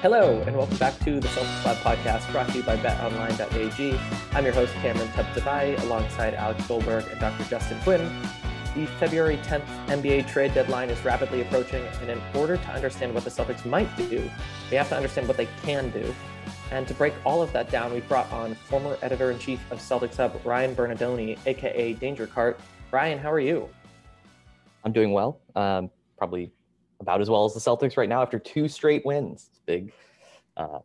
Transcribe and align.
Hello, 0.00 0.40
and 0.46 0.56
welcome 0.56 0.76
back 0.76 0.96
to 1.00 1.18
the 1.18 1.26
Celtics 1.26 1.64
Lab 1.64 1.76
podcast 1.78 2.30
brought 2.30 2.48
to 2.50 2.58
you 2.58 2.62
by 2.62 2.76
betonline.ag. 2.76 3.98
I'm 4.30 4.44
your 4.44 4.54
host, 4.54 4.72
Cameron 4.74 5.08
Tabatabai, 5.08 5.82
alongside 5.82 6.34
Alex 6.34 6.64
Goldberg 6.68 7.04
and 7.10 7.18
Dr. 7.18 7.42
Justin 7.50 7.80
Quinn. 7.80 8.08
The 8.76 8.86
February 9.00 9.38
10th 9.38 9.66
NBA 9.88 10.28
trade 10.28 10.54
deadline 10.54 10.90
is 10.90 11.04
rapidly 11.04 11.40
approaching, 11.40 11.84
and 12.00 12.10
in 12.10 12.20
order 12.36 12.56
to 12.56 12.68
understand 12.68 13.12
what 13.12 13.24
the 13.24 13.30
Celtics 13.30 13.66
might 13.66 13.88
do, 13.96 14.30
we 14.70 14.76
have 14.76 14.88
to 14.90 14.94
understand 14.94 15.26
what 15.26 15.36
they 15.36 15.48
can 15.62 15.90
do. 15.90 16.14
And 16.70 16.86
to 16.86 16.94
break 16.94 17.12
all 17.26 17.42
of 17.42 17.52
that 17.52 17.68
down, 17.68 17.92
we 17.92 17.98
brought 17.98 18.30
on 18.30 18.54
former 18.54 18.96
editor 19.02 19.32
in 19.32 19.40
chief 19.40 19.60
of 19.72 19.80
Celtics 19.80 20.18
Hub, 20.18 20.40
Ryan 20.44 20.76
Bernardoni, 20.76 21.36
aka 21.44 21.94
Danger 21.94 22.28
Cart. 22.28 22.60
Ryan, 22.92 23.18
how 23.18 23.32
are 23.32 23.40
you? 23.40 23.68
I'm 24.84 24.92
doing 24.92 25.10
well. 25.10 25.40
Um, 25.56 25.90
probably 26.16 26.52
about 27.00 27.20
as 27.20 27.28
well 27.28 27.44
as 27.44 27.52
the 27.52 27.58
Celtics 27.58 27.96
right 27.96 28.08
now 28.08 28.22
after 28.22 28.38
two 28.38 28.68
straight 28.68 29.04
wins. 29.04 29.50
It's 29.68 29.82
big. 29.82 29.92
Uh, 30.56 30.78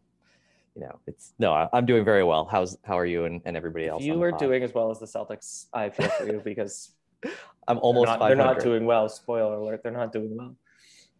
you 0.75 0.81
know, 0.81 0.99
it's 1.07 1.33
no, 1.39 1.53
I, 1.53 1.69
am 1.73 1.85
doing 1.85 2.03
very 2.03 2.23
well. 2.23 2.47
How's 2.49 2.77
how 2.83 2.97
are 2.97 3.05
you 3.05 3.25
and, 3.25 3.41
and 3.45 3.55
everybody 3.55 3.87
else? 3.87 4.01
If 4.01 4.07
you 4.07 4.21
are 4.21 4.31
doing 4.31 4.63
as 4.63 4.73
well 4.73 4.91
as 4.91 4.99
the 4.99 5.05
Celtics, 5.05 5.67
I 5.73 5.89
feel 5.89 6.09
for 6.09 6.25
you 6.25 6.41
because 6.43 6.91
I'm 7.67 7.77
almost. 7.79 8.07
They're 8.07 8.17
not, 8.17 8.27
they're 8.27 8.35
not, 8.35 8.59
doing 8.59 8.85
well. 8.85 9.07
Spoiler 9.07 9.55
alert: 9.55 9.81
they're 9.83 9.91
not 9.91 10.11
doing 10.11 10.35
well. 10.35 10.55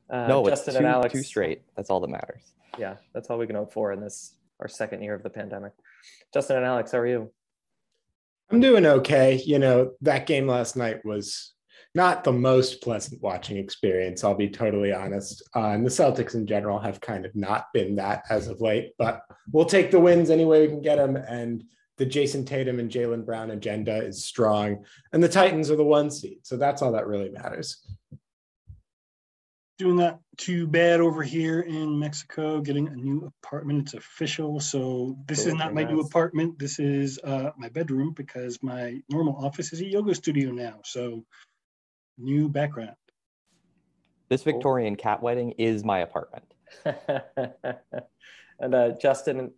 Uh, 0.10 0.28
no, 0.28 0.46
Justin 0.46 0.72
it's 0.72 0.78
two, 0.78 0.86
and 0.86 0.88
Alex, 0.88 1.14
two 1.14 1.24
straight. 1.24 1.62
That's 1.76 1.90
all 1.90 2.00
that 2.00 2.10
matters. 2.10 2.42
Yeah, 2.78 2.96
that's 3.14 3.30
all 3.30 3.38
we 3.38 3.48
can 3.48 3.56
hope 3.56 3.72
for 3.72 3.94
in 3.94 4.02
this 4.02 4.36
our 4.60 4.68
second 4.68 5.04
year 5.04 5.14
of 5.14 5.24
the 5.24 5.30
pandemic. 5.30 5.74
Justin 6.34 6.58
and 6.58 6.66
Alex, 6.66 6.92
how 6.92 6.98
are 6.98 7.08
you? 7.08 7.32
I'm 8.52 8.60
doing 8.60 8.86
okay. 8.86 9.42
You 9.46 9.60
know, 9.60 9.92
that 10.02 10.26
game 10.26 10.48
last 10.48 10.76
night 10.76 11.06
was 11.06 11.53
not 11.96 12.24
the 12.24 12.32
most 12.32 12.82
pleasant 12.82 13.22
watching 13.22 13.58
experience, 13.58 14.24
I'll 14.24 14.34
be 14.34 14.50
totally 14.50 14.92
honest. 14.92 15.44
Uh, 15.56 15.70
and 15.70 15.86
the 15.86 15.90
Celtics 15.90 16.34
in 16.34 16.48
general 16.48 16.80
have 16.80 17.00
kind 17.00 17.26
of 17.26 17.36
not 17.36 17.68
been 17.74 17.96
that 17.96 18.24
as 18.30 18.48
of 18.48 18.62
late, 18.62 18.94
but 18.98 19.22
we'll 19.52 19.66
take 19.66 19.92
the 19.92 20.00
wins 20.00 20.30
any 20.30 20.46
way 20.46 20.62
we 20.62 20.70
can 20.70 20.82
get 20.82 20.96
them. 20.96 21.16
And 21.16 21.64
the 21.98 22.06
Jayson 22.06 22.46
Tatum 22.46 22.80
and 22.80 22.90
Jaylen 22.90 23.26
Brown 23.26 23.52
agenda 23.52 24.04
is 24.04 24.26
strong, 24.26 24.84
and 25.12 25.24
the 25.24 25.30
Titans 25.30 25.70
are 25.70 25.76
the 25.76 25.84
one 25.84 26.10
seed. 26.10 26.40
So 26.42 26.58
that's 26.58 26.82
all 26.82 26.94
that 26.94 27.06
really 27.06 27.30
matters. 27.30 27.86
Doing 29.78 29.98
that 29.98 30.20
too 30.38 30.66
bad 30.66 31.02
over 31.02 31.22
here 31.22 31.62
in 31.62 32.00
Mexico, 32.00 32.62
getting 32.62 32.88
a 32.88 32.96
new 32.96 33.32
apartment. 33.44 33.82
It's 33.82 33.94
official. 33.94 34.60
So 34.60 35.18
this 35.28 35.46
is 35.46 35.54
not 35.54 35.74
my 35.74 35.84
new 35.84 36.00
apartment. 36.00 36.58
This 36.58 36.80
is 36.80 37.20
uh, 37.24 37.52
my 37.58 37.70
bedroom 37.70 38.14
because 38.16 38.62
my 38.64 39.00
normal 39.10 39.36
office 39.46 39.74
is 39.74 39.82
a 39.82 39.86
yoga 39.86 40.16
studio 40.16 40.52
now. 40.52 40.80
So 40.84 41.26
new 42.18 42.50
background. 42.50 42.96
This 44.30 44.44
Victorian 44.44 44.96
cat 44.96 45.22
wedding 45.22 45.52
is 45.52 45.84
my 45.84 46.00
apartment. 46.00 46.46
and 46.86 48.76
uh, 48.76 48.92
Justin 49.02 49.52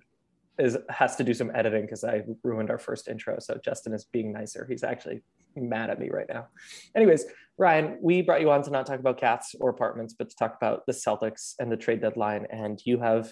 is 0.58 0.78
has 0.90 1.16
to 1.18 1.24
do 1.24 1.34
some 1.34 1.52
editing 1.54 1.82
because 1.82 2.04
I 2.04 2.24
ruined 2.44 2.70
our 2.70 2.78
first 2.78 3.08
intro. 3.08 3.38
So 3.40 3.60
Justin 3.64 3.94
is 3.94 4.06
being 4.06 4.32
nicer. 4.32 4.66
He's 4.70 4.84
actually 4.84 5.22
mad 5.56 5.90
at 5.90 6.00
me 6.00 6.10
right 6.10 6.28
now. 6.28 6.48
Anyways, 6.96 7.26
Ryan, 7.58 7.98
we 8.02 8.22
brought 8.22 8.42
you 8.42 8.52
on 8.52 8.62
to 8.64 8.70
not 8.70 8.86
talk 8.86 9.00
about 9.00 9.18
cats 9.18 9.56
or 9.60 9.70
apartments, 9.70 10.14
but 10.18 10.30
to 10.30 10.36
talk 10.36 10.56
about 10.56 10.86
the 10.86 10.94
Celtics 10.94 11.54
and 11.60 11.72
the 11.72 11.78
trade 11.78 12.02
deadline. 12.02 12.46
And 12.50 12.82
you 12.86 13.00
have 13.00 13.32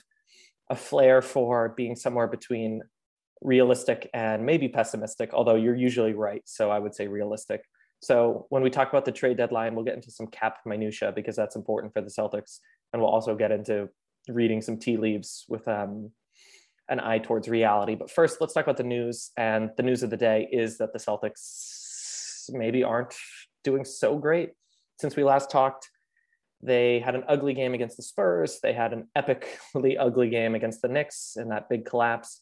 a 0.69 0.75
flair 0.75 1.21
for 1.21 1.69
being 1.69 1.95
somewhere 1.95 2.27
between 2.27 2.81
realistic 3.41 4.09
and 4.13 4.45
maybe 4.45 4.69
pessimistic, 4.69 5.33
although 5.33 5.55
you're 5.55 5.75
usually 5.75 6.13
right. 6.13 6.41
So 6.45 6.71
I 6.71 6.79
would 6.79 6.95
say 6.95 7.07
realistic. 7.07 7.63
So 8.03 8.47
when 8.49 8.63
we 8.63 8.69
talk 8.69 8.89
about 8.89 9.05
the 9.05 9.13
trade 9.13 9.37
deadline, 9.37 9.75
we'll 9.75 9.85
get 9.85 9.95
into 9.95 10.11
some 10.11 10.27
cap 10.27 10.57
minutia 10.65 11.13
because 11.13 11.37
that's 11.37 11.55
important 11.55 11.93
for 11.93 12.01
the 12.01 12.09
Celtics, 12.09 12.59
and 12.91 13.01
we'll 13.01 13.09
also 13.09 13.33
get 13.33 13.49
into 13.49 13.87
reading 14.27 14.61
some 14.61 14.77
tea 14.77 14.97
leaves 14.97 15.45
with 15.47 15.65
um, 15.69 16.11
an 16.89 16.99
eye 16.99 17.19
towards 17.19 17.47
reality. 17.47 17.95
But 17.95 18.11
first, 18.11 18.41
let's 18.41 18.53
talk 18.53 18.65
about 18.65 18.75
the 18.75 18.83
news. 18.83 19.31
And 19.37 19.69
the 19.77 19.83
news 19.83 20.03
of 20.03 20.09
the 20.09 20.17
day 20.17 20.49
is 20.51 20.77
that 20.79 20.91
the 20.91 20.99
Celtics 20.99 22.49
maybe 22.49 22.83
aren't 22.83 23.15
doing 23.63 23.85
so 23.85 24.17
great. 24.17 24.51
Since 24.99 25.15
we 25.15 25.23
last 25.23 25.49
talked, 25.49 25.89
they 26.61 26.99
had 26.99 27.15
an 27.15 27.23
ugly 27.29 27.53
game 27.53 27.73
against 27.73 27.95
the 27.95 28.03
Spurs. 28.03 28.59
They 28.61 28.73
had 28.73 28.91
an 28.91 29.07
epically 29.17 29.95
ugly 29.99 30.29
game 30.29 30.55
against 30.55 30.81
the 30.81 30.89
Knicks 30.89 31.37
in 31.37 31.47
that 31.49 31.69
big 31.69 31.85
collapse. 31.85 32.41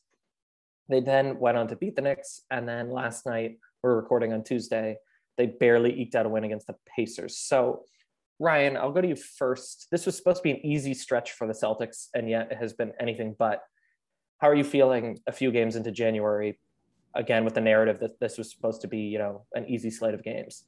They 0.90 1.02
then 1.02 1.38
went 1.38 1.58
on 1.58 1.68
to 1.68 1.76
beat 1.76 1.96
the 1.96 2.02
Knicks. 2.02 2.42
And 2.50 2.68
then 2.68 2.90
last 2.90 3.28
night, 3.28 3.60
we're 3.84 3.96
recording 3.96 4.34
on 4.34 4.44
Tuesday, 4.44 4.98
they 5.38 5.48
barely 5.48 6.00
eked 6.00 6.16
out 6.16 6.26
a 6.26 6.30
win 6.30 6.44
against 6.44 6.68
the 6.68 6.76
Pacers. 6.96 7.38
So, 7.38 7.84
Ryan, 8.40 8.78
I'll 8.78 8.92
go 8.92 9.02
to 9.02 9.08
you 9.08 9.16
first. 9.16 9.88
This 9.92 10.06
was 10.06 10.16
supposed 10.18 10.38
to 10.38 10.44
be 10.44 10.52
an 10.52 10.66
easy 10.66 10.94
stretch 10.94 11.32
for 11.32 11.48
the 11.48 11.54
Celtics, 11.54 12.08
and 12.14 12.30
yet 12.30 12.52
it 12.52 12.58
has 12.58 12.74
been 12.74 12.94
anything 13.00 13.36
but. 13.38 13.62
How 14.40 14.50
are 14.50 14.56
you 14.56 14.64
feeling 14.64 15.20
a 15.28 15.32
few 15.32 15.52
games 15.52 15.76
into 15.76 15.92
January? 15.92 16.60
Again, 17.14 17.46
with 17.46 17.54
the 17.54 17.62
narrative 17.62 18.00
that 18.00 18.20
this 18.20 18.38
was 18.38 18.50
supposed 18.50 18.82
to 18.82 18.88
be, 18.88 19.00
you 19.00 19.20
know, 19.20 19.46
an 19.54 19.66
easy 19.68 19.92
slate 19.92 20.14
of 20.14 20.24
games. 20.24 20.64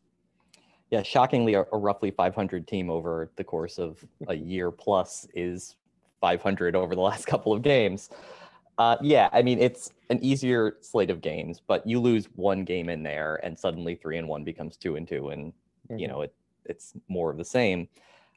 Yeah, 0.91 1.01
shockingly, 1.01 1.55
a, 1.55 1.65
a 1.71 1.77
roughly 1.77 2.11
500 2.11 2.67
team 2.67 2.91
over 2.91 3.31
the 3.35 3.43
course 3.43 3.79
of 3.79 4.03
a 4.27 4.35
year 4.35 4.69
plus 4.69 5.25
is 5.33 5.75
500 6.21 6.75
over 6.75 6.93
the 6.93 7.01
last 7.01 7.25
couple 7.27 7.51
of 7.51 7.63
games. 7.63 8.09
Uh, 8.77 8.97
yeah, 9.01 9.29
I 9.31 9.41
mean 9.41 9.59
it's 9.59 9.91
an 10.09 10.23
easier 10.23 10.77
slate 10.81 11.09
of 11.09 11.21
games, 11.21 11.61
but 11.65 11.85
you 11.85 11.99
lose 11.99 12.27
one 12.35 12.63
game 12.63 12.89
in 12.89 13.03
there, 13.03 13.39
and 13.43 13.57
suddenly 13.57 13.95
three 13.95 14.17
and 14.17 14.27
one 14.27 14.43
becomes 14.43 14.77
two 14.77 14.95
and 14.95 15.07
two, 15.07 15.29
and 15.29 15.51
mm-hmm. 15.51 15.97
you 15.97 16.07
know 16.07 16.21
it 16.21 16.33
it's 16.65 16.93
more 17.07 17.29
of 17.29 17.37
the 17.37 17.45
same. 17.45 17.87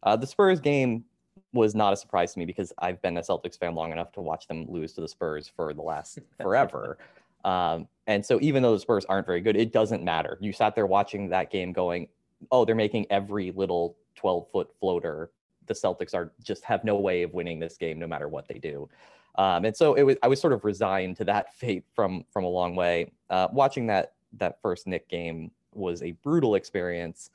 Uh, 0.02 0.16
the 0.16 0.26
Spurs 0.26 0.60
game 0.60 1.04
was 1.52 1.74
not 1.74 1.92
a 1.92 1.96
surprise 1.96 2.32
to 2.32 2.38
me 2.38 2.44
because 2.44 2.72
I've 2.78 3.00
been 3.02 3.16
a 3.16 3.20
Celtics 3.20 3.58
fan 3.58 3.74
long 3.74 3.92
enough 3.92 4.12
to 4.12 4.20
watch 4.20 4.46
them 4.46 4.66
lose 4.68 4.92
to 4.94 5.00
the 5.00 5.08
Spurs 5.08 5.50
for 5.54 5.72
the 5.72 5.82
last 5.82 6.18
forever. 6.40 6.98
um, 7.44 7.88
and 8.06 8.24
so 8.24 8.38
even 8.40 8.62
though 8.62 8.74
the 8.74 8.80
Spurs 8.80 9.04
aren't 9.06 9.26
very 9.26 9.40
good, 9.40 9.56
it 9.56 9.72
doesn't 9.72 10.02
matter. 10.02 10.38
You 10.40 10.52
sat 10.52 10.74
there 10.74 10.86
watching 10.86 11.28
that 11.30 11.50
game 11.50 11.72
going, 11.72 12.08
oh, 12.50 12.64
they're 12.64 12.74
making 12.74 13.06
every 13.10 13.52
little 13.52 13.96
12 14.16 14.50
foot 14.50 14.70
floater. 14.78 15.30
The 15.66 15.74
Celtics 15.74 16.14
are 16.14 16.32
just 16.42 16.64
have 16.64 16.84
no 16.84 16.96
way 16.96 17.22
of 17.22 17.34
winning 17.34 17.58
this 17.58 17.76
game 17.76 17.98
no 17.98 18.06
matter 18.06 18.28
what 18.28 18.46
they 18.46 18.58
do. 18.58 18.88
Um, 19.38 19.64
and 19.64 19.76
so 19.76 19.94
it 19.94 20.02
was 20.02 20.16
I 20.22 20.28
was 20.28 20.40
sort 20.40 20.52
of 20.52 20.64
resigned 20.64 21.16
to 21.18 21.24
that 21.24 21.54
fate 21.58 21.84
from 21.94 22.24
from 22.30 22.44
a 22.44 22.48
long 22.48 22.74
way. 22.76 23.12
Uh, 23.30 23.48
watching 23.52 23.86
that 23.88 24.14
that 24.34 24.60
first 24.60 24.86
Knick 24.86 25.08
game 25.08 25.50
was 25.72 26.02
a 26.02 26.12
brutal 26.12 26.54
experience, 26.54 27.30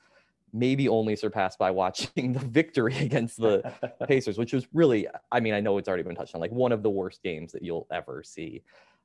maybe 0.52 0.88
only 0.88 1.16
surpassed 1.16 1.58
by 1.58 1.70
watching 1.70 2.32
the 2.32 2.40
victory 2.40 2.96
against 2.98 3.38
the 3.38 3.72
Pacers, 4.08 4.38
which 4.38 4.52
was 4.52 4.66
really 4.72 5.06
I 5.30 5.40
mean 5.40 5.54
I 5.54 5.60
know 5.60 5.78
it's 5.78 5.88
already 5.88 6.02
been 6.02 6.16
touched 6.16 6.34
on 6.34 6.40
like 6.40 6.52
one 6.52 6.72
of 6.72 6.82
the 6.82 6.90
worst 6.90 7.22
games 7.22 7.52
that 7.52 7.62
you'll 7.62 7.86
ever 7.90 8.22
see. 8.22 8.62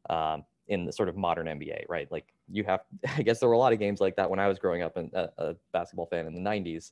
Um, 0.10 0.46
in 0.70 0.86
the 0.86 0.92
sort 0.92 1.08
of 1.08 1.16
modern 1.16 1.48
NBA, 1.48 1.86
right? 1.88 2.12
Like 2.12 2.34
you 2.50 2.64
have, 2.66 2.82
I 3.16 3.22
guess 3.22 3.40
there 3.40 3.48
were 3.48 3.56
a 3.56 3.58
lot 3.58 3.72
of 3.72 3.80
games 3.80 4.02
like 4.02 4.16
that 4.18 4.30
when 4.30 4.40
I 4.40 4.48
was 4.50 4.60
growing 4.60 4.82
up 4.82 4.98
and 4.98 5.14
a, 5.14 5.30
a 5.38 5.56
basketball 5.72 6.08
fan 6.08 6.28
in 6.28 6.34
the 6.34 6.42
'90s, 6.42 6.92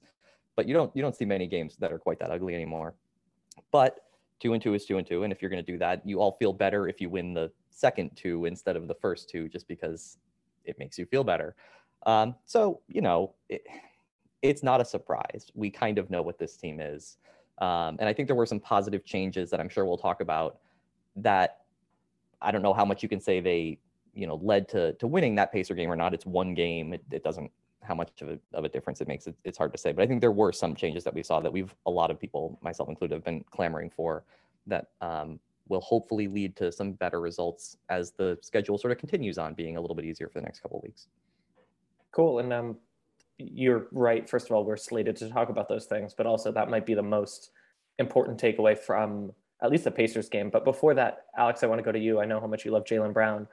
but 0.56 0.68
you 0.68 0.74
don't 0.74 0.96
you 0.96 1.02
don't 1.02 1.16
see 1.16 1.26
many 1.26 1.48
games 1.48 1.76
that 1.78 1.92
are 1.92 2.00
quite 2.00 2.20
that 2.20 2.32
ugly 2.32 2.56
anymore. 2.56 2.96
But 3.72 4.05
two 4.40 4.54
and 4.54 4.62
two 4.62 4.74
is 4.74 4.86
two 4.86 4.98
and 4.98 5.08
two. 5.08 5.24
And 5.24 5.32
if 5.32 5.42
you're 5.42 5.50
going 5.50 5.64
to 5.64 5.72
do 5.72 5.78
that, 5.80 6.02
you 6.06 6.20
all 6.20 6.38
feel 6.40 6.54
better 6.54 6.88
if 6.88 7.00
you 7.02 7.10
win 7.10 7.34
the 7.34 7.52
second 7.70 8.12
two 8.16 8.46
instead 8.46 8.76
of 8.76 8.88
the 8.88 8.96
first 8.96 9.30
two, 9.30 9.48
just 9.50 9.68
because 9.68 10.18
it 10.66 10.78
makes 10.80 10.98
you 10.98 11.06
feel 11.06 11.24
better. 11.24 11.56
Um, 12.06 12.36
so, 12.46 12.82
you 12.88 13.02
know, 13.02 13.34
it, 13.50 13.64
it's 14.42 14.64
not 14.64 14.82
a 14.82 14.86
surprise. 14.86 15.48
We 15.54 15.70
kind 15.70 15.98
of 15.98 16.10
know 16.10 16.22
what 16.22 16.38
this 16.38 16.56
team 16.56 16.80
is. 16.80 17.18
Um, 17.60 17.98
and 18.00 18.04
I 18.04 18.14
think 18.14 18.28
there 18.28 18.36
were 18.36 18.46
some 18.46 18.60
positive 18.60 19.06
changes 19.06 19.50
that 19.50 19.60
I'm 19.60 19.70
sure 19.70 19.86
we'll 19.86 19.98
talk 19.98 20.22
about 20.22 20.60
that 21.16 21.62
I 22.42 22.52
don't 22.52 22.62
know 22.62 22.74
how 22.74 22.86
much 22.86 23.02
you 23.02 23.10
can 23.10 23.22
say 23.22 23.40
they, 23.40 23.80
you 24.14 24.28
know, 24.28 24.36
led 24.42 24.68
to, 24.70 24.94
to 24.94 25.08
winning 25.08 25.36
that 25.36 25.52
Pacer 25.52 25.74
game 25.74 25.90
or 25.90 25.96
not. 25.96 26.14
It's 26.14 26.26
one 26.26 26.54
game. 26.54 26.94
It, 26.94 27.04
it 27.12 27.24
doesn't 27.24 27.50
how 27.86 27.96
much 27.96 28.10
of 28.22 28.30
a, 28.30 28.40
of 28.54 28.64
a 28.64 28.70
difference 28.70 29.02
it 29.02 29.08
makes 29.08 29.28
it, 29.28 29.36
it's 29.44 29.58
hard 29.58 29.72
to 29.72 29.78
say 29.78 29.92
but 29.92 30.04
i 30.04 30.08
think 30.08 30.22
there 30.22 30.32
were 30.32 30.52
some 30.52 30.76
changes 30.76 31.04
that 31.04 31.14
we 31.14 31.24
saw 31.24 31.40
that 31.40 31.52
we've 31.52 31.74
a 31.86 31.92
lot 31.92 32.12
of 32.12 32.20
people 32.20 32.58
myself 32.62 32.90
included 32.90 33.16
have 33.16 33.24
been 33.24 33.44
clamoring 33.52 33.90
for 33.90 34.24
that 34.68 34.88
um, 35.02 35.40
will 35.68 35.82
hopefully 35.82 36.28
lead 36.28 36.56
to 36.56 36.72
some 36.72 36.92
better 36.94 37.20
results 37.20 37.78
as 37.90 38.12
the 38.12 38.38
schedule 38.42 38.78
sort 38.78 38.92
of 38.92 38.98
continues 38.98 39.38
on 39.38 39.54
being 39.54 39.78
a 39.78 39.82
little 39.82 39.96
bit 39.96 40.06
easier 40.06 40.28
for 40.28 40.40
the 40.40 40.46
next 40.46 40.60
couple 40.60 40.78
of 40.78 40.84
weeks. 40.84 41.08
Cool. 42.12 42.40
And 42.40 42.54
um, 42.54 42.78
you're 43.38 43.88
right. 43.92 44.30
First 44.30 44.46
of 44.46 44.56
all, 44.56 44.64
we're 44.64 44.78
slated 44.78 45.16
to 45.18 45.30
talk 45.30 45.50
about 45.50 45.68
those 45.68 45.86
things, 45.86 46.14
but 46.14 46.26
also 46.26 46.52
that 46.52 46.70
might 46.70 46.86
be 46.86 46.94
the 46.94 47.04
most 47.04 47.52
important 47.98 48.40
takeaway 48.40 48.78
from 48.78 49.32
at 49.62 49.72
least 49.72 49.86
the 49.86 49.92
Pacers 49.92 50.30
game. 50.30 50.50
But 50.50 50.66
before 50.66 50.94
that, 50.94 51.26
Alex, 51.38 51.64
I 51.64 51.68
want 51.68 51.80
to 51.80 51.84
go 51.84 51.92
to 51.92 52.00
you. 52.00 52.20
I 52.20 52.26
know 52.26 52.40
how 52.40 52.48
much 52.48 52.66
you 52.66 52.72
love 52.72 52.84
Jaylen 52.84 53.14
Brown. 53.14 53.48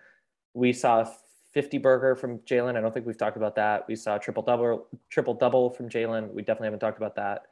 We 0.54 0.72
saw 0.72 1.08
50 1.52 1.78
burger 1.78 2.14
from 2.16 2.38
Jalen. 2.40 2.76
I 2.76 2.80
don't 2.80 2.92
think 2.92 3.06
we've 3.06 3.16
talked 3.16 3.36
about 3.36 3.56
that. 3.56 3.86
We 3.86 3.96
saw 3.96 4.18
triple 4.18 4.42
double, 4.42 4.88
triple 5.10 5.34
double 5.34 5.70
from 5.70 5.88
Jalen. 5.88 6.32
We 6.32 6.42
definitely 6.42 6.66
haven't 6.66 6.80
talked 6.80 6.98
about 6.98 7.16
that. 7.16 7.42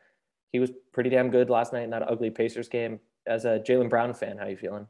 He 0.52 0.58
was 0.58 0.70
pretty 0.92 1.10
damn 1.10 1.30
good 1.30 1.50
last 1.50 1.72
night 1.72 1.84
in 1.84 1.90
that 1.90 2.10
ugly 2.10 2.30
Pacers 2.30 2.68
game. 2.68 3.00
As 3.26 3.44
a 3.44 3.60
Jaylen 3.60 3.90
Brown 3.90 4.14
fan, 4.14 4.38
how 4.38 4.46
you 4.46 4.56
feeling? 4.56 4.86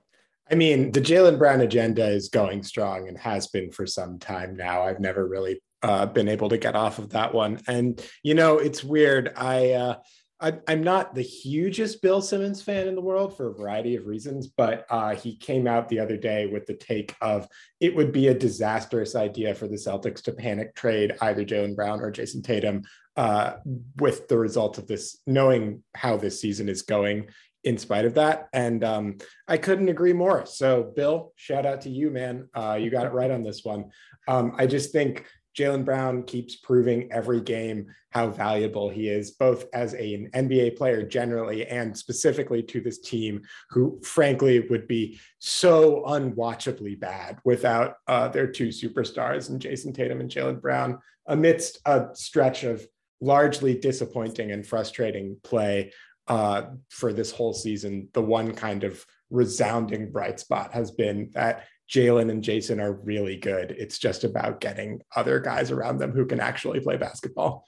I 0.50 0.54
mean, 0.54 0.92
the 0.92 1.00
Jaylen 1.00 1.38
Brown 1.38 1.60
agenda 1.60 2.06
is 2.06 2.28
going 2.28 2.62
strong 2.62 3.08
and 3.08 3.18
has 3.18 3.48
been 3.48 3.70
for 3.70 3.86
some 3.86 4.18
time 4.18 4.56
now. 4.56 4.82
I've 4.82 5.00
never 5.00 5.26
really 5.26 5.60
uh, 5.82 6.06
been 6.06 6.28
able 6.28 6.48
to 6.48 6.58
get 6.58 6.76
off 6.76 6.98
of 6.98 7.10
that 7.10 7.34
one. 7.34 7.60
And 7.66 8.00
you 8.22 8.34
know, 8.34 8.58
it's 8.58 8.84
weird. 8.84 9.32
I 9.36 9.72
uh, 9.72 9.96
I, 10.40 10.58
am 10.69 10.82
not 10.82 11.14
the 11.14 11.22
hugest 11.22 12.00
Bill 12.00 12.22
Simmons 12.22 12.62
fan 12.62 12.88
in 12.88 12.94
the 12.94 13.00
world 13.00 13.37
for 13.37 13.48
a 13.48 13.54
variety 13.54 13.96
of 13.96 14.06
reasons, 14.06 14.46
but 14.46 14.87
uh, 14.88 15.14
he 15.14 15.37
came 15.37 15.66
out 15.66 15.88
the 15.88 15.98
other 15.98 16.16
day 16.16 16.46
with 16.46 16.66
the 16.66 16.75
take 16.75 17.14
of 17.20 17.46
it 17.81 17.94
would 17.94 18.10
be 18.10 18.28
a 18.28 18.34
disastrous 18.34 19.14
idea 19.14 19.54
for 19.54 19.69
the 19.69 19.76
Celtics 19.76 20.22
to 20.22 20.32
panic 20.32 20.75
trade 20.75 21.14
either 21.20 21.44
Jaylen 21.44 21.76
Brown 21.76 22.00
or 22.00 22.10
Jayson 22.10 22.42
Tatum 22.42 22.82
uh, 23.16 23.56
with 23.98 24.28
the 24.28 24.38
results 24.38 24.78
of 24.78 24.87
this, 24.87 25.19
knowing 25.26 25.82
how 25.94 26.16
this 26.16 26.40
season 26.40 26.69
is 26.69 26.82
going 26.82 27.26
in 27.64 27.76
spite 27.76 28.06
of 28.06 28.14
that. 28.14 28.48
And 28.52 28.82
um, 28.82 29.19
I 29.46 29.58
couldn't 29.58 29.90
agree 29.90 30.14
more. 30.14 30.46
So, 30.46 30.93
Bill, 30.96 31.32
shout 31.36 31.66
out 31.66 31.82
to 31.82 31.90
you, 31.90 32.10
man. 32.10 32.48
Uh, 32.54 32.78
you 32.81 32.90
got 32.90 33.06
it 33.06 33.12
right 33.12 33.31
on 33.31 33.43
this 33.43 33.64
one. 33.64 33.90
Um, 34.26 34.54
I 34.56 34.66
just 34.66 34.93
think 34.93 35.26
Jaylen 35.56 35.85
Brown 35.85 36.23
keeps 36.23 36.56
proving 36.56 37.11
every 37.12 37.41
game 37.41 37.87
how 38.11 38.29
valuable 38.29 38.88
he 38.88 39.08
is, 39.08 39.32
both 39.32 39.67
as 39.73 39.94
a, 39.94 40.14
an 40.14 40.31
NBA 40.35 40.76
player 40.76 41.02
generally 41.02 41.67
and 41.67 41.97
specifically 41.97 42.62
to 42.64 42.81
this 42.81 42.99
team, 42.99 43.43
who 43.70 44.00
frankly 44.02 44.61
would 44.69 44.88
be 44.88 45.19
so 45.38 46.05
unwatchably 46.06 46.99
bad 46.99 47.38
without 47.44 47.97
uh, 48.08 48.29
their 48.29 48.47
two 48.47 48.69
superstars 48.69 49.49
and 49.49 49.61
Jayson 49.61 49.93
Tatum 49.93 50.20
and 50.20 50.31
Jaylen 50.31 50.61
Brown 50.61 50.99
amidst 51.26 51.79
a 51.87 52.08
stretch 52.14 52.64
of 52.64 52.85
largely 53.20 53.79
disappointing 53.79 54.50
and 54.50 54.67
frustrating 54.67 55.37
play 55.44 55.93
uh, 56.26 56.62
for 56.88 57.12
this 57.12 57.31
whole 57.31 57.53
season. 57.53 58.08
The 58.12 58.23
one 58.23 58.55
kind 58.55 58.85
of 58.85 59.05
resounding 59.31 60.11
bright 60.11 60.41
spot 60.41 60.73
has 60.73 60.91
been 60.91 61.31
that 61.35 61.67
Jaylen 61.90 62.31
and 62.31 62.42
Jason 62.42 62.81
are 62.81 62.92
really 62.92 63.37
good. 63.37 63.72
It's 63.72 63.98
just 63.98 64.22
about 64.22 64.60
getting 64.60 65.02
other 65.16 65.40
guys 65.40 65.70
around 65.70 65.98
them 65.98 66.12
who 66.12 66.25
can 66.25 66.38
actually 66.38 66.81
play 66.81 66.96
basketball. 66.96 67.64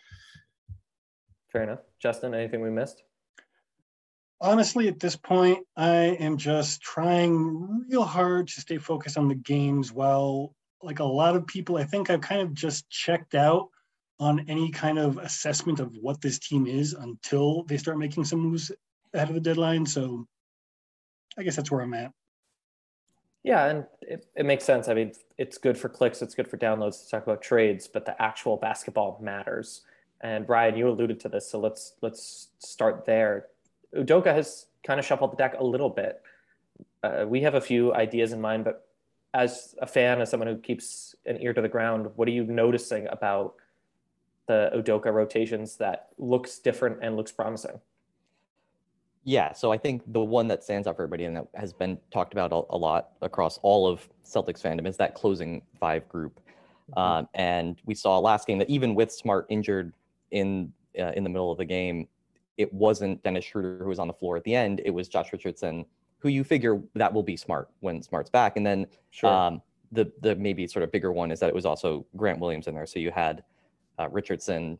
Fair 1.50 1.64
enough. 1.64 1.80
Justin, 2.00 2.34
anything 2.34 2.60
we 2.60 2.70
missed? 2.70 3.02
Honestly, 4.40 4.88
at 4.88 5.00
this 5.00 5.16
point, 5.16 5.66
I 5.76 6.16
am 6.18 6.36
just 6.36 6.82
trying 6.82 7.84
real 7.88 8.04
hard 8.04 8.48
to 8.48 8.60
stay 8.60 8.78
focused 8.78 9.18
on 9.18 9.28
the 9.28 9.34
games 9.34 9.92
while, 9.92 10.54
like 10.82 11.00
a 11.00 11.04
lot 11.04 11.36
of 11.36 11.46
people, 11.46 11.76
I 11.76 11.84
think 11.84 12.08
I've 12.08 12.20
kind 12.20 12.42
of 12.42 12.54
just 12.54 12.88
checked 12.90 13.34
out 13.34 13.68
on 14.18 14.46
any 14.48 14.70
kind 14.70 14.98
of 14.98 15.18
assessment 15.18 15.80
of 15.80 15.96
what 16.00 16.20
this 16.20 16.38
team 16.38 16.66
is 16.66 16.92
until 16.92 17.64
they 17.64 17.76
start 17.76 17.98
making 17.98 18.24
some 18.24 18.40
moves 18.40 18.70
ahead 19.14 19.28
of 19.28 19.34
the 19.34 19.40
deadline. 19.40 19.84
So 19.84 20.26
I 21.36 21.42
guess 21.42 21.56
that's 21.56 21.70
where 21.70 21.80
I'm 21.80 21.94
at. 21.94 22.12
Yeah, 23.44 23.66
and 23.66 23.86
it, 24.02 24.26
it 24.36 24.46
makes 24.46 24.64
sense. 24.64 24.88
I 24.88 24.94
mean, 24.94 25.12
it's 25.36 25.58
good 25.58 25.76
for 25.76 25.88
clicks, 25.88 26.22
it's 26.22 26.34
good 26.34 26.46
for 26.48 26.56
downloads 26.56 27.04
to 27.04 27.10
talk 27.10 27.24
about 27.24 27.42
trades, 27.42 27.88
but 27.88 28.06
the 28.06 28.20
actual 28.22 28.56
basketball 28.56 29.18
matters. 29.20 29.82
And 30.20 30.48
Ryan, 30.48 30.76
you 30.76 30.88
alluded 30.88 31.18
to 31.20 31.28
this, 31.28 31.50
so 31.50 31.58
let's 31.58 31.94
let's 32.00 32.48
start 32.60 33.04
there. 33.04 33.48
Udoka 33.94 34.32
has 34.32 34.66
kind 34.84 35.00
of 35.00 35.06
shuffled 35.06 35.32
the 35.32 35.36
deck 35.36 35.54
a 35.58 35.64
little 35.64 35.90
bit. 35.90 36.22
Uh, 37.02 37.24
we 37.26 37.42
have 37.42 37.54
a 37.54 37.60
few 37.60 37.92
ideas 37.94 38.32
in 38.32 38.40
mind, 38.40 38.64
but 38.64 38.86
as 39.34 39.74
a 39.80 39.86
fan, 39.86 40.20
as 40.20 40.30
someone 40.30 40.48
who 40.48 40.58
keeps 40.58 41.16
an 41.26 41.42
ear 41.42 41.52
to 41.52 41.60
the 41.60 41.68
ground, 41.68 42.08
what 42.14 42.28
are 42.28 42.32
you 42.32 42.44
noticing 42.44 43.08
about 43.08 43.54
the 44.46 44.70
Udoka 44.74 45.12
rotations 45.12 45.76
that 45.78 46.10
looks 46.18 46.58
different 46.58 46.98
and 47.02 47.16
looks 47.16 47.32
promising? 47.32 47.80
Yeah, 49.24 49.52
so 49.52 49.70
I 49.70 49.78
think 49.78 50.02
the 50.12 50.20
one 50.20 50.48
that 50.48 50.64
stands 50.64 50.88
out 50.88 50.96
for 50.96 51.02
everybody 51.02 51.24
and 51.24 51.36
that 51.36 51.46
has 51.54 51.72
been 51.72 51.98
talked 52.10 52.32
about 52.32 52.52
a, 52.52 52.62
a 52.74 52.76
lot 52.76 53.10
across 53.22 53.58
all 53.58 53.86
of 53.86 54.08
Celtics 54.24 54.60
fandom 54.60 54.86
is 54.86 54.96
that 54.96 55.14
closing 55.14 55.62
five 55.78 56.08
group. 56.08 56.40
Mm-hmm. 56.90 56.98
Um, 56.98 57.28
and 57.34 57.80
we 57.84 57.94
saw 57.94 58.18
last 58.18 58.46
game 58.46 58.58
that 58.58 58.68
even 58.68 58.94
with 58.94 59.12
Smart 59.12 59.46
injured 59.48 59.92
in 60.32 60.72
uh, 60.98 61.12
in 61.16 61.22
the 61.24 61.30
middle 61.30 61.52
of 61.52 61.58
the 61.58 61.64
game, 61.64 62.08
it 62.56 62.72
wasn't 62.72 63.22
Dennis 63.22 63.44
Schroeder 63.44 63.78
who 63.78 63.88
was 63.88 63.98
on 63.98 64.08
the 64.08 64.12
floor 64.12 64.36
at 64.36 64.44
the 64.44 64.54
end. 64.54 64.82
It 64.84 64.90
was 64.90 65.08
Josh 65.08 65.32
Richardson, 65.32 65.84
who 66.18 66.28
you 66.28 66.42
figure 66.42 66.80
that 66.94 67.12
will 67.12 67.22
be 67.22 67.36
Smart 67.36 67.70
when 67.80 68.02
Smart's 68.02 68.30
back. 68.30 68.56
And 68.56 68.66
then 68.66 68.86
sure. 69.10 69.30
um, 69.30 69.62
the 69.92 70.10
the 70.20 70.34
maybe 70.34 70.66
sort 70.66 70.82
of 70.82 70.90
bigger 70.90 71.12
one 71.12 71.30
is 71.30 71.38
that 71.40 71.48
it 71.48 71.54
was 71.54 71.64
also 71.64 72.04
Grant 72.16 72.40
Williams 72.40 72.66
in 72.66 72.74
there. 72.74 72.86
So 72.86 72.98
you 72.98 73.12
had 73.12 73.44
uh, 73.98 74.08
Richardson, 74.08 74.78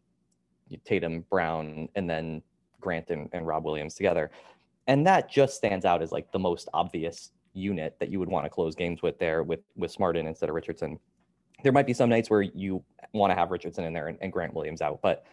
Tatum, 0.85 1.25
Brown, 1.31 1.89
and 1.95 2.11
then 2.11 2.43
Grant 2.83 3.09
and, 3.11 3.29
and 3.33 3.47
Rob 3.47 3.65
Williams 3.65 3.95
together. 3.95 4.31
And 4.87 5.07
that 5.07 5.31
just 5.31 5.57
stands 5.57 5.85
out 5.85 6.03
as 6.03 6.13
like 6.13 6.31
the 6.33 6.39
most 6.39 6.69
obvious 6.75 7.31
unit 7.55 7.97
that 8.01 8.11
you 8.11 8.19
would 8.19 8.29
want 8.29 8.45
to 8.45 8.51
close 8.51 8.75
games 8.75 9.03
with 9.03 9.19
there 9.19 9.43
with 9.43 9.61
with 9.77 9.91
Smartin 9.91 10.27
instead 10.27 10.49
of 10.49 10.55
Richardson. 10.55 10.99
There 11.63 11.73
might 11.73 11.87
be 11.87 11.95
some 11.95 12.09
nights 12.09 12.29
where 12.29 12.43
you 12.43 12.83
want 13.13 13.31
to 13.31 13.35
have 13.35 13.51
Richardson 13.51 13.85
in 13.85 13.93
there 13.93 14.09
and, 14.09 14.19
and 14.21 14.33
Grant 14.33 14.55
Williams 14.55 14.83
out, 14.83 15.01
but 15.03 15.25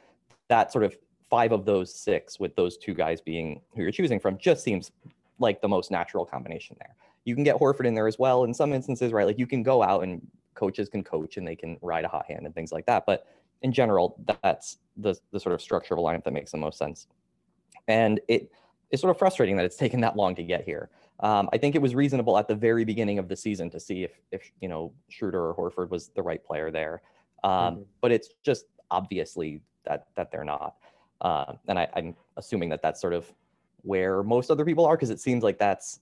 that 0.47 0.71
sort 0.71 0.83
of 0.83 0.95
five 1.29 1.51
of 1.51 1.65
those 1.65 1.93
six 1.93 2.39
with 2.39 2.55
those 2.55 2.77
two 2.77 2.93
guys 2.93 3.21
being 3.21 3.61
who 3.75 3.81
you're 3.81 3.91
choosing 3.91 4.19
from 4.19 4.37
just 4.37 4.63
seems 4.63 4.91
like 5.39 5.61
the 5.61 5.67
most 5.67 5.91
natural 5.91 6.25
combination 6.25 6.75
there. 6.79 6.95
You 7.25 7.35
can 7.35 7.43
get 7.43 7.55
Horford 7.55 7.85
in 7.85 7.93
there 7.93 8.07
as 8.07 8.19
well 8.19 8.43
in 8.43 8.53
some 8.53 8.73
instances, 8.73 9.11
right? 9.11 9.25
Like 9.25 9.39
you 9.39 9.47
can 9.47 9.63
go 9.63 9.83
out 9.83 10.03
and 10.03 10.21
coaches 10.55 10.89
can 10.89 11.03
coach 11.03 11.37
and 11.37 11.47
they 11.47 11.55
can 11.55 11.77
ride 11.81 12.05
a 12.05 12.07
hot 12.07 12.25
hand 12.25 12.45
and 12.45 12.53
things 12.53 12.71
like 12.71 12.85
that. 12.87 13.05
But 13.05 13.25
in 13.61 13.71
general, 13.71 14.19
that's 14.41 14.77
the 14.97 15.15
the 15.31 15.39
sort 15.39 15.53
of 15.53 15.61
structure 15.61 15.93
of 15.93 15.99
a 15.99 16.01
lineup 16.01 16.23
that 16.23 16.33
makes 16.33 16.51
the 16.51 16.57
most 16.57 16.77
sense 16.77 17.07
and 17.89 18.21
it 18.29 18.51
is 18.91 19.01
sort 19.01 19.11
of 19.11 19.17
frustrating 19.17 19.57
that 19.57 19.65
it's 19.65 19.75
taken 19.75 19.99
that 20.01 20.15
long 20.15 20.35
to 20.35 20.43
get 20.43 20.63
here. 20.63 20.89
Um, 21.19 21.49
I 21.51 21.57
think 21.57 21.75
it 21.75 21.81
was 21.81 21.95
reasonable 21.95 22.37
at 22.37 22.47
the 22.47 22.55
very 22.55 22.85
beginning 22.85 23.19
of 23.19 23.27
the 23.27 23.35
season 23.35 23.69
to 23.71 23.79
see 23.79 24.03
if 24.03 24.11
if 24.31 24.49
you 24.61 24.69
know 24.69 24.93
Schroeder 25.09 25.51
or 25.51 25.53
Horford 25.53 25.89
was 25.89 26.07
the 26.09 26.21
right 26.21 26.41
player 26.41 26.71
there, 26.71 27.01
um, 27.43 27.51
mm-hmm. 27.51 27.81
but 27.99 28.13
it's 28.13 28.29
just 28.41 28.67
obviously 28.89 29.61
that 29.83 30.07
that 30.15 30.31
they're 30.31 30.45
not, 30.45 30.75
uh, 31.19 31.53
and 31.67 31.77
I, 31.77 31.89
I'm 31.93 32.15
assuming 32.37 32.69
that 32.69 32.81
that's 32.81 33.01
sort 33.01 33.13
of 33.13 33.29
where 33.81 34.23
most 34.23 34.49
other 34.49 34.63
people 34.63 34.85
are 34.85 34.95
because 34.95 35.09
it 35.09 35.19
seems 35.19 35.43
like 35.43 35.57
that's 35.57 35.99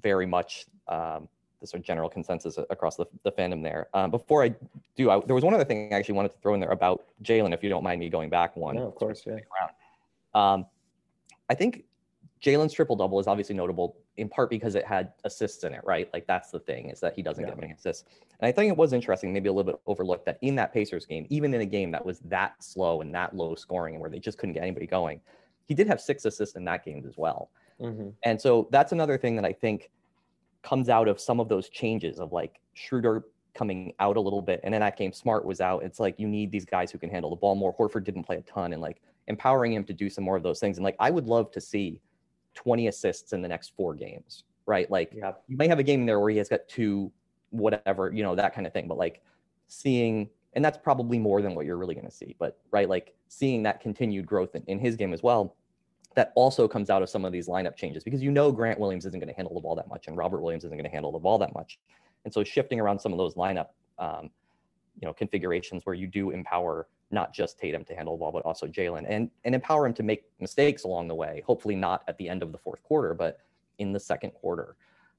very 0.00 0.26
much 0.26 0.66
um, 0.88 1.28
the 1.60 1.66
sort 1.66 1.80
of 1.80 1.86
general 1.86 2.08
consensus 2.08 2.58
across 2.70 2.96
the, 2.96 3.06
the 3.22 3.32
fandom 3.32 3.62
there. 3.62 3.88
Um, 3.94 4.10
before 4.10 4.42
I 4.42 4.54
do, 4.96 5.10
I, 5.10 5.20
there 5.20 5.34
was 5.34 5.44
one 5.44 5.54
other 5.54 5.64
thing 5.64 5.92
I 5.92 5.96
actually 5.96 6.14
wanted 6.14 6.32
to 6.32 6.38
throw 6.38 6.54
in 6.54 6.60
there 6.60 6.70
about 6.70 7.04
Jalen, 7.22 7.54
if 7.54 7.62
you 7.62 7.68
don't 7.68 7.84
mind 7.84 8.00
me 8.00 8.08
going 8.08 8.30
back 8.30 8.56
one. 8.56 8.76
No, 8.76 8.86
of 8.86 8.94
course, 8.94 9.22
yeah. 9.26 9.36
Um, 10.34 10.66
I 11.52 11.54
think 11.54 11.84
Jalen's 12.42 12.72
triple 12.72 12.96
double 12.96 13.20
is 13.20 13.26
obviously 13.26 13.54
notable 13.54 13.98
in 14.16 14.26
part 14.26 14.48
because 14.48 14.74
it 14.74 14.86
had 14.86 15.12
assists 15.24 15.64
in 15.64 15.74
it, 15.74 15.82
right? 15.84 16.08
Like 16.14 16.26
that's 16.26 16.50
the 16.50 16.60
thing 16.60 16.88
is 16.88 16.98
that 17.00 17.14
he 17.14 17.20
doesn't 17.20 17.44
yeah. 17.44 17.50
get 17.50 17.60
many 17.60 17.74
assists. 17.74 18.04
And 18.40 18.48
I 18.48 18.52
think 18.52 18.72
it 18.72 18.76
was 18.78 18.94
interesting, 18.94 19.34
maybe 19.34 19.50
a 19.50 19.52
little 19.52 19.70
bit 19.70 19.80
overlooked, 19.86 20.24
that 20.24 20.38
in 20.40 20.54
that 20.54 20.72
Pacers 20.72 21.04
game, 21.04 21.26
even 21.28 21.52
in 21.52 21.60
a 21.60 21.66
game 21.66 21.90
that 21.90 22.02
was 22.02 22.20
that 22.20 22.54
slow 22.64 23.02
and 23.02 23.14
that 23.14 23.36
low 23.36 23.54
scoring 23.54 23.96
and 23.96 24.00
where 24.00 24.08
they 24.08 24.18
just 24.18 24.38
couldn't 24.38 24.54
get 24.54 24.62
anybody 24.62 24.86
going, 24.86 25.20
he 25.66 25.74
did 25.74 25.86
have 25.86 26.00
six 26.00 26.24
assists 26.24 26.56
in 26.56 26.64
that 26.64 26.86
game 26.86 27.04
as 27.06 27.18
well. 27.18 27.50
Mm-hmm. 27.78 28.08
And 28.24 28.40
so 28.40 28.66
that's 28.70 28.92
another 28.92 29.18
thing 29.18 29.36
that 29.36 29.44
I 29.44 29.52
think 29.52 29.90
comes 30.62 30.88
out 30.88 31.08
of 31.08 31.20
some 31.20 31.38
of 31.38 31.50
those 31.50 31.68
changes 31.68 32.18
of 32.18 32.32
like 32.32 32.60
Schroeder 32.72 33.26
coming 33.52 33.92
out 34.00 34.16
a 34.16 34.20
little 34.20 34.40
bit. 34.40 34.60
And 34.64 34.74
in 34.74 34.80
that 34.80 34.96
game, 34.96 35.12
Smart 35.12 35.44
was 35.44 35.60
out. 35.60 35.82
It's 35.82 36.00
like 36.00 36.18
you 36.18 36.28
need 36.28 36.50
these 36.50 36.64
guys 36.64 36.90
who 36.90 36.98
can 36.98 37.10
handle 37.10 37.28
the 37.28 37.36
ball 37.36 37.54
more. 37.54 37.76
Horford 37.76 38.04
didn't 38.04 38.24
play 38.24 38.36
a 38.36 38.42
ton. 38.42 38.72
And 38.72 38.80
like 38.80 39.02
empowering 39.28 39.72
him 39.72 39.84
to 39.84 39.92
do 39.92 40.10
some 40.10 40.24
more 40.24 40.36
of 40.36 40.42
those 40.42 40.60
things. 40.60 40.78
And 40.78 40.84
like, 40.84 40.96
I 40.98 41.10
would 41.10 41.26
love 41.26 41.50
to 41.52 41.60
see 41.60 42.00
20 42.54 42.88
assists 42.88 43.32
in 43.32 43.42
the 43.42 43.48
next 43.48 43.72
four 43.76 43.94
games, 43.94 44.44
right? 44.66 44.90
Like, 44.90 45.12
yeah. 45.14 45.32
you 45.48 45.56
may 45.56 45.68
have 45.68 45.78
a 45.78 45.82
game 45.82 46.06
there 46.06 46.20
where 46.20 46.30
he 46.30 46.38
has 46.38 46.48
got 46.48 46.68
two, 46.68 47.12
whatever, 47.50 48.10
you 48.12 48.22
know, 48.22 48.34
that 48.34 48.54
kind 48.54 48.66
of 48.66 48.72
thing. 48.72 48.88
But 48.88 48.98
like, 48.98 49.22
seeing, 49.68 50.28
and 50.54 50.64
that's 50.64 50.78
probably 50.78 51.18
more 51.18 51.40
than 51.40 51.54
what 51.54 51.64
you're 51.64 51.78
really 51.78 51.94
going 51.94 52.06
to 52.06 52.12
see, 52.12 52.36
but 52.38 52.58
right, 52.70 52.88
like 52.88 53.14
seeing 53.28 53.62
that 53.62 53.80
continued 53.80 54.26
growth 54.26 54.54
in, 54.54 54.62
in 54.66 54.78
his 54.78 54.96
game 54.96 55.12
as 55.12 55.22
well. 55.22 55.56
That 56.14 56.32
also 56.34 56.68
comes 56.68 56.90
out 56.90 57.02
of 57.02 57.08
some 57.08 57.24
of 57.24 57.32
these 57.32 57.48
lineup 57.48 57.74
changes 57.74 58.04
because 58.04 58.22
you 58.22 58.30
know 58.30 58.52
Grant 58.52 58.78
Williams 58.78 59.06
isn't 59.06 59.18
going 59.18 59.30
to 59.30 59.34
handle 59.34 59.54
the 59.54 59.62
ball 59.62 59.74
that 59.76 59.88
much 59.88 60.08
and 60.08 60.16
Robert 60.16 60.42
Williams 60.42 60.62
isn't 60.62 60.76
going 60.76 60.84
to 60.84 60.90
handle 60.90 61.10
the 61.10 61.18
ball 61.18 61.38
that 61.38 61.54
much. 61.54 61.78
And 62.26 62.34
so 62.34 62.44
shifting 62.44 62.78
around 62.78 62.98
some 62.98 63.12
of 63.12 63.18
those 63.18 63.34
lineup, 63.34 63.68
um, 63.98 64.28
you 65.00 65.06
know, 65.08 65.14
configurations 65.14 65.86
where 65.86 65.94
you 65.94 66.06
do 66.06 66.28
empower 66.30 66.86
not 67.12 67.32
just 67.32 67.58
Tatum 67.58 67.84
to 67.84 67.94
handle 67.94 68.16
the 68.16 68.20
ball, 68.20 68.32
but 68.32 68.44
also 68.44 68.66
Jalen 68.66 69.04
and, 69.08 69.30
and 69.44 69.54
empower 69.54 69.86
him 69.86 69.94
to 69.94 70.02
make 70.02 70.24
mistakes 70.40 70.84
along 70.84 71.08
the 71.08 71.14
way. 71.14 71.42
Hopefully 71.46 71.76
not 71.76 72.02
at 72.08 72.16
the 72.18 72.28
end 72.28 72.42
of 72.42 72.52
the 72.52 72.58
fourth 72.58 72.82
quarter, 72.82 73.14
but 73.14 73.38
in 73.78 73.92
the 73.92 74.00
second 74.00 74.30
quarter. 74.30 74.76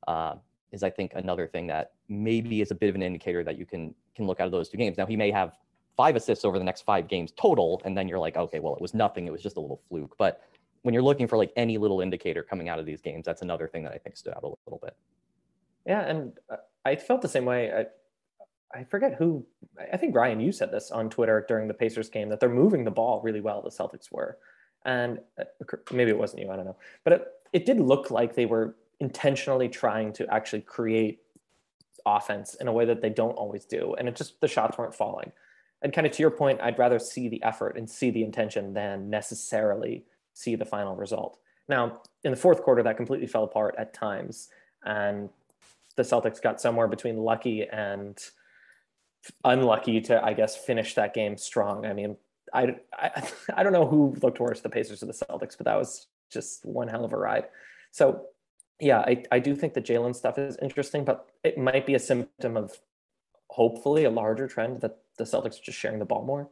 uh, 0.08 0.36
is 0.72 0.84
I 0.84 0.90
think 0.90 1.12
another 1.16 1.48
thing 1.48 1.68
that 1.68 1.92
maybe 2.10 2.62
is 2.62 2.72
a 2.72 2.76
bit 2.76 2.90
of 2.90 2.96
an 2.96 3.04
indicator 3.04 3.44
that 3.44 3.58
you 3.58 3.66
can 3.66 3.94
can 4.16 4.26
look 4.26 4.40
out 4.40 4.46
of 4.46 4.52
those 4.52 4.70
two 4.70 4.78
games. 4.78 4.98
Now 4.98 5.06
he 5.06 5.16
may 5.16 5.32
have 5.32 5.54
five 5.96 6.16
assists 6.16 6.44
over 6.44 6.58
the 6.58 6.66
next 6.66 6.82
five 6.82 7.08
games 7.08 7.32
total, 7.40 7.82
and 7.86 7.96
then 7.98 8.08
you're 8.08 8.20
like, 8.20 8.36
okay, 8.38 8.60
well 8.60 8.76
it 8.76 8.82
was 8.82 8.94
nothing, 8.94 9.28
it 9.28 9.32
was 9.32 9.42
just 9.42 9.58
a 9.58 9.60
little 9.60 9.82
fluke. 9.88 10.16
But 10.18 10.42
when 10.82 10.94
you're 10.94 11.04
looking 11.04 11.28
for 11.28 11.38
like 11.38 11.52
any 11.56 11.78
little 11.78 12.02
indicator 12.02 12.44
coming 12.44 12.70
out 12.70 12.80
of 12.80 12.86
these 12.86 13.02
games, 13.02 13.26
that's 13.26 13.42
another 13.42 13.68
thing 13.68 13.84
that 13.84 13.94
I 13.94 13.98
think 13.98 14.18
stood 14.18 14.34
out 14.34 14.44
a 14.44 14.48
little 14.66 14.80
bit. 14.82 14.96
Yeah, 15.86 16.02
and 16.02 16.34
uh, 16.50 16.58
I 16.86 16.96
felt 16.96 17.22
the 17.22 17.28
same 17.30 17.46
way. 17.46 17.72
I, 17.72 17.86
I 18.74 18.84
forget 18.84 19.16
who. 19.16 19.46
I 19.92 19.98
think 19.98 20.16
Ryan, 20.16 20.40
you 20.40 20.52
said 20.52 20.72
this 20.72 20.92
on 20.92 21.10
Twitter 21.10 21.46
during 21.48 21.68
the 21.68 21.74
Pacers 21.74 22.10
game 22.10 22.30
that 22.30 22.40
they're 22.40 22.50
moving 22.50 22.84
the 22.84 22.92
ball 22.92 23.22
really 23.22 23.42
well. 23.42 23.62
The 23.62 23.70
Celtics 23.70 24.12
were, 24.12 24.38
and 24.86 25.20
uh, 25.40 25.44
maybe 25.92 26.12
it 26.12 26.18
wasn't 26.18 26.42
you. 26.42 26.50
I 26.50 26.56
don't 26.56 26.66
know, 26.66 26.78
but 27.04 27.14
it, 27.14 27.28
it 27.54 27.66
did 27.66 27.80
look 27.80 28.10
like 28.12 28.36
they 28.36 28.46
were 28.46 28.76
intentionally 29.00 29.70
trying 29.70 30.14
to 30.14 30.28
actually 30.34 30.62
create 30.62 31.20
offense 32.06 32.56
in 32.56 32.68
a 32.68 32.74
way 32.74 32.86
that 32.86 33.02
they 33.02 33.10
don't 33.10 33.34
always 33.34 33.66
do, 33.66 33.96
and 33.98 34.08
it 34.08 34.16
just 34.16 34.42
the 34.42 34.48
shots 34.48 34.78
weren't 34.78 34.96
falling. 34.96 35.32
And 35.82 35.94
kind 35.94 36.08
of 36.08 36.14
to 36.14 36.24
your 36.24 36.32
point, 36.32 36.62
I'd 36.62 36.80
rather 36.80 36.98
see 36.98 37.28
the 37.28 37.44
effort 37.44 37.78
and 37.78 37.90
see 37.90 38.10
the 38.10 38.24
intention 38.24 38.74
than 38.74 39.10
necessarily 39.10 40.06
see 40.34 40.56
the 40.56 40.66
final 40.66 40.96
result. 40.96 41.38
Now, 41.68 42.02
in 42.24 42.32
the 42.32 42.38
fourth 42.38 42.64
quarter, 42.64 42.82
that 42.84 42.98
completely 42.98 43.28
fell 43.28 43.44
apart 43.44 43.76
at 43.78 43.94
times, 43.94 44.50
and 44.84 45.30
the 45.96 46.04
Celtics 46.04 46.42
got 46.42 46.60
somewhere 46.60 46.88
between 46.88 47.18
lucky 47.18 47.68
and 47.68 48.18
unlucky 49.44 50.02
to, 50.02 50.24
I 50.24 50.34
guess, 50.34 50.56
finish 50.56 50.96
that 50.96 51.14
game 51.14 51.38
strong. 51.38 51.86
I 51.86 51.94
mean, 51.94 52.18
I, 52.54 52.76
I, 52.94 53.24
I 53.56 53.64
don't 53.64 53.74
know 53.74 53.88
who 53.88 54.16
looked 54.22 54.40
worse, 54.40 54.62
the 54.62 54.70
Pacers 54.70 55.04
or 55.04 55.08
the 55.08 55.14
Celtics, 55.14 55.58
but 55.58 55.66
that 55.66 55.78
was 55.78 56.08
just 56.32 56.66
one 56.66 56.88
hell 56.88 57.06
of 57.06 57.14
a 57.14 57.18
ride. 57.18 57.46
So, 57.92 58.26
yeah, 58.80 59.00
I, 59.00 59.24
I 59.32 59.40
do 59.40 59.56
think 59.56 59.74
the 59.74 59.82
Jalen 59.82 60.16
stuff 60.16 60.38
is 60.38 60.58
interesting, 60.62 61.06
but 61.06 61.30
it 61.44 61.58
might 61.58 61.86
be 61.86 61.96
a 61.96 62.00
symptom 62.00 62.58
of 62.58 62.80
hopefully 63.50 64.04
a 64.04 64.10
larger 64.10 64.48
trend 64.48 64.82
that 64.82 64.98
the 65.18 65.24
Celtics 65.24 65.60
are 65.60 65.64
just 65.64 65.78
sharing 65.78 66.00
the 66.00 66.06
ball 66.06 66.26
more. 66.26 66.50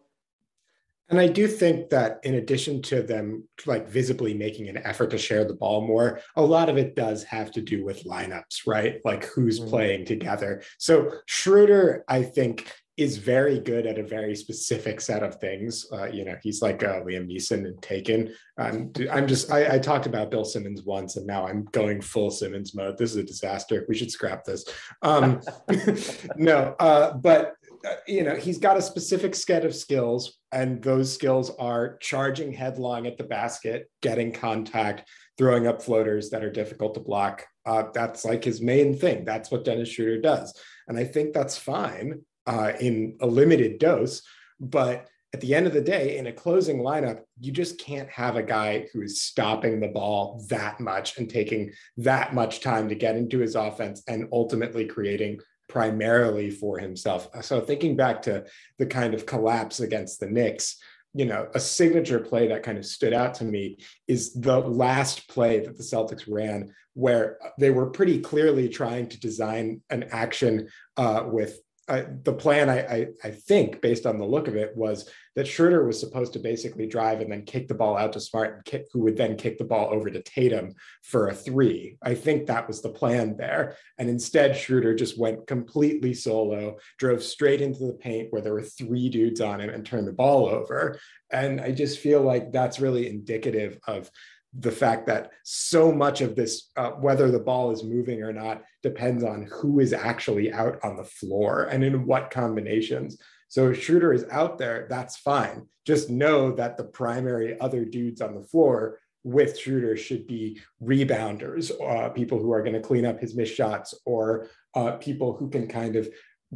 And 1.12 1.20
I 1.20 1.28
do 1.28 1.46
think 1.48 1.90
that 1.90 2.22
in 2.24 2.36
addition 2.36 2.82
to 2.84 3.04
them 3.04 3.48
like 3.66 3.88
visibly 3.88 4.34
making 4.34 4.70
an 4.70 4.78
effort 4.78 5.12
to 5.12 5.18
share 5.18 5.44
the 5.44 5.54
ball 5.54 5.86
more, 5.86 6.22
a 6.38 6.42
lot 6.42 6.70
of 6.70 6.78
it 6.78 6.96
does 6.96 7.24
have 7.26 7.52
to 7.52 7.62
do 7.62 7.84
with 7.84 8.06
lineups, 8.06 8.66
right? 8.66 9.02
Like 9.04 9.26
who's 9.26 9.60
mm-hmm. 9.60 9.70
playing 9.70 10.06
together. 10.06 10.64
So 10.80 11.12
Schroeder, 11.28 12.06
I 12.08 12.24
think, 12.24 12.74
is 12.96 13.18
very 13.18 13.60
good 13.60 13.88
at 13.88 13.98
a 13.98 14.04
very 14.04 14.36
specific 14.36 15.02
set 15.02 15.24
of 15.24 15.36
things. 15.36 15.86
Uh, 15.92 16.06
you 16.06 16.24
know, 16.24 16.36
he's 16.42 16.62
like 16.62 16.84
uh, 16.84 17.02
Liam 17.02 17.28
Neeson 17.28 17.66
and 17.66 17.82
Taken. 17.82 18.34
Um, 18.58 18.92
I'm 19.12 19.28
just, 19.28 19.52
I, 19.52 19.76
I, 19.76 19.80
talked 19.80 20.06
about 20.06 20.30
Bill 20.30 20.46
Simmons 20.46 20.84
once, 20.84 21.16
and 21.16 21.26
now 21.26 21.48
I'm 21.48 21.64
going 21.72 22.02
full 22.02 22.30
Simmons 22.30 22.76
mode. 22.76 22.98
This 22.98 23.12
is 23.12 23.18
a 23.18 23.24
disaster. 23.24 23.86
We 23.90 23.96
should 23.96 24.12
scrap 24.12 24.44
this. 24.44 24.66
Um, 25.02 25.42
no, 26.36 26.76
uh, 26.80 27.14
but 27.14 27.56
uh, 27.86 27.96
you 28.08 28.24
know, 28.24 28.36
he's 28.36 28.60
got 28.60 28.78
a 28.78 28.82
specific 28.82 29.36
set 29.36 29.66
of 29.66 29.74
skills, 29.74 30.38
and 30.52 30.82
those 30.82 31.14
skills 31.14 31.52
are 31.60 31.98
charging 31.98 32.52
headlong 32.52 33.08
at 33.08 33.18
the 33.18 33.24
basket, 33.24 33.90
getting 34.02 34.32
contact, 34.32 35.10
throwing 35.38 35.68
up 35.68 35.82
floaters 35.82 36.30
that 36.30 36.44
are 36.44 36.52
difficult 36.52 36.94
to 36.94 37.00
block. 37.00 37.46
Uh, 37.66 37.84
that's 37.94 38.26
like 38.26 38.44
his 38.44 38.62
main 38.62 38.98
thing. 38.98 39.24
That's 39.24 39.50
what 39.50 39.64
Dennis 39.64 39.90
Schroeder 39.90 40.20
does. 40.20 40.54
And 40.88 40.98
I 40.98 41.06
think 41.06 41.34
that's 41.34 41.58
fine 41.58 42.22
uh, 42.46 42.74
in 42.80 43.18
a 43.22 43.28
limited 43.28 43.80
dose. 43.80 44.22
But 44.60 45.08
at 45.34 45.40
the 45.40 45.56
end 45.56 45.66
of 45.66 45.74
the 45.74 45.82
day, 45.82 46.18
in 46.18 46.28
a 46.28 46.34
closing 46.34 46.80
lineup, 46.80 47.22
you 47.40 47.54
just 47.54 47.80
can't 47.80 48.10
have 48.10 48.36
a 48.36 48.44
guy 48.44 48.88
who 48.92 49.02
is 49.02 49.22
stopping 49.22 49.80
the 49.80 49.88
ball 49.88 50.44
that 50.50 50.82
much 50.82 51.18
and 51.18 51.30
taking 51.30 51.72
that 51.98 52.34
much 52.34 52.60
time 52.60 52.90
to 52.90 52.96
get 52.96 53.16
into 53.16 53.40
his 53.40 53.56
offense 53.56 54.04
and 54.08 54.28
ultimately 54.34 54.86
creating 54.86 55.40
primarily 55.72 56.52
for 56.52 56.78
himself. 56.78 57.30
So 57.46 57.62
thinking 57.62 57.96
back 57.96 58.22
to 58.24 58.44
the 58.78 58.86
kind 58.86 59.14
of 59.14 59.26
collapse 59.26 59.80
against 59.80 60.20
the 60.20 60.30
Knicks, 60.30 60.76
you 61.14 61.26
know, 61.26 61.48
a 61.56 61.62
signature 61.62 62.20
play 62.20 62.50
that 62.50 62.64
kind 62.64 62.78
of 62.78 62.86
stood 62.86 63.14
out 63.14 63.36
to 63.36 63.46
me 63.46 63.78
is 64.06 64.34
the 64.34 64.60
last 64.60 65.30
play 65.30 65.60
that 65.62 65.78
the 65.78 65.84
Celtics 65.84 66.26
ran, 66.28 66.74
where 66.94 67.38
they 67.58 67.70
were 67.70 67.90
pretty 67.90 68.20
clearly 68.20 68.68
trying 68.68 69.08
to 69.08 69.20
design 69.20 69.82
an 69.90 70.04
action 70.12 70.68
uh, 70.98 71.24
with 71.26 71.60
uh, 71.88 72.04
the 72.24 72.34
plan, 72.34 72.70
I, 72.70 72.80
I, 72.80 73.08
I, 73.24 73.32
think, 73.32 73.82
based 73.82 74.06
on 74.06 74.20
the 74.20 74.26
look 74.26 74.48
of 74.48 74.56
it, 74.56 74.78
was 74.78 75.10
that 75.36 75.48
Schroeder 75.48 75.86
was 75.86 76.00
supposed 76.00 76.34
to 76.34 76.40
basically 76.40 76.86
drive 76.86 77.22
and 77.22 77.32
then 77.32 77.44
kick 77.44 77.68
the 77.68 77.74
ball 77.74 77.98
out 77.98 78.14
to 78.14 78.20
Smart, 78.20 78.66
kick, 78.66 78.86
who 78.94 79.00
would 79.02 79.18
then 79.18 79.36
kick 79.36 79.58
the 79.58 79.66
ball 79.66 79.90
over 79.92 80.10
to 80.10 80.22
Tatum 80.22 80.74
for 81.02 81.30
a 81.30 81.34
three. 81.34 81.98
I 82.02 82.14
think 82.14 82.46
that 82.46 82.68
was 82.68 82.82
the 82.82 82.90
plan 82.90 83.36
there. 83.36 83.78
And 83.98 84.10
instead, 84.10 84.56
Schroeder 84.56 84.94
just 84.94 85.20
went 85.20 85.48
completely 85.48 86.14
solo, 86.14 86.78
drove 86.98 87.24
straight 87.24 87.62
into 87.62 87.88
the 87.88 87.94
paint 87.94 88.28
where 88.32 88.42
there 88.42 88.54
were 88.54 88.62
three 88.62 89.10
dudes 89.10 89.42
on 89.42 89.60
him 89.60 89.70
and 89.70 89.86
turned 89.86 90.08
the 90.08 90.14
ball 90.14 90.48
over. 90.48 91.00
And 91.32 91.62
I 91.62 91.72
just 91.72 92.00
feel 92.00 92.22
like 92.22 92.52
that's 92.52 92.80
really 92.80 93.10
indicative 93.10 93.80
of 93.88 94.12
the 94.54 94.72
fact 94.72 95.08
that 95.08 95.32
so 95.44 95.92
much 95.92 96.22
of 96.22 96.36
this, 96.36 96.72
uh, 96.76 96.92
whether 96.92 97.32
the 97.32 97.40
ball 97.40 97.72
is 97.72 97.84
moving 97.84 98.22
or 98.22 98.34
not, 98.34 98.64
depends 98.84 99.24
on 99.24 99.48
who 99.52 99.80
is 99.80 99.94
actually 99.94 100.52
out 100.52 100.78
on 100.84 100.98
the 100.98 101.04
floor 101.04 101.64
and 101.72 101.84
in 101.84 102.06
what 102.06 102.32
combinations. 102.32 103.18
So 103.48 103.72
if 103.72 103.84
Schroeder 103.84 104.14
is 104.14 104.26
out 104.30 104.58
there, 104.58 104.88
that's 104.90 105.18
fine. 105.18 105.68
Just 105.86 106.10
know 106.10 106.52
that 106.54 106.78
the 106.78 106.84
primary 106.84 107.60
other 107.60 107.86
dudes 107.86 108.22
on 108.22 108.36
the 108.36 108.44
floor 108.44 109.00
with 109.24 109.58
Schroeder 109.58 109.96
should 109.96 110.28
be 110.28 110.60
rebounders, 110.84 111.72
uh, 111.82 112.10
people 112.10 112.40
who 112.40 112.52
are 112.52 112.62
going 112.62 112.74
to 112.74 112.82
clean 112.82 113.06
up 113.06 113.20
his 113.20 113.36
missed 113.36 113.56
shots, 113.56 113.94
or 114.06 114.48
uh, 114.74 114.94
people 114.94 115.34
who 115.34 115.50
can 115.50 115.68
kind 115.68 115.96
of 115.96 116.10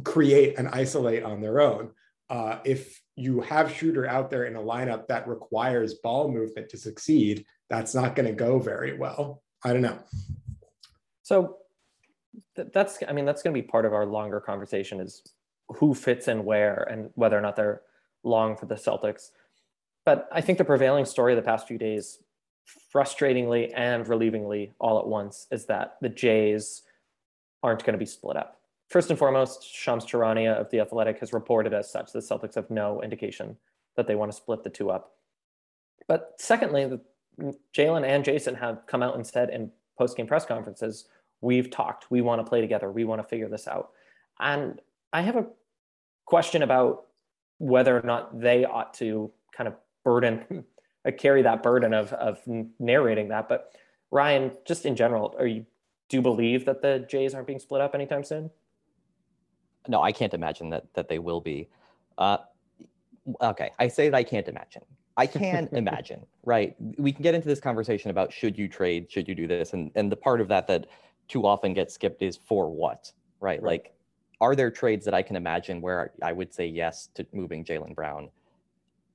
create 0.04 0.58
and 0.58 0.68
isolate 0.68 1.22
on 1.22 1.40
their 1.40 1.60
own. 1.60 1.90
Uh, 2.28 2.58
if 2.64 3.00
you 3.14 3.40
have 3.40 3.72
Schroeder 3.72 4.06
out 4.08 4.30
there 4.30 4.44
in 4.44 4.56
a 4.56 4.60
lineup 4.60 5.06
that 5.06 5.28
requires 5.28 5.94
ball 5.94 6.30
movement 6.30 6.68
to 6.70 6.76
succeed, 6.76 7.46
that's 7.68 7.94
not 7.94 8.14
going 8.14 8.26
to 8.26 8.32
go 8.32 8.58
very 8.58 8.96
well. 8.96 9.42
I 9.64 9.72
don't 9.72 9.82
know. 9.82 9.98
So 11.22 11.56
that's, 12.54 12.98
I 13.08 13.12
mean, 13.12 13.24
that's 13.24 13.42
going 13.42 13.54
to 13.54 13.60
be 13.60 13.66
part 13.66 13.84
of 13.84 13.92
our 13.92 14.06
longer 14.06 14.40
conversation 14.40 15.00
is 15.00 15.22
who 15.68 15.94
fits 15.94 16.28
in 16.28 16.44
where 16.44 16.86
and 16.90 17.10
whether 17.14 17.36
or 17.36 17.40
not 17.40 17.56
they're 17.56 17.82
long 18.22 18.56
for 18.56 18.66
the 18.66 18.76
Celtics. 18.76 19.30
But 20.04 20.28
I 20.30 20.40
think 20.40 20.58
the 20.58 20.64
prevailing 20.64 21.04
story 21.04 21.32
of 21.32 21.36
the 21.36 21.48
past 21.48 21.66
few 21.66 21.78
days, 21.78 22.18
frustratingly 22.94 23.72
and 23.74 24.06
relievingly 24.06 24.70
all 24.78 25.00
at 25.00 25.06
once, 25.06 25.48
is 25.50 25.66
that 25.66 25.96
the 26.00 26.08
Jays 26.08 26.82
aren't 27.62 27.84
going 27.84 27.94
to 27.94 27.98
be 27.98 28.06
split 28.06 28.36
up. 28.36 28.60
First 28.88 29.10
and 29.10 29.18
foremost, 29.18 29.68
Shams 29.74 30.06
Charania 30.06 30.54
of 30.54 30.70
The 30.70 30.78
Athletic 30.78 31.18
has 31.18 31.32
reported 31.32 31.74
as 31.74 31.90
such 31.90 32.12
the 32.12 32.20
Celtics 32.20 32.54
have 32.54 32.70
no 32.70 33.02
indication 33.02 33.56
that 33.96 34.06
they 34.06 34.14
want 34.14 34.30
to 34.30 34.36
split 34.36 34.62
the 34.62 34.70
two 34.70 34.90
up. 34.90 35.12
But 36.06 36.34
secondly, 36.38 37.00
Jaylen 37.74 38.04
and 38.04 38.24
Jason 38.24 38.54
have 38.54 38.86
come 38.86 39.02
out 39.02 39.14
and 39.14 39.26
said 39.26 39.50
in 39.50 39.70
post 39.98 40.16
game 40.16 40.26
press 40.26 40.44
conferences, 40.44 41.06
we've 41.40 41.70
talked, 41.70 42.10
we 42.10 42.20
want 42.20 42.40
to 42.40 42.48
play 42.48 42.60
together, 42.60 42.90
we 42.90 43.04
want 43.04 43.20
to 43.20 43.28
figure 43.28 43.48
this 43.48 43.68
out. 43.68 43.90
And 44.38 44.80
I 45.12 45.22
have 45.22 45.36
a 45.36 45.46
question 46.24 46.62
about 46.62 47.06
whether 47.58 47.96
or 47.96 48.02
not 48.02 48.38
they 48.38 48.64
ought 48.64 48.94
to 48.94 49.30
kind 49.56 49.68
of 49.68 49.74
burden, 50.04 50.64
carry 51.18 51.42
that 51.42 51.62
burden 51.62 51.94
of, 51.94 52.12
of 52.14 52.40
narrating 52.78 53.28
that. 53.28 53.48
But 53.48 53.72
Ryan, 54.10 54.52
just 54.66 54.86
in 54.86 54.96
general, 54.96 55.34
are 55.38 55.46
you 55.46 55.66
do 56.08 56.16
you 56.16 56.22
believe 56.22 56.64
that 56.66 56.82
the 56.82 57.00
Jays 57.10 57.34
aren't 57.34 57.48
being 57.48 57.58
split 57.58 57.80
up 57.80 57.94
anytime 57.94 58.22
soon? 58.22 58.50
No, 59.88 60.00
I 60.02 60.12
can't 60.12 60.34
imagine 60.34 60.70
that 60.70 60.84
that 60.94 61.08
they 61.08 61.18
will 61.18 61.40
be. 61.40 61.68
Uh, 62.16 62.38
okay, 63.42 63.72
I 63.78 63.88
say 63.88 64.08
that 64.08 64.16
I 64.16 64.22
can't 64.22 64.46
imagine. 64.46 64.82
I 65.16 65.26
can 65.26 65.68
imagine, 65.72 66.26
right? 66.44 66.76
We 66.98 67.12
can 67.12 67.22
get 67.22 67.34
into 67.34 67.48
this 67.48 67.60
conversation 67.60 68.10
about 68.10 68.32
should 68.32 68.58
you 68.58 68.68
trade, 68.68 69.10
should 69.10 69.28
you 69.28 69.34
do 69.34 69.46
this, 69.46 69.72
and 69.72 69.90
and 69.94 70.10
the 70.10 70.16
part 70.16 70.40
of 70.40 70.48
that 70.48 70.66
that 70.68 70.86
too 71.28 71.46
often 71.46 71.74
gets 71.74 71.94
skipped 71.94 72.22
is 72.22 72.36
for 72.36 72.70
what, 72.70 73.12
right? 73.40 73.62
right. 73.62 73.84
Like, 73.84 73.94
are 74.40 74.54
there 74.54 74.70
trades 74.70 75.04
that 75.04 75.14
I 75.14 75.22
can 75.22 75.36
imagine 75.36 75.80
where 75.80 76.12
I 76.22 76.32
would 76.32 76.52
say 76.52 76.66
yes 76.66 77.08
to 77.14 77.26
moving 77.32 77.64
Jaylen 77.64 77.94
Brown 77.94 78.30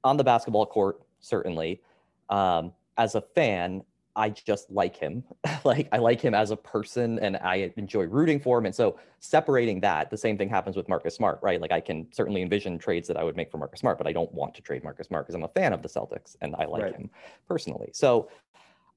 on 0.03 0.17
the 0.17 0.23
basketball 0.23 0.65
court? 0.65 1.01
Certainly. 1.19 1.81
Um, 2.29 2.73
as 2.97 3.15
a 3.15 3.21
fan, 3.21 3.83
I 4.15 4.29
just 4.29 4.69
like 4.69 4.95
him. 4.95 5.23
like 5.63 5.87
I 5.91 5.97
like 5.97 6.21
him 6.21 6.33
as 6.33 6.51
a 6.51 6.57
person 6.57 7.19
and 7.19 7.37
I 7.37 7.71
enjoy 7.77 8.03
rooting 8.03 8.39
for 8.39 8.57
him. 8.57 8.65
And 8.65 8.75
so 8.75 8.99
separating 9.19 9.79
that, 9.81 10.09
the 10.09 10.17
same 10.17 10.37
thing 10.37 10.49
happens 10.49 10.75
with 10.75 10.89
Marcus 10.89 11.15
Smart, 11.15 11.39
right? 11.41 11.61
Like 11.61 11.71
I 11.71 11.79
can 11.79 12.07
certainly 12.11 12.41
envision 12.41 12.77
trades 12.77 13.07
that 13.07 13.17
I 13.17 13.23
would 13.23 13.35
make 13.35 13.51
for 13.51 13.57
Marcus 13.57 13.79
Smart, 13.79 13.97
but 13.97 14.07
I 14.07 14.13
don't 14.13 14.33
want 14.33 14.53
to 14.55 14.61
trade 14.61 14.83
Marcus 14.83 15.07
Smart 15.07 15.25
because 15.25 15.35
I'm 15.35 15.43
a 15.43 15.49
fan 15.49 15.73
of 15.73 15.81
the 15.81 15.89
Celtics 15.89 16.35
and 16.41 16.55
I 16.57 16.65
like 16.65 16.83
right. 16.83 16.95
him 16.95 17.09
personally. 17.47 17.89
So 17.93 18.29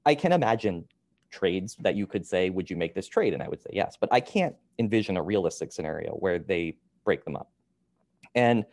I 0.05 0.15
can 0.15 0.31
imagine 0.31 0.85
trades 1.31 1.75
that 1.79 1.95
you 1.95 2.07
could 2.07 2.25
say, 2.25 2.49
would 2.49 2.69
you 2.69 2.75
make 2.75 2.93
this 2.95 3.07
trade? 3.07 3.33
And 3.33 3.41
I 3.41 3.47
would 3.47 3.61
say 3.61 3.71
yes, 3.73 3.97
but 3.99 4.09
I 4.11 4.19
can't 4.19 4.55
envision 4.79 5.17
a 5.17 5.23
realistic 5.23 5.71
scenario 5.71 6.11
where 6.11 6.39
they 6.39 6.77
break 7.03 7.23
them 7.23 7.35
up. 7.35 7.51
And 8.35 8.65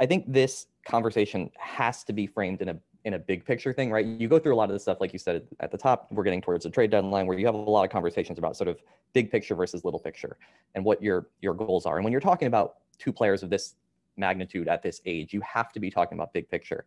I 0.00 0.06
think 0.06 0.24
this 0.26 0.66
conversation 0.84 1.50
has 1.58 2.04
to 2.04 2.12
be 2.12 2.26
framed 2.26 2.62
in 2.62 2.68
a 2.68 2.78
in 3.04 3.14
a 3.14 3.18
big 3.18 3.44
picture 3.44 3.72
thing, 3.72 3.90
right? 3.90 4.06
You 4.06 4.28
go 4.28 4.38
through 4.38 4.54
a 4.54 4.56
lot 4.56 4.70
of 4.70 4.74
the 4.74 4.80
stuff, 4.80 4.98
like 5.00 5.12
you 5.12 5.18
said 5.18 5.46
at 5.60 5.70
the 5.70 5.76
top, 5.76 6.08
we're 6.10 6.24
getting 6.24 6.40
towards 6.40 6.64
a 6.64 6.70
trade 6.70 6.90
deadline 6.90 7.26
where 7.26 7.38
you 7.38 7.44
have 7.44 7.54
a 7.54 7.58
lot 7.58 7.84
of 7.84 7.90
conversations 7.90 8.38
about 8.38 8.56
sort 8.56 8.68
of 8.68 8.80
big 9.12 9.30
picture 9.30 9.54
versus 9.54 9.84
little 9.84 10.00
picture 10.00 10.38
and 10.74 10.84
what 10.84 11.02
your 11.02 11.28
your 11.40 11.54
goals 11.54 11.84
are. 11.84 11.96
And 11.96 12.04
when 12.04 12.12
you're 12.12 12.20
talking 12.20 12.48
about 12.48 12.76
two 12.98 13.12
players 13.12 13.42
of 13.42 13.50
this 13.50 13.74
magnitude 14.16 14.68
at 14.68 14.82
this 14.82 15.02
age, 15.04 15.34
you 15.34 15.42
have 15.42 15.72
to 15.72 15.80
be 15.80 15.90
talking 15.90 16.16
about 16.16 16.32
big 16.32 16.48
picture. 16.48 16.86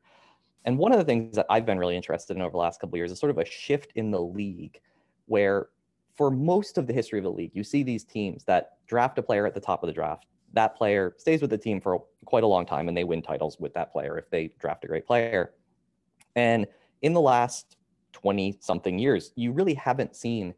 And 0.65 0.77
one 0.77 0.91
of 0.91 0.97
the 0.97 1.05
things 1.05 1.35
that 1.35 1.45
I've 1.49 1.65
been 1.65 1.77
really 1.77 1.95
interested 1.95 2.35
in 2.35 2.41
over 2.41 2.51
the 2.51 2.57
last 2.57 2.81
couple 2.81 2.95
of 2.95 2.97
years 2.97 3.11
is 3.11 3.19
sort 3.19 3.29
of 3.29 3.37
a 3.37 3.45
shift 3.45 3.91
in 3.95 4.11
the 4.11 4.19
league 4.21 4.81
where 5.27 5.69
for 6.15 6.31
most 6.31 6.79
of 6.79 6.87
the 6.87 6.93
history 6.93 7.19
of 7.19 7.23
the 7.23 7.31
league, 7.31 7.51
you 7.53 7.63
see 7.63 7.83
these 7.83 8.03
teams 8.03 8.43
that 8.45 8.77
draft 8.87 9.19
a 9.19 9.21
player 9.21 9.45
at 9.45 9.53
the 9.53 9.59
top 9.59 9.83
of 9.83 9.87
the 9.87 9.93
draft. 9.93 10.25
That 10.53 10.75
player 10.75 11.13
stays 11.17 11.41
with 11.41 11.51
the 11.51 11.57
team 11.57 11.79
for 11.79 12.03
quite 12.25 12.43
a 12.43 12.47
long 12.47 12.65
time 12.65 12.87
and 12.87 12.97
they 12.97 13.03
win 13.03 13.21
titles 13.21 13.59
with 13.59 13.73
that 13.75 13.91
player 13.91 14.17
if 14.17 14.29
they 14.31 14.51
draft 14.59 14.83
a 14.83 14.87
great 14.87 15.05
player. 15.05 15.53
And 16.37 16.67
in 17.01 17.13
the 17.13 17.21
last 17.21 17.75
20 18.13 18.57
something 18.61 18.97
years, 18.97 19.33
you 19.35 19.51
really 19.51 19.73
haven't 19.73 20.15
seen 20.15 20.53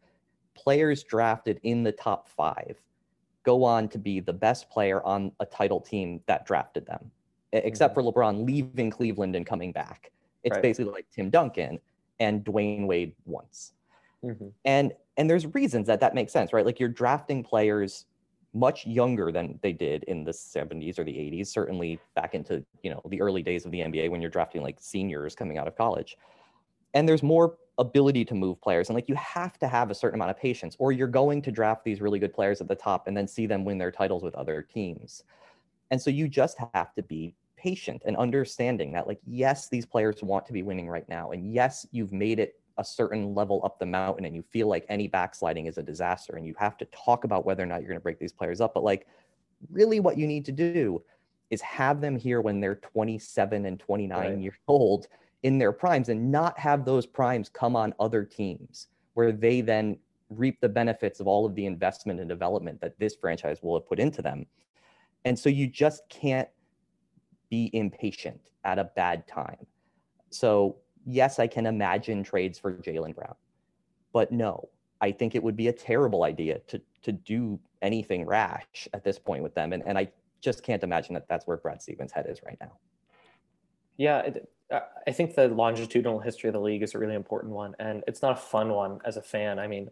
players 0.53 1.03
drafted 1.03 1.59
in 1.63 1.83
the 1.83 1.91
top 1.91 2.29
five 2.29 2.79
go 3.43 3.63
on 3.63 3.87
to 3.87 3.97
be 3.97 4.19
the 4.19 4.33
best 4.33 4.69
player 4.69 5.01
on 5.03 5.31
a 5.39 5.45
title 5.45 5.79
team 5.79 6.21
that 6.27 6.45
drafted 6.45 6.85
them, 6.85 7.09
except 7.53 7.95
mm-hmm. 7.95 8.07
for 8.07 8.13
LeBron 8.13 8.45
leaving 8.45 8.89
Cleveland 8.89 9.35
and 9.35 9.45
coming 9.45 9.71
back. 9.71 10.11
It's 10.43 10.55
right. 10.55 10.61
basically 10.61 10.91
like 10.91 11.07
Tim 11.11 11.29
Duncan 11.29 11.79
and 12.19 12.43
Dwyane 12.43 12.85
Wade 12.85 13.13
once. 13.25 13.73
Mm-hmm. 14.23 14.49
And 14.65 14.91
and 15.17 15.29
there's 15.29 15.47
reasons 15.53 15.87
that 15.87 16.01
that 16.01 16.13
makes 16.13 16.33
sense, 16.33 16.51
right? 16.53 16.65
Like 16.65 16.79
you're 16.79 16.89
drafting 16.89 17.41
players 17.43 18.05
much 18.53 18.85
younger 18.85 19.31
than 19.31 19.59
they 19.61 19.73
did 19.73 20.03
in 20.03 20.23
the 20.23 20.31
70s 20.31 20.97
or 20.97 21.03
the 21.03 21.13
80s, 21.13 21.47
certainly 21.47 21.99
back 22.15 22.33
into, 22.33 22.63
you 22.83 22.89
know, 22.89 23.01
the 23.09 23.21
early 23.21 23.43
days 23.43 23.65
of 23.65 23.71
the 23.71 23.79
NBA 23.79 24.09
when 24.09 24.21
you're 24.21 24.31
drafting 24.31 24.63
like 24.63 24.77
seniors 24.79 25.35
coming 25.35 25.57
out 25.57 25.67
of 25.67 25.75
college. 25.75 26.17
And 26.93 27.07
there's 27.07 27.21
more 27.21 27.57
ability 27.77 28.25
to 28.25 28.35
move 28.35 28.59
players 28.61 28.89
and 28.89 28.95
like 28.95 29.07
you 29.07 29.15
have 29.15 29.57
to 29.57 29.67
have 29.67 29.89
a 29.89 29.95
certain 29.95 30.19
amount 30.19 30.29
of 30.29 30.37
patience 30.37 30.75
or 30.79 30.91
you're 30.91 31.07
going 31.07 31.41
to 31.41 31.49
draft 31.49 31.83
these 31.85 32.01
really 32.01 32.19
good 32.19 32.33
players 32.33 32.59
at 32.59 32.67
the 32.67 32.75
top 32.75 33.07
and 33.07 33.15
then 33.15 33.25
see 33.25 33.45
them 33.45 33.63
win 33.63 33.77
their 33.77 33.91
titles 33.91 34.21
with 34.21 34.35
other 34.35 34.61
teams. 34.61 35.23
And 35.89 36.01
so 36.01 36.09
you 36.09 36.27
just 36.27 36.57
have 36.73 36.93
to 36.95 37.01
be 37.01 37.33
patient 37.55 38.01
and 38.05 38.15
understanding 38.17 38.91
that 38.91 39.07
like 39.07 39.19
yes 39.25 39.67
these 39.67 39.85
players 39.85 40.21
want 40.21 40.45
to 40.45 40.53
be 40.53 40.63
winning 40.63 40.87
right 40.87 41.07
now 41.09 41.31
and 41.31 41.53
yes 41.53 41.85
you've 41.91 42.13
made 42.13 42.39
it 42.39 42.58
a 42.79 42.83
certain 42.83 43.35
level 43.35 43.61
up 43.65 43.77
the 43.77 43.85
mountain 43.85 44.25
and 44.25 44.33
you 44.33 44.41
feel 44.41 44.67
like 44.67 44.85
any 44.87 45.07
backsliding 45.07 45.67
is 45.67 45.77
a 45.77 45.83
disaster 45.83 46.37
and 46.37 46.47
you 46.47 46.55
have 46.57 46.77
to 46.77 46.85
talk 46.85 47.25
about 47.25 47.45
whether 47.45 47.61
or 47.61 47.65
not 47.65 47.81
you're 47.81 47.89
going 47.89 47.99
to 47.99 48.03
break 48.03 48.17
these 48.17 48.31
players 48.31 48.61
up 48.61 48.73
but 48.73 48.83
like 48.83 49.05
really 49.69 49.99
what 49.99 50.17
you 50.17 50.25
need 50.25 50.45
to 50.45 50.53
do 50.53 51.03
is 51.49 51.61
have 51.61 51.99
them 51.99 52.15
here 52.15 52.39
when 52.39 52.61
they're 52.61 52.75
27 52.75 53.65
and 53.65 53.79
29 53.79 54.17
right. 54.17 54.37
years 54.39 54.55
old 54.67 55.07
in 55.43 55.57
their 55.57 55.73
primes 55.73 56.07
and 56.07 56.31
not 56.31 56.57
have 56.57 56.85
those 56.85 57.05
primes 57.05 57.49
come 57.49 57.75
on 57.75 57.93
other 57.99 58.23
teams 58.23 58.87
where 59.13 59.33
they 59.33 59.59
then 59.59 59.97
reap 60.29 60.61
the 60.61 60.69
benefits 60.69 61.19
of 61.19 61.27
all 61.27 61.45
of 61.45 61.55
the 61.55 61.65
investment 61.65 62.19
and 62.19 62.29
development 62.29 62.79
that 62.79 62.97
this 62.97 63.15
franchise 63.15 63.61
will 63.61 63.77
have 63.77 63.87
put 63.87 63.99
into 63.99 64.21
them 64.21 64.45
and 65.25 65.37
so 65.37 65.49
you 65.49 65.67
just 65.67 66.07
can't 66.07 66.47
be 67.49 67.69
impatient 67.73 68.39
at 68.63 68.79
a 68.79 68.85
bad 68.95 69.27
time 69.27 69.65
so 70.29 70.77
yes, 71.09 71.39
I 71.39 71.47
can 71.47 71.65
imagine 71.65 72.23
trades 72.23 72.59
for 72.59 72.73
Jalen 72.73 73.15
Brown, 73.15 73.35
but 74.13 74.31
no, 74.31 74.69
I 75.01 75.11
think 75.11 75.35
it 75.35 75.43
would 75.43 75.55
be 75.55 75.67
a 75.67 75.73
terrible 75.73 76.23
idea 76.23 76.59
to 76.67 76.81
to 77.01 77.11
do 77.11 77.59
anything 77.81 78.25
rash 78.25 78.87
at 78.93 79.03
this 79.03 79.17
point 79.17 79.43
with 79.43 79.55
them, 79.55 79.73
and 79.73 79.83
and 79.85 79.97
I 79.97 80.11
just 80.41 80.63
can't 80.63 80.83
imagine 80.83 81.13
that 81.15 81.27
that's 81.27 81.47
where 81.47 81.57
Brad 81.57 81.81
Stevens' 81.81 82.11
head 82.11 82.27
is 82.29 82.41
right 82.43 82.57
now. 82.61 82.71
Yeah, 83.97 84.19
it, 84.19 84.49
uh, 84.71 84.79
I 85.07 85.11
think 85.11 85.35
the 85.35 85.47
longitudinal 85.49 86.19
history 86.19 86.47
of 86.47 86.53
the 86.53 86.61
league 86.61 86.83
is 86.83 86.95
a 86.95 86.99
really 86.99 87.15
important 87.15 87.53
one, 87.53 87.75
and 87.79 88.03
it's 88.07 88.21
not 88.21 88.33
a 88.33 88.41
fun 88.41 88.69
one 88.69 88.99
as 89.03 89.17
a 89.17 89.21
fan. 89.21 89.59
I 89.59 89.67
mean, 89.67 89.89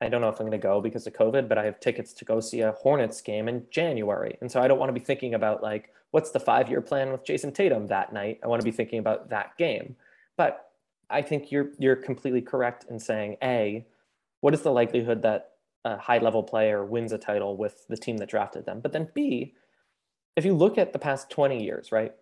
I 0.00 0.08
don't 0.08 0.20
know 0.20 0.28
if 0.28 0.38
I'm 0.38 0.46
going 0.46 0.52
to 0.60 0.62
go 0.62 0.80
because 0.80 1.06
of 1.06 1.14
COVID, 1.14 1.48
but 1.48 1.58
I 1.58 1.64
have 1.64 1.80
tickets 1.80 2.12
to 2.14 2.24
go 2.24 2.40
see 2.40 2.60
a 2.60 2.72
Hornets 2.72 3.20
game 3.20 3.48
in 3.48 3.64
January, 3.70 4.36
and 4.40 4.50
so 4.52 4.60
I 4.60 4.68
don't 4.68 4.78
want 4.78 4.90
to 4.90 5.00
be 5.00 5.04
thinking 5.04 5.34
about 5.34 5.62
like 5.62 5.90
what's 6.10 6.30
the 6.30 6.40
five 6.40 6.68
year 6.68 6.80
plan 6.80 7.10
with 7.10 7.24
Jayson 7.24 7.52
Tatum 7.52 7.86
that 7.88 8.12
night. 8.12 8.38
I 8.44 8.48
want 8.48 8.60
to 8.60 8.64
be 8.64 8.72
thinking 8.72 8.98
about 8.98 9.30
that 9.30 9.56
game. 9.56 9.96
But 10.36 10.70
I 11.10 11.22
think 11.22 11.52
you're 11.52 11.70
you're 11.78 11.96
completely 11.96 12.40
correct 12.40 12.86
in 12.88 12.98
saying 12.98 13.36
a, 13.42 13.86
what 14.40 14.54
is 14.54 14.62
the 14.62 14.72
likelihood 14.72 15.22
that 15.22 15.50
a 15.84 15.98
high 15.98 16.18
level 16.18 16.42
player 16.42 16.84
wins 16.84 17.12
a 17.12 17.18
title 17.18 17.56
with 17.56 17.86
the 17.88 17.96
team 17.96 18.16
that 18.18 18.28
drafted 18.28 18.66
them? 18.66 18.80
But 18.80 18.92
then 18.92 19.08
b, 19.14 19.54
if 20.36 20.44
you 20.44 20.54
look 20.54 20.78
at 20.78 20.92
the 20.92 20.98
past 20.98 21.30
20 21.30 21.62
years, 21.62 21.92
right, 21.92 22.12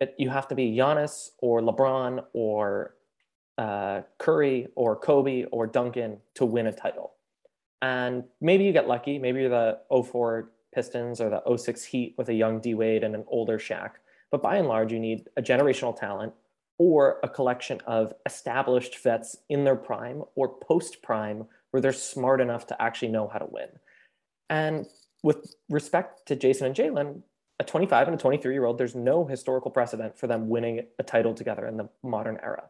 it, 0.00 0.14
you 0.18 0.28
have 0.28 0.48
to 0.48 0.54
be 0.54 0.76
Giannis 0.76 1.30
or 1.38 1.60
LeBron 1.60 2.24
or 2.34 2.94
uh, 3.58 4.02
Curry 4.18 4.68
or 4.76 4.96
Kobe 4.96 5.44
or 5.44 5.66
Duncan 5.66 6.18
to 6.34 6.44
win 6.44 6.66
a 6.66 6.72
title. 6.72 7.14
And 7.80 8.24
maybe 8.40 8.64
you 8.64 8.72
get 8.72 8.88
lucky. 8.88 9.18
Maybe 9.18 9.40
you're 9.40 9.48
the 9.48 9.78
04 9.90 10.50
Pistons 10.74 11.20
or 11.20 11.30
the 11.30 11.56
06 11.56 11.84
Heat 11.84 12.14
with 12.18 12.28
a 12.28 12.34
young 12.34 12.60
D 12.60 12.74
Wade 12.74 13.02
and 13.02 13.14
an 13.14 13.24
older 13.28 13.58
Shaq. 13.58 13.92
But 14.30 14.42
by 14.42 14.56
and 14.56 14.68
large, 14.68 14.92
you 14.92 14.98
need 14.98 15.28
a 15.36 15.42
generational 15.42 15.98
talent 15.98 16.34
or 16.78 17.18
a 17.22 17.28
collection 17.28 17.80
of 17.86 18.12
established 18.26 18.98
vets 19.02 19.36
in 19.48 19.64
their 19.64 19.76
prime 19.76 20.22
or 20.34 20.48
post 20.48 21.02
prime 21.02 21.46
where 21.70 21.80
they're 21.80 21.92
smart 21.92 22.40
enough 22.40 22.66
to 22.66 22.82
actually 22.82 23.08
know 23.08 23.28
how 23.28 23.38
to 23.38 23.46
win. 23.50 23.68
And 24.50 24.86
with 25.22 25.54
respect 25.68 26.26
to 26.26 26.36
Jason 26.36 26.66
and 26.66 26.74
Jalen, 26.74 27.22
a 27.58 27.64
25 27.64 28.08
and 28.08 28.14
a 28.14 28.18
23 28.18 28.52
year 28.52 28.64
old, 28.64 28.78
there's 28.78 28.94
no 28.94 29.24
historical 29.24 29.70
precedent 29.70 30.18
for 30.18 30.26
them 30.26 30.48
winning 30.48 30.86
a 30.98 31.02
title 31.02 31.34
together 31.34 31.66
in 31.66 31.76
the 31.76 31.88
modern 32.02 32.38
era. 32.42 32.64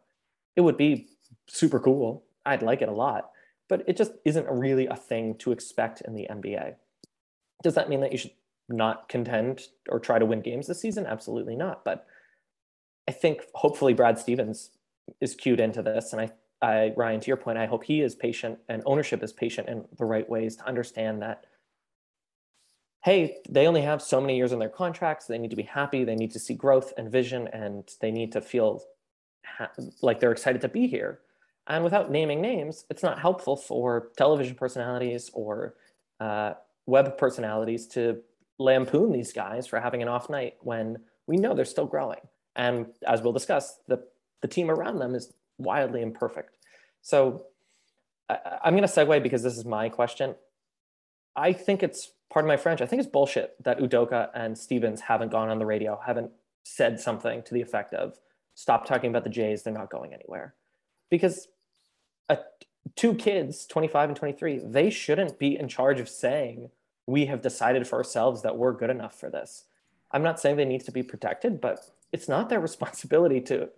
It 0.55 0.61
would 0.61 0.77
be 0.77 1.09
super 1.47 1.79
cool. 1.79 2.23
I'd 2.45 2.61
like 2.61 2.81
it 2.81 2.89
a 2.89 2.93
lot, 2.93 3.31
but 3.67 3.83
it 3.87 3.97
just 3.97 4.13
isn't 4.23 4.47
really 4.47 4.87
a 4.87 4.95
thing 4.95 5.35
to 5.39 5.51
expect 5.51 6.01
in 6.01 6.15
the 6.15 6.27
NBA. 6.29 6.75
Does 7.63 7.75
that 7.75 7.89
mean 7.89 8.01
that 8.01 8.11
you 8.11 8.17
should 8.17 8.31
not 8.69 9.09
contend 9.09 9.67
or 9.89 9.99
try 9.99 10.19
to 10.19 10.25
win 10.25 10.41
games 10.41 10.67
this 10.67 10.81
season? 10.81 11.05
Absolutely 11.05 11.55
not. 11.55 11.83
But 11.83 12.07
I 13.07 13.11
think 13.11 13.43
hopefully 13.53 13.93
Brad 13.93 14.19
Stevens 14.19 14.71
is 15.21 15.35
cued 15.35 15.59
into 15.59 15.81
this. 15.81 16.13
And 16.13 16.21
I, 16.21 16.31
I, 16.61 16.93
Ryan, 16.95 17.19
to 17.21 17.27
your 17.27 17.37
point, 17.37 17.57
I 17.57 17.65
hope 17.65 17.83
he 17.83 18.01
is 18.01 18.15
patient 18.15 18.59
and 18.67 18.83
ownership 18.85 19.23
is 19.23 19.31
patient 19.31 19.69
in 19.69 19.85
the 19.97 20.05
right 20.05 20.29
ways 20.29 20.55
to 20.57 20.67
understand 20.67 21.21
that, 21.21 21.45
hey, 23.03 23.37
they 23.47 23.67
only 23.67 23.81
have 23.81 24.01
so 24.01 24.19
many 24.19 24.35
years 24.35 24.51
in 24.51 24.59
their 24.59 24.69
contracts. 24.69 25.25
They 25.25 25.37
need 25.37 25.51
to 25.51 25.55
be 25.55 25.63
happy. 25.63 26.03
They 26.03 26.15
need 26.15 26.31
to 26.31 26.39
see 26.39 26.55
growth 26.55 26.93
and 26.97 27.09
vision, 27.09 27.47
and 27.53 27.89
they 28.01 28.11
need 28.11 28.33
to 28.33 28.41
feel 28.41 28.81
ha- 29.45 29.71
like 30.01 30.19
they're 30.19 30.31
excited 30.31 30.61
to 30.61 30.67
be 30.67 30.87
here. 30.87 31.19
And 31.67 31.83
without 31.83 32.11
naming 32.11 32.41
names, 32.41 32.85
it's 32.89 33.03
not 33.03 33.19
helpful 33.19 33.55
for 33.55 34.09
television 34.17 34.55
personalities 34.55 35.29
or 35.33 35.75
uh, 36.19 36.53
web 36.85 37.17
personalities 37.17 37.87
to 37.87 38.21
lampoon 38.57 39.11
these 39.11 39.31
guys 39.31 39.67
for 39.67 39.79
having 39.79 40.01
an 40.01 40.07
off 40.07 40.29
night 40.29 40.55
when 40.61 40.97
we 41.27 41.37
know 41.37 41.53
they're 41.53 41.65
still 41.65 41.85
growing. 41.85 42.19
And 42.57 42.87
as 43.07 43.21
we'll 43.21 43.33
discuss, 43.33 43.79
the, 43.87 44.03
the 44.41 44.47
team 44.47 44.69
around 44.69 44.99
them 44.99 45.15
is 45.15 45.33
wildly 45.57 46.01
imperfect. 46.01 46.57
So 47.01 47.45
I, 48.29 48.39
I'm 48.63 48.75
going 48.75 48.87
to 48.87 48.93
segue 48.93 49.23
because 49.23 49.43
this 49.43 49.57
is 49.57 49.63
my 49.63 49.87
question. 49.87 50.35
I 51.35 51.53
think 51.53 51.83
it's 51.83 52.11
part 52.29 52.43
of 52.43 52.47
my 52.47 52.57
French. 52.57 52.81
I 52.81 52.87
think 52.87 52.99
it's 53.01 53.09
bullshit 53.09 53.55
that 53.63 53.79
Udoka 53.79 54.29
and 54.33 54.57
Stevens 54.57 55.01
haven't 55.01 55.31
gone 55.31 55.49
on 55.49 55.59
the 55.59 55.65
radio, 55.65 55.99
haven't 56.05 56.31
said 56.63 56.99
something 56.99 57.43
to 57.43 57.53
the 57.53 57.61
effect 57.61 57.93
of 57.93 58.17
stop 58.55 58.85
talking 58.87 59.11
about 59.11 59.23
the 59.23 59.29
Jays, 59.29 59.63
they're 59.63 59.71
not 59.71 59.91
going 59.91 60.13
anywhere. 60.13 60.55
Because 61.09 61.47
a, 62.27 62.39
two 62.95 63.13
kids, 63.13 63.67
25 63.67 64.09
and 64.09 64.17
23, 64.17 64.61
they 64.65 64.89
shouldn't 64.89 65.37
be 65.37 65.57
in 65.57 65.67
charge 65.67 65.99
of 65.99 66.09
saying, 66.09 66.71
we 67.05 67.27
have 67.27 67.41
decided 67.41 67.87
for 67.87 67.97
ourselves 67.97 68.41
that 68.41 68.57
we're 68.57 68.73
good 68.73 68.89
enough 68.89 69.17
for 69.17 69.29
this. 69.29 69.65
I'm 70.11 70.23
not 70.23 70.39
saying 70.39 70.57
they 70.57 70.65
need 70.65 70.83
to 70.85 70.91
be 70.91 71.03
protected, 71.03 71.61
but 71.61 71.79
it's 72.11 72.29
not 72.29 72.49
their 72.49 72.59
responsibility 72.59 73.41
to 73.41 73.69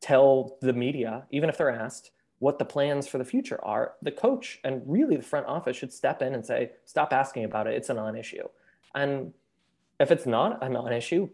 tell 0.00 0.56
the 0.60 0.72
media, 0.72 1.26
even 1.30 1.48
if 1.48 1.58
they're 1.58 1.70
asked, 1.70 2.10
what 2.38 2.58
the 2.58 2.64
plans 2.64 3.08
for 3.08 3.18
the 3.18 3.24
future 3.24 3.62
are. 3.64 3.94
The 4.02 4.12
coach 4.12 4.60
and 4.62 4.82
really 4.86 5.16
the 5.16 5.22
front 5.22 5.46
office 5.46 5.76
should 5.76 5.92
step 5.92 6.20
in 6.20 6.34
and 6.34 6.44
say, 6.44 6.72
stop 6.84 7.12
asking 7.12 7.44
about 7.44 7.66
it. 7.66 7.74
It's 7.74 7.88
a 7.88 7.94
non 7.94 8.16
issue. 8.16 8.48
And 8.94 9.32
if 9.98 10.10
it's 10.10 10.26
not 10.26 10.62
a 10.62 10.68
non 10.68 10.92
issue, 10.92 11.30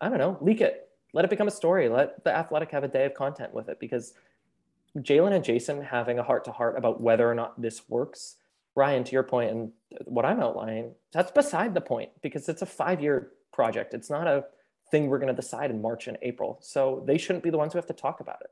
I 0.00 0.08
don't 0.08 0.18
know, 0.18 0.38
leak 0.40 0.60
it. 0.60 0.88
Let 1.12 1.24
it 1.24 1.30
become 1.30 1.48
a 1.48 1.52
story. 1.52 1.88
Let 1.88 2.22
the 2.22 2.36
athletic 2.36 2.70
have 2.70 2.84
a 2.84 2.88
day 2.88 3.04
of 3.06 3.14
content 3.14 3.52
with 3.52 3.68
it 3.68 3.80
because 3.80 4.14
Jalen 4.98 5.32
and 5.32 5.44
Jason 5.44 5.82
having 5.82 6.18
a 6.18 6.22
heart 6.22 6.44
to 6.44 6.52
heart 6.52 6.76
about 6.76 7.00
whether 7.00 7.28
or 7.28 7.34
not 7.34 7.60
this 7.60 7.88
works. 7.88 8.36
Ryan, 8.76 9.04
to 9.04 9.12
your 9.12 9.22
point 9.22 9.50
and 9.50 9.72
what 10.04 10.24
I'm 10.24 10.40
outlining, 10.40 10.94
that's 11.12 11.30
beside 11.32 11.74
the 11.74 11.80
point 11.80 12.10
because 12.22 12.48
it's 12.48 12.62
a 12.62 12.66
five 12.66 13.00
year 13.00 13.32
project. 13.52 13.94
It's 13.94 14.10
not 14.10 14.26
a 14.26 14.44
thing 14.90 15.08
we're 15.08 15.18
going 15.18 15.34
to 15.34 15.40
decide 15.40 15.70
in 15.70 15.80
March 15.80 16.08
and 16.08 16.18
April. 16.22 16.58
So 16.62 17.04
they 17.06 17.18
shouldn't 17.18 17.44
be 17.44 17.50
the 17.50 17.58
ones 17.58 17.72
who 17.72 17.78
have 17.78 17.86
to 17.86 17.92
talk 17.92 18.20
about 18.20 18.38
it. 18.42 18.50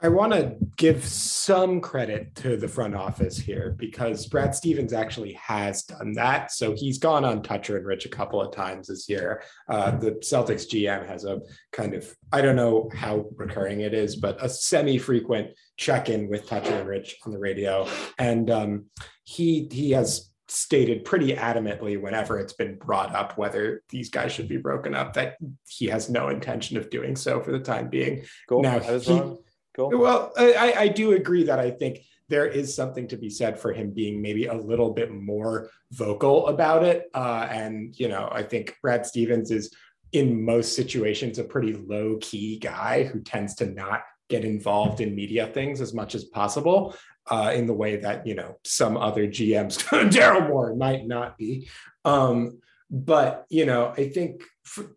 I 0.00 0.08
want 0.08 0.32
to 0.32 0.54
give 0.76 1.04
some 1.04 1.80
credit 1.80 2.36
to 2.36 2.56
the 2.56 2.68
front 2.68 2.94
office 2.94 3.36
here 3.36 3.74
because 3.76 4.26
Brad 4.26 4.54
Stevens 4.54 4.92
actually 4.92 5.32
has 5.32 5.82
done 5.82 6.12
that. 6.12 6.52
So 6.52 6.72
he's 6.76 6.98
gone 6.98 7.24
on 7.24 7.42
Toucher 7.42 7.76
and 7.76 7.84
Rich 7.84 8.06
a 8.06 8.08
couple 8.08 8.40
of 8.40 8.54
times 8.54 8.86
this 8.86 9.08
year. 9.08 9.42
Uh, 9.68 9.90
the 9.90 10.12
Celtics 10.12 10.68
GM 10.68 11.04
has 11.08 11.24
a 11.24 11.40
kind 11.72 11.94
of, 11.94 12.14
I 12.32 12.42
don't 12.42 12.54
know 12.54 12.88
how 12.94 13.26
recurring 13.34 13.80
it 13.80 13.92
is, 13.92 14.14
but 14.14 14.42
a 14.42 14.48
semi 14.48 14.98
frequent 14.98 15.50
check 15.76 16.08
in 16.08 16.28
with 16.28 16.46
Toucher 16.46 16.78
and 16.78 16.88
Rich 16.88 17.16
on 17.26 17.32
the 17.32 17.38
radio. 17.38 17.88
And 18.18 18.48
um, 18.52 18.84
he, 19.24 19.68
he 19.68 19.90
has 19.92 20.30
stated 20.48 21.04
pretty 21.04 21.34
adamantly 21.34 22.00
whenever 22.00 22.38
it's 22.38 22.54
been 22.54 22.76
brought 22.76 23.14
up 23.14 23.36
whether 23.36 23.82
these 23.90 24.08
guys 24.08 24.32
should 24.32 24.48
be 24.48 24.56
broken 24.56 24.94
up 24.94 25.12
that 25.12 25.36
he 25.66 25.86
has 25.86 26.08
no 26.08 26.28
intention 26.28 26.76
of 26.76 26.88
doing 26.90 27.14
so 27.14 27.40
for 27.40 27.52
the 27.52 27.60
time 27.60 27.88
being. 27.88 28.24
Cool. 28.48 28.62
Now, 28.62 28.78
I 28.78 28.92
was 28.92 29.06
he, 29.06 29.12
wrong. 29.12 29.38
Cool. 29.76 29.90
well, 29.98 30.32
I, 30.36 30.74
I 30.76 30.88
do 30.88 31.12
agree 31.12 31.44
that 31.44 31.60
I 31.60 31.70
think 31.70 32.00
there 32.28 32.46
is 32.46 32.74
something 32.74 33.06
to 33.08 33.16
be 33.16 33.30
said 33.30 33.58
for 33.58 33.72
him 33.72 33.92
being 33.92 34.20
maybe 34.20 34.46
a 34.46 34.54
little 34.54 34.90
bit 34.92 35.12
more 35.12 35.70
vocal 35.92 36.48
about 36.48 36.82
it. 36.82 37.08
Uh, 37.14 37.46
and, 37.50 37.98
you 37.98 38.08
know, 38.08 38.28
I 38.30 38.42
think 38.42 38.76
Brad 38.82 39.06
Stevens 39.06 39.50
is 39.50 39.72
in 40.12 40.44
most 40.44 40.74
situations 40.74 41.38
a 41.38 41.44
pretty 41.44 41.74
low 41.74 42.18
key 42.20 42.58
guy 42.58 43.04
who 43.04 43.20
tends 43.20 43.54
to 43.56 43.66
not 43.66 44.02
get 44.28 44.44
involved 44.44 45.00
in 45.00 45.14
media 45.14 45.46
things 45.46 45.80
as 45.80 45.94
much 45.94 46.14
as 46.14 46.24
possible 46.24 46.94
uh, 47.30 47.52
in 47.54 47.66
the 47.66 47.74
way 47.74 47.96
that, 47.96 48.26
you 48.26 48.34
know, 48.34 48.58
some 48.64 48.96
other 48.96 49.26
GMs, 49.26 49.82
Daryl 50.10 50.48
Morey 50.48 50.76
might 50.76 51.06
not 51.06 51.36
be. 51.38 51.68
Um, 52.04 52.60
but, 52.90 53.44
you 53.50 53.66
know, 53.66 53.92
I 53.96 54.08
think 54.08 54.42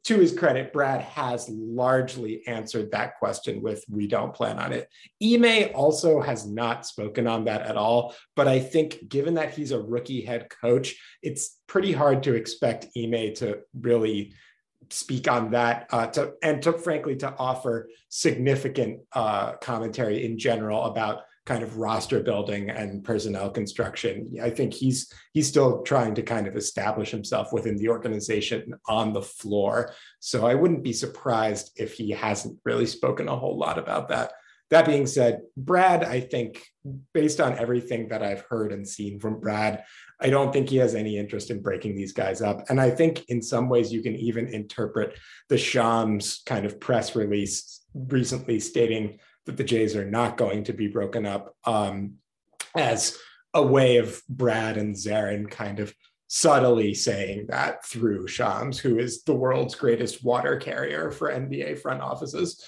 to 0.04 0.18
his 0.18 0.38
credit, 0.38 0.72
Brad 0.72 1.02
has 1.02 1.50
largely 1.50 2.46
answered 2.48 2.92
that 2.92 3.18
question 3.20 3.62
with 3.62 3.84
"We 3.90 4.08
don't 4.08 4.34
plan 4.34 4.60
on 4.60 4.72
it." 4.72 4.90
Ime 5.22 5.72
also 5.76 6.22
has 6.22 6.46
not 6.46 6.86
spoken 6.86 7.28
on 7.28 7.46
that 7.46 7.64
at 7.64 7.78
all. 7.78 8.16
But 8.36 8.48
I 8.48 8.60
think, 8.60 9.10
given 9.10 9.34
that 9.36 9.54
he's 9.54 9.72
a 9.72 9.82
rookie 9.82 10.22
head 10.22 10.48
coach, 10.62 10.96
it's 11.22 11.58
pretty 11.68 11.92
hard 11.92 12.24
to 12.24 12.34
expect 12.34 12.88
Ime 12.98 13.34
to 13.36 13.60
really 13.80 14.34
speak 14.90 15.30
on 15.30 15.52
that 15.52 15.88
uh, 15.92 16.08
to, 16.08 16.34
and 16.44 16.62
to 16.64 16.74
frankly 16.74 17.16
to 17.18 17.34
offer 17.38 17.90
significant 18.10 19.02
uh, 19.14 19.54
commentary 19.54 20.26
in 20.26 20.38
general 20.38 20.84
about 20.86 21.24
kind 21.46 21.64
of 21.64 21.78
roster 21.78 22.22
building 22.22 22.70
and 22.70 23.04
personnel 23.04 23.50
construction. 23.50 24.32
I 24.42 24.50
think 24.50 24.74
he's 24.74 25.12
he's 25.34 25.48
still 25.48 25.82
trying 25.82 26.16
to 26.16 26.22
kind 26.22 26.48
of 26.48 26.56
establish 26.56 27.10
himself 27.10 27.52
within 27.52 27.78
the 27.78 27.90
organization 27.90 28.76
on 28.88 29.14
the 29.14 29.22
floor. 29.22 29.94
So 30.20 30.46
I 30.46 30.56
wouldn't 30.56 30.84
be 30.84 30.94
surprised 30.94 31.72
if 31.76 31.94
he 31.94 32.12
hasn't 32.12 32.60
really 32.64 32.86
spoken 32.86 33.28
a 33.28 33.36
whole 33.36 33.58
lot 33.58 33.80
about 33.80 34.10
that. 34.10 34.34
That 34.70 34.86
being 34.86 35.06
said, 35.06 35.42
Brad, 35.58 36.04
I 36.06 36.22
think 36.22 36.64
based 37.14 37.42
on 37.42 37.60
everything 37.60 38.08
that 38.08 38.24
I've 38.24 38.46
heard 38.50 38.72
and 38.72 38.88
seen 38.88 39.20
from 39.20 39.42
Brad, 39.42 39.84
I 40.22 40.30
don't 40.30 40.54
think 40.54 40.70
he 40.70 40.78
has 40.78 40.96
any 40.96 41.18
interest 41.18 41.52
in 41.52 41.62
breaking 41.62 41.96
these 41.96 42.14
guys 42.14 42.42
up. 42.42 42.70
And 42.70 42.80
I 42.80 42.90
think 42.90 43.26
in 43.28 43.42
some 43.42 43.68
ways 43.68 43.92
you 43.92 44.02
can 44.02 44.16
even 44.16 44.48
interpret 44.48 45.18
the 45.50 45.58
Shams 45.58 46.42
kind 46.46 46.66
of 46.66 46.80
press 46.80 47.18
release 47.18 47.82
recently 47.94 48.62
stating 48.62 49.20
that 49.46 49.58
the 49.58 49.64
Jays 49.64 49.96
are 49.96 50.10
not 50.10 50.38
going 50.38 50.64
to 50.66 50.74
be 50.74 50.88
broken 50.88 51.26
up 51.26 51.56
um, 51.66 52.16
as 52.76 53.18
a 53.54 53.64
way 53.64 53.98
of 53.98 54.22
Brad 54.30 54.78
and 54.78 54.96
Zarren 54.96 55.50
kind 55.50 55.80
of 55.80 55.94
subtly 56.28 56.94
saying 56.94 57.48
that 57.50 57.86
through 57.86 58.28
Shams, 58.28 58.80
who 58.80 58.98
is 58.98 59.24
the 59.24 59.36
world's 59.36 59.76
greatest 59.76 60.24
water 60.24 60.56
carrier 60.56 61.12
for 61.12 61.30
NBA 61.30 61.80
front 61.80 62.02
offices. 62.02 62.66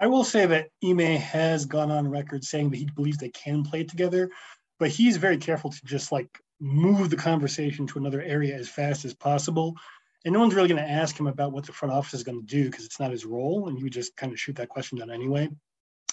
I 0.00 0.06
will 0.06 0.24
say 0.24 0.46
that 0.46 0.68
Ime 0.82 1.16
has 1.18 1.66
gone 1.66 1.90
on 1.90 2.08
record 2.08 2.42
saying 2.42 2.70
that 2.70 2.78
he 2.78 2.88
believes 2.96 3.18
they 3.18 3.28
can 3.28 3.62
play 3.62 3.84
together, 3.84 4.30
but 4.78 4.88
he's 4.88 5.18
very 5.18 5.36
careful 5.36 5.70
to 5.70 5.80
just 5.84 6.10
like 6.10 6.40
move 6.58 7.10
the 7.10 7.16
conversation 7.16 7.86
to 7.88 7.98
another 7.98 8.22
area 8.22 8.56
as 8.56 8.68
fast 8.68 9.04
as 9.04 9.12
possible 9.12 9.76
and 10.24 10.32
no 10.32 10.40
one's 10.40 10.54
really 10.54 10.68
going 10.68 10.82
to 10.82 10.90
ask 10.90 11.18
him 11.18 11.26
about 11.26 11.52
what 11.52 11.66
the 11.66 11.72
front 11.72 11.92
office 11.92 12.14
is 12.14 12.22
going 12.22 12.40
to 12.40 12.46
do 12.46 12.64
because 12.64 12.84
it's 12.84 13.00
not 13.00 13.10
his 13.10 13.24
role, 13.24 13.68
and 13.68 13.76
he 13.76 13.84
would 13.84 13.92
just 13.92 14.16
kind 14.16 14.32
of 14.32 14.38
shoot 14.38 14.56
that 14.56 14.68
question 14.68 14.98
down 14.98 15.10
anyway. 15.10 15.48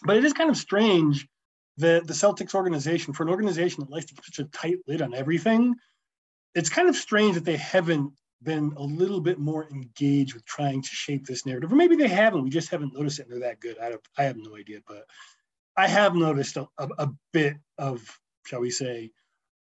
But 0.03 0.17
it 0.17 0.25
is 0.25 0.33
kind 0.33 0.49
of 0.49 0.57
strange 0.57 1.27
that 1.77 2.07
the 2.07 2.13
Celtics 2.13 2.55
organization, 2.55 3.13
for 3.13 3.23
an 3.23 3.29
organization 3.29 3.81
that 3.81 3.91
likes 3.91 4.05
to 4.07 4.15
keep 4.15 4.25
such 4.25 4.39
a 4.39 4.49
tight 4.49 4.77
lid 4.87 5.01
on 5.01 5.13
everything, 5.13 5.75
it's 6.55 6.69
kind 6.69 6.89
of 6.89 6.95
strange 6.95 7.35
that 7.35 7.45
they 7.45 7.57
haven't 7.57 8.11
been 8.41 8.73
a 8.77 8.83
little 8.83 9.21
bit 9.21 9.37
more 9.37 9.67
engaged 9.69 10.33
with 10.33 10.45
trying 10.45 10.81
to 10.81 10.89
shape 10.89 11.25
this 11.25 11.45
narrative, 11.45 11.71
or 11.71 11.75
maybe 11.75 11.95
they 11.95 12.07
haven't. 12.07 12.43
We 12.43 12.49
just 12.49 12.69
haven't 12.69 12.93
noticed 12.93 13.19
it, 13.19 13.23
and 13.23 13.31
they're 13.31 13.49
that 13.49 13.59
good. 13.59 13.77
I 13.79 13.93
I 14.17 14.23
have 14.23 14.37
no 14.37 14.55
idea, 14.55 14.79
but 14.87 15.05
I 15.75 15.87
have 15.87 16.15
noticed 16.15 16.57
a, 16.57 16.67
a, 16.77 16.89
a 16.97 17.09
bit 17.31 17.57
of, 17.77 18.01
shall 18.45 18.61
we 18.61 18.71
say, 18.71 19.11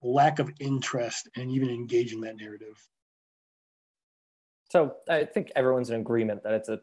lack 0.02 0.38
of 0.38 0.50
interest 0.58 1.28
and 1.36 1.50
even 1.50 1.70
engaging 1.70 2.22
that 2.22 2.36
narrative. 2.36 2.76
So 4.72 4.94
I 5.06 5.24
think 5.24 5.52
everyone's 5.54 5.90
in 5.90 6.00
agreement 6.00 6.42
that 6.44 6.54
it's 6.54 6.70
a 6.70 6.80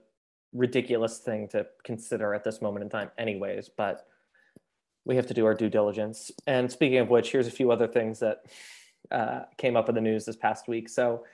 ridiculous 0.53 1.17
thing 1.17 1.47
to 1.47 1.65
consider 1.83 2.35
at 2.35 2.43
this 2.43 2.61
moment 2.61 2.83
in 2.83 2.89
time, 2.89 3.09
anyways. 3.17 3.67
But 3.75 4.05
we 5.05 5.15
have 5.15 5.25
to 5.25 5.33
do 5.33 5.47
our 5.47 5.55
due 5.55 5.71
diligence. 5.71 6.29
And 6.45 6.71
speaking 6.71 6.99
of 6.99 7.09
which, 7.09 7.31
here's 7.31 7.47
a 7.47 7.51
few 7.51 7.71
other 7.71 7.87
things 7.87 8.19
that 8.19 8.43
uh, 9.09 9.39
came 9.57 9.75
up 9.75 9.89
in 9.89 9.95
the 9.95 10.01
news 10.01 10.23
this 10.23 10.35
past 10.35 10.67
week. 10.67 10.87
So 10.87 11.25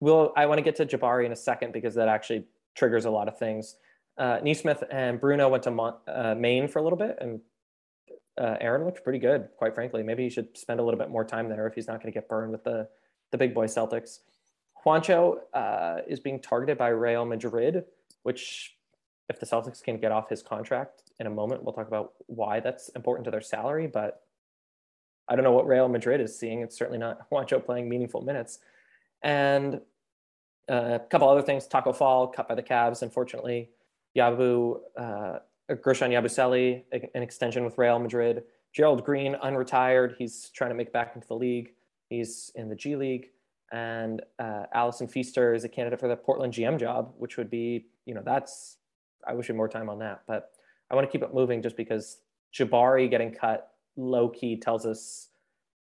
we'll 0.00 0.32
I 0.36 0.46
want 0.46 0.58
to 0.58 0.64
get 0.64 0.74
to 0.76 0.84
Jabari 0.84 1.26
in 1.26 1.30
a 1.30 1.36
second 1.36 1.72
because 1.72 1.94
that 1.94 2.08
actually 2.08 2.44
triggers 2.74 3.04
a 3.04 3.10
lot 3.10 3.28
of 3.28 3.38
things. 3.38 3.76
Uh, 4.18 4.40
Nesmith 4.42 4.82
and 4.90 5.20
Bruno 5.20 5.48
went 5.48 5.62
to 5.62 5.70
Mon- 5.70 5.98
uh, 6.08 6.34
Maine 6.36 6.66
for 6.66 6.80
a 6.80 6.82
little 6.82 6.98
bit, 6.98 7.18
and 7.20 7.40
uh, 8.36 8.56
Aaron 8.60 8.84
looked 8.84 9.04
pretty 9.04 9.20
good, 9.20 9.48
quite 9.56 9.76
frankly. 9.76 10.02
Maybe 10.02 10.24
he 10.24 10.30
should 10.30 10.58
spend 10.58 10.80
a 10.80 10.82
little 10.82 10.98
bit 10.98 11.08
more 11.08 11.24
time 11.24 11.48
there 11.48 11.68
if 11.68 11.74
he's 11.74 11.86
not 11.86 12.02
going 12.02 12.12
to 12.12 12.18
get 12.18 12.28
burned 12.28 12.50
with 12.50 12.64
the 12.64 12.88
the 13.30 13.38
big 13.38 13.54
boy 13.54 13.66
Celtics. 13.66 14.18
Juancho 14.84 15.38
uh, 15.52 15.98
is 16.08 16.20
being 16.20 16.40
targeted 16.40 16.78
by 16.78 16.88
Real 16.88 17.24
Madrid, 17.24 17.84
which, 18.22 18.76
if 19.28 19.38
the 19.38 19.46
Celtics 19.46 19.82
can 19.82 19.98
get 19.98 20.12
off 20.12 20.28
his 20.28 20.42
contract 20.42 21.02
in 21.18 21.26
a 21.26 21.30
moment, 21.30 21.62
we'll 21.62 21.74
talk 21.74 21.88
about 21.88 22.12
why 22.26 22.60
that's 22.60 22.88
important 22.90 23.24
to 23.26 23.30
their 23.30 23.40
salary. 23.40 23.86
But 23.86 24.22
I 25.28 25.36
don't 25.36 25.44
know 25.44 25.52
what 25.52 25.66
Real 25.66 25.88
Madrid 25.88 26.20
is 26.20 26.38
seeing. 26.38 26.60
It's 26.60 26.76
certainly 26.76 26.98
not 26.98 27.30
Juancho 27.32 27.64
playing 27.64 27.88
meaningful 27.88 28.22
minutes. 28.22 28.58
And 29.22 29.80
uh, 30.70 30.94
a 30.94 31.06
couple 31.10 31.28
other 31.28 31.42
things 31.42 31.66
Tacko 31.66 31.94
Fall, 31.94 32.28
cut 32.28 32.48
by 32.48 32.54
the 32.54 32.62
Cavs, 32.62 33.02
unfortunately. 33.02 33.70
Yabu, 34.16 34.80
uh, 34.96 35.38
Guerschon 35.70 36.10
Yabusele, 36.10 36.82
an 36.92 37.22
extension 37.22 37.64
with 37.64 37.78
Real 37.78 37.98
Madrid. 37.98 38.44
Gerald 38.72 39.04
Green, 39.04 39.36
unretired. 39.44 40.16
He's 40.16 40.50
trying 40.50 40.70
to 40.70 40.76
make 40.76 40.92
back 40.92 41.12
into 41.14 41.28
the 41.28 41.34
league. 41.34 41.72
He's 42.08 42.50
in 42.54 42.68
the 42.68 42.74
G 42.74 42.96
League 42.96 43.30
and 43.72 44.22
uh, 44.38 44.64
Allison 44.74 45.06
Feaster 45.08 45.54
is 45.54 45.64
a 45.64 45.68
candidate 45.68 46.00
for 46.00 46.08
the 46.08 46.16
Portland 46.16 46.52
GM 46.52 46.78
job, 46.78 47.12
which 47.18 47.36
would 47.36 47.50
be, 47.50 47.86
you 48.06 48.14
know, 48.14 48.22
that's 48.24 48.76
I 49.26 49.34
wish 49.34 49.48
we 49.48 49.52
had 49.52 49.56
more 49.56 49.68
time 49.68 49.88
on 49.88 49.98
that, 49.98 50.22
but 50.26 50.50
I 50.90 50.94
want 50.94 51.06
to 51.06 51.12
keep 51.12 51.22
it 51.22 51.34
moving 51.34 51.62
just 51.62 51.76
because 51.76 52.18
Jabari 52.54 53.08
getting 53.08 53.32
cut 53.32 53.72
low 53.96 54.28
key 54.28 54.56
tells 54.56 54.86
us 54.86 55.28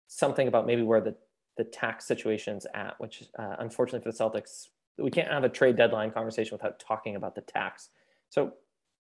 something 0.07 0.49
about 0.49 0.66
maybe 0.66 0.83
where 0.83 1.01
the 1.01 1.14
the 1.57 1.64
tax 1.64 2.05
situation's 2.05 2.66
at, 2.75 2.94
which 2.99 3.25
uh, 3.38 3.57
unfortunately 3.61 4.01
for 4.01 4.11
the 4.11 4.40
Celtics, 4.40 4.68
we 4.99 5.11
can't 5.11 5.29
have 5.29 5.44
a 5.44 5.49
trade 5.49 5.77
deadline 5.77 6.11
conversation 6.11 6.53
without 6.53 6.81
talking 6.81 7.14
about 7.14 7.37
the 7.37 7.42
tax. 7.42 7.90
So, 8.29 8.55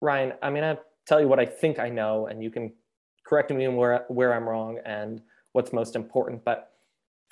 Ryan, 0.03 0.35
I'm 0.43 0.55
gonna 0.55 0.79
tell 1.07 1.21
you 1.21 1.29
what 1.29 1.39
I 1.39 1.47
think 1.47 1.79
I 1.79 1.89
know, 1.89 2.27
and 2.27 2.43
you 2.43 2.51
can 2.51 2.73
correct 3.25 3.51
me 3.51 3.67
where 3.69 4.05
where 4.09 4.35
I'm 4.35 4.49
wrong 4.49 4.79
and 4.85 5.23
what's 5.53 5.73
most 5.73 5.97
important. 5.97 6.45
But 6.45 6.72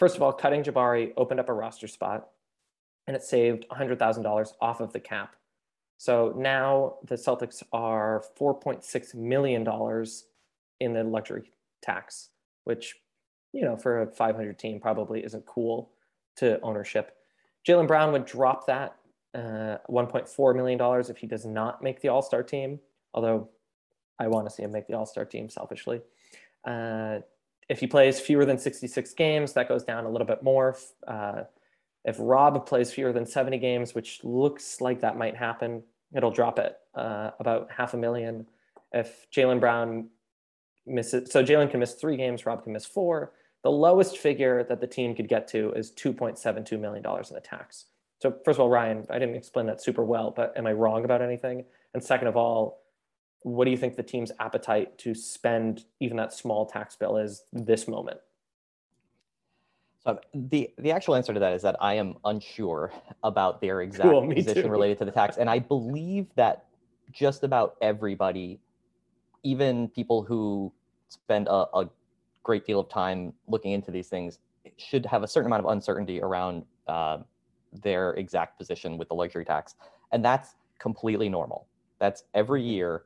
First 0.00 0.16
of 0.16 0.22
all, 0.22 0.32
cutting 0.32 0.64
Jabari 0.64 1.12
opened 1.18 1.40
up 1.40 1.50
a 1.50 1.52
roster 1.52 1.86
spot 1.86 2.30
and 3.06 3.14
it 3.14 3.22
saved 3.22 3.66
$100,000 3.70 4.52
off 4.58 4.80
of 4.80 4.94
the 4.94 4.98
cap. 4.98 5.36
So 5.98 6.32
now 6.38 6.94
the 7.04 7.16
Celtics 7.16 7.62
are 7.70 8.24
$4.6 8.40 9.14
million 9.14 9.60
in 10.80 10.94
the 10.94 11.04
luxury 11.04 11.52
tax, 11.82 12.30
which, 12.64 12.96
you 13.52 13.60
know, 13.60 13.76
for 13.76 14.00
a 14.00 14.06
500 14.06 14.58
team 14.58 14.80
probably 14.80 15.22
isn't 15.22 15.44
cool 15.44 15.90
to 16.36 16.58
ownership. 16.62 17.14
Jaylen 17.68 17.86
Brown 17.86 18.10
would 18.12 18.24
drop 18.24 18.66
that 18.68 18.96
uh, 19.34 19.76
$1.4 19.90 20.56
million 20.56 20.80
if 21.10 21.18
he 21.18 21.26
does 21.26 21.44
not 21.44 21.82
make 21.82 22.00
the 22.00 22.08
All 22.08 22.22
Star 22.22 22.42
team, 22.42 22.80
although 23.12 23.50
I 24.18 24.28
want 24.28 24.48
to 24.48 24.50
see 24.50 24.62
him 24.62 24.72
make 24.72 24.86
the 24.86 24.94
All 24.94 25.04
Star 25.04 25.26
team 25.26 25.50
selfishly. 25.50 26.00
Uh, 26.64 27.18
if 27.70 27.78
he 27.78 27.86
plays 27.86 28.18
fewer 28.18 28.44
than 28.44 28.58
66 28.58 29.14
games, 29.14 29.52
that 29.52 29.68
goes 29.68 29.84
down 29.84 30.04
a 30.04 30.10
little 30.10 30.26
bit 30.26 30.42
more. 30.42 30.76
Uh, 31.06 31.42
if 32.04 32.16
Rob 32.18 32.66
plays 32.66 32.92
fewer 32.92 33.12
than 33.12 33.24
70 33.24 33.58
games, 33.58 33.94
which 33.94 34.24
looks 34.24 34.80
like 34.80 35.00
that 35.02 35.16
might 35.16 35.36
happen, 35.36 35.84
it'll 36.12 36.32
drop 36.32 36.58
it 36.58 36.76
uh, 36.96 37.30
about 37.38 37.70
half 37.70 37.94
a 37.94 37.96
million. 37.96 38.48
If 38.92 39.28
Jaylen 39.32 39.60
Brown 39.60 40.08
misses, 40.84 41.30
so 41.30 41.44
Jalen 41.44 41.70
can 41.70 41.78
miss 41.78 41.94
three 41.94 42.16
games, 42.16 42.44
Rob 42.44 42.64
can 42.64 42.72
miss 42.72 42.86
four. 42.86 43.34
The 43.62 43.70
lowest 43.70 44.18
figure 44.18 44.64
that 44.64 44.80
the 44.80 44.88
team 44.88 45.14
could 45.14 45.28
get 45.28 45.46
to 45.48 45.72
is 45.74 45.92
$2.72 45.92 46.80
million 46.80 47.04
in 47.06 47.34
the 47.34 47.40
tax. 47.40 47.84
So, 48.20 48.34
first 48.44 48.56
of 48.56 48.62
all, 48.62 48.68
Ryan, 48.68 49.06
I 49.10 49.20
didn't 49.20 49.36
explain 49.36 49.66
that 49.66 49.80
super 49.80 50.04
well, 50.04 50.32
but 50.34 50.52
am 50.56 50.66
I 50.66 50.72
wrong 50.72 51.04
about 51.04 51.22
anything? 51.22 51.64
And 51.94 52.02
second 52.02 52.26
of 52.26 52.36
all, 52.36 52.79
what 53.42 53.64
do 53.64 53.70
you 53.70 53.76
think 53.76 53.96
the 53.96 54.02
team's 54.02 54.32
appetite 54.38 54.98
to 54.98 55.14
spend 55.14 55.84
even 55.98 56.16
that 56.18 56.32
small 56.32 56.66
tax 56.66 56.96
bill 56.96 57.16
is 57.16 57.44
this 57.52 57.88
moment? 57.88 58.20
So 60.04 60.18
the 60.34 60.70
the 60.78 60.92
actual 60.92 61.14
answer 61.14 61.34
to 61.34 61.40
that 61.40 61.52
is 61.52 61.62
that 61.62 61.76
I 61.80 61.94
am 61.94 62.16
unsure 62.24 62.92
about 63.22 63.60
their 63.60 63.82
exact 63.82 64.08
cool, 64.08 64.32
position 64.32 64.64
too. 64.64 64.68
related 64.70 64.98
to 64.98 65.04
the 65.04 65.10
tax, 65.10 65.36
and 65.36 65.48
I 65.48 65.58
believe 65.58 66.26
that 66.36 66.66
just 67.12 67.44
about 67.44 67.76
everybody, 67.82 68.60
even 69.42 69.88
people 69.88 70.22
who 70.22 70.72
spend 71.08 71.48
a, 71.48 71.66
a 71.74 71.88
great 72.42 72.64
deal 72.64 72.80
of 72.80 72.88
time 72.88 73.32
looking 73.46 73.72
into 73.72 73.90
these 73.90 74.08
things, 74.08 74.38
should 74.76 75.04
have 75.04 75.22
a 75.22 75.28
certain 75.28 75.48
amount 75.48 75.64
of 75.64 75.72
uncertainty 75.72 76.20
around 76.22 76.64
uh, 76.88 77.18
their 77.82 78.12
exact 78.14 78.56
position 78.58 78.96
with 78.96 79.08
the 79.08 79.14
luxury 79.14 79.44
tax, 79.44 79.74
and 80.12 80.24
that's 80.24 80.56
completely 80.78 81.28
normal. 81.28 81.66
That's 81.98 82.24
every 82.32 82.62
year 82.62 83.02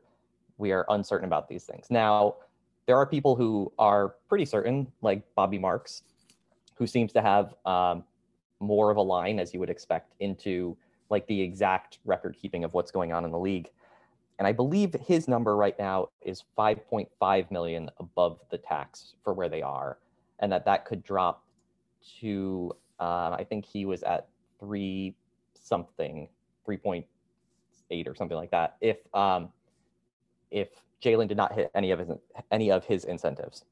we 0.59 0.73
are 0.73 0.85
uncertain 0.89 1.27
about 1.27 1.49
these 1.49 1.65
things. 1.65 1.87
Now, 1.91 2.37
there 2.87 2.97
are 2.97 3.07
people 3.07 3.35
who 3.35 3.73
are 3.79 4.15
pretty 4.29 4.45
certain, 4.45 4.91
like 5.03 5.23
Bobby 5.35 5.59
Marks, 5.59 6.03
who 6.75 6.87
seems 6.87 7.13
to 7.13 7.23
have 7.23 7.55
um, 7.65 8.05
more 8.61 8.91
of 8.91 8.97
a 8.97 9.03
line, 9.03 9.39
as 9.39 9.55
you 9.55 9.61
would 9.61 9.71
expect, 9.71 10.15
into 10.21 10.77
like 11.11 11.27
the 11.27 11.41
exact 11.41 11.99
record 12.05 12.37
keeping 12.41 12.65
of 12.65 12.75
what's 12.75 12.91
going 12.91 13.13
on 13.13 13.25
in 13.25 13.31
the 13.31 13.39
league. 13.39 13.71
And 14.39 14.49
I 14.49 14.53
believe 14.53 14.95
his 14.95 15.29
number 15.29 15.57
right 15.57 15.79
now 15.79 16.09
is 16.21 16.43
5.5 16.59 17.51
million 17.51 17.91
above 17.99 18.41
the 18.51 18.59
tax 18.59 19.15
for 19.23 19.33
where 19.33 19.49
they 19.49 19.63
are, 19.63 19.99
and 20.41 20.51
that 20.51 20.65
that 20.65 20.85
could 20.85 21.05
drop 21.05 21.45
to 22.21 22.73
uh, 23.01 23.37
I 23.39 23.45
think 23.49 23.65
he 23.65 23.87
was 23.87 24.03
at 24.03 24.29
three 24.61 25.15
something, 25.61 26.29
3.8 26.69 27.05
or 28.09 28.15
something 28.15 28.37
like 28.37 28.51
that. 28.51 28.77
If 28.81 28.99
um, 29.15 29.51
if 30.55 30.69
Jalen 31.03 31.29
did 31.29 31.37
not 31.37 31.53
hit 31.53 31.71
any 31.75 31.91
of 31.91 31.99
his 31.99 32.09
any 32.51 32.71
of 32.71 32.85
his 32.85 33.05
incentives. 33.05 33.65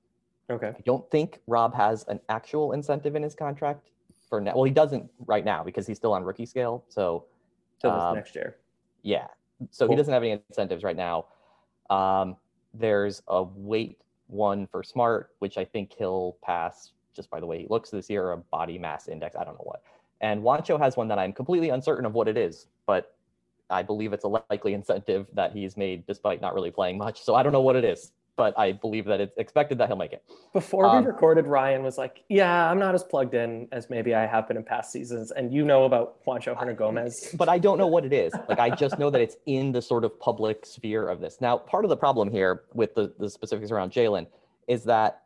Okay. 0.51 0.69
I 0.77 0.83
don't 0.85 1.09
think 1.11 1.41
Rob 1.47 1.75
has 1.75 2.05
an 2.09 2.21
actual 2.29 2.73
incentive 2.73 3.15
in 3.17 3.23
his 3.23 3.35
contract 3.35 3.89
for 4.29 4.41
now. 4.41 4.55
Well, 4.55 4.65
he 4.65 4.71
doesn't 4.71 5.09
right 5.27 5.45
now 5.45 5.63
because 5.63 5.87
he's 5.87 5.97
still 5.97 6.13
on 6.13 6.25
rookie 6.25 6.45
scale. 6.45 6.85
So, 6.89 7.25
um, 7.85 8.17
next 8.17 8.35
year. 8.35 8.57
Yeah. 9.03 9.29
So 9.71 9.87
cool. 9.87 9.95
he 9.95 9.97
doesn't 9.97 10.13
have 10.13 10.23
any 10.23 10.43
incentives 10.51 10.83
right 10.83 10.97
now. 10.97 11.27
Um, 11.89 12.37
there's 12.75 13.23
a 13.29 13.43
weight 13.43 13.99
one 14.27 14.67
for 14.67 14.83
Smart, 14.83 15.31
which 15.39 15.57
I 15.57 15.65
think 15.65 15.95
he'll 15.97 16.37
pass 16.43 16.93
just 17.15 17.31
by 17.31 17.41
the 17.41 17.47
way 17.47 17.61
he 17.61 17.67
looks 17.69 17.91
this 17.91 18.09
year, 18.11 18.33
a 18.33 18.39
body 18.39 18.79
mass 18.79 19.09
index. 19.09 19.37
I 19.37 19.45
don't 19.45 19.55
know 19.55 19.65
what. 19.65 19.83
And 20.21 20.43
Juancho 20.43 20.79
has 20.79 20.97
one 20.97 21.09
that 21.09 21.19
I'm 21.19 21.33
completely 21.33 21.71
uncertain 21.71 22.07
of 22.07 22.15
what 22.15 22.29
it 22.29 22.37
is, 22.37 22.67
but 22.87 23.15
I 23.73 23.83
believe 23.83 24.13
it's 24.13 24.25
a 24.25 24.29
likely 24.29 24.75
incentive 24.75 25.27
that 25.35 25.53
he's 25.53 25.77
made 25.77 26.07
despite 26.07 26.41
not 26.41 26.55
really 26.55 26.71
playing 26.71 26.99
much. 26.99 27.23
So 27.23 27.35
I 27.35 27.43
don't 27.43 27.53
know 27.53 27.61
what 27.61 27.77
it 27.77 27.85
is, 27.85 28.13
but 28.37 28.59
I 28.59 28.73
believe 28.73 29.05
that 29.07 29.21
it's 29.21 29.37
expected 29.37 29.79
that 29.79 29.89
he'll 29.89 29.97
make 29.97 30.13
it. 30.13 30.23
Before 30.53 30.87
um, 30.87 31.05
we 31.05 31.11
recorded, 31.11 31.47
Ryan 31.47 31.83
was 31.83 31.99
like, 31.99 32.25
"Yeah, 32.29 32.71
I'm 32.71 32.79
not 32.79 32.95
as 32.95 33.05
plugged 33.05 33.35
in 33.35 33.69
as 33.73 33.91
maybe 33.91 34.15
I 34.15 34.27
have 34.27 34.49
been 34.49 34.57
in 34.57 34.65
past 34.65 34.93
seasons." 34.93 35.31
And 35.31 35.53
you 35.53 35.65
know 35.65 35.85
about 35.85 36.25
Juancho 36.25 36.57
Hernangomez, 36.57 37.37
but 37.37 37.49
I 37.49 37.59
don't 37.59 37.79
know 37.79 37.87
what 37.87 38.05
it 38.05 38.13
is. 38.13 38.33
Like 38.49 38.59
I 38.59 38.71
just 38.71 38.99
know 38.99 39.11
that 39.11 39.21
it's 39.21 39.37
in 39.47 39.73
the 39.73 39.83
sort 39.83 40.05
of 40.05 40.19
public 40.19 40.65
sphere 40.65 41.09
of 41.09 41.21
this. 41.21 41.41
Now, 41.41 41.59
part 41.59 41.85
of 41.85 41.89
the 41.89 41.97
problem 41.97 42.31
here 42.31 42.63
with 42.73 42.95
the 42.95 43.13
the 43.19 43.29
specifics 43.29 43.71
around 43.71 43.93
Jalen 43.93 44.27
is 44.67 44.85
that 44.85 45.23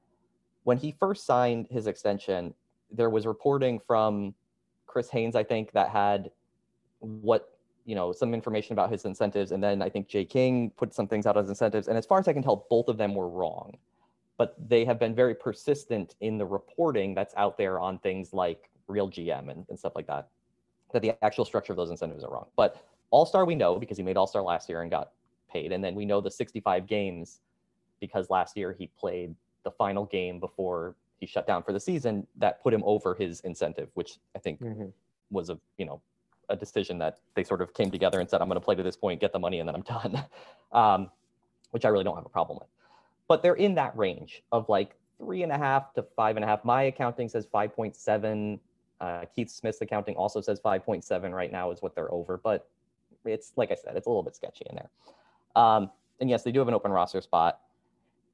when 0.65 0.79
he 0.79 0.95
first 0.99 1.27
signed 1.27 1.69
his 1.71 1.87
extension, 1.87 2.55
there 2.91 3.11
was 3.11 3.27
reporting 3.27 3.81
from 3.87 4.35
Chris 4.87 5.11
Haynes, 5.11 5.37
I 5.37 5.45
think, 5.45 5.73
that 5.73 5.91
had 5.91 6.31
what 6.99 7.56
you 7.87 7.95
know 7.95 8.13
some 8.13 8.35
information 8.35 8.73
about 8.73 8.91
his 8.91 9.05
incentives 9.05 9.53
and 9.53 9.63
then 9.63 9.81
i 9.81 9.89
think 9.89 10.09
jay 10.09 10.25
king 10.25 10.71
put 10.77 10.93
some 10.93 11.07
things 11.07 11.25
out 11.25 11.39
as 11.39 11.49
incentives 11.49 11.89
and 11.89 11.97
as 11.97 12.05
far 12.05 12.19
as 12.19 12.29
i 12.29 12.33
can 12.33 12.43
tell 12.43 12.67
both 12.69 12.89
of 12.89 12.99
them 12.99 13.15
were 13.15 13.29
wrong 13.29 13.75
but 14.37 14.55
they 14.69 14.85
have 14.85 14.99
been 14.99 15.15
very 15.15 15.35
persistent 15.35 16.15
in 16.21 16.37
the 16.37 16.45
reporting 16.45 17.15
that's 17.15 17.33
out 17.37 17.57
there 17.57 17.79
on 17.79 17.99
things 18.01 18.35
like 18.35 18.69
real 18.89 19.09
gm 19.09 19.51
and, 19.51 19.65
and 19.71 19.79
stuff 19.79 19.93
like 19.95 20.07
that 20.07 20.29
that 20.93 21.01
the 21.01 21.13
actual 21.25 21.45
structure 21.45 21.73
of 21.73 21.77
those 21.77 21.91
incentives 21.91 22.25
are 22.25 22.31
wrong 22.31 22.47
but 22.57 22.85
all-star 23.11 23.45
we 23.45 23.55
know 23.55 23.79
because 23.79 23.97
he 23.97 24.03
made 24.03 24.17
all-star 24.17 24.43
last 24.43 24.69
year 24.69 24.83
and 24.83 24.91
got 24.91 25.13
paid 25.51 25.73
and 25.73 25.83
then 25.83 25.95
we 25.95 26.05
know 26.05 26.21
the 26.21 26.31
65 26.31 26.87
games 26.87 27.41
because 28.01 28.29
last 28.29 28.57
year 28.57 28.75
he 28.77 28.89
played 28.99 29.35
the 29.63 29.71
final 29.71 30.05
game 30.07 30.41
before 30.41 30.97
he 31.19 31.27
shut 31.27 31.47
down 31.47 31.63
for 31.63 31.73
the 31.73 31.81
season 31.81 32.27
that 32.37 32.63
put 32.63 32.75
him 32.75 32.83
over 32.85 33.15
his 33.15 33.41
incentive 33.41 33.89
which 33.95 34.19
i 34.35 34.39
think 34.41 34.61
mm-hmm. 34.61 34.87
was 35.31 35.51
a 35.51 35.59
you 35.79 35.87
know 35.87 36.01
a 36.49 36.57
decision 36.57 36.99
that 36.99 37.19
they 37.35 37.45
sort 37.45 37.61
of 37.61 37.75
came 37.75 37.91
together 37.91 38.21
and 38.21 38.29
said, 38.29 38.41
I'm 38.41 38.49
going 38.49 38.61
to 38.61 38.65
play 38.65 38.75
to 38.75 38.83
this 38.83 38.97
point, 38.97 39.21
get 39.21 39.33
the 39.33 39.39
money, 39.39 39.61
and 39.61 39.69
then 39.69 39.75
I'm 39.75 39.83
done, 39.83 40.25
um, 40.73 41.11
which 41.71 41.85
I 41.85 41.89
really 41.89 42.05
don't 42.05 42.17
have 42.17 42.27
a 42.27 42.31
problem 42.31 42.59
with. 42.61 42.69
But 43.29 43.43
they're 43.43 43.55
in 43.55 43.75
that 43.75 43.97
range 43.97 44.43
of 44.53 44.69
like 44.69 44.97
three 45.19 45.43
and 45.43 45.51
a 45.51 45.59
half 45.59 45.93
to 45.95 46.03
five 46.15 46.37
and 46.37 46.45
a 46.45 46.49
half. 46.49 46.65
My 46.65 46.85
accounting 46.85 47.29
says 47.29 47.47
5.7. 47.47 48.59
Uh, 49.01 49.25
Keith 49.35 49.51
Smith's 49.51 49.81
accounting 49.81 50.15
also 50.17 50.41
says 50.41 50.61
5.7 50.61 51.33
right 51.33 51.53
now 51.53 51.71
is 51.71 51.83
what 51.83 51.95
they're 51.95 52.13
over, 52.13 52.39
but 52.43 52.69
it's 53.25 53.53
like 53.57 53.71
I 53.71 53.75
said, 53.75 53.97
it's 53.97 54.07
a 54.07 54.11
little 54.11 54.23
bit 54.23 54.37
sketchy 54.37 54.65
in 54.71 54.77
there. 54.77 54.91
Um, 55.57 55.91
and 56.21 56.31
yes, 56.31 56.43
they 56.43 56.53
do 56.53 56.61
have 56.61 56.69
an 56.69 56.75
open 56.75 56.91
roster 56.91 57.21
spot. 57.21 57.61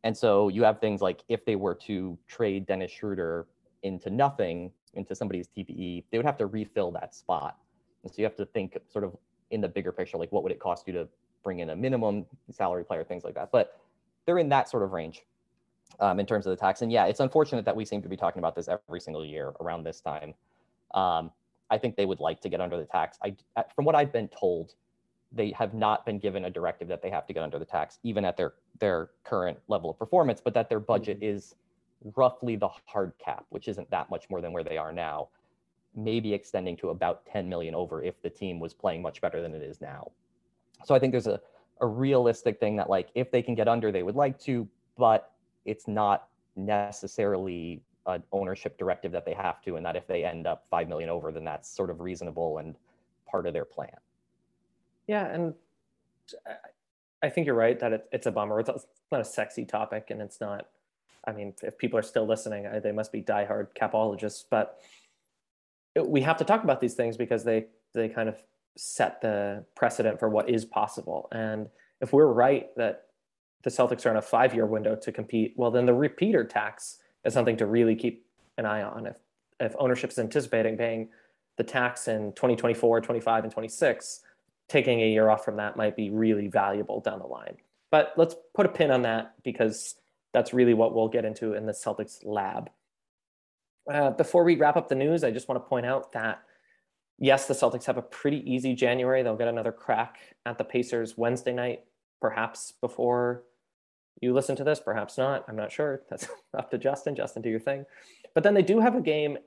And 0.05 0.17
so 0.17 0.49
you 0.49 0.65
have 0.65 0.81
things 0.81 1.01
like 1.01 1.23
if 1.29 1.45
they 1.45 1.57
were 1.57 1.75
to 1.87 2.19
trade 2.27 2.67
Dennis 2.67 2.91
Schroeder 2.91 3.47
into 3.83 4.11
nothing, 4.11 4.71
into 4.95 5.15
somebody's 5.15 5.49
TPE, 5.49 6.05
they 6.11 6.19
would 6.19 6.27
have 6.27 6.37
to 6.39 6.47
refill 6.47 6.91
that 6.93 7.15
spot. 7.15 7.57
And 8.03 8.13
so 8.13 8.19
you 8.19 8.25
have 8.25 8.37
to 8.37 8.47
think 8.47 8.77
sort 8.89 9.05
of 9.05 9.17
in 9.51 9.61
the 9.61 9.69
bigger 9.69 9.93
picture, 9.93 10.19
like 10.19 10.33
what 10.33 10.43
would 10.43 10.53
it 10.53 10.59
cost 10.59 10.87
you 10.87 10.93
to 10.95 11.09
bring 11.43 11.61
in 11.61 11.71
a 11.71 11.77
minimum 11.77 12.25
salary 12.51 12.85
player, 12.85 13.05
things 13.05 13.25
like 13.25 13.35
that. 13.35 13.51
But 13.53 13.79
they're 14.27 14.39
in 14.39 14.49
that 14.51 14.69
sort 14.69 14.83
of 14.83 14.93
range 14.93 15.23
um, 16.01 16.21
in 16.21 16.27
terms 16.27 16.47
of 16.47 16.51
the 16.51 16.57
tax. 16.57 16.83
And 16.83 16.91
yeah, 16.91 17.07
it's 17.07 17.21
unfortunate 17.21 17.65
that 17.65 17.75
we 17.75 17.85
seem 17.85 18.03
to 18.03 18.09
be 18.09 18.17
talking 18.17 18.39
about 18.39 18.55
this 18.55 18.69
every 18.69 19.01
single 19.01 19.25
year 19.25 19.53
around 19.61 19.85
this 19.85 20.01
time. 20.01 20.35
Um, 20.95 21.31
I 21.71 21.79
think 21.79 21.97
they 21.97 22.07
would 22.07 22.21
like 22.21 22.41
to 22.43 22.49
get 22.49 22.61
under 22.61 22.77
the 22.77 22.85
tax. 22.85 23.19
I, 23.25 23.35
from 23.75 23.85
what 23.85 23.95
I've 23.95 24.13
been 24.13 24.29
told, 24.29 24.75
they 25.35 25.51
have 25.53 25.73
not 25.73 26.05
been 26.05 26.19
given 26.19 26.45
a 26.45 26.51
directive 26.51 26.89
that 26.89 27.01
they 27.01 27.09
have 27.09 27.27
to 27.27 27.33
get 27.33 27.43
under 27.43 27.59
the 27.59 27.65
tax, 27.65 27.99
even 28.03 28.25
at 28.25 28.37
their 28.37 28.53
their 28.79 29.11
current 29.25 29.59
level 29.69 29.91
of 29.91 29.99
performance, 29.99 30.43
but 30.45 30.53
that 30.53 30.69
their 30.69 30.81
budget 30.81 31.21
mm-hmm. 31.21 31.37
is 31.37 31.55
roughly 32.17 32.57
the 32.57 32.69
hard 32.85 33.13
cap, 33.19 33.47
which 33.49 33.69
isn't 33.69 33.91
that 33.91 34.11
much 34.11 34.29
more 34.29 34.43
than 34.43 34.53
where 34.53 34.65
they 34.65 34.77
are 34.77 34.93
now 34.93 35.29
maybe 35.95 36.33
extending 36.33 36.77
to 36.79 36.91
about 36.91 37.27
10 37.27 37.49
million 37.49 37.75
over 37.75 38.03
if 38.03 38.21
the 38.23 38.31
team 38.31 38.59
was 38.59 38.73
playing 38.73 39.03
much 39.03 39.21
better 39.21 39.43
than 39.43 39.55
it 39.55 39.63
is 39.63 39.81
now. 39.81 40.11
So 40.85 40.95
I 40.95 40.99
think 40.99 41.13
there's 41.13 41.27
a, 41.27 41.41
a 41.81 41.87
realistic 41.87 42.59
thing 42.59 42.77
that 42.77 42.89
like 42.89 43.09
if 43.15 43.31
they 43.31 43.43
can 43.43 43.55
get 43.55 43.69
under, 43.69 43.93
they 43.93 44.03
would 44.03 44.17
like 44.17 44.39
to, 44.41 44.67
but 44.97 45.33
it's 45.65 45.87
not 45.87 46.29
necessarily 46.57 47.83
an 48.07 48.23
ownership 48.33 48.79
directive 48.79 49.13
that 49.13 49.25
they 49.25 49.35
have 49.35 49.61
to, 49.63 49.77
and 49.77 49.87
that 49.87 49.97
if 49.97 50.07
they 50.07 50.25
end 50.25 50.47
up 50.47 50.67
five 50.71 50.89
million 50.89 51.09
over, 51.09 51.31
then 51.31 51.45
that's 51.45 51.69
sort 51.69 51.91
of 51.91 52.01
reasonable 52.01 52.59
and 52.59 52.77
part 53.27 53.47
of 53.47 53.53
their 53.53 53.65
plan. 53.65 53.97
Yeah, 55.07 55.27
and 55.27 55.55
uh, 56.49 56.55
I 57.23 57.29
think 57.29 57.47
you're 57.47 57.55
right 57.55 57.79
that 57.79 57.93
it, 57.93 58.09
it's 58.13 58.27
a 58.27 58.33
bummer. 58.33 58.61
It's 58.61 58.87
not 59.11 59.21
a 59.21 59.25
sexy 59.25 59.65
topic, 59.65 60.09
and 60.11 60.21
it's 60.21 60.41
not. 60.41 60.67
I 61.25 61.31
mean, 61.31 61.55
if 61.63 61.79
people 61.79 61.99
are 61.99 62.03
still 62.03 62.27
listening, 62.27 62.67
they 62.83 62.91
must 62.91 63.13
be 63.13 63.23
diehard 63.23 63.69
capologists. 63.81 64.45
But 64.49 64.81
we 66.01 66.23
have 66.23 66.37
to 66.39 66.45
talk 66.45 66.65
about 66.65 66.81
these 66.81 66.95
things 66.95 67.17
because 67.17 67.45
they 67.45 67.67
they 67.95 68.09
kind 68.09 68.29
of 68.29 68.37
set 68.77 69.21
the 69.21 69.65
precedent 69.75 70.19
for 70.19 70.29
what 70.29 70.49
is 70.49 70.65
possible. 70.65 71.29
And 71.33 71.69
if 72.01 72.13
we're 72.13 72.27
right 72.27 72.75
that 72.77 73.05
the 73.63 73.71
Celtics 73.71 74.07
are 74.07 74.11
in 74.11 74.17
a 74.17 74.23
five 74.23 74.55
year 74.55 74.67
window 74.67 74.97
to 74.97 75.13
compete, 75.13 75.55
well, 75.57 75.71
then 75.71 75.87
the 75.87 75.95
repeater 75.95 76.45
tax 76.45 76.99
is 77.25 77.35
something 77.35 77.57
to 77.59 77.67
really 77.67 77.95
keep 77.95 78.27
an 78.59 78.67
eye 78.67 78.83
on. 78.83 79.07
If 79.07 79.17
if 79.61 79.75
ownership 79.79 80.11
is 80.11 80.19
anticipating 80.19 80.77
paying 80.77 81.09
the 81.57 81.65
tax 81.65 82.09
in 82.09 82.33
2024, 82.33 83.03
25, 83.03 83.45
and 83.45 83.53
26, 83.53 84.21
taking 84.69 85.03
a 85.03 85.11
year 85.11 85.29
off 85.29 85.45
from 85.45 85.57
that 85.57 85.77
might 85.77 85.95
be 85.95 86.11
really 86.11 86.49
valuable 86.49 87.01
down 87.01 87.19
the 87.19 87.27
line. 87.27 87.57
But 87.91 88.15
let's 88.17 88.35
put 88.55 88.67
a 88.67 88.71
pin 88.71 88.91
on 88.91 89.03
that 89.03 89.35
because 89.45 89.97
that's 90.33 90.55
really 90.55 90.75
what 90.75 90.95
we'll 90.95 91.09
get 91.09 91.27
into 91.27 91.53
in 91.53 91.67
the 91.67 91.73
Celtics 91.73 92.21
lab. 92.25 92.71
Uh, 93.91 94.11
before 94.11 94.45
we 94.45 94.57
wrap 94.57 94.77
up 94.77 94.89
the 94.89 94.95
news, 94.95 95.25
I 95.25 95.31
just 95.31 95.49
want 95.49 95.63
to 95.63 95.69
point 95.69 95.87
out 95.87 96.13
that 96.13 96.43
yes, 97.19 97.47
the 97.47 97.55
Celtics 97.55 97.85
have 97.87 97.97
a 97.97 98.03
pretty 98.03 98.39
easy 98.51 98.75
January. 98.75 99.23
They'll 99.23 99.37
get 99.37 99.49
another 99.49 99.73
crack 99.73 100.19
at 100.47 100.59
the 100.59 100.65
Pacers 100.65 101.17
Wednesday 101.17 101.53
night, 101.53 101.85
perhaps 102.21 102.73
before 102.81 103.45
you 104.21 104.33
listen 104.33 104.57
to 104.57 104.65
this, 104.65 104.81
perhaps 104.81 105.19
not. 105.19 105.45
I'm 105.49 105.57
not 105.57 105.73
sure. 105.73 106.03
That's 106.11 106.29
up 106.57 106.71
to 106.71 106.79
Justin. 106.79 107.15
Justin, 107.15 107.43
do 107.43 107.51
your 107.51 107.61
thing. 107.61 107.85
But 108.35 108.45
then 108.45 108.55
they 108.55 108.63
do 108.63 108.81
have 108.81 108.95
a 108.95 109.01
game 109.01 109.39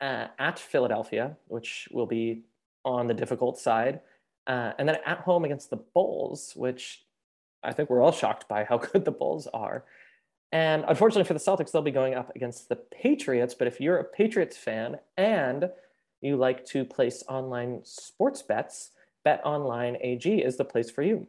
uh, 0.00 0.28
at 0.38 0.58
Philadelphia, 0.58 1.36
which 1.48 1.88
will 1.92 2.06
be 2.06 2.42
on 2.84 3.06
the 3.06 3.14
difficult 3.14 3.58
side. 3.58 4.00
Uh, 4.46 4.72
and 4.78 4.88
then 4.88 4.98
at 5.06 5.18
home 5.18 5.44
against 5.44 5.70
the 5.70 5.76
Bulls, 5.76 6.52
which 6.56 7.04
I 7.62 7.72
think 7.72 7.90
we're 7.90 8.02
all 8.02 8.12
shocked 8.12 8.48
by 8.48 8.64
how 8.64 8.78
good 8.92 9.04
the 9.04 9.12
Bulls 9.12 9.46
are. 9.52 9.84
And 10.52 10.84
unfortunately 10.86 11.24
for 11.24 11.32
the 11.32 11.40
Celtics, 11.40 11.72
they'll 11.72 11.82
be 11.82 11.90
going 11.90 12.14
up 12.14 12.34
against 12.36 12.68
the 12.68 12.76
Patriots. 12.76 13.54
But 13.54 13.66
if 13.66 13.80
you're 13.80 13.98
a 13.98 14.04
Patriots 14.04 14.56
fan 14.56 14.98
and 15.16 15.70
you 16.20 16.36
like 16.36 16.64
to 16.66 16.84
place 16.84 17.24
online 17.28 17.80
sports 17.84 18.42
bets, 18.42 18.90
Bet 19.24 19.40
Online 19.44 19.96
AG 20.00 20.30
is 20.30 20.56
the 20.56 20.64
place 20.64 20.90
for 20.90 21.02
you. 21.02 21.26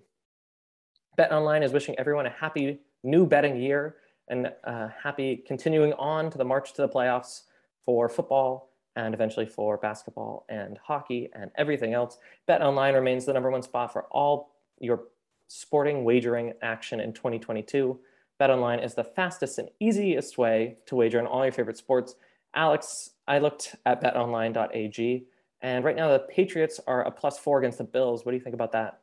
Bet 1.16 1.32
Online 1.32 1.64
is 1.64 1.72
wishing 1.72 1.96
everyone 1.98 2.26
a 2.26 2.32
happy 2.32 2.80
new 3.04 3.26
betting 3.26 3.56
year 3.56 3.96
and 4.28 4.52
uh, 4.64 4.90
happy 5.02 5.44
continuing 5.48 5.94
on 5.94 6.30
to 6.30 6.38
the 6.38 6.46
march 6.46 6.74
to 6.74 6.82
the 6.82 6.90
playoffs 6.90 7.44
for 7.86 8.10
football 8.10 8.72
and 8.96 9.14
eventually 9.14 9.46
for 9.46 9.78
basketball 9.78 10.46
and 10.50 10.78
hockey 10.84 11.30
and 11.34 11.52
everything 11.56 11.94
else. 11.94 12.18
Bet 12.46 12.62
Online 12.62 12.94
remains 12.94 13.26
the 13.26 13.34
number 13.34 13.52
one 13.52 13.62
spot 13.62 13.92
for 13.92 14.04
all 14.12 14.52
your 14.80 15.06
sporting 15.48 16.04
wagering 16.04 16.54
action 16.62 17.00
in 17.00 17.14
2022. 17.14 18.00
Bet 18.44 18.50
Online 18.50 18.80
is 18.80 18.94
the 18.94 19.06
fastest 19.06 19.58
and 19.58 19.70
easiest 19.80 20.38
way 20.38 20.76
to 20.88 20.98
wager 20.98 21.18
on 21.18 21.26
all 21.26 21.46
your 21.46 21.54
favorite 21.54 21.78
sports. 21.78 22.16
Alex, 22.54 23.12
I 23.26 23.40
looked 23.40 23.78
at 23.86 24.04
betonline.ag, 24.04 25.26
and 25.62 25.86
right 25.86 25.96
now 25.96 26.12
the 26.12 26.20
Patriots 26.20 26.78
are 26.86 27.04
a 27.04 27.12
plus 27.12 27.40
four 27.40 27.60
against 27.60 27.78
the 27.78 27.86
Bills. 27.86 28.26
What 28.26 28.34
do 28.34 28.38
you 28.38 28.44
think 28.44 28.54
about 28.54 28.74
that? 28.74 29.00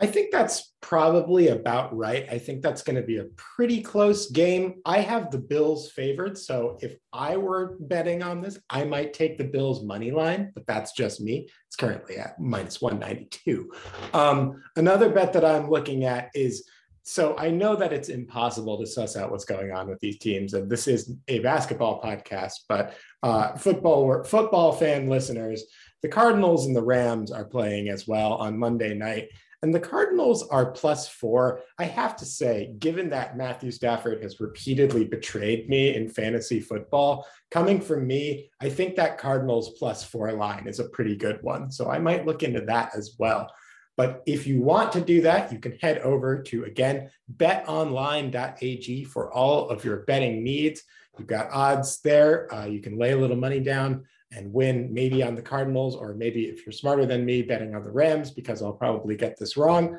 I 0.00 0.06
think 0.06 0.32
that's 0.32 0.74
probably 0.80 1.46
about 1.46 1.96
right. 1.96 2.26
I 2.28 2.38
think 2.38 2.60
that's 2.60 2.82
going 2.82 2.96
to 2.96 3.06
be 3.06 3.18
a 3.18 3.26
pretty 3.36 3.82
close 3.82 4.32
game. 4.32 4.80
I 4.84 4.98
have 4.98 5.30
the 5.30 5.38
Bills 5.38 5.92
favored. 5.92 6.36
So 6.36 6.76
if 6.80 6.96
I 7.12 7.36
were 7.36 7.76
betting 7.78 8.20
on 8.20 8.40
this, 8.40 8.58
I 8.68 8.82
might 8.82 9.12
take 9.12 9.38
the 9.38 9.44
Bills 9.44 9.84
money 9.84 10.10
line, 10.10 10.50
but 10.56 10.66
that's 10.66 10.90
just 10.90 11.20
me. 11.20 11.48
It's 11.68 11.76
currently 11.76 12.16
at 12.16 12.40
minus 12.40 12.80
192. 12.80 13.70
Um, 14.12 14.60
another 14.74 15.08
bet 15.08 15.32
that 15.34 15.44
I'm 15.44 15.70
looking 15.70 16.02
at 16.02 16.30
is 16.34 16.68
so 17.04 17.36
I 17.36 17.50
know 17.50 17.74
that 17.76 17.92
it's 17.92 18.08
impossible 18.08 18.78
to 18.78 18.86
suss 18.86 19.16
out 19.16 19.30
what's 19.30 19.44
going 19.44 19.72
on 19.72 19.88
with 19.88 19.98
these 20.00 20.18
teams, 20.18 20.54
and 20.54 20.70
this 20.70 20.86
is 20.86 21.14
a 21.28 21.40
basketball 21.40 22.00
podcast, 22.00 22.60
but 22.68 22.94
uh, 23.22 23.56
football 23.56 24.22
football 24.24 24.72
fan 24.72 25.08
listeners, 25.08 25.64
the 26.02 26.08
Cardinals 26.08 26.66
and 26.66 26.76
the 26.76 26.82
Rams 26.82 27.30
are 27.30 27.44
playing 27.44 27.88
as 27.88 28.06
well 28.06 28.34
on 28.34 28.58
Monday 28.58 28.94
night. 28.94 29.28
And 29.64 29.72
the 29.72 29.80
Cardinals 29.80 30.48
are 30.48 30.72
plus 30.72 31.06
four. 31.06 31.60
I 31.78 31.84
have 31.84 32.16
to 32.16 32.24
say, 32.24 32.74
given 32.80 33.10
that 33.10 33.36
Matthew 33.36 33.70
Stafford 33.70 34.20
has 34.20 34.40
repeatedly 34.40 35.04
betrayed 35.04 35.68
me 35.68 35.94
in 35.94 36.08
fantasy 36.08 36.58
football, 36.58 37.28
coming 37.48 37.80
from 37.80 38.04
me, 38.04 38.50
I 38.60 38.68
think 38.68 38.96
that 38.96 39.18
Cardinals 39.18 39.78
plus 39.78 40.02
four 40.02 40.32
line 40.32 40.66
is 40.66 40.80
a 40.80 40.88
pretty 40.88 41.14
good 41.14 41.40
one. 41.42 41.70
So 41.70 41.88
I 41.88 42.00
might 42.00 42.26
look 42.26 42.42
into 42.42 42.62
that 42.62 42.90
as 42.96 43.14
well. 43.20 43.52
But 43.96 44.22
if 44.26 44.46
you 44.46 44.62
want 44.62 44.92
to 44.92 45.00
do 45.00 45.20
that, 45.22 45.52
you 45.52 45.58
can 45.58 45.72
head 45.72 45.98
over 45.98 46.42
to, 46.42 46.64
again, 46.64 47.10
betonline.ag 47.36 49.04
for 49.04 49.32
all 49.32 49.68
of 49.68 49.84
your 49.84 49.98
betting 50.04 50.42
needs. 50.42 50.82
You've 51.18 51.28
got 51.28 51.50
odds 51.50 52.00
there. 52.00 52.52
Uh, 52.52 52.64
you 52.64 52.80
can 52.80 52.98
lay 52.98 53.12
a 53.12 53.18
little 53.18 53.36
money 53.36 53.60
down 53.60 54.04
and 54.34 54.52
win 54.52 54.92
maybe 54.92 55.22
on 55.22 55.34
the 55.34 55.42
Cardinals, 55.42 55.94
or 55.94 56.14
maybe 56.14 56.44
if 56.44 56.64
you're 56.64 56.72
smarter 56.72 57.04
than 57.04 57.24
me, 57.24 57.42
betting 57.42 57.74
on 57.74 57.82
the 57.82 57.90
Rams, 57.90 58.30
because 58.30 58.62
I'll 58.62 58.72
probably 58.72 59.14
get 59.14 59.38
this 59.38 59.58
wrong. 59.58 59.98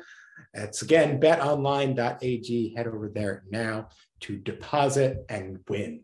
It's 0.52 0.82
again 0.82 1.20
betonline.ag. 1.20 2.74
Head 2.74 2.86
over 2.88 3.08
there 3.08 3.44
now 3.50 3.88
to 4.20 4.36
deposit 4.36 5.24
and 5.28 5.60
win. 5.68 6.02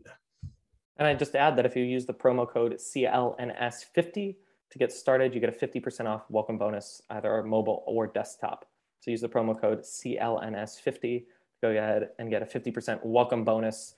And 0.97 1.07
I 1.07 1.13
just 1.13 1.35
add 1.35 1.57
that 1.57 1.65
if 1.65 1.75
you 1.75 1.83
use 1.83 2.05
the 2.05 2.13
promo 2.13 2.47
code 2.47 2.73
CLNS50 2.73 4.35
to 4.71 4.77
get 4.77 4.91
started, 4.91 5.33
you 5.33 5.39
get 5.39 5.49
a 5.49 5.67
50% 5.67 6.05
off 6.05 6.23
welcome 6.29 6.57
bonus, 6.57 7.01
either 7.09 7.43
mobile 7.43 7.83
or 7.85 8.07
desktop. 8.07 8.65
So 9.01 9.11
use 9.11 9.21
the 9.21 9.29
promo 9.29 9.59
code 9.59 9.81
CLNS50 9.81 11.23
go 11.61 11.69
ahead 11.69 12.09
and 12.17 12.29
get 12.29 12.41
a 12.41 12.45
50% 12.45 12.99
welcome 13.03 13.43
bonus 13.43 13.95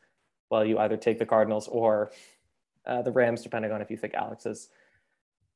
while 0.49 0.65
you 0.65 0.77
either 0.79 0.97
take 0.97 1.17
the 1.17 1.25
Cardinals 1.25 1.67
or 1.67 2.11
uh, 2.85 3.01
the 3.01 3.11
Rams, 3.11 3.41
depending 3.41 3.71
on 3.71 3.81
if 3.81 3.89
you 3.89 3.97
think 3.97 4.13
Alex 4.13 4.45
is, 4.45 4.69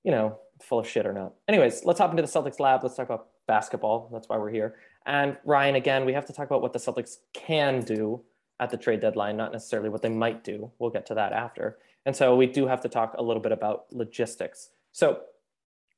you 0.04 0.12
know, 0.12 0.40
full 0.62 0.80
of 0.80 0.88
shit 0.88 1.06
or 1.06 1.14
not. 1.14 1.34
Anyways, 1.48 1.84
let's 1.84 2.00
hop 2.00 2.12
into 2.12 2.22
the 2.22 2.28
Celtics 2.28 2.60
lab. 2.60 2.82
Let's 2.84 2.96
talk 2.96 3.08
about 3.08 3.28
basketball. 3.48 4.10
That's 4.12 4.30
why 4.30 4.38
we're 4.38 4.50
here. 4.50 4.76
And 5.06 5.38
Ryan, 5.44 5.76
again, 5.76 6.06
we 6.06 6.14
have 6.14 6.26
to 6.26 6.34
talk 6.34 6.48
about 6.48 6.62
what 6.62 6.74
the 6.74 6.80
Celtics 6.80 7.18
can 7.34 7.82
do 7.82 8.22
at 8.60 8.70
the 8.70 8.78
trade 8.78 9.02
deadline, 9.02 9.38
not 9.38 9.52
necessarily 9.52 9.90
what 9.90 10.02
they 10.02 10.10
might 10.10 10.44
do. 10.44 10.72
We'll 10.80 10.90
get 10.90 11.06
to 11.08 11.16
that 11.16 11.34
after. 11.34 11.78
And 12.06 12.16
so 12.16 12.36
we 12.36 12.48
do 12.48 12.68
have 12.68 12.82
to 12.82 12.90
talk 12.90 13.16
a 13.18 13.22
little 13.22 13.42
bit 13.42 13.52
about 13.52 13.86
logistics. 13.92 14.70
So 14.92 15.22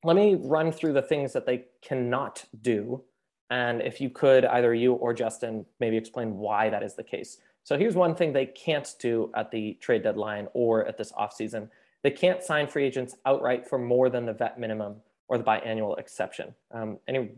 let 0.04 0.16
me 0.16 0.36
run 0.36 0.72
through 0.72 0.94
the 0.94 1.02
things 1.02 1.34
that 1.34 1.46
they 1.46 1.66
cannot 1.82 2.46
do. 2.62 3.04
And 3.50 3.82
if 3.82 4.00
you 4.00 4.10
could, 4.10 4.46
either 4.46 4.74
you 4.74 4.94
or 4.94 5.14
Justin, 5.14 5.66
maybe 5.80 5.98
explain 5.98 6.38
why 6.38 6.70
that 6.70 6.84
is 6.84 6.96
the 6.96 7.04
case. 7.04 7.38
So 7.64 7.78
here's 7.78 7.96
one 7.96 8.16
thing 8.16 8.32
they 8.34 8.46
can't 8.46 8.96
do 9.00 9.32
at 9.36 9.52
the 9.52 9.78
trade 9.82 10.04
deadline 10.04 10.48
or 10.54 10.86
at 10.86 10.98
this 10.98 11.12
offseason. 11.12 11.70
They 12.04 12.12
can't 12.12 12.44
sign 12.44 12.68
free 12.68 12.86
agents 12.86 13.16
outright 13.26 13.68
for 13.68 13.78
more 13.78 14.10
than 14.10 14.26
the 14.26 14.34
vet 14.34 14.60
minimum 14.60 14.96
or 15.28 15.38
the 15.38 15.44
biannual 15.44 16.00
exception. 16.00 16.54
Um, 16.72 16.98
any 17.08 17.32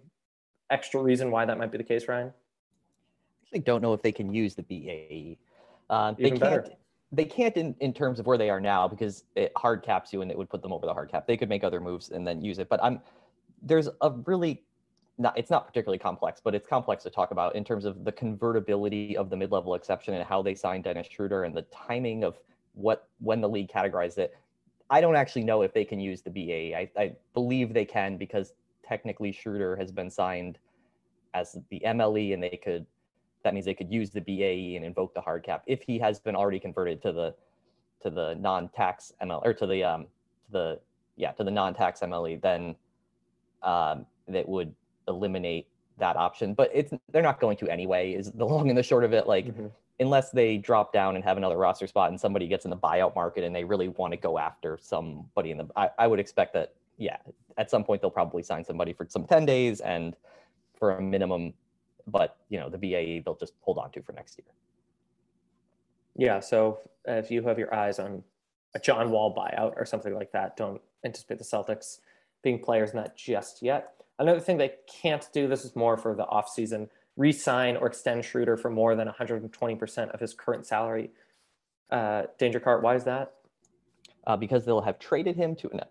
extra 0.70 1.02
reason 1.02 1.32
why 1.32 1.46
that 1.46 1.58
might 1.58 1.72
be 1.72 1.78
the 1.78 1.84
case, 1.84 2.08
Ryan? 2.08 2.32
I 3.54 3.58
don't 3.58 3.82
know 3.82 3.94
if 3.94 4.02
they 4.02 4.12
can 4.12 4.34
use 4.34 4.56
the 4.56 4.64
BAE. 4.64 5.38
Uh, 5.90 6.14
they 6.18 6.30
can't. 6.30 6.40
Better. 6.40 6.70
They 7.12 7.26
can't 7.26 7.56
in, 7.58 7.76
in 7.80 7.94
terms 7.94 8.20
of 8.20 8.26
where 8.26 8.38
they 8.38 8.50
are 8.50 8.62
now 8.62 8.88
because 8.88 9.26
it 9.36 9.52
hard 9.58 9.84
caps 9.84 10.14
you 10.14 10.22
and 10.22 10.32
it 10.32 10.38
would 10.38 10.50
put 10.50 10.62
them 10.62 10.72
over 10.72 10.86
the 10.86 10.94
hard 10.94 11.12
cap. 11.12 11.28
They 11.28 11.38
could 11.38 11.50
make 11.50 11.64
other 11.64 11.82
moves 11.82 12.10
and 12.10 12.26
then 12.26 12.42
use 12.42 12.60
it. 12.60 12.70
But 12.70 12.82
I'm 12.84 13.02
there's 13.62 13.90
a 14.02 14.12
really 14.26 14.64
not 15.18 15.38
it's 15.38 15.52
not 15.52 15.68
particularly 15.68 16.00
complex, 16.00 16.42
but 16.44 16.56
it's 16.56 16.68
complex 16.68 17.04
to 17.04 17.10
talk 17.10 17.32
about 17.32 17.56
in 17.56 17.64
terms 17.64 17.86
of 17.86 18.04
the 18.06 18.12
convertibility 18.12 19.16
of 19.18 19.30
the 19.30 19.38
mid-level 19.38 19.76
exception 19.76 20.14
and 20.14 20.24
how 20.24 20.42
they 20.42 20.56
signed 20.56 20.86
Dennis 20.86 21.08
Schroeder 21.08 21.44
and 21.44 21.56
the 21.56 21.64
timing 21.64 22.24
of 22.24 22.40
what 22.74 23.10
when 23.20 23.42
the 23.42 23.50
league 23.50 23.70
categorized 23.70 24.18
it. 24.18 24.36
I 24.90 25.00
don't 25.00 25.16
actually 25.16 25.44
know 25.44 25.62
if 25.62 25.74
they 25.74 25.86
can 25.86 26.00
use 26.00 26.22
the 26.22 26.30
BA. 26.30 26.78
I, 26.78 26.90
I 26.98 27.16
believe 27.34 27.74
they 27.74 27.86
can 27.86 28.18
because 28.18 28.54
technically 28.84 29.32
Schroeder 29.32 29.76
has 29.78 29.92
been 29.92 30.10
signed 30.10 30.58
as 31.34 31.58
the 31.70 31.82
MLE 31.86 32.34
and 32.34 32.44
they 32.44 32.60
could 32.62 32.86
that 33.44 33.54
means 33.54 33.66
they 33.66 33.74
could 33.74 33.92
use 33.92 34.10
the 34.10 34.22
BAE 34.22 34.76
and 34.76 34.86
invoke 34.86 35.14
the 35.14 35.22
hard 35.22 35.44
cap 35.44 35.64
if 35.66 35.82
he 35.82 35.98
has 36.00 36.20
been 36.20 36.36
already 36.36 36.60
converted 36.60 37.02
to 37.02 37.12
the 37.12 37.34
to 38.02 38.10
the 38.10 38.36
non-tax 38.36 39.14
ML 39.22 39.46
or 39.46 39.54
to 39.54 39.68
the 39.68 39.84
um 39.84 40.08
to 40.46 40.52
the 40.52 40.80
yeah 41.16 41.32
to 41.32 41.44
the 41.44 41.52
non-tax 41.52 42.02
MLE 42.02 42.42
then 42.42 42.76
um 43.64 44.06
that 44.28 44.48
would 44.48 44.74
eliminate 45.08 45.68
that 45.98 46.18
option, 46.18 46.54
but 46.54 46.70
it's 46.74 46.94
they're 47.12 47.22
not 47.22 47.40
going 47.40 47.56
to 47.58 47.70
anyway. 47.70 48.14
Is 48.14 48.32
the 48.32 48.46
long 48.54 48.70
and 48.70 48.78
the 48.78 48.84
short 48.84 49.06
of 49.06 49.14
it. 49.14 49.28
Like 49.28 49.48
mm-hmm. 49.48 49.68
unless 50.00 50.32
they 50.32 50.58
drop 50.58 50.92
down 50.92 51.16
and 51.16 51.24
have 51.24 51.38
another 51.38 51.58
roster 51.58 51.88
spot 51.88 52.10
and 52.10 52.20
somebody 52.20 52.48
gets 52.48 52.66
in 52.66 52.72
the 52.72 52.78
buyout 52.78 53.16
market 53.16 53.46
and 53.46 53.56
they 53.56 53.64
really 53.64 53.88
want 53.88 54.12
to 54.12 54.18
go 54.18 54.38
after 54.38 54.78
somebody 54.82 55.52
in 55.52 55.58
the, 55.58 55.68
I, 55.76 55.90
I 55.98 56.08
would 56.08 56.20
expect 56.20 56.54
that 56.54 56.74
yeah, 56.98 57.18
at 57.58 57.72
some 57.72 57.84
point 57.84 58.02
they'll 58.02 58.12
probably 58.12 58.44
sign 58.44 58.66
somebody 58.66 58.94
for 58.94 59.08
some 59.10 59.26
ten 59.26 59.46
days 59.46 59.80
and 59.80 60.16
for 60.78 60.98
a 60.98 61.02
minimum, 61.02 61.54
but 62.12 62.38
you 62.50 62.60
know 62.60 62.70
the 62.70 62.78
BAE 62.78 63.22
they'll 63.24 63.38
just 63.38 63.54
hold 63.62 63.78
on 63.78 63.92
to 63.92 64.02
for 64.02 64.14
next 64.14 64.38
year. 64.38 64.48
Yeah, 66.16 66.40
so 66.40 66.80
if 67.06 67.32
you 67.32 67.42
have 67.44 67.58
your 67.58 67.74
eyes 67.74 68.00
on 68.00 68.24
a 68.76 68.80
John 68.80 69.12
Wall 69.12 69.34
buyout 69.34 69.74
or 69.78 69.86
something 69.86 70.14
like 70.14 70.32
that, 70.34 70.58
don't 70.58 70.82
anticipate 71.06 71.38
the 71.38 71.44
Celtics 71.44 72.00
being 72.44 72.60
players 72.60 72.92
in 72.92 72.98
that 72.98 73.18
just 73.18 73.62
yet. 73.62 73.94
Another 74.20 74.40
thing 74.40 74.58
they 74.58 74.74
can't 74.88 75.28
do, 75.34 75.48
this 75.48 75.66
is 75.66 75.76
more 75.76 75.98
for 75.98 76.16
the 76.16 76.26
offseason, 76.26 76.90
re-sign 77.18 77.78
or 77.78 77.88
extend 77.88 78.24
Schroeder 78.24 78.58
for 78.58 78.70
more 78.70 78.96
than 78.96 79.08
120% 79.08 80.12
of 80.12 80.20
his 80.20 80.34
current 80.34 80.66
salary. 80.66 81.12
Uh, 81.90 82.24
Danger 82.38 82.60
Cart, 82.60 82.84
why 82.84 82.96
is 82.96 83.04
that? 83.06 83.34
Uh, 84.28 84.38
because 84.38 84.66
they'll 84.66 84.82
have 84.82 85.00
traded 85.00 85.36
him 85.36 85.56
to 85.56 85.68
no. 85.74 85.84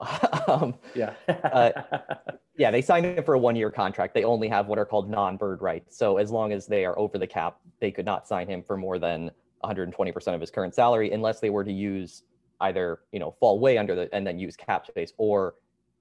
um, 0.47 0.75
yeah. 0.95 1.15
uh, 1.29 1.73
yeah, 2.57 2.71
they 2.71 2.81
signed 2.81 3.05
him 3.05 3.25
for 3.25 3.35
a 3.35 3.39
one-year 3.39 3.73
contract. 3.73 4.15
They 4.15 4.23
only 4.23 4.47
have 4.47 4.69
what 4.69 4.79
are 4.79 4.85
called 4.85 5.11
non-bird 5.11 5.61
rights. 5.61 5.97
So 5.97 6.17
as 6.17 6.31
long 6.31 6.53
as 6.53 6.67
they 6.69 6.85
are 6.85 6.97
over 6.97 7.19
the 7.19 7.27
cap, 7.27 7.59
they 7.81 7.91
could 7.91 8.05
not 8.05 8.29
sign 8.29 8.47
him 8.47 8.63
for 8.63 8.77
more 8.77 9.01
than 9.01 9.33
120% 9.65 10.35
of 10.35 10.41
his 10.41 10.49
current 10.49 10.77
salary, 10.77 11.11
unless 11.11 11.41
they 11.41 11.51
were 11.51 11.65
to 11.65 11.73
use 11.73 12.23
either 12.61 13.01
you 13.13 13.19
know 13.19 13.35
fall 13.41 13.59
way 13.59 13.79
under 13.79 13.95
the 13.95 14.15
and 14.15 14.27
then 14.27 14.39
use 14.39 14.57
cap 14.57 14.87
space 14.87 15.13
or 15.17 15.55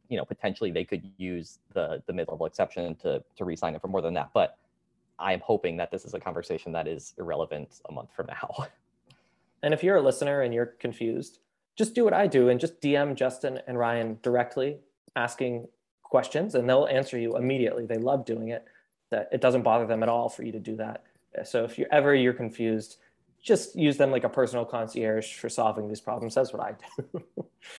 you 0.09 0.17
know 0.17 0.25
potentially 0.25 0.71
they 0.71 0.83
could 0.83 1.03
use 1.17 1.59
the 1.73 2.01
the 2.05 2.13
mid-level 2.13 2.45
exception 2.45 2.95
to 2.95 3.23
to 3.35 3.45
re-sign 3.45 3.75
it 3.75 3.81
for 3.81 3.87
more 3.87 4.01
than 4.01 4.13
that 4.13 4.29
but 4.33 4.57
i'm 5.17 5.39
hoping 5.39 5.77
that 5.77 5.91
this 5.91 6.05
is 6.05 6.13
a 6.13 6.19
conversation 6.19 6.71
that 6.71 6.87
is 6.87 7.13
irrelevant 7.17 7.81
a 7.89 7.91
month 7.91 8.09
from 8.15 8.27
now 8.27 8.67
and 9.63 9.73
if 9.73 9.83
you're 9.83 9.97
a 9.97 10.01
listener 10.01 10.41
and 10.41 10.53
you're 10.53 10.65
confused 10.65 11.39
just 11.79 11.95
do 11.95 12.03
what 12.03 12.13
i 12.13 12.27
do 12.27 12.49
and 12.49 12.59
just 12.59 12.79
dm 12.79 13.15
justin 13.15 13.59
and 13.65 13.79
ryan 13.79 14.19
directly 14.21 14.77
asking 15.15 15.67
questions 16.09 16.55
and 16.55 16.67
they'll 16.67 16.87
answer 16.87 17.17
you 17.17 17.37
immediately. 17.37 17.85
They 17.85 17.97
love 17.97 18.25
doing 18.25 18.49
it 18.49 18.65
that 19.11 19.29
it 19.31 19.41
doesn't 19.41 19.61
bother 19.61 19.85
them 19.85 20.03
at 20.03 20.09
all 20.09 20.29
for 20.29 20.43
you 20.43 20.51
to 20.51 20.59
do 20.59 20.75
that. 20.77 21.03
So 21.43 21.63
if 21.63 21.77
you're 21.77 21.87
ever 21.91 22.13
you're 22.13 22.33
confused 22.33 22.97
just 23.41 23.73
use 23.73 23.95
them 23.95 24.11
like 24.11 24.25
a 24.25 24.29
personal 24.29 24.65
concierge 24.65 25.35
for 25.35 25.47
solving 25.47 25.87
these 25.87 26.01
problems. 26.01 26.35
That's 26.35 26.51
what 26.51 26.61
i 26.61 26.73
do 26.97 27.23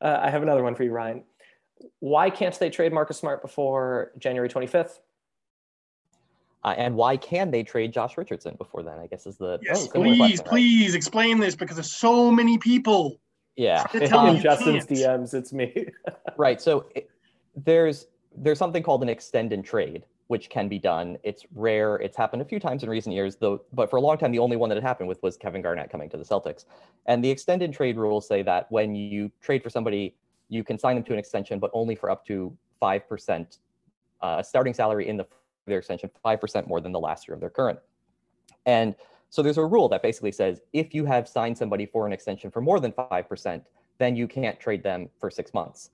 Uh, 0.00 0.18
I 0.20 0.30
have 0.30 0.42
another 0.42 0.62
one 0.62 0.74
for 0.74 0.84
you, 0.84 0.92
Ryan. 0.92 1.24
Why 2.00 2.30
can't 2.30 2.58
they 2.58 2.70
trade 2.70 2.92
Marcus 2.92 3.18
Smart 3.18 3.42
before 3.42 4.12
January 4.18 4.48
25th? 4.48 4.98
Uh, 6.64 6.74
and 6.76 6.96
why 6.96 7.16
can 7.16 7.50
they 7.50 7.62
trade 7.62 7.92
Josh 7.92 8.16
Richardson 8.18 8.54
before 8.56 8.82
then? 8.82 8.98
I 8.98 9.06
guess 9.06 9.26
is 9.26 9.36
the 9.36 9.58
Yes, 9.62 9.88
oh, 9.94 10.00
please, 10.00 10.18
question, 10.18 10.38
right? 10.38 10.46
please 10.46 10.94
explain 10.94 11.38
this 11.38 11.54
because 11.54 11.76
there's 11.76 11.92
so 11.92 12.30
many 12.30 12.58
people. 12.58 13.20
Yeah, 13.56 13.84
tell 13.84 14.32
me 14.32 14.40
Justin's 14.40 14.84
can't. 14.86 15.00
DMs, 15.00 15.34
it's 15.34 15.52
me. 15.52 15.86
right. 16.36 16.60
So 16.60 16.86
it, 16.94 17.10
there's 17.56 18.06
there's 18.36 18.58
something 18.58 18.82
called 18.82 19.02
an 19.02 19.08
extend 19.08 19.52
and 19.52 19.64
trade, 19.64 20.04
which 20.28 20.48
can 20.48 20.68
be 20.68 20.78
done. 20.78 21.18
It's 21.22 21.44
rare. 21.54 21.96
It's 21.96 22.16
happened 22.16 22.42
a 22.42 22.44
few 22.44 22.60
times 22.60 22.82
in 22.82 22.90
recent 22.90 23.14
years, 23.14 23.36
though. 23.36 23.62
But 23.72 23.90
for 23.90 23.96
a 23.96 24.00
long 24.00 24.16
time, 24.18 24.30
the 24.30 24.38
only 24.38 24.56
one 24.56 24.68
that 24.68 24.78
it 24.78 24.84
happened 24.84 25.08
with 25.08 25.22
was 25.22 25.36
Kevin 25.36 25.62
Garnett 25.62 25.90
coming 25.90 26.08
to 26.10 26.16
the 26.16 26.24
Celtics. 26.24 26.66
And 27.06 27.24
the 27.24 27.30
extended 27.30 27.72
trade 27.72 27.96
rules 27.96 28.28
say 28.28 28.42
that 28.42 28.70
when 28.70 28.94
you 28.94 29.30
trade 29.40 29.62
for 29.62 29.70
somebody, 29.70 30.14
you 30.50 30.62
can 30.62 30.78
sign 30.78 30.96
them 30.96 31.04
to 31.04 31.12
an 31.12 31.18
extension, 31.18 31.58
but 31.58 31.70
only 31.74 31.94
for 31.94 32.10
up 32.10 32.24
to 32.26 32.56
five 32.78 33.08
percent 33.08 33.58
uh, 34.20 34.42
starting 34.42 34.74
salary 34.74 35.08
in 35.08 35.16
the 35.16 35.26
their 35.66 35.78
extension, 35.78 36.10
five 36.22 36.40
percent 36.40 36.66
more 36.66 36.80
than 36.80 36.92
the 36.92 37.00
last 37.00 37.26
year 37.26 37.34
of 37.34 37.40
their 37.40 37.50
current. 37.50 37.78
And 38.64 38.94
so 39.30 39.42
there's 39.42 39.58
a 39.58 39.64
rule 39.64 39.88
that 39.90 40.02
basically 40.02 40.32
says 40.32 40.60
if 40.72 40.94
you 40.94 41.04
have 41.04 41.28
signed 41.28 41.56
somebody 41.56 41.86
for 41.86 42.06
an 42.06 42.12
extension 42.12 42.50
for 42.50 42.60
more 42.60 42.80
than 42.80 42.92
five 42.92 43.28
percent, 43.28 43.64
then 43.98 44.14
you 44.14 44.28
can't 44.28 44.58
trade 44.60 44.82
them 44.82 45.08
for 45.18 45.30
six 45.30 45.52
months, 45.54 45.90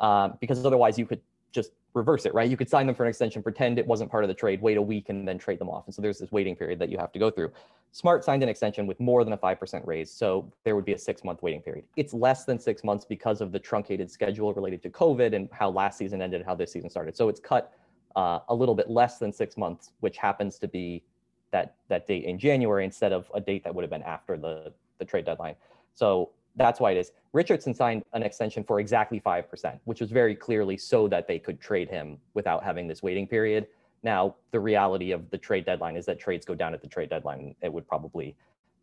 um, 0.00 0.34
because 0.40 0.64
otherwise 0.64 0.98
you 0.98 1.06
could 1.06 1.20
just 1.52 1.72
reverse 1.94 2.26
it, 2.26 2.34
right? 2.34 2.50
You 2.50 2.56
could 2.56 2.68
sign 2.68 2.86
them 2.86 2.94
for 2.94 3.04
an 3.04 3.08
extension, 3.08 3.42
pretend 3.42 3.78
it 3.78 3.86
wasn't 3.86 4.10
part 4.10 4.24
of 4.24 4.28
the 4.28 4.34
trade, 4.34 4.60
wait 4.62 4.76
a 4.76 4.82
week, 4.82 5.08
and 5.10 5.28
then 5.28 5.38
trade 5.38 5.58
them 5.58 5.68
off. 5.68 5.86
And 5.86 5.94
so 5.94 6.00
there's 6.00 6.18
this 6.18 6.32
waiting 6.32 6.56
period 6.56 6.78
that 6.78 6.88
you 6.88 6.98
have 6.98 7.12
to 7.12 7.18
go 7.18 7.30
through. 7.30 7.52
Smart 7.92 8.24
signed 8.24 8.42
an 8.42 8.48
extension 8.48 8.86
with 8.86 8.98
more 8.98 9.22
than 9.22 9.34
a 9.34 9.38
5% 9.38 9.86
raise, 9.86 10.10
so 10.10 10.50
there 10.64 10.74
would 10.74 10.86
be 10.86 10.94
a 10.94 10.98
six 10.98 11.22
month 11.24 11.42
waiting 11.42 11.60
period. 11.60 11.84
It's 11.96 12.14
less 12.14 12.44
than 12.44 12.58
six 12.58 12.82
months 12.82 13.04
because 13.04 13.42
of 13.42 13.52
the 13.52 13.58
truncated 13.58 14.10
schedule 14.10 14.54
related 14.54 14.82
to 14.84 14.90
COVID 14.90 15.34
and 15.34 15.48
how 15.52 15.70
last 15.70 15.98
season 15.98 16.22
ended, 16.22 16.42
how 16.44 16.54
this 16.54 16.72
season 16.72 16.88
started. 16.88 17.16
So 17.16 17.28
it's 17.28 17.40
cut 17.40 17.74
uh, 18.16 18.40
a 18.48 18.54
little 18.54 18.74
bit 18.74 18.88
less 18.88 19.18
than 19.18 19.32
six 19.32 19.58
months, 19.58 19.92
which 20.00 20.16
happens 20.16 20.58
to 20.60 20.68
be 20.68 21.02
that 21.50 21.74
that 21.88 22.06
date 22.06 22.24
in 22.24 22.38
January 22.38 22.84
instead 22.84 23.12
of 23.12 23.30
a 23.34 23.40
date 23.40 23.62
that 23.64 23.74
would 23.74 23.82
have 23.82 23.90
been 23.90 24.02
after 24.02 24.38
the 24.38 24.72
the 24.98 25.04
trade 25.04 25.26
deadline. 25.26 25.54
So 25.94 26.30
that's 26.56 26.80
why 26.80 26.92
it 26.92 26.98
is. 26.98 27.12
Richardson 27.32 27.74
signed 27.74 28.04
an 28.12 28.22
extension 28.22 28.62
for 28.62 28.80
exactly 28.80 29.20
5%, 29.20 29.78
which 29.84 30.00
was 30.00 30.10
very 30.10 30.34
clearly 30.34 30.76
so 30.76 31.08
that 31.08 31.26
they 31.26 31.38
could 31.38 31.60
trade 31.60 31.88
him 31.88 32.18
without 32.34 32.62
having 32.62 32.86
this 32.86 33.02
waiting 33.02 33.26
period. 33.26 33.66
Now, 34.02 34.34
the 34.50 34.60
reality 34.60 35.12
of 35.12 35.30
the 35.30 35.38
trade 35.38 35.64
deadline 35.64 35.96
is 35.96 36.04
that 36.06 36.18
trades 36.18 36.44
go 36.44 36.54
down 36.54 36.74
at 36.74 36.82
the 36.82 36.88
trade 36.88 37.08
deadline. 37.08 37.54
It 37.62 37.72
would 37.72 37.86
probably 37.86 38.36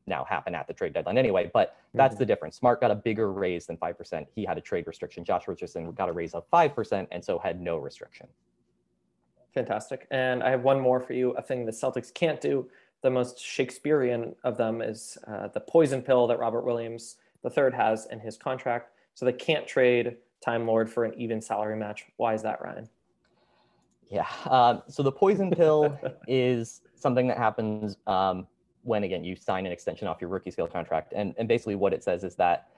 now 0.07 0.24
happen 0.24 0.55
at 0.55 0.67
the 0.67 0.74
trade 0.74 0.93
deadline 0.93 1.17
anyway, 1.17 1.51
but 1.53 1.76
that's 1.93 2.15
the 2.15 2.26
difference. 2.26 2.55
Smart 2.57 2.82
got 2.82 2.89
a 2.89 2.95
bigger 2.95 3.32
raise 3.32 3.67
than 3.67 3.78
5%. 3.78 4.26
He 4.34 4.43
had 4.43 4.57
a 4.57 4.61
trade 4.61 4.88
restriction. 4.88 5.24
Josh 5.24 5.47
Richardson 5.47 5.91
got 5.91 6.09
a 6.09 6.11
raise 6.11 6.34
of 6.34 6.49
5% 6.49 7.07
and 7.11 7.24
so 7.24 7.38
had 7.38 7.61
no 7.61 7.78
restriction. 7.78 8.28
Fantastic. 9.53 10.07
And 10.11 10.43
I 10.43 10.49
have 10.49 10.63
one 10.63 10.80
more 10.80 10.99
for 10.99 11.13
you. 11.13 11.32
A 11.32 11.41
thing 11.41 11.65
the 11.65 11.72
Celtics 11.72 12.13
can't 12.13 12.41
do. 12.41 12.70
The 13.01 13.09
most 13.09 13.39
Shakespearean 13.39 14.36
of 14.43 14.57
them 14.57 14.82
is 14.82 15.17
uh, 15.28 15.47
the 15.47 15.59
poison 15.59 16.01
pill 16.01 16.28
that 16.28 16.39
Robert 16.39 16.65
Williams 16.65 17.15
III 17.46 17.72
has 17.76 18.08
in 18.12 18.20
his 18.20 18.38
contract. 18.38 18.92
So 19.14 19.26
they 19.26 19.34
can't 19.34 19.68
trade 19.68 20.18
Time 20.42 20.66
Lord 20.66 20.90
for 20.90 21.04
an 21.04 21.14
even 21.18 21.42
salary 21.42 21.76
match. 21.76 22.06
Why 22.18 22.34
is 22.34 22.42
that, 22.44 22.62
Ryan? 22.62 22.88
Yeah. 24.10 24.28
Um, 24.50 24.82
so 24.88 25.04
the 25.04 25.12
poison 25.12 25.52
pill 25.52 25.98
is 26.28 26.82
something 26.96 27.28
that 27.28 27.38
happens 27.38 27.98
um, 28.08 28.48
when, 28.84 29.04
again, 29.04 29.24
you 29.24 29.36
sign 29.36 29.66
an 29.66 29.72
extension 29.72 30.08
off 30.08 30.22
your 30.22 30.30
rookie 30.30 30.52
scale 30.52 30.68
contract. 30.68 31.14
And, 31.16 31.36
and 31.38 31.48
basically, 31.48 31.76
what 31.76 31.94
it 31.94 32.04
says 32.04 32.24
is 32.24 32.36
that 32.36 32.70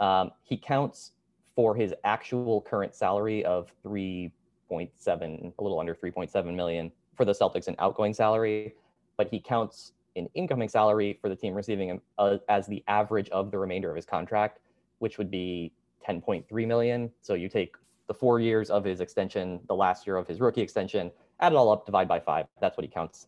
um, 0.00 0.32
he 0.42 0.56
counts 0.56 1.12
for 1.54 1.74
his 1.74 1.94
actual 2.04 2.60
current 2.62 2.94
salary 2.94 3.44
of 3.44 3.72
3.7, 3.84 5.52
a 5.56 5.62
little 5.62 5.78
under 5.78 5.94
3.7 5.94 6.54
million 6.54 6.90
for 7.14 7.24
the 7.24 7.32
Celtics 7.32 7.68
in 7.68 7.76
outgoing 7.78 8.12
salary, 8.12 8.74
but 9.16 9.28
he 9.28 9.38
counts 9.38 9.92
in 10.14 10.28
incoming 10.34 10.68
salary 10.68 11.18
for 11.20 11.28
the 11.28 11.36
team 11.36 11.54
receiving 11.54 11.88
him 11.88 12.00
uh, 12.18 12.38
as 12.48 12.66
the 12.66 12.82
average 12.88 13.28
of 13.30 13.50
the 13.50 13.58
remainder 13.58 13.90
of 13.90 13.96
his 13.96 14.06
contract, 14.06 14.60
which 14.98 15.18
would 15.18 15.30
be 15.30 15.72
10.3 16.06 16.66
million. 16.66 17.10
So 17.20 17.34
you 17.34 17.48
take 17.48 17.76
the 18.06 18.14
four 18.14 18.40
years 18.40 18.70
of 18.70 18.84
his 18.84 19.00
extension, 19.00 19.60
the 19.66 19.74
last 19.74 20.06
year 20.06 20.16
of 20.16 20.26
his 20.26 20.40
rookie 20.40 20.60
extension, 20.60 21.10
add 21.40 21.52
it 21.52 21.56
all 21.56 21.70
up, 21.70 21.86
divide 21.86 22.08
by 22.08 22.20
five. 22.20 22.46
That's 22.60 22.76
what 22.76 22.84
he 22.84 22.90
counts 22.90 23.26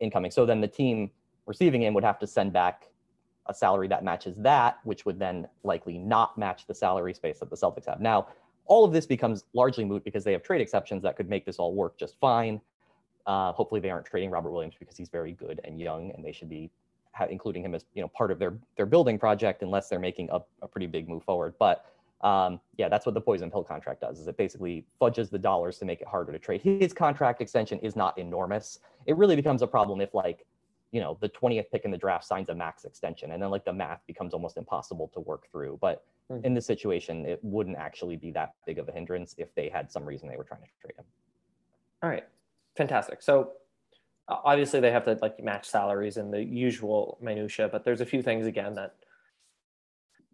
incoming. 0.00 0.30
So 0.30 0.46
then 0.46 0.60
the 0.60 0.68
team 0.68 1.10
receiving 1.46 1.82
him 1.82 1.94
would 1.94 2.04
have 2.04 2.18
to 2.20 2.26
send 2.26 2.52
back 2.52 2.88
a 3.46 3.54
salary 3.54 3.88
that 3.88 4.04
matches 4.04 4.36
that, 4.36 4.78
which 4.84 5.06
would 5.06 5.18
then 5.18 5.48
likely 5.64 5.98
not 5.98 6.36
match 6.36 6.66
the 6.66 6.74
salary 6.74 7.14
space 7.14 7.38
that 7.38 7.48
the 7.48 7.56
Celtics 7.56 7.86
have. 7.86 8.00
Now, 8.00 8.28
all 8.66 8.84
of 8.84 8.92
this 8.92 9.06
becomes 9.06 9.44
largely 9.54 9.84
moot 9.84 10.04
because 10.04 10.24
they 10.24 10.32
have 10.32 10.42
trade 10.42 10.60
exceptions 10.60 11.02
that 11.02 11.16
could 11.16 11.30
make 11.30 11.46
this 11.46 11.56
all 11.56 11.74
work 11.74 11.98
just 11.98 12.20
fine. 12.20 12.60
Uh, 13.28 13.52
hopefully, 13.52 13.80
they 13.80 13.90
aren't 13.90 14.06
trading 14.06 14.30
Robert 14.30 14.50
Williams 14.50 14.74
because 14.78 14.96
he's 14.96 15.10
very 15.10 15.32
good 15.32 15.60
and 15.64 15.78
young, 15.78 16.10
and 16.12 16.24
they 16.24 16.32
should 16.32 16.48
be 16.48 16.70
ha- 17.12 17.26
including 17.30 17.62
him 17.62 17.74
as 17.74 17.84
you 17.94 18.02
know 18.02 18.08
part 18.08 18.30
of 18.30 18.38
their 18.38 18.54
their 18.76 18.86
building 18.86 19.18
project 19.18 19.62
unless 19.62 19.88
they're 19.88 19.98
making 20.00 20.28
a, 20.32 20.40
a 20.62 20.66
pretty 20.66 20.86
big 20.86 21.08
move 21.08 21.22
forward. 21.22 21.54
But 21.58 21.84
um, 22.22 22.58
yeah, 22.76 22.88
that's 22.88 23.06
what 23.06 23.14
the 23.14 23.20
poison 23.20 23.50
pill 23.50 23.62
contract 23.62 24.00
does. 24.00 24.18
Is 24.18 24.26
it 24.26 24.36
basically 24.36 24.84
fudges 24.98 25.28
the 25.30 25.38
dollars 25.38 25.78
to 25.78 25.84
make 25.84 26.00
it 26.00 26.08
harder 26.08 26.32
to 26.32 26.38
trade. 26.38 26.62
His 26.62 26.92
contract 26.92 27.40
extension 27.40 27.78
is 27.80 27.94
not 27.94 28.18
enormous. 28.18 28.80
It 29.06 29.16
really 29.16 29.36
becomes 29.36 29.62
a 29.62 29.66
problem 29.66 30.00
if 30.00 30.14
like 30.14 30.46
you 30.90 31.00
know 31.00 31.18
the 31.20 31.28
20th 31.28 31.66
pick 31.70 31.84
in 31.84 31.90
the 31.90 31.98
draft 31.98 32.24
signs 32.24 32.48
a 32.48 32.54
max 32.54 32.84
extension 32.86 33.32
and 33.32 33.42
then 33.42 33.50
like 33.50 33.64
the 33.64 33.72
math 33.72 34.00
becomes 34.06 34.32
almost 34.32 34.56
impossible 34.56 35.06
to 35.12 35.20
work 35.20 35.46
through 35.52 35.78
but 35.82 36.04
Hmm. 36.30 36.44
in 36.44 36.52
this 36.52 36.66
situation 36.66 37.24
it 37.24 37.40
wouldn't 37.42 37.78
actually 37.78 38.16
be 38.16 38.30
that 38.32 38.52
big 38.66 38.78
of 38.78 38.86
a 38.88 38.92
hindrance 38.92 39.34
if 39.38 39.54
they 39.54 39.70
had 39.70 39.90
some 39.90 40.04
reason 40.04 40.28
they 40.28 40.36
were 40.36 40.44
trying 40.44 40.60
to 40.60 40.68
trade 40.82 40.94
him 40.98 41.06
All 42.02 42.10
right, 42.10 42.24
fantastic. 42.78 43.20
So 43.20 43.52
obviously 44.28 44.80
they 44.80 44.92
have 44.92 45.04
to 45.04 45.18
like 45.20 45.42
match 45.42 45.68
salaries 45.68 46.16
and 46.16 46.32
the 46.32 46.42
usual 46.42 47.18
minutia, 47.20 47.68
but 47.70 47.84
there's 47.84 48.00
a 48.00 48.06
few 48.06 48.22
things 48.22 48.46
again 48.46 48.74
that 48.76 48.94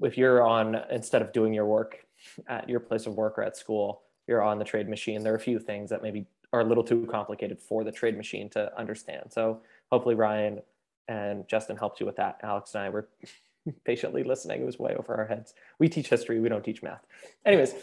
if 0.02 0.18
you're 0.18 0.42
on 0.42 0.76
instead 0.90 1.22
of 1.22 1.32
doing 1.32 1.54
your 1.54 1.66
work 1.66 2.04
at 2.46 2.68
your 2.68 2.80
place 2.80 3.06
of 3.06 3.14
work 3.14 3.38
or 3.38 3.42
at 3.42 3.56
school, 3.56 4.02
you're 4.26 4.42
on 4.42 4.58
the 4.58 4.64
trade 4.64 4.88
machine. 4.88 5.22
There 5.22 5.32
are 5.32 5.36
a 5.36 5.40
few 5.40 5.58
things 5.58 5.88
that 5.90 6.02
maybe 6.02 6.26
are 6.52 6.60
a 6.60 6.64
little 6.64 6.84
too 6.84 7.06
complicated 7.10 7.58
for 7.58 7.82
the 7.82 7.92
trade 7.92 8.16
machine 8.16 8.50
to 8.50 8.76
understand. 8.78 9.32
So 9.32 9.62
hopefully 9.90 10.14
Ryan 10.14 10.60
and 11.08 11.48
Justin 11.48 11.76
helped 11.76 11.98
you 11.98 12.06
with 12.06 12.16
that. 12.16 12.40
Alex 12.42 12.74
and 12.74 12.84
I 12.84 12.90
were 12.90 13.08
patiently 13.84 14.22
listening. 14.22 14.60
It 14.60 14.66
was 14.66 14.78
way 14.78 14.94
over 14.94 15.14
our 15.14 15.26
heads. 15.26 15.54
We 15.78 15.88
teach 15.88 16.08
history, 16.08 16.40
we 16.40 16.50
don't 16.50 16.64
teach 16.64 16.82
math. 16.82 17.04
Anyways, 17.46 17.74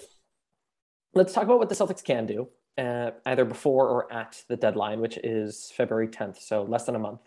let's 1.14 1.34
talk 1.34 1.44
about 1.46 1.60
what 1.60 1.70
the 1.70 1.76
Celtics 1.76 2.04
can 2.04 2.26
do, 2.26 2.48
uh, 2.78 3.12
either 3.26 3.46
before 3.46 3.88
or 3.88 4.12
at 4.14 4.44
the 4.48 4.56
deadline, 4.56 5.00
which 5.00 5.18
is 5.18 5.72
February 5.76 6.08
10th, 6.08 6.42
so 6.42 6.64
less 6.64 6.86
than 6.86 6.96
a 6.96 7.00
month. 7.00 7.22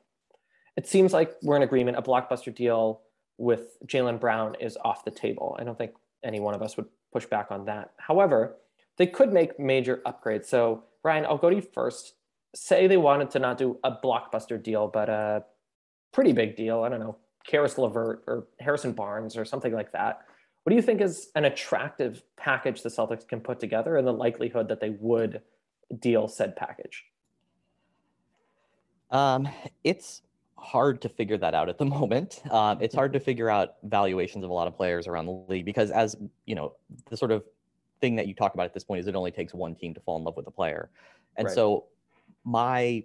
It 0.76 0.88
seems 0.88 1.12
like 1.12 1.34
we're 1.42 1.56
in 1.56 1.62
agreement. 1.62 1.96
A 1.96 2.02
blockbuster 2.02 2.54
deal 2.54 3.02
with 3.38 3.76
Jaylen 3.86 4.18
Brown 4.18 4.56
is 4.60 4.76
off 4.84 5.04
the 5.04 5.10
table. 5.10 5.56
I 5.58 5.64
don't 5.64 5.78
think 5.78 5.92
any 6.24 6.40
one 6.40 6.54
of 6.54 6.62
us 6.62 6.76
would 6.76 6.86
push 7.12 7.26
back 7.26 7.48
on 7.50 7.64
that. 7.66 7.92
However, 7.98 8.56
they 8.96 9.06
could 9.06 9.32
make 9.32 9.58
major 9.58 10.02
upgrades. 10.06 10.46
So, 10.46 10.84
Ryan, 11.02 11.26
I'll 11.26 11.38
go 11.38 11.50
to 11.50 11.56
you 11.56 11.62
first. 11.62 12.14
Say 12.54 12.86
they 12.86 12.96
wanted 12.96 13.30
to 13.30 13.38
not 13.38 13.58
do 13.58 13.78
a 13.84 13.92
blockbuster 13.92 14.60
deal, 14.62 14.88
but 14.88 15.08
a 15.08 15.44
pretty 16.12 16.32
big 16.32 16.56
deal. 16.56 16.82
I 16.82 16.88
don't 16.88 17.00
know, 17.00 17.16
Caris 17.46 17.76
LeVert 17.78 18.24
or 18.26 18.46
Harrison 18.60 18.92
Barnes 18.92 19.36
or 19.36 19.44
something 19.44 19.72
like 19.72 19.92
that. 19.92 20.22
What 20.64 20.70
do 20.70 20.76
you 20.76 20.82
think 20.82 21.02
is 21.02 21.30
an 21.34 21.44
attractive 21.44 22.22
package 22.36 22.82
the 22.82 22.88
Celtics 22.88 23.28
can 23.28 23.40
put 23.40 23.60
together 23.60 23.98
and 23.98 24.06
the 24.06 24.12
likelihood 24.12 24.68
that 24.68 24.80
they 24.80 24.90
would 24.90 25.42
deal 26.00 26.26
said 26.26 26.56
package? 26.56 27.04
Um, 29.10 29.46
it's 29.84 30.22
hard 30.56 31.02
to 31.02 31.10
figure 31.10 31.36
that 31.36 31.54
out 31.54 31.68
at 31.68 31.76
the 31.76 31.84
moment. 31.96 32.42
Um, 32.50 32.78
it's 32.80 32.94
hard 32.94 33.12
to 33.12 33.20
figure 33.20 33.50
out 33.50 33.74
valuations 33.82 34.42
of 34.42 34.48
a 34.48 34.52
lot 34.54 34.66
of 34.66 34.74
players 34.74 35.06
around 35.06 35.26
the 35.26 35.44
league 35.48 35.66
because, 35.66 35.90
as 35.90 36.16
you 36.46 36.54
know, 36.54 36.72
the 37.10 37.16
sort 37.16 37.30
of 37.30 37.44
thing 38.00 38.16
that 38.16 38.26
you 38.26 38.34
talk 38.34 38.54
about 38.54 38.64
at 38.64 38.72
this 38.72 38.84
point 38.84 39.00
is 39.00 39.06
it 39.06 39.14
only 39.14 39.30
takes 39.30 39.52
one 39.52 39.74
team 39.74 39.92
to 39.92 40.00
fall 40.00 40.16
in 40.16 40.24
love 40.24 40.36
with 40.36 40.46
a 40.46 40.50
player, 40.50 40.88
and 41.36 41.46
right. 41.46 41.54
so 41.54 41.84
my 42.44 43.04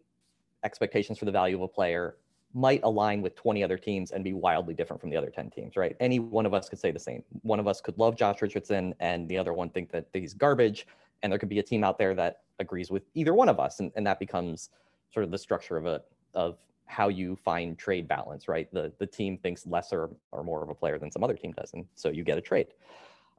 expectations 0.64 1.18
for 1.18 1.26
the 1.26 1.32
value 1.32 1.55
of 1.57 1.62
a 1.62 1.68
player 1.68 2.16
might 2.54 2.82
align 2.84 3.22
with 3.22 3.36
20 3.36 3.64
other 3.64 3.78
teams 3.78 4.12
and 4.12 4.24
be 4.24 4.34
wildly 4.34 4.74
different 4.74 5.00
from 5.00 5.10
the 5.10 5.18
other 5.18 5.30
10 5.30 5.52
teams, 5.52 5.76
right? 5.76 5.95
Any 6.00 6.20
one 6.20 6.45
of 6.45 6.54
us 6.54 6.68
could 6.68 6.80
say 6.80 6.91
the 6.91 7.00
same. 7.00 7.24
One 7.43 7.60
of 7.60 7.68
us 7.68 7.80
could 7.80 7.97
love 7.97 8.16
Josh 8.16 8.41
Richardson 8.41 8.95
and 9.00 9.30
the 9.30 9.38
other 9.38 9.54
one 9.54 9.70
think 9.70 9.91
that 9.91 10.08
he's 10.14 10.34
garbage. 10.34 10.88
And 11.22 11.32
there 11.32 11.38
could 11.38 11.50
be 11.50 11.60
a 11.60 11.64
team 11.64 11.84
out 11.84 11.97
there 11.97 12.16
that 12.16 12.41
agrees 12.60 12.89
with 12.89 13.04
either 13.14 13.34
one 13.34 13.50
of 13.50 13.60
us. 13.60 13.80
And, 13.80 13.91
and 13.95 14.06
that 14.08 14.20
becomes 14.20 14.70
sort 15.14 15.24
of 15.24 15.32
the 15.32 15.38
structure 15.38 15.78
of 15.78 15.86
a 15.86 16.02
of 16.34 16.58
how 16.86 17.08
you 17.08 17.36
find 17.36 17.78
trade 17.78 18.08
balance, 18.08 18.47
right? 18.47 18.72
The 18.74 18.91
the 19.00 19.06
team 19.06 19.38
thinks 19.38 19.68
lesser 19.68 20.10
or 20.32 20.43
more 20.43 20.64
of 20.64 20.70
a 20.70 20.76
player 20.76 20.97
than 20.97 21.12
some 21.12 21.24
other 21.24 21.36
team 21.36 21.52
does. 21.52 21.74
And 21.74 21.86
so 21.95 22.10
you 22.10 22.24
get 22.24 22.38
a 22.38 22.41
trade. 22.41 22.68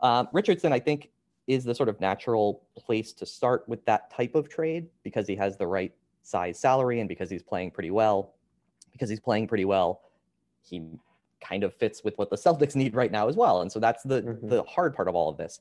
Um, 0.01 0.29
Richardson, 0.33 0.73
I 0.73 0.79
think, 0.79 1.11
is 1.47 1.65
the 1.65 1.75
sort 1.75 1.89
of 1.89 2.01
natural 2.01 2.63
place 2.77 3.13
to 3.15 3.27
start 3.27 3.69
with 3.69 3.85
that 3.87 4.11
type 4.11 4.35
of 4.35 4.49
trade 4.49 4.87
because 5.03 5.27
he 5.27 5.35
has 5.37 5.57
the 5.57 5.67
right 5.67 5.93
size 6.23 6.59
salary 6.59 7.01
and 7.01 7.09
because 7.09 7.31
he's 7.31 7.43
playing 7.43 7.71
pretty 7.71 7.91
well 7.91 8.35
because 9.01 9.09
he's 9.09 9.21
playing 9.21 9.49
pretty 9.49 9.65
well, 9.65 10.03
he 10.61 10.83
kind 11.41 11.65
of 11.65 11.75
fits 11.75 12.05
with 12.05 12.19
what 12.19 12.29
the 12.29 12.37
Celtics 12.37 12.77
need 12.77 12.95
right 12.95 13.11
now 13.11 13.29
as 13.29 13.35
well. 13.35 13.63
And 13.63 13.73
so 13.73 13.81
that's 13.81 14.03
the 14.03 14.21
mm-hmm. 14.21 14.49
the 14.49 14.63
hard 14.65 14.95
part 14.95 15.09
of 15.09 15.15
all 15.15 15.31
of 15.31 15.39
this. 15.39 15.61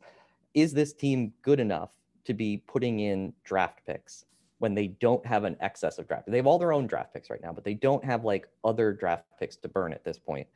Is 0.54 0.74
this 0.74 0.92
team 0.92 1.32
good 1.42 1.62
enough 1.62 1.92
to 2.26 2.34
be 2.34 2.58
putting 2.68 3.00
in 3.00 3.34
draft 3.46 3.80
picks 3.88 4.26
when 4.58 4.76
they 4.76 4.88
don't 4.88 5.26
have 5.26 5.46
an 5.46 5.56
excess 5.62 6.00
of 6.00 6.08
draft? 6.08 6.30
They 6.30 6.36
have 6.36 6.48
all 6.48 6.60
their 6.60 6.74
own 6.74 6.86
draft 6.86 7.14
picks 7.14 7.30
right 7.30 7.42
now, 7.42 7.54
but 7.54 7.64
they 7.64 7.76
don't 7.76 8.04
have 8.04 8.26
like 8.26 8.50
other 8.66 8.92
draft 8.92 9.24
picks 9.40 9.56
to 9.58 9.70
burn 9.70 9.94
at 9.94 10.04
this 10.04 10.20
point. 10.20 10.48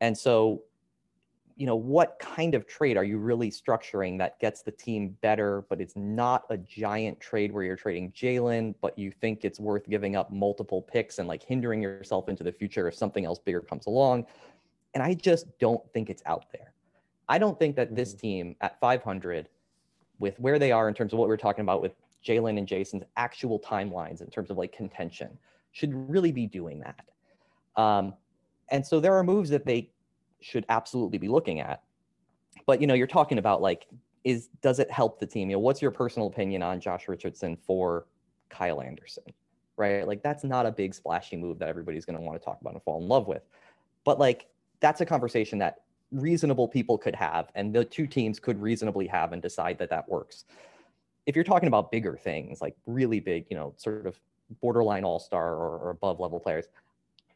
And 0.00 0.16
so 0.16 0.62
you 1.58 1.66
know, 1.66 1.74
what 1.74 2.20
kind 2.20 2.54
of 2.54 2.68
trade 2.68 2.96
are 2.96 3.02
you 3.02 3.18
really 3.18 3.50
structuring 3.50 4.16
that 4.18 4.38
gets 4.38 4.62
the 4.62 4.70
team 4.70 5.16
better, 5.22 5.64
but 5.68 5.80
it's 5.80 5.96
not 5.96 6.44
a 6.50 6.56
giant 6.56 7.18
trade 7.18 7.52
where 7.52 7.64
you're 7.64 7.74
trading 7.74 8.12
Jaylen, 8.12 8.76
but 8.80 8.96
you 8.96 9.10
think 9.10 9.44
it's 9.44 9.58
worth 9.58 9.88
giving 9.88 10.14
up 10.14 10.30
multiple 10.30 10.80
picks 10.80 11.18
and 11.18 11.26
like 11.26 11.42
hindering 11.42 11.82
yourself 11.82 12.28
into 12.28 12.44
the 12.44 12.52
future 12.52 12.86
if 12.86 12.94
something 12.94 13.24
else 13.24 13.40
bigger 13.40 13.60
comes 13.60 13.86
along. 13.86 14.24
And 14.94 15.02
I 15.02 15.14
just 15.14 15.46
don't 15.58 15.82
think 15.92 16.10
it's 16.10 16.22
out 16.26 16.46
there. 16.52 16.72
I 17.28 17.38
don't 17.38 17.58
think 17.58 17.74
that 17.74 17.96
this 17.96 18.10
mm-hmm. 18.10 18.20
team 18.20 18.56
at 18.60 18.78
500, 18.78 19.48
with 20.20 20.38
where 20.38 20.60
they 20.60 20.70
are 20.70 20.88
in 20.88 20.94
terms 20.94 21.12
of 21.12 21.18
what 21.18 21.26
we 21.26 21.32
we're 21.32 21.38
talking 21.38 21.62
about 21.62 21.82
with 21.82 21.92
Jaylen 22.24 22.56
and 22.56 22.68
Jayson's 22.68 23.04
actual 23.16 23.58
timelines 23.58 24.20
in 24.20 24.30
terms 24.30 24.50
of 24.50 24.58
like 24.58 24.72
contention, 24.72 25.36
should 25.72 25.92
really 26.08 26.30
be 26.30 26.46
doing 26.46 26.80
that. 26.80 27.80
Um, 27.80 28.14
and 28.70 28.86
so 28.86 29.00
there 29.00 29.14
are 29.14 29.24
moves 29.24 29.50
that 29.50 29.66
they 29.66 29.90
should 30.40 30.64
absolutely 30.68 31.18
be 31.18 31.28
looking 31.28 31.60
at. 31.60 31.82
But 32.66 32.80
you 32.80 32.86
know, 32.86 32.94
you're 32.94 33.06
talking 33.06 33.38
about 33.38 33.62
like, 33.62 33.86
is 34.24 34.48
does 34.62 34.78
it 34.78 34.90
help 34.90 35.20
the 35.20 35.26
team? 35.26 35.50
You 35.50 35.56
know, 35.56 35.60
what's 35.60 35.80
your 35.80 35.90
personal 35.90 36.28
opinion 36.28 36.62
on 36.62 36.80
Josh 36.80 37.08
Richardson 37.08 37.56
for 37.56 38.06
Kyle 38.48 38.80
Anderson? 38.80 39.24
Right? 39.76 40.06
Like 40.06 40.22
that's 40.22 40.44
not 40.44 40.66
a 40.66 40.72
big 40.72 40.94
splashy 40.94 41.36
move 41.36 41.58
that 41.60 41.68
everybody's 41.68 42.04
going 42.04 42.18
to 42.18 42.22
want 42.22 42.38
to 42.40 42.44
talk 42.44 42.60
about 42.60 42.74
and 42.74 42.82
fall 42.82 43.00
in 43.00 43.08
love 43.08 43.28
with. 43.28 43.42
But 44.04 44.18
like 44.18 44.46
that's 44.80 45.00
a 45.00 45.06
conversation 45.06 45.58
that 45.58 45.82
reasonable 46.10 46.66
people 46.66 46.96
could 46.96 47.14
have 47.14 47.50
and 47.54 47.74
the 47.74 47.84
two 47.84 48.06
teams 48.06 48.40
could 48.40 48.60
reasonably 48.60 49.06
have 49.06 49.32
and 49.32 49.42
decide 49.42 49.78
that 49.78 49.90
that 49.90 50.08
works. 50.08 50.44
If 51.26 51.36
you're 51.36 51.44
talking 51.44 51.68
about 51.68 51.92
bigger 51.92 52.16
things, 52.16 52.62
like 52.62 52.74
really 52.86 53.20
big, 53.20 53.44
you 53.50 53.56
know, 53.56 53.74
sort 53.76 54.06
of 54.06 54.18
borderline 54.62 55.04
all-star 55.04 55.54
or, 55.54 55.78
or 55.78 55.90
above 55.90 56.20
level 56.20 56.40
players, 56.40 56.66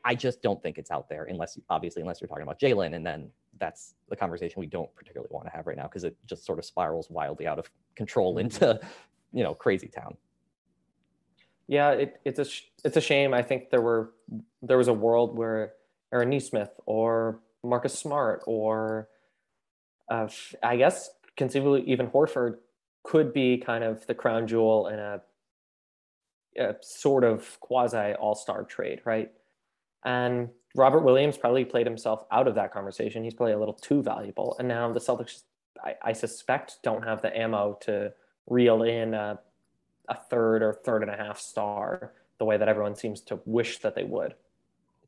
I 0.05 0.15
just 0.15 0.43
don't 0.43 0.63
think 0.63 0.79
it's 0.79 0.91
out 0.91 1.09
there 1.09 1.25
unless 1.25 1.59
obviously 1.71 2.03
unless 2.03 2.21
you're 2.21 2.29
talking 2.29 2.43
about 2.43 2.59
Jaylen, 2.59 2.95
and 2.95 3.07
then 3.07 3.31
that's 3.59 3.95
the 4.09 4.17
conversation 4.17 4.59
we 4.59 4.67
don't 4.67 4.93
particularly 4.95 5.29
want 5.31 5.47
to 5.47 5.53
have 5.53 5.67
right 5.67 5.77
now 5.77 5.85
because 5.85 6.05
it 6.05 6.17
just 6.27 6.45
sort 6.45 6.59
of 6.59 6.65
spirals 6.65 7.09
wildly 7.11 7.47
out 7.47 7.59
of 7.59 7.71
control 7.95 8.35
mm-hmm. 8.35 8.47
into 8.47 8.81
you 9.33 9.43
know 9.43 9.55
crazy 9.55 9.89
town. 9.89 10.17
Yeah, 11.69 11.91
it, 11.93 12.21
it's 12.25 12.39
a 12.39 12.47
it's 12.85 12.97
a 12.97 13.01
shame. 13.01 13.33
I 13.33 13.43
think 13.43 13.71
there 13.71 13.81
were 13.81 14.13
there 14.61 14.79
was 14.79 14.89
a 14.89 14.93
world 14.93 15.37
where 15.37 15.75
Aaron 16.13 16.31
Nesmith 16.31 16.73
or 16.87 17.41
Marcus 17.63 17.99
Smart 17.99 18.43
or 18.47 19.09
uh, 20.11 20.29
I 20.63 20.77
guess 20.77 21.11
conceivably 21.37 21.83
even 21.87 22.09
Horford 22.09 22.57
could 23.05 23.33
be 23.33 23.59
kind 23.59 23.85
of 23.85 24.07
the 24.07 24.15
crown 24.15 24.47
jewel 24.47 24.89
in 24.89 24.99
a, 24.99 25.21
a 26.59 26.75
sort 26.83 27.25
of 27.25 27.59
quasi 27.61 28.15
all 28.15 28.35
star 28.35 28.65
trade, 28.65 29.01
right? 29.05 29.33
And 30.05 30.49
Robert 30.75 31.01
Williams 31.01 31.37
probably 31.37 31.65
played 31.65 31.87
himself 31.87 32.25
out 32.31 32.49
of 32.49 32.55
that 32.55 32.73
conversation. 32.73 33.25
He's 33.25 33.35
probably 33.35 33.53
a 33.53 33.59
little 33.59 33.75
too 33.75 34.03
valuable. 34.03 34.57
And 34.59 34.69
now 34.69 34.91
the 34.93 35.01
Celtics, 35.01 35.43
I, 35.83 35.95
I 36.03 36.13
suspect, 36.13 36.79
don't 36.83 37.05
have 37.05 37.23
the 37.23 37.37
ammo 37.37 37.79
to 37.83 38.13
reel 38.47 38.83
in 38.83 39.15
a, 39.15 39.39
a, 40.09 40.17
third 40.31 40.63
or 40.63 40.81
third 40.85 41.03
and 41.03 41.11
a 41.11 41.17
half 41.17 41.39
star 41.39 42.13
the 42.39 42.45
way 42.45 42.57
that 42.57 42.69
everyone 42.69 42.97
seems 42.97 43.21
to 43.21 43.41
wish 43.45 43.79
that 43.81 43.95
they 43.95 44.05
would. 44.05 44.35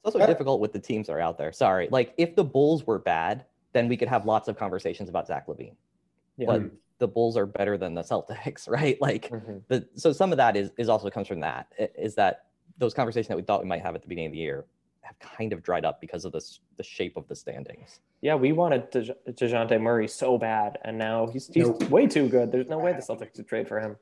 It's 0.05 0.15
also 0.15 0.27
difficult 0.27 0.61
with 0.61 0.73
the 0.73 0.79
teams 0.79 1.07
that 1.07 1.15
are 1.15 1.21
out 1.21 1.39
there. 1.39 1.53
Sorry. 1.53 1.89
Like 1.91 2.13
if 2.19 2.37
the 2.37 2.45
Bulls 2.45 2.87
were 2.87 2.99
bad, 2.99 3.47
then 3.73 3.89
we 3.89 3.97
could 3.97 4.09
have 4.09 4.27
lots 4.27 4.49
of 4.49 4.59
conversations 4.59 5.09
about 5.09 5.27
Zach 5.27 5.47
LaVine. 5.47 5.75
Yeah. 6.37 6.47
But 6.47 6.63
the 6.99 7.09
Bulls 7.09 7.37
are 7.37 7.47
better 7.47 7.79
than 7.79 7.95
the 7.95 8.03
Celtics, 8.03 8.69
right? 8.69 9.01
Like 9.01 9.31
mm-hmm. 9.31 9.59
the 9.69 9.89
so 9.95 10.13
some 10.13 10.31
of 10.31 10.37
that 10.37 10.57
is 10.57 10.71
is 10.77 10.89
also 10.89 11.09
comes 11.11 11.27
from 11.27 11.41
that 11.41 11.73
is 11.79 12.15
that 12.17 12.47
those 12.77 12.93
conversations 12.93 13.29
that 13.29 13.37
we 13.37 13.43
thought 13.43 13.63
we 13.63 13.69
might 13.69 13.83
have 13.83 13.95
at 13.95 14.03
the 14.03 14.09
beginning 14.09 14.29
of 14.29 14.33
the 14.33 14.39
year 14.39 14.65
have 15.05 15.19
kind 15.19 15.53
of 15.53 15.63
dried 15.63 15.85
up 15.85 16.01
because 16.01 16.25
of 16.25 16.33
this 16.33 16.61
the 16.77 16.83
shape 16.83 17.17
of 17.17 17.29
the 17.29 17.37
standings. 17.37 18.01
Yeah, 18.21 18.35
we 18.35 18.53
wanted 18.53 18.91
De- 18.91 19.17
Dejounte 19.33 19.81
Murray 19.81 20.09
so 20.09 20.39
bad, 20.39 20.79
and 20.85 20.99
now 20.99 21.27
he's 21.27 21.47
he's 21.49 21.69
nope. 21.69 21.91
way 21.91 22.07
too 22.07 22.29
good. 22.29 22.51
There's 22.51 22.69
no 22.69 22.79
way 22.79 22.93
the 22.93 22.99
Celtics 22.99 23.37
would 23.37 23.49
trade 23.49 23.69
for 23.69 23.81
him. 23.81 23.97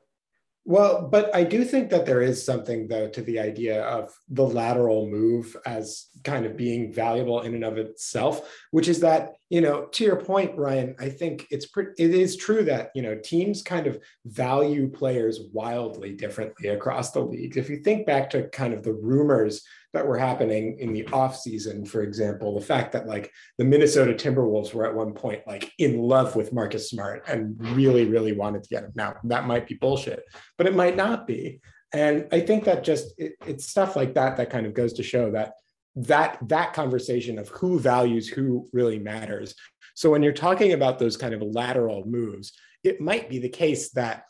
Well, 0.65 1.09
but 1.09 1.35
I 1.35 1.43
do 1.43 1.65
think 1.65 1.89
that 1.89 2.05
there 2.05 2.21
is 2.21 2.43
something 2.43 2.87
though 2.87 3.09
to 3.09 3.21
the 3.21 3.37
idea 3.37 3.83
of 3.83 4.13
the 4.29 4.45
lateral 4.45 5.09
move 5.09 5.57
as 5.65 6.07
kind 6.23 6.45
of 6.45 6.55
being 6.55 6.93
valuable 6.93 7.41
in 7.41 7.53
and 7.53 7.65
of 7.65 7.77
itself, 7.77 8.49
which 8.71 8.87
is 8.87 9.01
that, 9.01 9.33
you 9.49 9.59
know, 9.59 9.87
to 9.87 10.05
your 10.05 10.15
point, 10.15 10.57
Ryan, 10.57 10.95
I 10.99 11.09
think 11.09 11.47
it's 11.51 11.65
pretty, 11.65 11.91
it 12.01 12.11
is 12.11 12.37
true 12.37 12.63
that, 12.63 12.91
you 12.95 13.01
know, 13.01 13.19
teams 13.21 13.61
kind 13.61 13.87
of 13.87 13.99
value 14.25 14.89
players 14.89 15.41
wildly 15.51 16.13
differently 16.13 16.69
across 16.69 17.11
the 17.11 17.19
league. 17.19 17.57
If 17.57 17.69
you 17.69 17.83
think 17.83 18.05
back 18.05 18.29
to 18.29 18.47
kind 18.47 18.73
of 18.73 18.83
the 18.83 18.93
rumors 18.93 19.63
that 19.93 20.07
were 20.07 20.17
happening 20.17 20.77
in 20.79 20.91
the 20.91 21.03
offseason, 21.05 21.87
for 21.87 22.01
example, 22.01 22.57
the 22.59 22.65
fact 22.65 22.91
that 22.93 23.07
like 23.07 23.31
the 23.57 23.63
Minnesota 23.63 24.13
Timberwolves 24.13 24.73
were 24.73 24.85
at 24.85 24.95
one 24.95 25.13
point 25.13 25.41
like 25.45 25.71
in 25.77 25.99
love 25.99 26.35
with 26.35 26.51
Marcus 26.51 26.89
Smart 26.89 27.23
and 27.27 27.55
really, 27.75 28.05
really 28.05 28.33
wanted 28.33 28.63
to 28.63 28.69
get 28.69 28.83
him. 28.83 28.91
Now, 28.95 29.15
that 29.25 29.45
might 29.45 29.67
be 29.67 29.75
bullshit, 29.75 30.23
but 30.57 30.67
it 30.67 30.75
might 30.75 30.95
not 30.95 31.27
be. 31.27 31.61
And 31.93 32.27
I 32.31 32.39
think 32.39 32.63
that 32.63 32.83
just 32.83 33.13
it, 33.19 33.33
it's 33.45 33.67
stuff 33.67 33.95
like 33.95 34.15
that 34.15 34.37
that 34.37 34.49
kind 34.49 34.65
of 34.65 34.73
goes 34.73 34.93
to 34.93 35.03
show 35.03 35.31
that 35.31 35.53
that 35.95 36.39
that 36.49 36.73
conversation 36.73 37.37
of 37.37 37.49
who 37.49 37.79
values 37.79 38.27
who 38.27 38.67
really 38.73 38.97
matters. 38.97 39.53
So 39.93 40.09
when 40.09 40.23
you're 40.23 40.33
talking 40.33 40.73
about 40.73 40.97
those 40.97 41.17
kind 41.17 41.35
of 41.35 41.43
lateral 41.43 42.03
moves, 42.05 42.53
it 42.83 42.99
might 42.99 43.29
be 43.29 43.37
the 43.37 43.49
case 43.49 43.91
that 43.91 44.23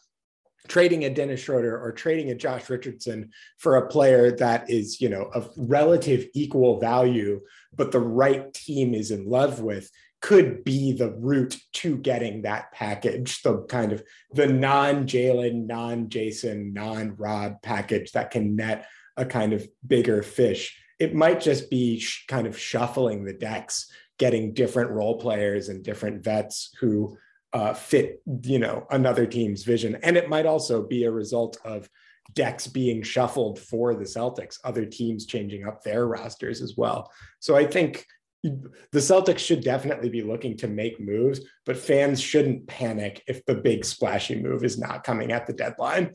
trading 0.67 1.03
a 1.03 1.09
Dennis 1.09 1.41
Schroeder 1.41 1.79
or 1.79 1.91
trading 1.91 2.31
a 2.31 2.35
Josh 2.35 2.69
Richardson 2.69 3.31
for 3.57 3.75
a 3.75 3.87
player 3.87 4.31
that 4.37 4.69
is, 4.69 5.01
you 5.01 5.09
know, 5.09 5.23
of 5.33 5.51
relative 5.57 6.27
equal 6.33 6.79
value, 6.79 7.41
but 7.75 7.91
the 7.91 7.99
right 7.99 8.53
team 8.53 8.93
is 8.93 9.11
in 9.11 9.25
love 9.25 9.59
with 9.59 9.89
could 10.21 10.63
be 10.63 10.93
the 10.93 11.11
route 11.11 11.57
to 11.73 11.97
getting 11.97 12.43
that 12.43 12.71
package, 12.71 13.41
the 13.41 13.61
kind 13.63 13.91
of 13.91 14.01
the 14.31 14.47
non-Jaylen, 14.47 15.67
non-Jayson, 15.67 16.71
non-Rob 16.71 17.61
package 17.61 18.13
that 18.13 18.31
can 18.31 18.55
net 18.55 18.87
a 19.17 19.25
kind 19.25 19.51
of 19.51 19.67
bigger 19.85 20.23
fish. 20.23 20.79
It 20.97 21.13
might 21.13 21.41
just 21.41 21.69
be 21.69 21.99
sh- 21.99 22.25
kind 22.29 22.47
of 22.47 22.57
shuffling 22.57 23.25
the 23.25 23.33
decks, 23.33 23.91
getting 24.17 24.53
different 24.53 24.91
role 24.91 25.19
players 25.19 25.67
and 25.67 25.83
different 25.83 26.23
vets 26.23 26.71
who 26.79 27.17
uh, 27.53 27.73
fit, 27.73 28.21
you 28.43 28.59
know, 28.59 28.87
another 28.89 29.25
team's 29.25 29.63
vision. 29.63 29.97
And 30.03 30.17
it 30.17 30.29
might 30.29 30.45
also 30.45 30.81
be 30.81 31.03
a 31.03 31.11
result 31.11 31.57
of 31.63 31.87
decks 32.33 32.67
being 32.67 33.03
shuffled 33.03 33.59
for 33.59 33.93
the 33.93 34.05
Celtics, 34.05 34.57
other 34.63 34.85
teams 34.85 35.25
changing 35.25 35.67
up 35.67 35.83
their 35.83 36.07
rosters 36.07 36.61
as 36.61 36.75
well. 36.75 37.11
So 37.39 37.55
I 37.55 37.65
think 37.65 38.05
the 38.43 38.99
Celtics 38.99 39.39
should 39.39 39.63
definitely 39.63 40.09
be 40.09 40.21
looking 40.21 40.57
to 40.57 40.67
make 40.67 40.99
moves, 40.99 41.41
but 41.65 41.77
fans 41.77 42.19
shouldn't 42.19 42.67
panic 42.67 43.23
if 43.27 43.45
the 43.45 43.55
big 43.55 43.85
splashy 43.85 44.41
move 44.41 44.63
is 44.63 44.77
not 44.77 45.03
coming 45.03 45.31
at 45.31 45.47
the 45.47 45.53
deadline. 45.53 46.11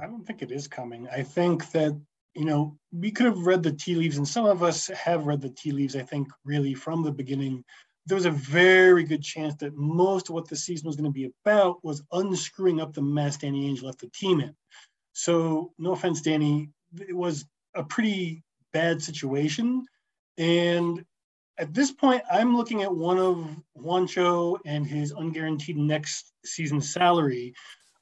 I 0.00 0.06
don't 0.06 0.24
think 0.24 0.42
it 0.42 0.50
is 0.50 0.68
coming. 0.68 1.08
I 1.14 1.22
think 1.22 1.70
that, 1.72 2.00
you 2.34 2.46
know, 2.46 2.78
we 2.92 3.10
could 3.10 3.26
have 3.26 3.46
read 3.46 3.62
the 3.62 3.72
tea 3.72 3.94
leaves, 3.94 4.16
and 4.16 4.26
some 4.26 4.46
of 4.46 4.62
us 4.62 4.86
have 4.88 5.26
read 5.26 5.42
the 5.42 5.50
tea 5.50 5.72
leaves, 5.72 5.96
I 5.96 6.02
think, 6.02 6.28
really 6.44 6.72
from 6.72 7.02
the 7.02 7.12
beginning. 7.12 7.64
There 8.06 8.16
was 8.16 8.26
a 8.26 8.30
very 8.30 9.04
good 9.04 9.22
chance 9.22 9.54
that 9.56 9.76
most 9.76 10.28
of 10.28 10.34
what 10.34 10.48
the 10.48 10.56
season 10.56 10.86
was 10.86 10.96
going 10.96 11.10
to 11.10 11.10
be 11.10 11.30
about 11.44 11.84
was 11.84 12.02
unscrewing 12.12 12.80
up 12.80 12.92
the 12.92 13.02
mess 13.02 13.36
Danny 13.36 13.70
Ainge 13.70 13.82
left 13.82 14.00
the 14.00 14.08
team 14.08 14.40
in. 14.40 14.54
So, 15.12 15.72
no 15.78 15.92
offense, 15.92 16.20
Danny, 16.20 16.70
it 16.98 17.14
was 17.14 17.44
a 17.74 17.84
pretty 17.84 18.42
bad 18.72 19.02
situation. 19.02 19.84
And 20.38 21.04
at 21.58 21.74
this 21.74 21.92
point, 21.92 22.22
I'm 22.30 22.56
looking 22.56 22.82
at 22.82 22.94
one 22.94 23.18
of 23.18 23.56
Juancho 23.78 24.58
and 24.64 24.86
his 24.86 25.12
unguaranteed 25.12 25.76
next 25.76 26.32
season 26.44 26.80
salary, 26.80 27.54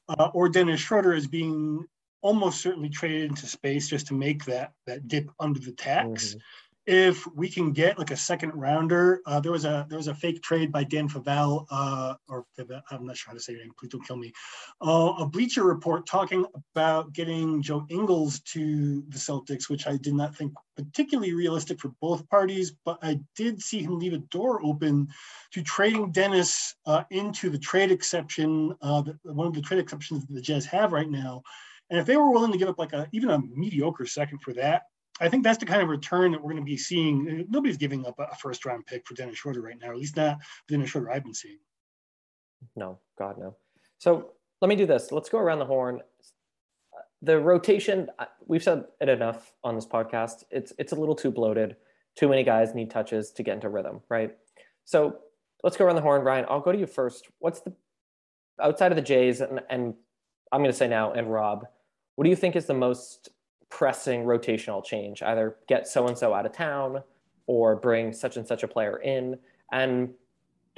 uh, 0.09 0.29
or 0.33 0.49
Dennis 0.49 0.79
Schroeder 0.79 1.13
as 1.13 1.27
being 1.27 1.85
almost 2.21 2.61
certainly 2.61 2.89
traded 2.89 3.29
into 3.29 3.45
space 3.45 3.87
just 3.87 4.07
to 4.07 4.13
make 4.13 4.45
that 4.45 4.73
that 4.87 5.07
dip 5.07 5.29
under 5.39 5.59
the 5.59 5.73
tax. 5.73 6.29
Mm-hmm 6.29 6.39
if 6.87 7.27
we 7.35 7.47
can 7.47 7.73
get 7.73 7.99
like 7.99 8.11
a 8.11 8.17
second 8.17 8.53
rounder, 8.55 9.21
uh, 9.27 9.39
there 9.39 9.51
was 9.51 9.65
a 9.65 9.85
there 9.87 9.97
was 9.97 10.07
a 10.07 10.15
fake 10.15 10.41
trade 10.41 10.71
by 10.71 10.83
Dan 10.83 11.07
Favale, 11.07 11.65
uh, 11.69 12.15
or 12.27 12.45
I'm 12.89 13.05
not 13.05 13.17
sure 13.17 13.31
how 13.31 13.33
to 13.33 13.39
say 13.39 13.53
your 13.53 13.61
name. 13.61 13.71
Please 13.77 13.89
don't 13.89 14.05
kill 14.05 14.17
me. 14.17 14.33
Uh, 14.81 15.13
a 15.19 15.25
Bleacher 15.25 15.63
Report 15.63 16.07
talking 16.07 16.45
about 16.73 17.13
getting 17.13 17.61
Joe 17.61 17.85
Ingles 17.89 18.39
to 18.53 19.03
the 19.09 19.17
Celtics, 19.17 19.69
which 19.69 19.85
I 19.85 19.97
did 19.97 20.15
not 20.15 20.35
think 20.35 20.53
particularly 20.75 21.33
realistic 21.33 21.79
for 21.79 21.93
both 22.01 22.27
parties, 22.29 22.73
but 22.83 22.97
I 23.03 23.19
did 23.35 23.61
see 23.61 23.83
him 23.83 23.99
leave 23.99 24.13
a 24.13 24.17
door 24.17 24.65
open 24.65 25.09
to 25.51 25.61
trading 25.61 26.11
Dennis 26.11 26.75
uh, 26.87 27.03
into 27.11 27.49
the 27.49 27.59
trade 27.59 27.91
exception, 27.91 28.75
uh, 28.81 29.01
the, 29.01 29.17
one 29.23 29.45
of 29.45 29.53
the 29.53 29.61
trade 29.61 29.79
exceptions 29.79 30.25
that 30.25 30.33
the 30.33 30.41
Jazz 30.41 30.65
have 30.65 30.93
right 30.93 31.09
now. 31.09 31.43
And 31.91 31.99
if 31.99 32.05
they 32.05 32.17
were 32.17 32.31
willing 32.31 32.53
to 32.53 32.57
give 32.57 32.69
up 32.69 32.79
like 32.79 32.93
a 32.93 33.07
even 33.11 33.29
a 33.29 33.39
mediocre 33.39 34.07
second 34.07 34.39
for 34.39 34.53
that, 34.53 34.83
I 35.21 35.29
think 35.29 35.43
that's 35.43 35.59
the 35.59 35.65
kind 35.65 35.81
of 35.81 35.89
return 35.89 36.31
that 36.31 36.41
we're 36.41 36.51
going 36.51 36.63
to 36.63 36.69
be 36.69 36.77
seeing. 36.77 37.45
Nobody's 37.49 37.77
giving 37.77 38.05
up 38.05 38.15
a 38.19 38.35
first 38.35 38.65
round 38.65 38.85
pick 38.87 39.07
for 39.07 39.13
Dennis 39.13 39.37
Schroeder 39.37 39.61
right 39.61 39.77
now, 39.79 39.91
at 39.91 39.97
least 39.97 40.17
not 40.17 40.39
Dennis 40.67 40.89
Schroeder 40.89 41.11
I've 41.11 41.23
been 41.23 41.33
seeing. 41.33 41.59
No, 42.75 42.99
God, 43.17 43.37
no. 43.37 43.55
So 43.99 44.31
let 44.61 44.67
me 44.67 44.75
do 44.75 44.85
this. 44.85 45.11
Let's 45.11 45.29
go 45.29 45.37
around 45.37 45.59
the 45.59 45.65
horn. 45.65 46.01
The 47.21 47.39
rotation, 47.39 48.09
we've 48.47 48.63
said 48.63 48.85
it 48.99 49.09
enough 49.09 49.53
on 49.63 49.75
this 49.75 49.85
podcast. 49.85 50.43
It's 50.49 50.73
it's 50.79 50.91
a 50.91 50.95
little 50.95 51.15
too 51.15 51.31
bloated. 51.31 51.75
Too 52.15 52.27
many 52.27 52.43
guys 52.43 52.73
need 52.73 52.89
touches 52.89 53.31
to 53.31 53.43
get 53.43 53.55
into 53.55 53.69
rhythm, 53.69 54.01
right? 54.09 54.35
So 54.85 55.19
let's 55.63 55.77
go 55.77 55.85
around 55.85 55.95
the 55.95 56.01
horn. 56.01 56.23
Ryan, 56.23 56.45
I'll 56.49 56.59
go 56.59 56.71
to 56.71 56.77
you 56.77 56.87
first. 56.87 57.27
What's 57.39 57.61
the 57.61 57.73
outside 58.59 58.91
of 58.91 58.95
the 58.95 59.01
Jays 59.01 59.41
and, 59.41 59.61
and 59.69 59.93
I'm 60.51 60.61
going 60.61 60.71
to 60.71 60.77
say 60.77 60.87
now 60.87 61.13
and 61.13 61.31
Rob, 61.31 61.65
what 62.15 62.23
do 62.23 62.29
you 62.29 62.35
think 62.35 62.55
is 62.55 62.65
the 62.65 62.73
most 62.73 63.29
pressing 63.71 64.25
rotational 64.25 64.83
change 64.83 65.23
either 65.23 65.55
get 65.67 65.87
so 65.87 66.07
and 66.07 66.15
so 66.17 66.33
out 66.33 66.45
of 66.45 66.51
town 66.51 67.01
or 67.47 67.75
bring 67.75 68.13
such 68.13 68.37
and 68.37 68.45
such 68.45 68.61
a 68.61 68.67
player 68.67 68.97
in. 68.97 69.39
And 69.71 70.13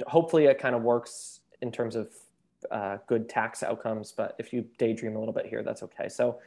hopefully 0.06 0.46
it 0.46 0.58
kind 0.58 0.74
of 0.74 0.82
works 0.82 1.40
in 1.60 1.70
terms 1.70 1.96
of 1.96 2.08
uh, 2.70 2.96
good 3.06 3.28
tax 3.28 3.62
outcomes 3.62 4.10
but 4.10 4.34
if 4.38 4.50
you 4.50 4.64
daydream 4.78 5.16
a 5.16 5.18
little 5.18 5.34
bit 5.34 5.44
here 5.44 5.62
that's 5.62 5.82
okay. 5.82 6.08
So 6.08 6.38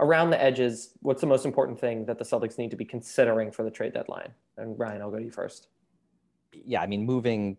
around 0.00 0.30
the 0.30 0.42
edges 0.42 0.90
what's 1.00 1.20
the 1.20 1.26
most 1.26 1.46
important 1.46 1.80
thing 1.80 2.04
that 2.04 2.18
the 2.18 2.24
celtics 2.24 2.58
need 2.58 2.70
to 2.70 2.76
be 2.76 2.84
considering 2.84 3.50
for 3.50 3.62
the 3.62 3.70
trade 3.70 3.94
deadline? 3.94 4.32
And 4.58 4.78
ryan 4.78 5.00
i'll 5.00 5.10
go 5.10 5.18
to 5.18 5.24
you 5.24 5.30
first. 5.30 5.68
Yeah 6.52 6.82
i 6.82 6.86
mean 6.86 7.06
moving 7.06 7.56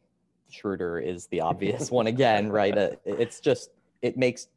schroeder 0.52 1.00
is 1.00 1.26
the 1.28 1.42
obvious 1.42 1.90
one 1.90 2.06
again 2.06 2.50
right? 2.50 2.78
Uh, 2.78 2.92
it's 3.04 3.40
just 3.40 3.72
it 4.04 4.16
makes 4.16 4.48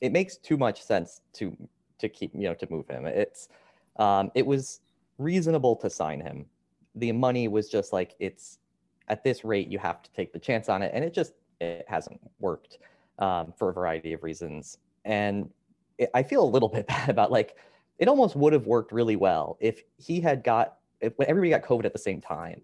it 0.00 0.10
makes 0.10 0.36
too 0.36 0.56
much 0.56 0.82
sense 0.82 1.20
to 1.34 1.56
to 2.02 2.08
keep 2.08 2.32
you 2.34 2.42
know 2.42 2.54
to 2.54 2.66
move 2.70 2.86
him. 2.86 3.06
It's 3.06 3.48
um, 3.96 4.30
it 4.34 4.46
was 4.46 4.80
reasonable 5.18 5.76
to 5.76 5.88
sign 5.88 6.20
him. 6.20 6.46
The 6.94 7.12
money 7.12 7.48
was 7.48 7.68
just 7.68 7.92
like 7.92 8.14
it's 8.18 8.58
at 9.08 9.24
this 9.24 9.44
rate 9.44 9.68
you 9.68 9.78
have 9.78 10.02
to 10.02 10.10
take 10.12 10.32
the 10.32 10.38
chance 10.38 10.68
on 10.68 10.82
it, 10.82 10.92
and 10.94 11.02
it 11.04 11.14
just 11.14 11.32
it 11.60 11.86
hasn't 11.88 12.20
worked 12.38 12.78
um, 13.18 13.52
for 13.56 13.70
a 13.70 13.72
variety 13.72 14.12
of 14.12 14.22
reasons. 14.22 14.78
And 15.04 15.48
it, 15.98 16.10
I 16.14 16.22
feel 16.22 16.44
a 16.44 16.50
little 16.50 16.68
bit 16.76 16.86
bad 16.86 17.08
about 17.08 17.32
like 17.32 17.56
it 17.98 18.08
almost 18.08 18.36
would 18.36 18.52
have 18.52 18.66
worked 18.66 18.92
really 18.92 19.16
well 19.16 19.56
if 19.60 19.82
he 19.96 20.20
had 20.20 20.44
got 20.44 20.76
if 21.00 21.16
when 21.16 21.28
everybody 21.28 21.50
got 21.50 21.62
COVID 21.62 21.84
at 21.86 21.92
the 21.92 21.98
same 21.98 22.20
time, 22.20 22.60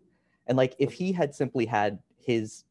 and 0.46 0.56
like 0.56 0.74
if 0.78 0.92
he 0.92 1.12
had 1.12 1.34
simply 1.34 1.64
had 1.64 1.98
his 2.16 2.64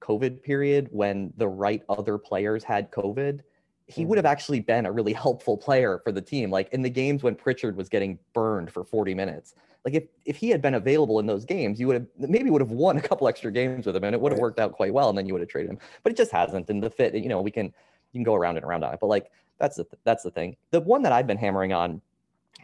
COVID 0.00 0.42
period 0.42 0.88
when 0.90 1.32
the 1.36 1.48
right 1.48 1.82
other 1.88 2.18
players 2.18 2.62
had 2.62 2.90
COVID 2.90 3.40
he 3.86 4.04
would 4.04 4.18
have 4.18 4.24
mm-hmm. 4.24 4.32
actually 4.32 4.60
been 4.60 4.86
a 4.86 4.92
really 4.92 5.12
helpful 5.12 5.56
player 5.56 6.00
for 6.02 6.12
the 6.12 6.20
team. 6.20 6.50
Like 6.50 6.68
in 6.72 6.82
the 6.82 6.90
games 6.90 7.22
when 7.22 7.34
Pritchard 7.34 7.76
was 7.76 7.88
getting 7.88 8.18
burned 8.32 8.70
for 8.70 8.84
40 8.84 9.14
minutes, 9.14 9.54
like 9.84 9.94
if 9.94 10.04
if 10.24 10.36
he 10.36 10.50
had 10.50 10.60
been 10.60 10.74
available 10.74 11.20
in 11.20 11.26
those 11.26 11.44
games, 11.44 11.78
you 11.78 11.86
would 11.86 11.94
have 11.94 12.06
maybe 12.18 12.50
would 12.50 12.60
have 12.60 12.72
won 12.72 12.96
a 12.96 13.00
couple 13.00 13.28
extra 13.28 13.52
games 13.52 13.86
with 13.86 13.94
him, 13.94 14.02
and 14.02 14.14
it 14.14 14.20
would 14.20 14.32
have 14.32 14.40
worked 14.40 14.58
out 14.58 14.72
quite 14.72 14.92
well. 14.92 15.08
And 15.08 15.16
then 15.16 15.26
you 15.26 15.32
would 15.32 15.40
have 15.40 15.48
traded 15.48 15.70
him, 15.70 15.78
but 16.02 16.12
it 16.12 16.16
just 16.16 16.32
hasn't. 16.32 16.68
And 16.68 16.82
the 16.82 16.90
fit, 16.90 17.14
you 17.14 17.28
know, 17.28 17.40
we 17.40 17.52
can 17.52 17.66
you 17.66 18.18
can 18.18 18.24
go 18.24 18.34
around 18.34 18.56
and 18.56 18.64
around 18.64 18.82
on 18.82 18.92
it, 18.92 19.00
but 19.00 19.06
like 19.06 19.30
that's 19.58 19.76
the 19.76 19.86
that's 20.02 20.24
the 20.24 20.30
thing. 20.32 20.56
The 20.72 20.80
one 20.80 21.02
that 21.02 21.12
I've 21.12 21.28
been 21.28 21.38
hammering 21.38 21.72
on 21.72 22.00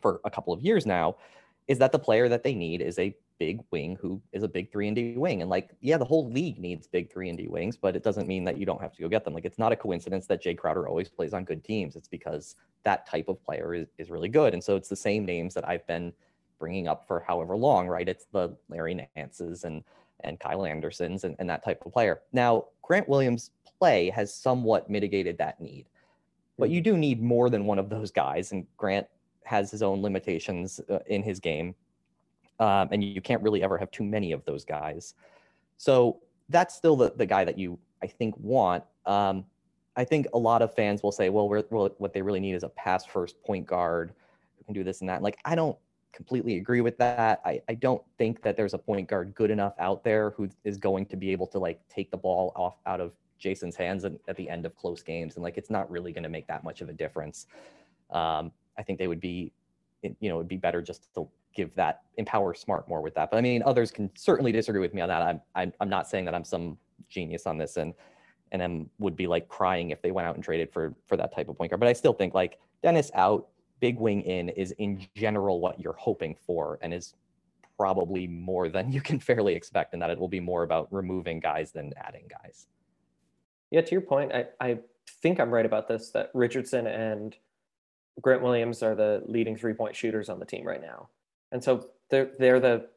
for 0.00 0.20
a 0.24 0.30
couple 0.30 0.52
of 0.52 0.60
years 0.60 0.84
now 0.84 1.16
is 1.68 1.78
that 1.78 1.92
the 1.92 1.98
player 1.98 2.28
that 2.28 2.42
they 2.42 2.54
need 2.54 2.80
is 2.80 2.98
a 2.98 3.14
big 3.42 3.60
wing 3.72 3.98
who 4.00 4.22
is 4.32 4.44
a 4.44 4.48
big 4.56 4.70
three 4.70 4.86
and 4.86 4.94
D 4.94 5.16
wing. 5.16 5.42
And 5.42 5.50
like, 5.50 5.70
yeah, 5.80 5.98
the 5.98 6.04
whole 6.04 6.30
league 6.30 6.58
needs 6.60 6.86
big 6.86 7.12
three 7.12 7.28
and 7.28 7.36
D 7.36 7.48
wings, 7.48 7.76
but 7.76 7.96
it 7.96 8.04
doesn't 8.04 8.28
mean 8.28 8.44
that 8.44 8.56
you 8.56 8.64
don't 8.64 8.80
have 8.80 8.92
to 8.92 9.02
go 9.02 9.08
get 9.08 9.24
them. 9.24 9.34
Like, 9.34 9.44
it's 9.44 9.58
not 9.58 9.72
a 9.72 9.76
coincidence 9.76 10.28
that 10.28 10.44
Jae 10.44 10.56
Crowder 10.56 10.86
always 10.86 11.08
plays 11.08 11.34
on 11.34 11.42
good 11.42 11.64
teams. 11.64 11.96
It's 11.96 12.06
because 12.06 12.54
that 12.84 13.04
type 13.04 13.28
of 13.28 13.42
player 13.42 13.74
is, 13.74 13.88
is 13.98 14.10
really 14.10 14.28
good. 14.28 14.54
And 14.54 14.62
so 14.62 14.76
it's 14.76 14.88
the 14.88 14.94
same 14.94 15.24
names 15.24 15.54
that 15.54 15.68
I've 15.68 15.84
been 15.88 16.12
bringing 16.60 16.86
up 16.86 17.04
for 17.08 17.24
however 17.26 17.56
long, 17.56 17.88
right? 17.88 18.08
It's 18.08 18.26
the 18.30 18.56
Larry 18.68 18.94
Nances 19.16 19.64
and 19.64 19.82
and 20.24 20.38
Kyle 20.38 20.64
Andersons 20.64 21.24
and, 21.24 21.34
and 21.40 21.50
that 21.50 21.64
type 21.64 21.82
of 21.84 21.92
player. 21.92 22.20
Now, 22.32 22.66
Grant 22.82 23.08
Williams' 23.08 23.50
play 23.80 24.08
has 24.10 24.32
somewhat 24.32 24.88
mitigated 24.88 25.36
that 25.38 25.60
need, 25.60 25.86
but 26.56 26.70
you 26.70 26.80
do 26.80 26.96
need 26.96 27.20
more 27.20 27.50
than 27.50 27.66
one 27.66 27.80
of 27.80 27.90
those 27.90 28.12
guys. 28.12 28.52
And 28.52 28.64
Grant 28.76 29.08
has 29.42 29.72
his 29.72 29.82
own 29.82 30.00
limitations 30.00 30.80
uh, 30.88 31.00
in 31.08 31.24
his 31.24 31.40
game 31.40 31.74
um, 32.60 32.88
and 32.92 33.02
you 33.02 33.20
can't 33.20 33.42
really 33.42 33.62
ever 33.62 33.78
have 33.78 33.90
too 33.90 34.04
many 34.04 34.32
of 34.32 34.44
those 34.44 34.64
guys. 34.64 35.14
So 35.76 36.20
that's 36.48 36.74
still 36.74 36.96
the, 36.96 37.12
the 37.16 37.26
guy 37.26 37.44
that 37.44 37.58
you, 37.58 37.78
I 38.02 38.06
think, 38.06 38.36
want. 38.38 38.84
Um, 39.06 39.44
I 39.96 40.04
think 40.04 40.26
a 40.32 40.38
lot 40.38 40.62
of 40.62 40.74
fans 40.74 41.02
will 41.02 41.12
say, 41.12 41.28
well, 41.28 41.48
well, 41.48 41.94
what 41.98 42.12
they 42.12 42.22
really 42.22 42.40
need 42.40 42.54
is 42.54 42.62
a 42.62 42.68
pass 42.70 43.04
first 43.04 43.42
point 43.42 43.66
guard 43.66 44.12
who 44.56 44.64
can 44.64 44.74
do 44.74 44.84
this 44.84 45.00
and 45.00 45.08
that. 45.08 45.22
Like, 45.22 45.38
I 45.44 45.54
don't 45.54 45.76
completely 46.12 46.56
agree 46.56 46.80
with 46.80 46.96
that. 46.98 47.40
I, 47.44 47.60
I 47.68 47.74
don't 47.74 48.02
think 48.18 48.42
that 48.42 48.56
there's 48.56 48.74
a 48.74 48.78
point 48.78 49.08
guard 49.08 49.34
good 49.34 49.50
enough 49.50 49.74
out 49.78 50.04
there 50.04 50.30
who 50.30 50.48
is 50.64 50.76
going 50.76 51.06
to 51.06 51.16
be 51.16 51.30
able 51.30 51.46
to 51.48 51.58
like 51.58 51.80
take 51.88 52.10
the 52.10 52.16
ball 52.16 52.52
off 52.54 52.76
out 52.86 53.00
of 53.00 53.12
Jayson's 53.38 53.76
hands 53.76 54.04
and, 54.04 54.18
at 54.28 54.36
the 54.36 54.48
end 54.48 54.66
of 54.66 54.76
close 54.76 55.02
games. 55.02 55.34
And 55.34 55.42
like, 55.42 55.58
it's 55.58 55.70
not 55.70 55.90
really 55.90 56.12
going 56.12 56.22
to 56.22 56.28
make 56.28 56.46
that 56.46 56.64
much 56.64 56.80
of 56.80 56.88
a 56.88 56.92
difference. 56.92 57.46
Um, 58.10 58.52
I 58.78 58.82
think 58.82 58.98
they 58.98 59.08
would 59.08 59.20
be, 59.20 59.52
you 60.02 60.28
know, 60.28 60.36
it'd 60.36 60.48
be 60.48 60.56
better 60.56 60.80
just 60.80 61.12
to 61.14 61.28
give 61.54 61.74
that 61.74 62.02
empower 62.16 62.54
smart 62.54 62.88
more 62.88 63.00
with 63.00 63.14
that 63.14 63.30
but 63.30 63.36
i 63.36 63.40
mean 63.40 63.62
others 63.64 63.90
can 63.90 64.10
certainly 64.14 64.52
disagree 64.52 64.80
with 64.80 64.94
me 64.94 65.00
on 65.00 65.08
that. 65.08 65.22
I'm 65.22 65.40
i'm, 65.54 65.72
I'm 65.80 65.88
not 65.88 66.08
saying 66.08 66.24
that 66.26 66.34
i'm 66.34 66.44
some 66.44 66.76
genius 67.08 67.46
on 67.46 67.58
this 67.58 67.76
and 67.76 67.94
and 68.52 68.60
then 68.60 68.88
would 68.98 69.16
be 69.16 69.26
like 69.26 69.48
crying 69.48 69.90
if 69.90 70.02
they 70.02 70.10
went 70.10 70.28
out 70.28 70.34
and 70.34 70.44
traded 70.44 70.72
for 70.72 70.94
for 71.06 71.16
that 71.16 71.34
type 71.34 71.48
of 71.48 71.56
point 71.56 71.70
guard 71.70 71.80
but 71.80 71.88
i 71.88 71.92
still 71.92 72.12
think 72.12 72.34
like 72.34 72.58
dennis 72.82 73.10
out 73.14 73.48
big 73.80 73.98
wing 73.98 74.22
in 74.22 74.48
is 74.50 74.70
in 74.78 75.04
general 75.16 75.60
what 75.60 75.80
you're 75.80 75.94
hoping 75.94 76.36
for 76.46 76.78
and 76.82 76.94
is 76.94 77.14
probably 77.76 78.28
more 78.28 78.68
than 78.68 78.92
you 78.92 79.00
can 79.00 79.18
fairly 79.18 79.54
expect 79.54 79.92
and 79.92 80.00
that 80.00 80.10
it 80.10 80.18
will 80.18 80.28
be 80.28 80.40
more 80.40 80.62
about 80.62 80.86
removing 80.92 81.40
guys 81.40 81.72
than 81.72 81.92
adding 81.96 82.28
guys. 82.28 82.68
Yeah 83.70 83.80
to 83.80 83.90
your 83.90 84.02
point 84.02 84.32
i 84.32 84.46
i 84.60 84.78
think 85.22 85.40
i'm 85.40 85.50
right 85.50 85.66
about 85.66 85.88
this 85.88 86.10
that 86.10 86.30
richardson 86.34 86.86
and 86.86 87.36
grant 88.20 88.42
williams 88.42 88.82
are 88.82 88.94
the 88.94 89.22
leading 89.26 89.56
three 89.56 89.72
point 89.72 89.96
shooters 89.96 90.28
on 90.28 90.38
the 90.38 90.46
team 90.46 90.66
right 90.66 90.82
now 90.82 91.08
and 91.52 91.62
so 91.62 91.88
they're 92.10 92.30
they're 92.38 92.60
the 92.60 92.88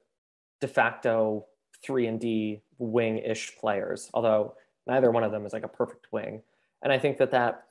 de 0.62 0.68
facto 0.68 1.46
three 1.84 2.08
and 2.08 2.20
D 2.20 2.62
wing 2.80 3.20
ish 3.20 3.56
players, 3.58 4.10
although 4.14 4.56
neither 4.88 5.12
one 5.12 5.24
of 5.24 5.32
them 5.32 5.46
is 5.46 5.54
like 5.54 5.64
a 5.64 5.68
perfect 5.68 6.08
wing. 6.12 6.42
And 6.82 6.92
I 6.92 6.98
think 6.98 7.18
that 7.18 7.32
that 7.32 7.66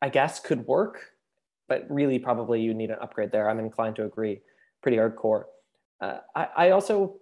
I 0.00 0.08
guess 0.08 0.40
could 0.40 0.66
work, 0.66 1.12
but 1.68 1.86
really 1.90 2.18
probably 2.18 2.62
you 2.62 2.72
need 2.72 2.90
an 2.90 2.98
upgrade 3.00 3.32
there. 3.32 3.50
I'm 3.50 3.58
inclined 3.58 3.96
to 3.96 4.04
agree, 4.04 4.40
pretty 4.82 4.96
hardcore. 4.96 5.44
Uh, 6.00 6.18
I, 6.34 6.48
I 6.56 6.70
also 6.70 7.16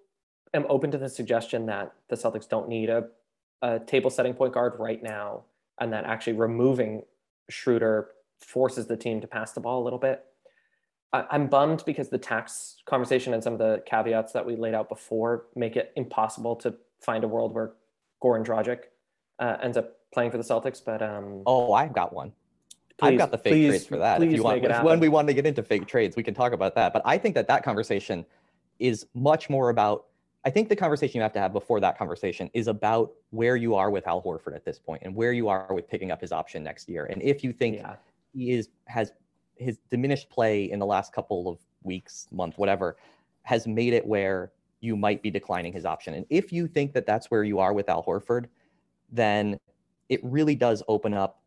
am 0.52 0.66
open 0.68 0.90
to 0.92 0.98
the 0.98 1.08
suggestion 1.08 1.66
that 1.66 1.92
the 2.08 2.16
Celtics 2.16 2.48
don't 2.48 2.68
need 2.68 2.90
a 2.90 3.08
a 3.62 3.78
table 3.80 4.10
setting 4.10 4.34
point 4.34 4.52
guard 4.52 4.74
right 4.78 5.02
now, 5.02 5.44
and 5.80 5.92
that 5.92 6.04
actually 6.04 6.34
removing 6.34 7.02
Schroeder 7.48 8.08
forces 8.38 8.86
the 8.86 8.96
team 8.96 9.20
to 9.22 9.26
pass 9.26 9.52
the 9.52 9.60
ball 9.60 9.82
a 9.82 9.84
little 9.84 9.98
bit. 9.98 10.24
I'm 11.30 11.46
bummed 11.46 11.84
because 11.86 12.08
the 12.08 12.18
tax 12.18 12.76
conversation 12.86 13.34
and 13.34 13.42
some 13.42 13.52
of 13.52 13.58
the 13.58 13.82
caveats 13.86 14.32
that 14.32 14.44
we 14.44 14.56
laid 14.56 14.74
out 14.74 14.88
before 14.88 15.46
make 15.54 15.76
it 15.76 15.92
impossible 15.96 16.56
to 16.56 16.74
find 17.00 17.22
a 17.22 17.28
world 17.28 17.54
where 17.54 17.72
Goran 18.22 18.44
Dragic 18.44 18.84
uh, 19.38 19.56
ends 19.62 19.76
up 19.76 19.96
playing 20.12 20.30
for 20.30 20.38
the 20.38 20.42
Celtics. 20.42 20.82
But 20.84 21.02
um, 21.02 21.42
Oh, 21.46 21.72
I've 21.72 21.92
got 21.92 22.12
one. 22.12 22.32
please, 22.98 23.08
I've 23.08 23.18
got 23.18 23.30
the 23.30 23.38
fake 23.38 23.52
please, 23.52 23.68
trades 23.68 23.86
for 23.86 23.98
that. 23.98 24.22
If 24.22 24.32
you 24.32 24.42
want, 24.42 24.84
when 24.84 25.00
we 25.00 25.08
want 25.08 25.28
to 25.28 25.34
get 25.34 25.46
into 25.46 25.62
fake 25.62 25.86
trades, 25.86 26.16
we 26.16 26.22
can 26.22 26.34
talk 26.34 26.52
about 26.52 26.74
that. 26.74 26.92
But 26.92 27.02
I 27.04 27.18
think 27.18 27.34
that 27.36 27.46
that 27.48 27.62
conversation 27.62 28.24
is 28.78 29.06
much 29.14 29.48
more 29.48 29.70
about. 29.70 30.06
I 30.46 30.50
think 30.50 30.68
the 30.68 30.76
conversation 30.76 31.18
you 31.18 31.22
have 31.22 31.32
to 31.34 31.40
have 31.40 31.52
before 31.52 31.80
that 31.80 31.96
conversation 31.96 32.50
is 32.52 32.66
about 32.66 33.12
where 33.30 33.56
you 33.56 33.74
are 33.74 33.90
with 33.90 34.06
Al 34.06 34.20
Horford 34.20 34.54
at 34.54 34.64
this 34.64 34.78
point 34.78 35.02
and 35.04 35.14
where 35.14 35.32
you 35.32 35.48
are 35.48 35.72
with 35.72 35.88
picking 35.88 36.10
up 36.10 36.20
his 36.20 36.32
option 36.32 36.62
next 36.62 36.88
year. 36.88 37.06
And 37.06 37.22
if 37.22 37.42
you 37.42 37.52
think 37.52 37.76
yeah, 37.76 37.96
he 38.34 38.50
is 38.50 38.68
has 38.86 39.12
his 39.56 39.78
diminished 39.90 40.30
play 40.30 40.70
in 40.70 40.78
the 40.78 40.86
last 40.86 41.12
couple 41.12 41.48
of 41.48 41.58
weeks, 41.82 42.26
month, 42.32 42.58
whatever, 42.58 42.96
has 43.42 43.66
made 43.66 43.92
it 43.92 44.06
where 44.06 44.52
you 44.80 44.96
might 44.96 45.22
be 45.22 45.30
declining 45.30 45.72
his 45.72 45.84
option. 45.84 46.14
And 46.14 46.26
if 46.30 46.52
you 46.52 46.66
think 46.66 46.92
that 46.92 47.06
that's 47.06 47.30
where 47.30 47.44
you 47.44 47.58
are 47.58 47.72
with 47.72 47.88
Al 47.88 48.04
Horford, 48.04 48.46
then 49.10 49.58
it 50.08 50.20
really 50.22 50.54
does 50.54 50.82
open 50.88 51.14
up 51.14 51.42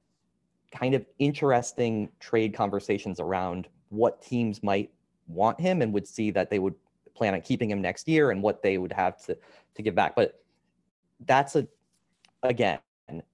kind 0.72 0.94
of 0.94 1.06
interesting 1.20 2.10
trade 2.20 2.54
conversations 2.54 3.20
around 3.20 3.68
what 3.90 4.22
teams 4.22 4.64
might 4.64 4.92
want 5.28 5.60
him 5.60 5.82
and 5.82 5.94
would 5.94 6.08
see 6.08 6.32
that 6.32 6.50
they 6.50 6.60
would 6.60 6.76
plan 7.16 7.34
on 7.34 7.42
keeping 7.42 7.70
him 7.70 7.82
next 7.82 8.08
year 8.08 8.32
and 8.32 8.42
what 8.42 8.62
they 8.62 8.78
would 8.78 8.92
have 8.92 9.24
to 9.26 9.38
to 9.76 9.82
give 9.82 9.96
back. 9.96 10.16
But 10.16 10.42
that's 11.26 11.56
a 11.56 11.68
again 12.44 12.80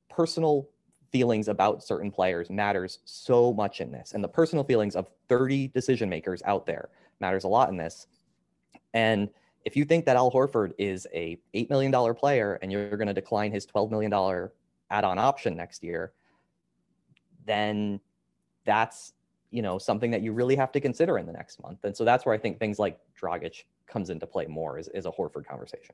personal 0.09 0.69
feelings 1.13 1.47
about 1.47 1.81
certain 1.81 2.11
players 2.11 2.49
matters 2.49 2.99
so 3.05 3.53
much 3.53 3.79
in 3.79 3.91
this 3.91 4.11
and 4.13 4.23
the 4.23 4.27
personal 4.27 4.63
feelings 4.65 4.95
of 4.95 5.07
30 5.29 5.69
decision 5.69 6.09
makers 6.09 6.41
out 6.45 6.65
there 6.65 6.89
matters 7.21 7.45
a 7.45 7.47
lot 7.47 7.69
in 7.69 7.77
this 7.77 8.07
and 8.93 9.29
if 9.63 9.77
you 9.77 9.85
think 9.85 10.03
that 10.03 10.17
al 10.17 10.29
horford 10.29 10.73
is 10.77 11.07
a 11.13 11.39
$8 11.55 11.69
million 11.69 12.15
player 12.15 12.59
and 12.61 12.71
you're 12.71 12.97
going 12.97 13.07
to 13.07 13.13
decline 13.13 13.51
his 13.51 13.65
$12 13.65 13.89
million 13.89 14.11
add-on 14.91 15.17
option 15.17 15.55
next 15.55 15.83
year 15.83 16.11
then 17.45 17.99
that's 18.65 19.13
you 19.51 19.61
know 19.61 19.77
something 19.77 20.11
that 20.11 20.21
you 20.21 20.33
really 20.33 20.55
have 20.55 20.73
to 20.73 20.81
consider 20.81 21.17
in 21.17 21.25
the 21.25 21.31
next 21.31 21.61
month 21.63 21.79
and 21.85 21.95
so 21.95 22.03
that's 22.03 22.25
where 22.25 22.35
i 22.35 22.37
think 22.37 22.59
things 22.59 22.77
like 22.77 22.99
dragic 23.19 23.63
comes 23.87 24.09
into 24.09 24.25
play 24.25 24.45
more 24.47 24.77
is, 24.77 24.89
is 24.89 25.05
a 25.05 25.11
horford 25.11 25.45
conversation 25.45 25.93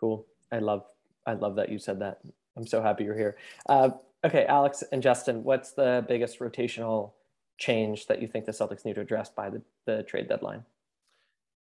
cool. 0.00 0.26
I 0.50 0.58
love 0.58 0.84
I 1.26 1.34
love 1.34 1.54
that 1.56 1.68
you 1.68 1.78
said 1.78 2.00
that. 2.00 2.20
I'm 2.56 2.66
so 2.66 2.82
happy 2.82 3.04
you're 3.04 3.16
here. 3.16 3.36
Uh, 3.68 3.90
okay, 4.24 4.44
Alex 4.46 4.82
and 4.92 5.02
Justin, 5.02 5.44
what's 5.44 5.72
the 5.72 6.04
biggest 6.08 6.38
rotational 6.40 7.12
change 7.58 8.06
that 8.06 8.20
you 8.20 8.28
think 8.28 8.46
the 8.46 8.52
Celtics 8.52 8.84
need 8.84 8.94
to 8.94 9.00
address 9.00 9.28
by 9.28 9.50
the, 9.50 9.62
the 9.86 10.02
trade 10.02 10.28
deadline? 10.28 10.64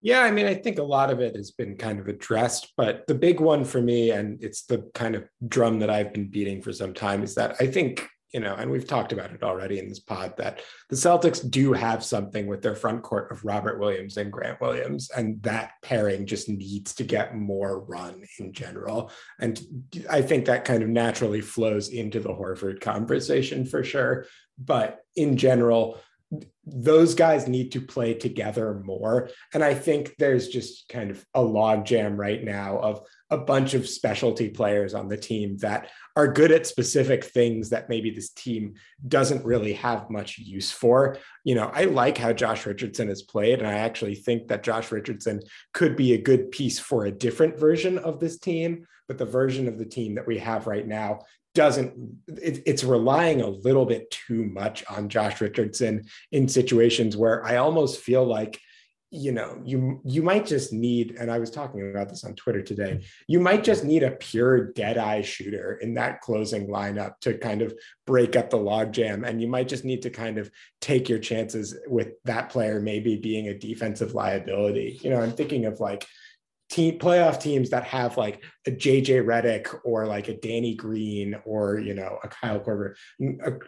Yeah, 0.01 0.21
I 0.21 0.29
mean, 0.29 0.45
I 0.45 0.53
think 0.53 0.77
a 0.77 0.83
lot 0.83 1.09
of 1.09 1.19
it 1.19 1.35
has 1.35 1.51
been 1.51 1.77
kind 1.77 1.99
of 1.99 2.07
addressed, 2.07 2.73
but 2.77 3.07
the 3.07 3.15
big 3.15 3.39
one 3.39 3.65
for 3.65 3.81
me, 3.81 4.11
and 4.11 4.43
it's 4.43 4.63
the 4.65 4.89
kind 4.93 5.15
of 5.15 5.27
drum 5.47 5.79
that 5.79 5.89
I've 5.89 6.13
been 6.13 6.27
beating 6.27 6.61
for 6.61 6.71
some 6.71 6.93
time, 6.93 7.23
is 7.23 7.33
that 7.35 7.55
I 7.59 7.67
think, 7.67 8.07
you 8.35 8.41
know, 8.41 8.53
and 8.53 8.69
we've 8.69 8.85
talked 8.85 9.13
about 9.13 9.31
it 9.31 9.43
already 9.43 9.79
in 9.79 9.87
this 9.87 10.01
pod, 10.01 10.35
that 10.35 10.61
the 10.89 10.95
Celtics 10.97 11.49
do 11.49 11.71
have 11.71 12.03
something 12.03 12.47
with 12.47 12.61
their 12.61 12.75
front 12.75 13.01
court 13.01 13.31
of 13.31 13.45
Robert 13.45 13.79
Williams 13.79 14.17
and 14.17 14.29
Grant 14.29 14.59
Williams, 14.59 15.09
and 15.15 15.41
that 15.43 15.71
pairing 15.81 16.25
just 16.25 16.49
needs 16.49 16.93
to 16.95 17.05
get 17.05 17.37
more 17.37 17.79
run 17.79 18.25
in 18.37 18.51
general. 18.51 19.09
And 19.39 19.57
I 20.09 20.21
think 20.21 20.47
that 20.47 20.65
kind 20.65 20.83
of 20.83 20.89
naturally 20.89 21.39
flows 21.39 21.87
into 21.87 22.19
the 22.19 22.27
Horford 22.27 22.81
conversation 22.81 23.65
for 23.65 23.85
sure. 23.85 24.25
But 24.57 24.99
in 25.15 25.37
general, 25.37 26.01
those 26.65 27.15
guys 27.15 27.47
need 27.47 27.71
to 27.71 27.79
play 27.79 28.15
together 28.15 28.81
more. 28.83 29.29
And 29.53 29.63
I 29.63 29.75
think 29.75 30.15
there's 30.17 30.49
just 30.49 30.89
kind 30.89 31.09
of 31.09 31.25
a 31.33 31.39
logjam 31.39 32.17
right 32.17 32.43
now 32.43 32.79
of 32.79 33.07
a 33.31 33.37
bunch 33.37 33.73
of 33.73 33.89
specialty 33.89 34.49
players 34.49 34.93
on 34.93 35.07
the 35.07 35.17
team 35.17 35.57
that 35.57 35.89
are 36.15 36.31
good 36.31 36.51
at 36.51 36.67
specific 36.67 37.23
things 37.23 37.69
that 37.69 37.89
maybe 37.89 38.11
this 38.11 38.29
team 38.29 38.75
doesn't 39.07 39.43
really 39.43 39.73
have 39.73 40.09
much 40.09 40.37
use 40.37 40.71
for. 40.71 41.17
You 41.43 41.55
know, 41.55 41.71
I 41.73 41.85
like 41.85 42.17
how 42.17 42.33
Josh 42.33 42.65
Richardson 42.65 43.07
has 43.07 43.23
played, 43.23 43.59
and 43.59 43.67
I 43.67 43.79
actually 43.79 44.15
think 44.15 44.47
that 44.47 44.63
Josh 44.63 44.91
Richardson 44.91 45.41
could 45.73 45.95
be 45.95 46.13
a 46.13 46.21
good 46.21 46.51
piece 46.51 46.77
for 46.77 47.05
a 47.05 47.11
different 47.11 47.59
version 47.59 47.97
of 47.97 48.19
this 48.19 48.37
team. 48.37 48.85
But 49.07 49.17
the 49.17 49.25
version 49.25 49.67
of 49.67 49.77
the 49.77 49.85
team 49.85 50.15
that 50.15 50.27
we 50.27 50.39
have 50.39 50.67
right 50.67 50.87
now 50.87 51.19
doesn't 51.53 51.93
it, 52.27 52.61
it's 52.65 52.83
relying 52.83 53.41
a 53.41 53.47
little 53.47 53.85
bit 53.85 54.11
too 54.11 54.43
much 54.45 54.83
on 54.89 55.09
Josh 55.09 55.41
Richardson 55.41 56.05
in 56.31 56.47
situations 56.47 57.17
where 57.17 57.43
I 57.43 57.57
almost 57.57 58.01
feel 58.01 58.25
like 58.25 58.59
you 59.11 59.31
know 59.31 59.61
you 59.63 60.01
you 60.03 60.23
might 60.23 60.45
just 60.45 60.73
need 60.73 61.15
and 61.19 61.31
I 61.31 61.39
was 61.39 61.51
talking 61.51 61.89
about 61.89 62.09
this 62.09 62.23
on 62.23 62.33
Twitter 62.35 62.61
today 62.61 63.05
you 63.27 63.39
might 63.39 63.63
just 63.63 63.83
need 63.83 64.03
a 64.03 64.11
pure 64.11 64.73
dead 64.73 64.97
eye 64.97 65.21
shooter 65.21 65.77
in 65.81 65.93
that 65.93 66.21
closing 66.21 66.67
lineup 66.67 67.19
to 67.21 67.37
kind 67.37 67.61
of 67.61 67.73
break 68.07 68.35
up 68.35 68.49
the 68.49 68.57
logjam 68.57 69.25
and 69.25 69.41
you 69.41 69.47
might 69.47 69.67
just 69.67 69.85
need 69.85 70.01
to 70.01 70.09
kind 70.09 70.37
of 70.37 70.49
take 70.81 71.07
your 71.07 71.19
chances 71.19 71.77
with 71.87 72.09
that 72.25 72.49
player 72.49 72.81
maybe 72.81 73.15
being 73.15 73.47
a 73.47 73.57
defensive 73.57 74.13
liability. 74.13 74.99
You 75.01 75.11
know 75.11 75.21
I'm 75.21 75.31
thinking 75.31 75.65
of 75.65 75.79
like 75.79 76.05
team 76.69 76.97
playoff 76.97 77.39
teams 77.39 77.69
that 77.69 77.83
have 77.83 78.17
like 78.17 78.43
a 78.67 78.71
JJ 78.71 79.23
Redick 79.25 79.73
or 79.83 80.07
like 80.07 80.27
a 80.27 80.37
Danny 80.37 80.75
Green 80.75 81.35
or 81.45 81.79
you 81.79 81.93
know 81.93 82.17
a 82.23 82.27
Kyle 82.27 82.59
Korver. 82.59 82.95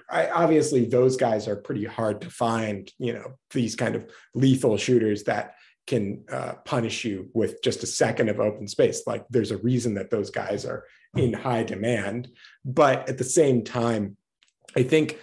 I, 0.09 0.29
obviously, 0.29 0.85
those 0.85 1.17
guys 1.17 1.47
are 1.47 1.55
pretty 1.55 1.85
hard 1.85 2.21
to 2.21 2.29
find. 2.29 2.91
You 2.97 3.13
know 3.13 3.33
these 3.51 3.75
kind 3.75 3.95
of 3.95 4.09
lethal 4.33 4.77
shooters 4.77 5.23
that 5.23 5.55
can 5.85 6.23
uh, 6.29 6.53
punish 6.65 7.05
you 7.05 7.29
with 7.33 7.61
just 7.63 7.83
a 7.83 7.87
second 7.87 8.29
of 8.29 8.39
open 8.39 8.67
space. 8.67 9.03
Like 9.07 9.25
there's 9.29 9.51
a 9.51 9.57
reason 9.57 9.93
that 9.93 10.11
those 10.11 10.29
guys 10.29 10.65
are 10.65 10.83
in 11.15 11.33
high 11.33 11.63
demand, 11.63 12.29
but 12.65 13.07
at 13.07 13.17
the 13.17 13.23
same 13.23 13.63
time, 13.63 14.17
I 14.75 14.83
think 14.83 15.17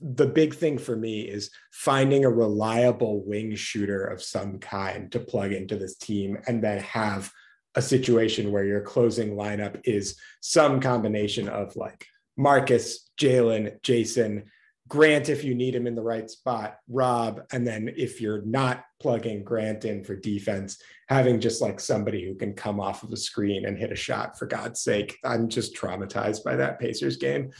the 0.00 0.26
big 0.26 0.54
thing 0.54 0.78
for 0.78 0.96
me 0.96 1.22
is 1.22 1.50
finding 1.72 2.24
a 2.24 2.30
reliable 2.30 3.24
wing 3.24 3.54
shooter 3.54 4.04
of 4.04 4.22
some 4.22 4.58
kind 4.58 5.10
to 5.12 5.20
plug 5.20 5.52
into 5.52 5.76
this 5.76 5.96
team 5.96 6.38
and 6.46 6.62
then 6.62 6.80
have 6.80 7.32
a 7.74 7.82
situation 7.82 8.50
where 8.50 8.64
your 8.64 8.80
closing 8.80 9.36
lineup 9.36 9.80
is 9.84 10.16
some 10.40 10.80
combination 10.80 11.48
of 11.48 11.76
like 11.76 12.06
Marcus, 12.36 13.10
Jaylen, 13.20 13.80
Jayson, 13.82 14.44
Grant 14.88 15.28
if 15.28 15.44
you 15.44 15.54
need 15.54 15.76
him 15.76 15.86
in 15.86 15.94
the 15.94 16.02
right 16.02 16.28
spot, 16.28 16.78
Rob, 16.88 17.42
and 17.52 17.64
then 17.64 17.94
if 17.96 18.20
you're 18.20 18.42
not 18.42 18.84
plugging 19.00 19.44
Grant 19.44 19.84
in 19.84 20.02
for 20.02 20.16
defense, 20.16 20.82
having 21.08 21.38
just 21.38 21.62
like 21.62 21.78
somebody 21.78 22.26
who 22.26 22.34
can 22.34 22.54
come 22.54 22.80
off 22.80 23.04
of 23.04 23.10
the 23.10 23.16
screen 23.16 23.66
and 23.66 23.78
hit 23.78 23.92
a 23.92 23.96
shot 23.96 24.36
for 24.36 24.46
God's 24.46 24.80
sake. 24.80 25.16
I'm 25.24 25.48
just 25.48 25.76
traumatized 25.76 26.42
by 26.42 26.56
that 26.56 26.80
Pacers 26.80 27.18
game. 27.18 27.52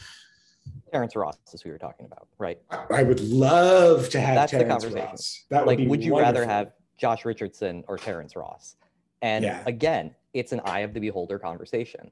Terrence 0.91 1.15
Ross, 1.15 1.37
as 1.53 1.63
we 1.63 1.71
were 1.71 1.77
talking 1.77 2.05
about, 2.05 2.27
right? 2.37 2.59
I 2.89 3.03
would 3.03 3.21
love 3.21 4.09
to 4.09 4.19
have 4.19 4.35
That's 4.35 4.51
the 4.51 4.65
conversation. 4.65 5.05
Ross. 5.05 5.45
That 5.49 5.65
like, 5.65 5.77
would, 5.77 5.83
be 5.85 5.87
would 5.87 6.03
you 6.03 6.17
rather 6.17 6.45
have 6.45 6.73
Josh 6.97 7.23
Richardson 7.25 7.83
or 7.87 7.97
Terrence 7.97 8.35
Ross? 8.35 8.75
And 9.21 9.45
Yeah. 9.45 9.63
again, 9.65 10.13
it's 10.33 10.51
an 10.51 10.61
eye 10.65 10.79
of 10.79 10.93
the 10.93 10.99
beholder 10.99 11.39
conversation 11.39 12.11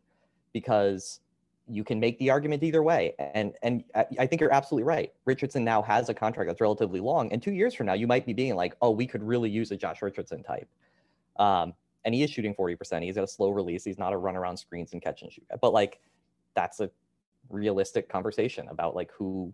because 0.53 1.19
you 1.67 1.83
can 1.83 1.99
make 1.99 2.17
the 2.19 2.29
argument 2.29 2.63
either 2.63 2.81
way. 2.81 3.13
And 3.19 3.53
and 3.61 3.83
I 3.93 4.05
I 4.19 4.27
think 4.27 4.41
you're 4.41 4.53
absolutely 4.53 4.85
right. 4.85 5.13
Richardson 5.25 5.63
now 5.63 5.81
has 5.81 6.09
a 6.09 6.13
contract 6.13 6.47
that's 6.47 6.61
relatively 6.61 6.99
long, 6.99 7.31
and 7.31 7.43
two 7.43 7.53
years 7.53 7.75
from 7.75 7.85
now, 7.85 7.93
you 7.93 8.07
might 8.07 8.25
be 8.25 8.33
being 8.33 8.55
like, 8.55 8.75
oh, 8.81 8.91
we 8.91 9.05
could 9.05 9.21
really 9.21 9.49
use 9.49 9.71
a 9.71 9.77
Josh 9.77 10.01
Richardson 10.01 10.41
type. 10.43 10.67
Um, 11.37 11.73
and 12.05 12.15
he 12.15 12.23
is 12.23 12.29
shooting 12.29 12.55
40%. 12.55 13.03
He's 13.03 13.15
got 13.15 13.23
a 13.23 13.27
slow 13.27 13.49
release. 13.49 13.83
He's 13.83 13.99
not 13.99 14.13
a 14.13 14.17
run 14.17 14.35
around 14.35 14.57
screens 14.57 14.93
and 14.93 15.01
catch 15.01 15.21
and 15.21 15.31
shoot. 15.31 15.45
But 15.61 15.73
like, 15.73 15.99
that's 16.55 16.79
a 16.79 16.89
realistic 17.49 18.09
conversation 18.09 18.67
about 18.69 18.95
like 18.95 19.11
who 19.11 19.53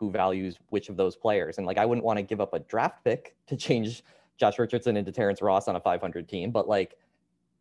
who 0.00 0.10
values 0.10 0.58
which 0.70 0.88
of 0.88 0.96
those 0.96 1.14
players. 1.14 1.58
And 1.58 1.66
like, 1.66 1.76
I 1.76 1.84
wouldn't 1.84 2.04
want 2.04 2.16
to 2.16 2.22
give 2.22 2.40
up 2.40 2.54
a 2.54 2.58
draft 2.60 3.04
pick 3.04 3.36
to 3.48 3.56
change 3.56 4.02
Josh 4.38 4.58
Richardson 4.58 4.96
into 4.96 5.12
Terrence 5.12 5.42
Ross 5.42 5.68
on 5.68 5.76
a 5.76 5.80
500 5.80 6.26
team, 6.26 6.50
but 6.50 6.66
like, 6.66 6.96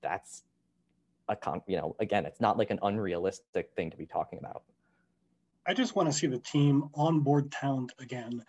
that's 0.01 0.43
a 1.27 1.35
con. 1.35 1.61
You 1.67 1.77
know, 1.77 1.95
again, 1.99 2.25
it's 2.25 2.39
not 2.39 2.57
like 2.57 2.71
an 2.71 2.79
unrealistic 2.81 3.71
thing 3.75 3.91
to 3.91 3.97
be 3.97 4.05
talking 4.05 4.39
about. 4.39 4.63
I 5.67 5.73
just 5.73 5.97
want 5.97 6.09
to 6.09 6.17
see 6.17 6.27
the 6.27 6.39
team 6.39 6.89
on 6.95 7.19
board 7.19 7.51
talent 7.51 7.91
again. 7.99 8.43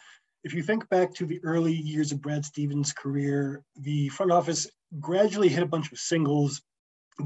If 0.45 0.55
you 0.55 0.63
think 0.63 0.89
back 0.89 1.13
to 1.15 1.27
the 1.27 1.41
early 1.43 1.75
years 1.75 2.13
of 2.13 2.23
Brad 2.23 2.45
Stevens' 2.45 2.93
career, 2.93 3.65
the 3.77 4.09
front 4.11 4.31
office 4.31 4.69
gradually 5.01 5.49
hit 5.49 5.65
a 5.65 5.67
bunch 5.67 5.91
of 5.91 5.99
singles, 5.99 6.63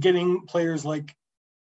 getting 0.00 0.46
players 0.46 0.84
like 0.86 1.14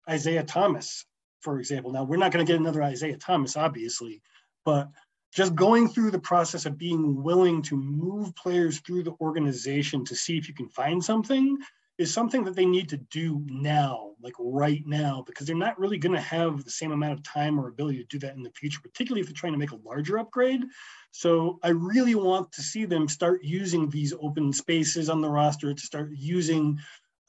Isaiah 0.07 0.43
Thomas, 0.43 1.05
for 1.41 1.59
example. 1.59 1.91
Now, 1.91 2.03
we're 2.03 2.17
not 2.17 2.31
going 2.31 2.45
to 2.45 2.51
get 2.51 2.59
another 2.59 2.83
Isaiah 2.83 3.17
Thomas, 3.17 3.57
obviously, 3.57 4.21
but 4.63 4.89
just 5.33 5.55
going 5.55 5.87
through 5.87 6.11
the 6.11 6.19
process 6.19 6.65
of 6.65 6.77
being 6.77 7.23
willing 7.23 7.61
to 7.63 7.75
move 7.75 8.35
players 8.35 8.79
through 8.79 9.03
the 9.03 9.15
organization 9.21 10.03
to 10.05 10.15
see 10.15 10.37
if 10.37 10.47
you 10.47 10.53
can 10.53 10.67
find 10.69 11.03
something 11.03 11.57
is 11.97 12.13
something 12.13 12.43
that 12.43 12.55
they 12.55 12.65
need 12.65 12.89
to 12.89 12.97
do 12.97 13.45
now, 13.47 14.11
like 14.21 14.33
right 14.39 14.81
now, 14.85 15.23
because 15.25 15.45
they're 15.45 15.55
not 15.55 15.79
really 15.79 15.97
going 15.97 16.15
to 16.15 16.21
have 16.21 16.63
the 16.63 16.71
same 16.71 16.91
amount 16.91 17.13
of 17.13 17.23
time 17.23 17.59
or 17.59 17.67
ability 17.67 17.99
to 17.99 18.05
do 18.05 18.19
that 18.19 18.35
in 18.35 18.43
the 18.43 18.51
future, 18.51 18.79
particularly 18.81 19.21
if 19.21 19.27
they're 19.27 19.33
trying 19.33 19.53
to 19.53 19.59
make 19.59 19.71
a 19.71 19.79
larger 19.85 20.17
upgrade. 20.17 20.63
So 21.11 21.59
I 21.63 21.69
really 21.69 22.15
want 22.15 22.51
to 22.53 22.61
see 22.61 22.85
them 22.85 23.07
start 23.07 23.43
using 23.43 23.89
these 23.89 24.13
open 24.19 24.51
spaces 24.51 25.09
on 25.09 25.21
the 25.21 25.29
roster 25.29 25.73
to 25.73 25.81
start 25.81 26.09
using 26.13 26.79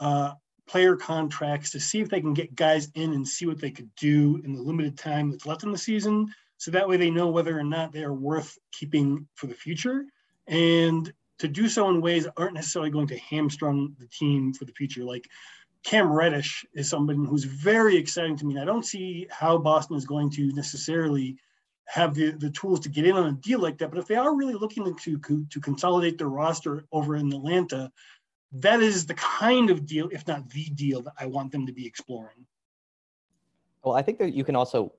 uh, 0.00 0.32
player 0.72 0.96
contracts 0.96 1.70
to 1.70 1.78
see 1.78 2.00
if 2.00 2.08
they 2.08 2.22
can 2.22 2.32
get 2.32 2.54
guys 2.54 2.88
in 2.94 3.12
and 3.12 3.28
see 3.28 3.44
what 3.44 3.60
they 3.60 3.70
could 3.70 3.94
do 3.94 4.40
in 4.42 4.54
the 4.54 4.62
limited 4.62 4.96
time 4.96 5.30
that's 5.30 5.44
left 5.44 5.64
in 5.64 5.70
the 5.70 5.76
season. 5.76 6.26
So 6.56 6.70
that 6.70 6.88
way 6.88 6.96
they 6.96 7.10
know 7.10 7.28
whether 7.28 7.58
or 7.58 7.62
not 7.62 7.92
they 7.92 8.02
are 8.02 8.14
worth 8.14 8.58
keeping 8.72 9.28
for 9.34 9.48
the 9.48 9.54
future. 9.54 10.06
And 10.46 11.12
to 11.40 11.48
do 11.48 11.68
so 11.68 11.90
in 11.90 12.00
ways 12.00 12.24
that 12.24 12.32
aren't 12.38 12.54
necessarily 12.54 12.90
going 12.90 13.08
to 13.08 13.18
hamstring 13.18 13.94
the 13.98 14.06
team 14.06 14.54
for 14.54 14.64
the 14.64 14.72
future. 14.72 15.04
Like 15.04 15.28
Cam 15.84 16.10
Reddish 16.10 16.64
is 16.72 16.88
somebody 16.88 17.18
who's 17.18 17.44
very 17.44 17.98
exciting 17.98 18.38
to 18.38 18.46
me. 18.46 18.54
And 18.54 18.62
I 18.62 18.64
don't 18.64 18.86
see 18.86 19.26
how 19.30 19.58
Boston 19.58 19.98
is 19.98 20.06
going 20.06 20.30
to 20.30 20.54
necessarily 20.54 21.36
have 21.84 22.14
the, 22.14 22.30
the 22.30 22.48
tools 22.48 22.80
to 22.80 22.88
get 22.88 23.06
in 23.06 23.14
on 23.14 23.26
a 23.26 23.32
deal 23.32 23.60
like 23.60 23.76
that. 23.76 23.90
But 23.90 23.98
if 23.98 24.06
they 24.06 24.14
are 24.14 24.34
really 24.34 24.54
looking 24.54 24.96
to, 24.96 25.18
to 25.18 25.60
consolidate 25.60 26.16
their 26.16 26.30
roster 26.30 26.86
over 26.92 27.14
in 27.16 27.30
Atlanta, 27.30 27.92
that 28.52 28.80
is 28.80 29.06
the 29.06 29.14
kind 29.14 29.70
of 29.70 29.86
deal, 29.86 30.08
if 30.12 30.26
not 30.26 30.48
the 30.50 30.64
deal, 30.70 31.02
that 31.02 31.14
I 31.18 31.26
want 31.26 31.52
them 31.52 31.66
to 31.66 31.72
be 31.72 31.86
exploring. 31.86 32.46
Well, 33.82 33.94
I 33.94 34.02
think 34.02 34.18
that 34.18 34.34
you 34.34 34.44
can 34.44 34.54
also, 34.54 34.92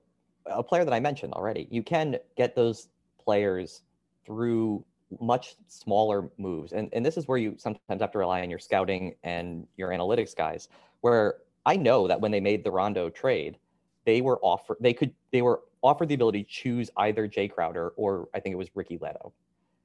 a 0.46 0.62
player 0.62 0.84
that 0.84 0.92
I 0.92 1.00
mentioned 1.00 1.32
already, 1.32 1.68
you 1.70 1.82
can 1.82 2.16
get 2.36 2.54
those 2.54 2.88
players 3.22 3.82
through 4.26 4.84
much 5.20 5.54
smaller 5.68 6.28
moves. 6.38 6.72
And, 6.72 6.90
and 6.92 7.06
this 7.06 7.16
is 7.16 7.28
where 7.28 7.38
you 7.38 7.54
sometimes 7.56 8.00
have 8.00 8.10
to 8.12 8.18
rely 8.18 8.42
on 8.42 8.50
your 8.50 8.58
scouting 8.58 9.14
and 9.22 9.66
your 9.76 9.90
analytics 9.90 10.34
guys, 10.34 10.68
where 11.00 11.36
I 11.64 11.76
know 11.76 12.08
that 12.08 12.20
when 12.20 12.30
they 12.30 12.40
made 12.40 12.64
the 12.64 12.70
Rondo 12.70 13.08
trade, 13.08 13.58
they 14.04 14.20
were 14.20 14.38
offered, 14.42 14.78
they 14.80 14.92
could, 14.92 15.12
they 15.32 15.42
were 15.42 15.62
offered 15.82 16.08
the 16.08 16.14
ability 16.14 16.42
to 16.42 16.50
choose 16.50 16.90
either 16.96 17.28
Jae 17.28 17.50
Crowder 17.50 17.90
or 17.96 18.28
I 18.34 18.40
think 18.40 18.52
it 18.52 18.56
was 18.56 18.68
Ricky 18.74 18.98
Ledo. 18.98 19.32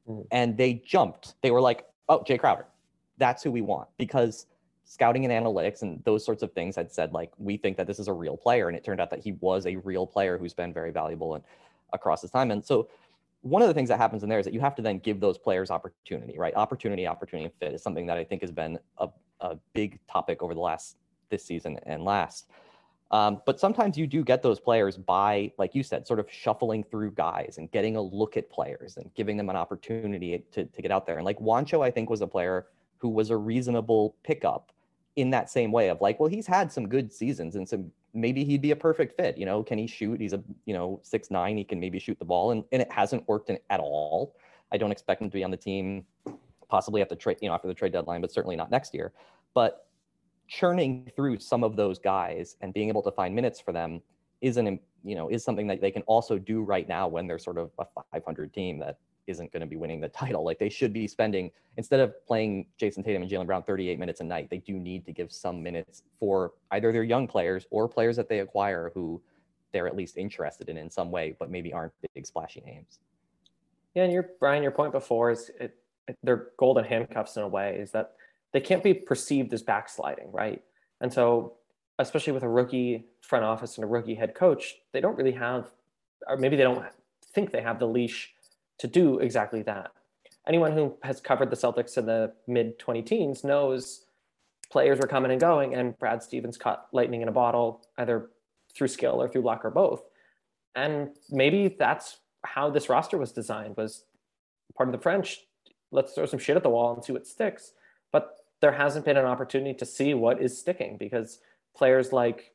Mm. 0.09 0.25
And 0.31 0.57
they 0.57 0.81
jumped. 0.85 1.35
They 1.41 1.51
were 1.51 1.61
like, 1.61 1.85
oh, 2.09 2.19
Jae 2.19 2.39
Crowder. 2.39 2.65
That's 3.19 3.43
who 3.43 3.51
we 3.51 3.61
want 3.61 3.87
because 3.97 4.47
scouting 4.85 5.23
and 5.23 5.45
analytics 5.45 5.83
and 5.83 6.03
those 6.03 6.25
sorts 6.25 6.41
of 6.41 6.51
things 6.53 6.75
had 6.75 6.91
said 6.91 7.13
like 7.13 7.31
we 7.37 7.57
think 7.57 7.77
that 7.77 7.85
this 7.85 7.99
is 7.99 8.07
a 8.07 8.13
real 8.13 8.35
player 8.35 8.69
and 8.69 8.75
it 8.75 8.83
turned 8.83 8.99
out 8.99 9.11
that 9.11 9.19
he 9.19 9.33
was 9.33 9.67
a 9.67 9.75
real 9.75 10.07
player 10.07 10.35
who's 10.35 10.53
been 10.53 10.73
very 10.73 10.89
valuable 10.89 11.35
and 11.35 11.43
across 11.93 12.23
his 12.23 12.31
time 12.31 12.49
and 12.49 12.65
so 12.65 12.89
one 13.41 13.61
of 13.61 13.67
the 13.67 13.73
things 13.73 13.89
that 13.89 13.97
happens 13.97 14.23
in 14.23 14.29
there 14.29 14.39
is 14.39 14.45
that 14.45 14.53
you 14.53 14.59
have 14.59 14.75
to 14.75 14.81
then 14.81 14.99
give 14.99 15.19
those 15.19 15.37
players 15.37 15.71
opportunity, 15.71 16.37
right? 16.37 16.53
Opportunity, 16.55 17.07
opportunity, 17.07 17.45
and 17.45 17.53
fit 17.59 17.73
is 17.73 17.81
something 17.81 18.05
that 18.07 18.17
I 18.17 18.23
think 18.23 18.41
has 18.41 18.51
been 18.51 18.77
a, 18.97 19.07
a 19.39 19.57
big 19.73 19.99
topic 20.07 20.43
over 20.43 20.53
the 20.53 20.59
last 20.59 20.97
this 21.29 21.45
season 21.45 21.79
and 21.85 22.03
last. 22.03 22.49
Um, 23.11 23.41
but 23.45 23.59
sometimes 23.59 23.97
you 23.97 24.05
do 24.05 24.23
get 24.23 24.43
those 24.43 24.59
players 24.59 24.97
by, 24.97 25.51
like 25.57 25.73
you 25.73 25.83
said, 25.83 26.05
sort 26.05 26.19
of 26.19 26.27
shuffling 26.29 26.83
through 26.83 27.11
guys 27.11 27.55
and 27.57 27.71
getting 27.71 27.95
a 27.95 28.01
look 28.01 28.37
at 28.37 28.49
players 28.51 28.97
and 28.97 29.09
giving 29.15 29.35
them 29.35 29.49
an 29.49 29.55
opportunity 29.55 30.43
to, 30.51 30.65
to 30.65 30.81
get 30.81 30.91
out 30.91 31.07
there. 31.07 31.15
And 31.15 31.25
like 31.25 31.39
Juancho, 31.39 31.83
I 31.83 31.89
think 31.89 32.09
was 32.09 32.21
a 32.21 32.27
player 32.27 32.67
who 32.99 33.09
was 33.09 33.29
a 33.29 33.37
reasonable 33.37 34.15
pickup 34.23 34.71
in 35.15 35.31
that 35.31 35.49
same 35.49 35.71
way 35.71 35.89
of 35.89 35.99
like, 35.99 36.19
well, 36.19 36.29
he's 36.29 36.47
had 36.47 36.71
some 36.71 36.87
good 36.87 37.11
seasons 37.11 37.55
and 37.55 37.67
some 37.67 37.91
maybe 38.13 38.43
he'd 38.43 38.61
be 38.61 38.71
a 38.71 38.75
perfect 38.75 39.15
fit. 39.17 39.37
You 39.37 39.45
know, 39.45 39.63
can 39.63 39.77
he 39.77 39.87
shoot? 39.87 40.19
He's 40.19 40.33
a 40.33 40.41
you 40.65 40.73
know 40.73 40.99
six 41.03 41.31
nine. 41.31 41.57
He 41.57 41.63
can 41.63 41.79
maybe 41.79 41.99
shoot 41.99 42.17
the 42.19 42.25
ball, 42.25 42.51
and, 42.51 42.63
and 42.71 42.81
it 42.81 42.91
hasn't 42.91 43.27
worked 43.27 43.49
in, 43.49 43.59
at 43.69 43.79
all. 43.79 44.35
I 44.71 44.77
don't 44.77 44.91
expect 44.91 45.21
him 45.21 45.29
to 45.29 45.33
be 45.33 45.43
on 45.43 45.51
the 45.51 45.57
team, 45.57 46.05
possibly 46.69 47.01
at 47.01 47.09
the 47.09 47.15
trade, 47.15 47.37
you 47.41 47.49
know, 47.49 47.55
after 47.55 47.67
the 47.67 47.73
trade 47.73 47.91
deadline, 47.91 48.21
but 48.21 48.31
certainly 48.31 48.55
not 48.55 48.71
next 48.71 48.93
year. 48.93 49.13
But 49.53 49.87
churning 50.47 51.11
through 51.15 51.39
some 51.39 51.63
of 51.63 51.75
those 51.75 51.99
guys 51.99 52.55
and 52.61 52.73
being 52.73 52.89
able 52.89 53.03
to 53.03 53.11
find 53.11 53.35
minutes 53.35 53.59
for 53.59 53.71
them 53.71 54.01
is 54.41 54.57
an 54.57 54.79
you 55.03 55.15
know 55.15 55.29
is 55.29 55.43
something 55.43 55.67
that 55.67 55.81
they 55.81 55.91
can 55.91 56.01
also 56.03 56.37
do 56.37 56.61
right 56.61 56.87
now 56.87 57.07
when 57.07 57.27
they're 57.27 57.39
sort 57.39 57.57
of 57.57 57.71
a 57.79 57.85
500 58.11 58.53
team 58.53 58.79
that 58.79 58.97
isn't 59.29 59.51
going 59.51 59.61
to 59.61 59.67
be 59.67 59.75
winning 59.75 60.01
the 60.01 60.09
title. 60.09 60.43
Like 60.43 60.59
they 60.59 60.69
should 60.69 60.91
be 60.91 61.07
spending 61.07 61.51
instead 61.77 61.99
of 61.99 62.13
playing 62.25 62.65
Jayson 62.79 63.03
Tatum 63.03 63.21
and 63.21 63.31
Jaylen 63.31 63.45
Brown 63.45 63.63
38 63.63 63.99
minutes 63.99 64.19
a 64.19 64.23
night, 64.23 64.49
they 64.49 64.57
do 64.57 64.73
need 64.73 65.05
to 65.05 65.13
give 65.13 65.31
some 65.31 65.63
minutes 65.63 66.03
for 66.19 66.53
either 66.71 66.91
their 66.91 67.03
young 67.03 67.27
players 67.27 67.65
or 67.69 67.87
players 67.87 68.15
that 68.17 68.27
they 68.27 68.39
acquire 68.39 68.91
who 68.93 69.21
they're 69.71 69.87
at 69.87 69.95
least 69.95 70.17
interested 70.17 70.67
in 70.67 70.77
in 70.77 70.89
some 70.89 71.11
way, 71.11 71.35
but 71.39 71.49
maybe 71.49 71.71
aren't 71.71 71.93
big 72.13 72.25
splashy 72.25 72.61
names. 72.65 72.99
Yeah, 73.95 74.03
and 74.03 74.11
your 74.11 74.29
Brian, 74.39 74.63
your 74.63 74.71
point 74.71 74.91
before 74.91 75.31
is 75.31 75.51
it, 75.59 75.75
it, 76.07 76.17
they're 76.23 76.47
golden 76.57 76.85
handcuffs 76.85 77.37
in 77.37 77.43
a 77.43 77.47
way 77.47 77.77
is 77.79 77.91
that 77.91 78.13
they 78.51 78.59
can't 78.59 78.83
be 78.83 78.93
perceived 78.93 79.53
as 79.53 79.61
backsliding, 79.61 80.31
right? 80.31 80.61
And 81.01 81.13
so, 81.13 81.53
especially 81.99 82.33
with 82.33 82.43
a 82.43 82.49
rookie 82.49 83.05
front 83.21 83.45
office 83.45 83.77
and 83.77 83.83
a 83.83 83.87
rookie 83.87 84.15
head 84.15 84.33
coach, 84.33 84.75
they 84.91 85.01
don't 85.01 85.15
really 85.15 85.33
have, 85.33 85.71
or 86.27 86.37
maybe 86.37 86.55
they 86.55 86.63
don't 86.63 86.85
think 87.33 87.51
they 87.51 87.61
have 87.61 87.79
the 87.79 87.87
leash 87.87 88.33
to 88.79 88.87
do 88.87 89.19
exactly 89.19 89.61
that. 89.63 89.91
Anyone 90.47 90.73
who 90.73 90.97
has 91.03 91.21
covered 91.21 91.49
the 91.49 91.55
Celtics 91.55 91.97
in 91.97 92.05
the 92.05 92.33
mid 92.47 92.79
20 92.79 93.01
teens 93.03 93.43
knows 93.43 94.05
players 94.71 94.99
were 94.99 95.07
coming 95.07 95.31
and 95.31 95.39
going, 95.39 95.75
and 95.75 95.97
Brad 95.99 96.23
Stevens 96.23 96.57
caught 96.57 96.87
lightning 96.91 97.21
in 97.21 97.27
a 97.27 97.31
bottle, 97.31 97.85
either 97.97 98.29
through 98.75 98.87
skill 98.87 99.21
or 99.21 99.27
through 99.27 99.41
luck 99.41 99.65
or 99.65 99.71
both. 99.71 100.01
And 100.75 101.09
maybe 101.29 101.75
that's 101.77 102.17
how 102.43 102.69
this 102.69 102.89
roster 102.89 103.17
was 103.17 103.31
designed 103.31 103.75
was 103.77 104.05
part 104.75 104.89
of 104.89 104.93
the 104.93 105.01
French. 105.01 105.41
Let's 105.91 106.13
throw 106.13 106.25
some 106.25 106.39
shit 106.39 106.55
at 106.55 106.63
the 106.63 106.69
wall 106.69 106.93
and 106.93 107.03
see 107.03 107.13
what 107.13 107.27
sticks. 107.27 107.73
But 108.11 108.35
there 108.61 108.71
hasn't 108.71 109.05
been 109.05 109.17
an 109.17 109.25
opportunity 109.25 109.73
to 109.73 109.85
see 109.85 110.13
what 110.13 110.41
is 110.41 110.57
sticking 110.57 110.97
because 110.97 111.39
players 111.75 112.13
like 112.13 112.53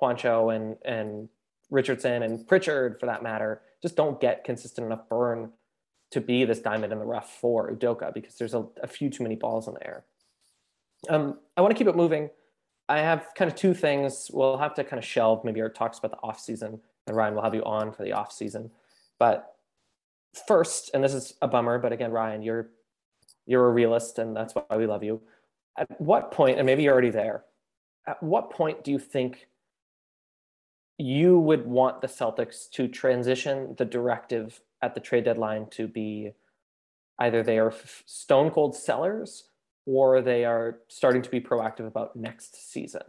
Juancho 0.00 0.54
and 0.54 0.76
and 0.84 1.28
Richardson 1.70 2.22
and 2.22 2.46
Pritchard, 2.46 3.00
for 3.00 3.06
that 3.06 3.22
matter, 3.22 3.62
just 3.80 3.96
don't 3.96 4.20
get 4.20 4.44
consistent 4.44 4.86
enough 4.86 5.08
burn 5.08 5.50
to 6.12 6.20
be 6.20 6.44
this 6.44 6.60
diamond 6.60 6.92
in 6.92 6.98
the 6.98 7.04
rough 7.04 7.38
for 7.40 7.70
Udoka 7.72 8.12
because 8.12 8.34
there's 8.36 8.54
a, 8.54 8.64
a 8.82 8.86
few 8.86 9.10
too 9.10 9.22
many 9.22 9.34
balls 9.34 9.66
in 9.66 9.74
the 9.74 9.86
air. 9.86 10.04
Um, 11.08 11.38
I 11.56 11.62
want 11.62 11.72
to 11.72 11.78
keep 11.78 11.88
it 11.88 11.96
moving. 11.96 12.30
I 12.88 12.98
have 12.98 13.28
kind 13.34 13.50
of 13.50 13.56
two 13.56 13.74
things. 13.74 14.30
We'll 14.32 14.58
have 14.58 14.74
to 14.74 14.84
kind 14.84 14.98
of 14.98 15.04
shelve 15.04 15.44
maybe 15.44 15.60
our 15.60 15.68
talks 15.68 15.98
about 15.98 16.10
the 16.12 16.18
off 16.22 16.38
season, 16.38 16.80
and 17.06 17.16
Ryan 17.16 17.34
we'll 17.34 17.42
have 17.42 17.54
you 17.54 17.64
on 17.64 17.92
for 17.92 18.04
the 18.04 18.12
off 18.12 18.32
season. 18.32 18.70
But 19.18 19.54
first, 20.46 20.90
and 20.92 21.02
this 21.02 21.14
is 21.14 21.34
a 21.42 21.48
bummer, 21.48 21.78
but 21.78 21.92
again, 21.92 22.12
Ryan, 22.12 22.42
you're 22.42 22.70
you're 23.46 23.66
a 23.66 23.72
realist, 23.72 24.18
and 24.18 24.36
that's 24.36 24.54
why 24.54 24.76
we 24.76 24.86
love 24.86 25.02
you. 25.02 25.20
At 25.78 25.88
what 26.00 26.30
point, 26.30 26.58
and 26.58 26.66
maybe 26.66 26.82
you're 26.82 26.92
already 26.92 27.10
there, 27.10 27.44
at 28.06 28.22
what 28.22 28.50
point 28.50 28.84
do 28.84 28.90
you 28.90 28.98
think 28.98 29.48
you 30.98 31.38
would 31.38 31.66
want 31.66 32.00
the 32.00 32.06
Celtics 32.06 32.70
to 32.70 32.86
transition 32.86 33.74
the 33.78 33.84
directive 33.84 34.60
at 34.82 34.94
the 34.94 35.00
trade 35.00 35.24
deadline 35.24 35.66
to 35.70 35.86
be 35.86 36.32
either 37.18 37.42
they 37.42 37.58
are 37.58 37.72
stone 38.04 38.50
cold 38.50 38.74
sellers 38.74 39.44
or 39.86 40.20
they 40.20 40.44
are 40.44 40.80
starting 40.88 41.22
to 41.22 41.30
be 41.30 41.40
proactive 41.40 41.86
about 41.86 42.16
next 42.16 42.72
season. 42.72 43.02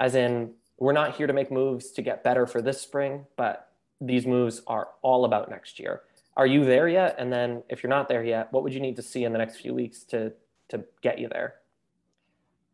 As 0.00 0.14
in, 0.14 0.52
we're 0.78 0.92
not 0.92 1.16
here 1.16 1.26
to 1.26 1.32
make 1.32 1.50
moves 1.50 1.90
to 1.92 2.02
get 2.02 2.22
better 2.24 2.46
for 2.46 2.60
this 2.60 2.80
spring, 2.80 3.26
but 3.36 3.70
these 4.00 4.26
moves 4.26 4.62
are 4.66 4.88
all 5.02 5.24
about 5.24 5.50
next 5.50 5.78
year. 5.78 6.02
Are 6.36 6.46
you 6.46 6.64
there 6.64 6.86
yet? 6.86 7.16
And 7.18 7.32
then 7.32 7.62
if 7.70 7.82
you're 7.82 7.90
not 7.90 8.08
there 8.08 8.22
yet, 8.22 8.52
what 8.52 8.62
would 8.62 8.74
you 8.74 8.80
need 8.80 8.96
to 8.96 9.02
see 9.02 9.24
in 9.24 9.32
the 9.32 9.38
next 9.38 9.56
few 9.56 9.74
weeks 9.74 10.02
to 10.04 10.32
to 10.68 10.84
get 11.00 11.18
you 11.18 11.28
there? 11.28 11.54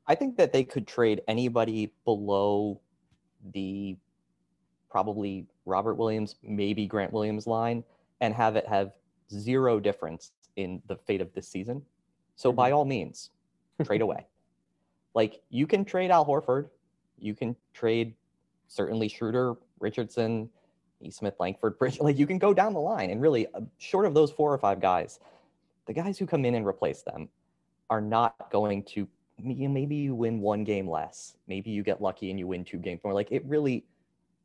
I 0.07 0.15
think 0.15 0.37
that 0.39 0.53
they 0.53 0.65
could 0.65 0.87
trade 0.87 1.23
anybody 1.29 1.93
below 2.05 2.81
the 3.53 3.97
probably 4.91 5.47
Robert 5.65 5.95
Williams, 5.95 6.35
maybe 6.43 6.87
Grant 6.87 7.13
Williams 7.13 7.47
line, 7.47 7.85
and 8.23 8.33
have 8.33 8.57
it 8.57 8.67
have 8.67 8.93
zero 9.31 9.79
difference 9.79 10.31
in 10.57 10.81
the 10.87 10.97
fate 10.97 11.21
of 11.21 11.35
this 11.35 11.47
season. 11.47 11.83
So 12.37 12.53
by 12.53 12.69
mm-hmm. 12.69 12.79
all 12.79 12.85
means, 12.87 13.31
trade 13.85 14.01
away. 14.01 14.27
Like 15.15 15.43
you 15.51 15.67
can 15.67 15.85
trade 15.85 16.11
Al 16.11 16.25
Horford, 16.25 16.71
you 17.19 17.35
can 17.35 17.55
trade 17.75 18.15
certainly 18.67 19.09
Schroeder, 19.09 19.57
Richardson, 19.79 20.49
E. 21.03 21.11
Smith, 21.11 21.35
Langford, 21.39 21.79
Bridge. 21.79 22.01
Like 22.01 22.19
you 22.19 22.27
can 22.27 22.39
go 22.39 22.55
down 22.55 22.73
the 22.73 22.81
line, 22.81 23.11
and 23.11 23.21
really, 23.21 23.47
uh, 23.49 23.61
short 23.77 24.07
of 24.07 24.15
those 24.15 24.31
four 24.31 24.51
or 24.51 24.57
five 24.57 24.81
guys, 24.81 25.21
the 25.85 25.93
guys 25.93 26.17
who 26.17 26.25
come 26.25 26.47
in 26.47 26.55
and 26.55 26.67
replace 26.67 27.03
them 27.03 27.29
are 27.91 28.01
not 28.01 28.51
going 28.51 28.85
to. 28.85 29.07
Maybe 29.39 29.97
you 29.97 30.15
win 30.15 30.41
one 30.41 30.65
game 30.65 30.89
less. 30.89 31.37
Maybe 31.47 31.69
you 31.69 31.83
get 31.83 32.01
lucky 32.01 32.31
and 32.31 32.39
you 32.39 32.47
win 32.47 32.65
two 32.65 32.79
games 32.79 33.03
more. 33.05 33.13
Like 33.13 33.31
it 33.33 33.45
really 33.45 33.85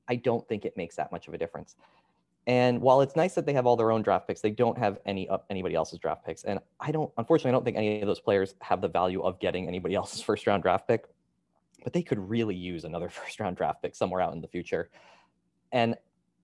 I 0.07 0.15
don't 0.15 0.47
think 0.47 0.65
it 0.65 0.75
makes 0.77 0.95
that 0.95 1.11
much 1.11 1.27
of 1.27 1.33
a 1.33 1.37
difference. 1.37 1.75
And 2.47 2.81
while 2.81 3.01
it's 3.01 3.17
nice 3.17 3.35
that 3.35 3.45
they 3.45 3.51
have 3.53 3.65
all 3.65 3.75
their 3.75 3.91
own 3.91 4.01
draft 4.01 4.25
picks, 4.25 4.39
they 4.39 4.51
don't 4.51 4.77
have 4.77 4.99
any 5.05 5.29
anybody 5.49 5.75
else's 5.75 5.99
draft 5.99 6.25
picks. 6.25 6.45
And 6.45 6.59
I 6.79 6.93
don't, 6.93 7.11
unfortunately, 7.17 7.49
I 7.49 7.51
don't 7.51 7.65
think 7.65 7.75
any 7.75 7.99
of 8.01 8.07
those 8.07 8.21
players 8.21 8.55
have 8.61 8.79
the 8.79 8.87
value 8.87 9.21
of 9.21 9.37
getting 9.39 9.67
anybody 9.67 9.95
else's 10.01 10.21
first 10.21 10.47
round 10.47 10.63
draft 10.63 10.87
pick. 10.87 11.05
But 11.83 11.91
they 11.91 12.01
could 12.01 12.17
really 12.17 12.55
use 12.55 12.85
another 12.85 13.09
first 13.09 13.41
round 13.41 13.57
draft 13.57 13.81
pick 13.81 13.95
somewhere 13.95 14.21
out 14.21 14.33
in 14.33 14.41
the 14.41 14.47
future. 14.47 14.89
And 15.73 15.95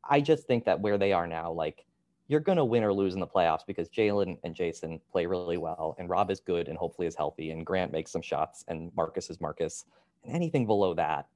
I 0.04 0.20
just 0.20 0.46
think 0.46 0.66
that 0.66 0.82
where 0.82 0.98
they 0.98 1.14
are 1.14 1.26
now, 1.26 1.54
like 1.54 1.86
you're 2.28 2.42
going 2.42 2.58
to 2.58 2.66
win 2.66 2.84
or 2.84 2.94
lose 2.94 3.14
in 3.14 3.22
the 3.22 3.28
playoffs 3.28 3.66
because 3.66 3.88
Jaylen 3.90 4.38
and 4.44 4.54
Jayson 4.54 5.00
play 5.10 5.26
really 5.26 5.58
well, 5.58 5.96
and 5.98 6.10
Rob 6.10 6.32
is 6.32 6.42
good 6.42 6.68
and 6.68 6.78
hopefully 6.78 7.08
is 7.08 7.16
healthy, 7.16 7.52
and 7.52 7.66
Grant 7.66 7.94
makes 7.94 8.12
some 8.12 8.22
shots, 8.22 8.66
and 8.68 8.92
Marcus 8.96 9.30
is 9.30 9.40
Marcus. 9.40 9.86
And 10.26 10.36
anything 10.36 10.66
below 10.66 10.94
that, 10.96 11.28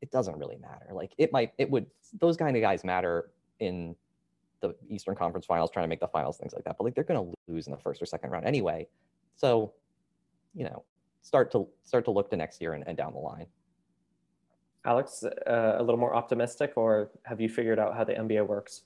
it 0.00 0.10
doesn't 0.10 0.38
really 0.38 0.56
matter. 0.56 0.88
Like 0.92 1.12
it 1.18 1.32
might, 1.32 1.52
it 1.58 1.70
would, 1.70 1.86
those 2.18 2.38
kind 2.38 2.56
of 2.56 2.62
guys 2.62 2.82
matter 2.84 3.30
in 3.60 3.94
the 4.60 4.74
Eastern 4.88 5.14
Conference 5.14 5.46
Finals, 5.46 5.70
trying 5.70 5.84
to 5.84 5.88
make 5.88 6.00
the 6.00 6.08
finals, 6.08 6.36
things 6.36 6.52
like 6.52 6.64
that. 6.64 6.76
But 6.78 6.84
like 6.84 6.94
they're 6.94 7.04
going 7.04 7.24
to 7.24 7.52
lose 7.52 7.66
in 7.66 7.72
the 7.72 7.78
first 7.78 8.02
or 8.02 8.06
second 8.06 8.30
round 8.30 8.46
anyway. 8.46 8.88
So, 9.36 9.72
you 10.54 10.64
know, 10.64 10.84
start 11.22 11.50
to 11.52 11.68
start 11.82 12.04
to 12.06 12.10
look 12.10 12.30
to 12.30 12.36
next 12.36 12.60
year 12.60 12.74
and, 12.74 12.84
and 12.86 12.96
down 12.96 13.12
the 13.12 13.18
line. 13.18 13.46
Alex, 14.84 15.24
uh, 15.24 15.76
a 15.78 15.82
little 15.82 16.00
more 16.00 16.14
optimistic, 16.14 16.72
or 16.76 17.10
have 17.24 17.40
you 17.40 17.48
figured 17.48 17.78
out 17.78 17.94
how 17.94 18.04
the 18.04 18.14
NBA 18.14 18.46
works? 18.46 18.82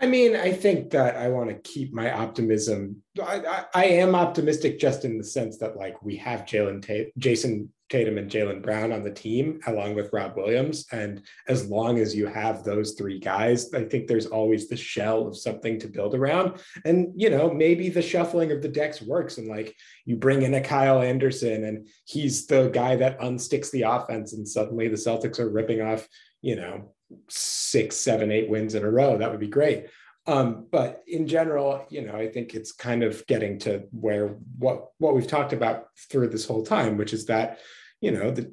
I 0.00 0.06
mean, 0.06 0.34
I 0.34 0.50
think 0.50 0.90
that 0.90 1.16
I 1.16 1.28
want 1.28 1.50
to 1.50 1.54
keep 1.54 1.92
my 1.92 2.12
optimism. 2.12 3.02
I, 3.22 3.36
I, 3.46 3.64
I, 3.72 3.84
am 3.84 4.16
optimistic 4.16 4.80
just 4.80 5.04
in 5.04 5.16
the 5.16 5.22
sense 5.22 5.58
that 5.58 5.76
like 5.76 6.02
we 6.02 6.16
have 6.16 6.40
Jalen 6.40 6.82
Tate, 6.82 7.16
Jayson 7.20 7.68
Tatum 7.92 8.16
and 8.16 8.30
Jaylen 8.30 8.62
Brown 8.62 8.90
on 8.90 9.02
the 9.02 9.10
team, 9.10 9.60
along 9.66 9.94
with 9.94 10.12
Rob 10.14 10.34
Williams. 10.34 10.86
And 10.92 11.22
as 11.46 11.68
long 11.68 11.98
as 11.98 12.16
you 12.16 12.26
have 12.26 12.64
those 12.64 12.92
three 12.92 13.18
guys, 13.18 13.72
I 13.74 13.84
think 13.84 14.06
there's 14.06 14.24
always 14.24 14.66
the 14.66 14.78
shell 14.78 15.26
of 15.26 15.36
something 15.36 15.78
to 15.78 15.88
build 15.88 16.14
around. 16.14 16.54
And, 16.86 17.12
you 17.14 17.28
know, 17.28 17.52
maybe 17.52 17.90
the 17.90 18.00
shuffling 18.00 18.50
of 18.50 18.62
the 18.62 18.68
decks 18.68 19.02
works. 19.02 19.36
And 19.36 19.46
like 19.46 19.76
you 20.06 20.16
bring 20.16 20.40
in 20.40 20.54
a 20.54 20.60
Kyle 20.62 21.02
Anderson 21.02 21.64
and 21.64 21.86
he's 22.06 22.46
the 22.46 22.70
guy 22.70 22.96
that 22.96 23.20
unsticks 23.20 23.70
the 23.70 23.82
offense. 23.82 24.32
And 24.32 24.48
suddenly 24.48 24.88
the 24.88 24.96
Celtics 24.96 25.38
are 25.38 25.50
ripping 25.50 25.82
off, 25.82 26.08
you 26.40 26.56
know, 26.56 26.94
six, 27.28 27.96
seven, 27.96 28.32
eight 28.32 28.48
wins 28.48 28.74
in 28.74 28.84
a 28.84 28.90
row. 28.90 29.18
That 29.18 29.30
would 29.30 29.40
be 29.40 29.48
great. 29.48 29.88
Um, 30.26 30.66
but 30.70 31.02
in 31.06 31.26
general, 31.26 31.84
you 31.90 32.06
know, 32.06 32.14
I 32.14 32.28
think 32.28 32.54
it's 32.54 32.72
kind 32.72 33.02
of 33.02 33.26
getting 33.26 33.58
to 33.60 33.84
where 33.90 34.36
what 34.56 34.92
what 34.98 35.14
we've 35.14 35.26
talked 35.26 35.52
about 35.52 35.88
through 36.08 36.28
this 36.28 36.46
whole 36.46 36.64
time, 36.64 36.96
which 36.96 37.12
is 37.12 37.26
that 37.26 37.58
you 38.02 38.10
know, 38.10 38.30
the 38.30 38.52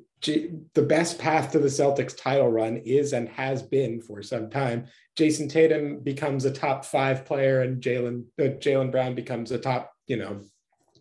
the 0.73 0.81
best 0.81 1.17
path 1.17 1.51
to 1.51 1.59
the 1.59 1.67
Celtics 1.67 2.15
title 2.15 2.49
run 2.49 2.77
is 2.77 3.13
and 3.13 3.29
has 3.29 3.63
been 3.63 4.01
for 4.01 4.21
some 4.21 4.49
time. 4.49 4.85
Jayson 5.17 5.49
Tatum 5.49 5.99
becomes 6.01 6.43
a 6.43 6.51
top 6.51 6.83
five 6.85 7.25
player, 7.25 7.61
and 7.61 7.81
Jaylen 7.81 8.25
uh, 8.39 8.55
Jaylen 8.59 8.91
Brown 8.91 9.15
becomes 9.15 9.51
a 9.51 9.57
top, 9.57 9.93
you 10.07 10.17
know, 10.17 10.41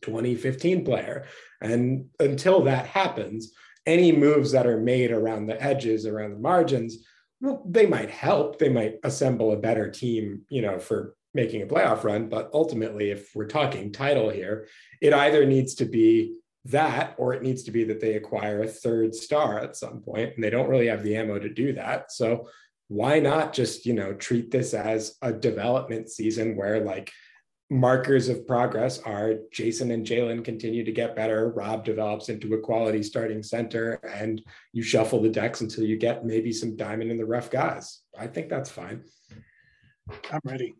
2015 0.02 0.84
player. 0.84 1.26
And 1.60 2.06
until 2.20 2.62
that 2.62 2.86
happens, 2.86 3.52
any 3.86 4.12
moves 4.12 4.52
that 4.52 4.66
are 4.66 4.80
made 4.80 5.10
around 5.10 5.46
the 5.46 5.60
edges, 5.60 6.06
around 6.06 6.32
the 6.32 6.38
margins, 6.38 7.04
well, 7.40 7.62
they 7.66 7.86
might 7.86 8.10
help. 8.10 8.58
They 8.58 8.68
might 8.68 8.96
assemble 9.02 9.52
a 9.52 9.56
better 9.56 9.90
team, 9.90 10.42
you 10.48 10.62
know, 10.62 10.78
for 10.78 11.16
making 11.34 11.62
a 11.62 11.66
playoff 11.66 12.04
run. 12.04 12.28
But 12.28 12.50
ultimately, 12.52 13.10
if 13.10 13.30
we're 13.34 13.46
talking 13.46 13.92
title 13.92 14.30
here, 14.30 14.68
it 15.00 15.12
either 15.12 15.44
needs 15.44 15.74
to 15.76 15.84
be 15.84 16.37
that, 16.66 17.14
or 17.18 17.34
it 17.34 17.42
needs 17.42 17.62
to 17.64 17.70
be 17.70 17.84
that 17.84 18.00
they 18.00 18.14
acquire 18.14 18.62
a 18.62 18.68
third 18.68 19.14
star 19.14 19.58
at 19.58 19.76
some 19.76 20.00
point, 20.00 20.34
and 20.34 20.44
they 20.44 20.50
don't 20.50 20.68
really 20.68 20.88
have 20.88 21.02
the 21.02 21.16
ammo 21.16 21.38
to 21.38 21.48
do 21.48 21.72
that. 21.74 22.12
So 22.12 22.48
why 22.88 23.20
not 23.20 23.52
just 23.52 23.84
you 23.86 23.92
know 23.92 24.14
treat 24.14 24.50
this 24.50 24.74
as 24.74 25.16
a 25.22 25.32
development 25.32 26.10
season 26.10 26.56
where 26.56 26.80
like 26.80 27.12
markers 27.70 28.28
of 28.28 28.46
progress 28.46 28.98
are 29.00 29.34
Jayson 29.52 29.92
and 29.92 30.06
Jaylen 30.06 30.44
continue 30.44 30.84
to 30.84 30.92
get 30.92 31.14
better. 31.14 31.50
Rob 31.50 31.84
develops 31.84 32.30
into 32.30 32.54
a 32.54 32.60
quality 32.60 33.02
starting 33.02 33.42
center, 33.42 34.00
and 34.14 34.42
you 34.72 34.82
shuffle 34.82 35.20
the 35.20 35.28
decks 35.28 35.60
until 35.60 35.84
you 35.84 35.98
get 35.98 36.24
maybe 36.24 36.52
some 36.52 36.76
diamond 36.76 37.10
in 37.10 37.18
the 37.18 37.26
rough 37.26 37.50
guys. 37.50 38.00
I 38.18 38.26
think 38.26 38.48
that's 38.48 38.70
fine. 38.70 39.04
I'm 40.30 40.40
ready. 40.44 40.76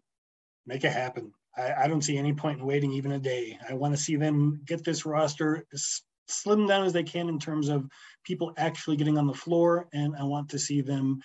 Make 0.67 0.85
it 0.85 0.93
happen. 0.93 1.33
I, 1.59 1.85
I 1.85 1.89
don't 1.89 2.03
see 2.03 2.17
any 2.17 2.33
point 2.33 2.61
in 2.61 2.67
waiting 2.67 2.93
even 2.93 3.13
a 3.13 3.19
day. 3.19 3.59
I 3.69 3.75
want 3.75 3.95
to 3.95 4.01
see 4.01 4.17
them 4.17 4.61
get 4.65 4.85
this 4.85 5.05
roster 5.05 5.67
as 5.73 6.03
slim 6.29 6.67
down 6.67 6.85
as 6.85 6.93
they 6.93 7.03
can 7.03 7.29
in 7.29 7.39
terms 7.39 7.69
of 7.69 7.89
people 8.25 8.53
actually 8.57 8.97
getting 8.97 9.19
on 9.19 9.27
the 9.27 9.35
floor, 9.35 9.89
and 9.93 10.15
I 10.17 10.25
want 10.25 10.51
to 10.51 10.59
see 10.59 10.81
them 10.81 11.21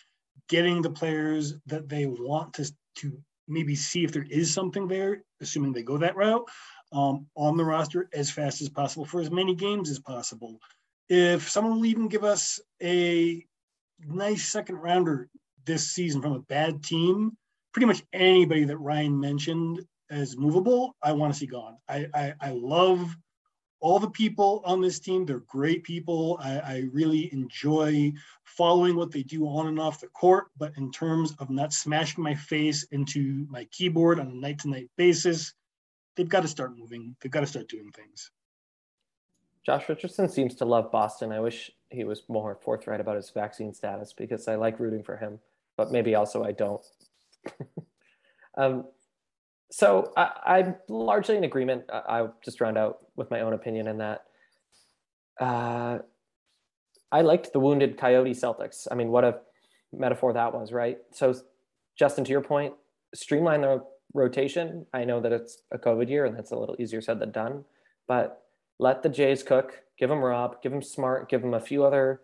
getting 0.50 0.82
the 0.82 0.90
players 0.90 1.56
that 1.68 1.88
they 1.88 2.06
want 2.06 2.54
to 2.56 2.72
to 2.96 3.18
maybe 3.48 3.76
see 3.76 4.04
if 4.04 4.12
there 4.12 4.26
is 4.30 4.54
something 4.54 4.88
there, 4.88 5.24
assuming 5.42 5.74
they 5.74 5.84
go 5.84 5.98
that 5.98 6.16
route, 6.16 6.48
um, 6.94 7.26
on 7.36 7.58
the 7.58 7.64
roster 7.64 8.08
as 8.14 8.32
fast 8.32 8.62
as 8.62 8.70
possible 8.70 9.06
for 9.06 9.20
as 9.20 9.32
many 9.32 9.56
games 9.56 9.90
as 9.90 10.00
possible. 10.00 10.60
If 11.10 11.50
someone 11.50 11.78
will 11.78 11.86
even 11.86 12.08
give 12.08 12.24
us 12.24 12.62
a 12.82 13.46
nice 14.00 14.48
second 14.48 14.76
rounder 14.78 15.30
this 15.66 15.90
season 15.90 16.22
from 16.22 16.34
a 16.34 16.40
bad 16.40 16.84
team, 16.84 17.36
pretty 17.74 17.88
much 17.88 18.04
anybody 18.14 18.66
that 18.66 18.78
Ryan 18.78 19.20
mentioned 19.20 19.84
as 20.14 20.38
movable, 20.38 20.96
I 21.02 21.12
want 21.14 21.34
to 21.34 21.40
see 21.40 21.48
gone. 21.48 21.78
I, 21.90 22.08
I, 22.14 22.34
I 22.40 22.50
love 22.52 23.16
all 23.80 24.00
the 24.00 24.10
people 24.10 24.62
on 24.64 24.80
this 24.80 25.00
team. 25.00 25.26
They're 25.26 25.40
great 25.40 25.84
people. 25.84 26.40
I, 26.42 26.60
I 26.60 26.84
really 26.94 27.32
enjoy 27.34 28.14
following 28.46 28.96
what 28.96 29.12
they 29.12 29.24
do 29.24 29.46
on 29.46 29.68
and 29.68 29.80
off 29.80 30.00
the 30.00 30.08
court. 30.08 30.46
But 30.58 30.78
in 30.78 30.92
terms 30.92 31.36
of 31.40 31.50
not 31.50 31.74
smashing 31.74 32.24
my 32.24 32.36
face 32.36 32.84
into 32.92 33.46
my 33.50 33.66
keyboard 33.66 34.20
on 34.20 34.28
a 34.28 34.34
night 34.34 34.60
to 34.60 34.70
night 34.70 34.90
basis, 34.96 35.54
they've 36.16 36.30
got 36.30 36.42
to 36.44 36.48
start 36.48 36.78
moving. 36.78 37.16
They've 37.22 37.32
got 37.32 37.42
to 37.42 37.48
start 37.48 37.68
doing 37.68 37.92
things. 37.92 38.32
Josh 39.66 39.88
Richardson 39.90 40.30
seems 40.30 40.56
to 40.56 40.66
love 40.66 40.92
Boston. 40.92 41.32
I 41.32 41.40
wish 41.40 41.72
he 41.90 42.04
was 42.04 42.24
more 42.28 42.58
forthright 42.62 43.00
about 43.00 43.16
his 43.16 43.32
vaccine 43.32 43.74
status 43.74 44.14
because 44.14 44.48
I 44.48 44.56
like 44.56 44.80
rooting 44.80 45.04
for 45.04 45.18
him, 45.18 45.40
but 45.78 45.92
maybe 45.92 46.16
also 46.16 46.44
I 46.44 46.52
don't. 46.52 46.86
um, 48.58 48.86
so 49.74 50.14
I, 50.16 50.60
am 50.60 50.76
largely 50.88 51.36
in 51.36 51.46
agreement. 51.46 51.86
I, 51.92 52.22
will 52.22 52.36
just 52.46 52.62
round 52.62 52.78
out 52.78 53.00
with 53.16 53.32
my 53.32 53.42
own 53.42 53.54
opinion 53.54 53.88
in 53.88 53.98
that. 53.98 54.26
Uh, 55.42 55.98
I 57.12 57.22
liked 57.22 57.54
the 57.54 57.60
wounded 57.60 57.98
Coyote 57.98 58.34
Celtics. 58.36 58.88
I 58.92 58.94
mean, 58.94 59.08
what 59.08 59.24
a 59.24 59.40
metaphor 59.92 60.32
that 60.34 60.54
was, 60.54 60.72
right? 60.72 61.00
So, 61.12 61.34
Justin, 61.98 62.24
to 62.24 62.30
your 62.30 62.44
point, 62.44 62.76
streamline 63.16 63.62
the 63.62 63.84
rotation. 64.14 64.86
I 64.94 65.06
know 65.06 65.20
that 65.20 65.32
it's 65.32 65.64
a 65.72 65.80
COVID 65.80 66.08
year 66.08 66.26
and 66.26 66.38
that's 66.38 66.52
a 66.52 66.56
little 66.56 66.76
easier 66.78 67.02
said 67.02 67.18
than 67.18 67.32
done, 67.32 67.66
but 68.08 68.44
let 68.78 69.02
the 69.02 69.10
Jays 69.10 69.42
cook. 69.42 69.82
Give 69.98 70.10
them 70.10 70.20
Rob, 70.20 70.62
give 70.62 70.72
them 70.72 70.84
Smart, 70.84 71.30
give 71.30 71.42
them 71.42 71.56
a 71.56 71.60
few 71.60 71.84
other 71.84 72.22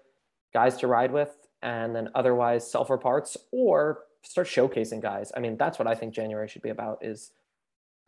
guys 0.53 0.77
to 0.77 0.87
ride 0.87 1.11
with, 1.11 1.35
and 1.63 1.95
then 1.95 2.09
otherwise 2.13 2.69
sell 2.69 2.85
for 2.85 2.99
parts 2.99 3.37
or 3.51 4.01
start 4.21 4.45
showcasing 4.45 5.01
guys. 5.01 5.31
I 5.35 5.39
mean, 5.39 5.57
that's 5.57 5.79
what 5.79 5.87
I 5.87 5.95
think 5.95 6.13
January 6.13 6.47
should 6.47 6.61
be 6.61 6.69
about 6.69 7.03
is 7.03 7.31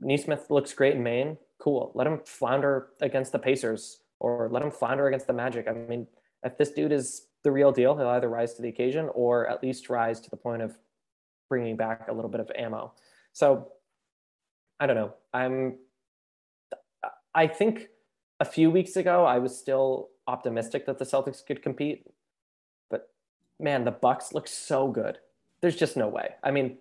Nesmith 0.01 0.49
looks 0.49 0.73
great 0.73 0.95
in 0.95 1.03
Maine. 1.03 1.37
Cool. 1.59 1.91
Let 1.93 2.07
him 2.07 2.19
flounder 2.25 2.87
against 3.01 3.31
the 3.31 3.39
Pacers 3.39 4.01
or 4.19 4.49
let 4.51 4.63
him 4.63 4.71
flounder 4.71 5.07
against 5.07 5.27
the 5.27 5.33
Magic. 5.33 5.67
I 5.67 5.73
mean, 5.73 6.07
if 6.43 6.57
this 6.57 6.71
dude 6.71 6.91
is 6.91 7.27
the 7.43 7.51
real 7.51 7.71
deal, 7.71 7.95
he'll 7.95 8.07
either 8.07 8.29
rise 8.29 8.55
to 8.55 8.61
the 8.61 8.69
occasion 8.69 9.09
or 9.13 9.47
at 9.47 9.63
least 9.63 9.89
rise 9.89 10.19
to 10.21 10.29
the 10.29 10.37
point 10.37 10.63
of 10.63 10.77
bringing 11.49 11.77
back 11.77 12.07
a 12.07 12.13
little 12.13 12.29
bit 12.29 12.41
of 12.41 12.51
ammo. 12.55 12.93
So 13.33 13.71
I 14.79 14.87
don't 14.87 14.95
know. 14.95 15.13
I'm, 15.33 15.77
I 17.35 17.47
think 17.47 17.87
a 18.39 18.45
few 18.45 18.71
weeks 18.71 18.95
ago, 18.95 19.25
I 19.25 19.37
was 19.37 19.57
still 19.57 20.09
optimistic 20.27 20.85
that 20.87 20.97
the 20.97 21.05
Celtics 21.05 21.45
could 21.45 21.61
compete, 21.61 22.07
but 22.89 23.09
man, 23.59 23.85
the 23.85 23.91
Bucks 23.91 24.33
look 24.33 24.47
so 24.47 24.87
good. 24.87 25.19
There's 25.61 25.75
just 25.75 25.95
no 25.95 26.07
way. 26.07 26.29
I 26.43 26.49
mean, 26.49 26.77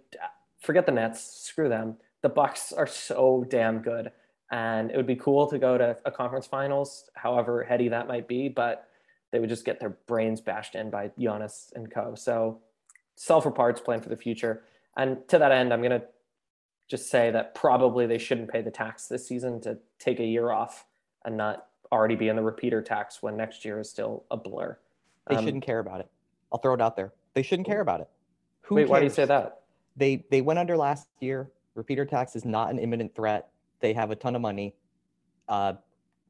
forget 0.61 0.87
the 0.87 0.93
Nets, 0.93 1.23
screw 1.23 1.69
them 1.69 1.97
the 2.23 2.29
Bucks 2.29 2.73
are 2.73 2.87
so 2.87 3.45
damn 3.49 3.81
good, 3.81 4.13
and 4.51 4.91
it 4.91 4.97
would 4.97 5.07
be 5.07 5.17
cool 5.17 5.47
to 5.49 5.59
go 5.59 5.79
to 5.79 5.97
a 6.05 6.11
conference 6.11 6.47
finals, 6.47 7.11
however 7.15 7.65
heady 7.65 7.89
that 7.89 8.09
might 8.09 8.29
be. 8.29 8.49
But 8.49 8.89
they 9.31 9.39
would 9.39 9.49
just 9.49 9.65
get 9.65 9.81
their 9.81 9.97
brains 10.07 10.41
bashed 10.41 10.75
in 10.75 10.91
by 10.91 11.11
Giannis 11.19 11.73
and 11.75 11.91
Co. 11.91 12.15
So 12.15 12.61
sell 13.17 13.41
for 13.41 13.51
parts, 13.51 13.81
plan 13.81 14.01
for 14.01 14.09
the 14.09 14.17
future. 14.17 14.63
And 14.97 15.27
to 15.29 15.39
that 15.39 15.53
end, 15.53 15.73
I'm 15.73 15.83
gonna 15.83 16.03
just 16.89 17.09
say 17.09 17.31
that 17.31 17.55
probably 17.55 18.07
they 18.07 18.19
shouldn't 18.19 18.51
pay 18.51 18.63
the 18.63 18.71
tax 18.71 19.07
this 19.07 19.27
season 19.27 19.61
to 19.61 19.79
take 19.99 20.19
a 20.19 20.25
year 20.25 20.51
off 20.51 20.87
and 21.25 21.37
not 21.37 21.67
already 21.93 22.17
be 22.17 22.29
in 22.29 22.37
the 22.37 22.43
repeater 22.43 22.83
tax 22.83 23.23
when 23.23 23.37
next 23.37 23.65
year 23.65 23.79
is 23.81 23.89
still 23.89 24.25
a 24.31 24.37
blur. 24.37 24.77
They 25.29 25.37
um, 25.37 25.45
shouldn't 25.45 25.65
care 25.65 25.79
about 25.79 26.01
it. 26.01 26.09
I'll 26.53 26.59
throw 26.59 26.75
it 26.75 26.81
out 26.81 26.97
there. 26.97 27.13
They 27.35 27.43
shouldn't 27.43 27.67
care 27.67 27.81
about 27.81 28.01
it. 28.01 28.09
Who 28.63 28.75
wait, 28.75 28.83
cares? 28.83 28.91
why 28.91 28.99
do 28.99 29.05
you 29.05 29.11
say 29.11 29.25
that? 29.25 29.63
They 29.97 30.25
they 30.31 30.41
went 30.41 30.59
under 30.59 30.77
last 30.77 31.09
year. 31.21 31.51
Repeater 31.75 32.05
tax 32.05 32.37
is 32.37 32.45
not 32.45 32.71
an 32.71 32.79
imminent 32.79 33.15
threat. 33.15 33.49
They 33.81 33.93
have 33.93 34.11
a 34.11 34.17
ton 34.17 34.35
of 34.35 34.43
money. 34.43 34.75
Uh, 35.49 35.75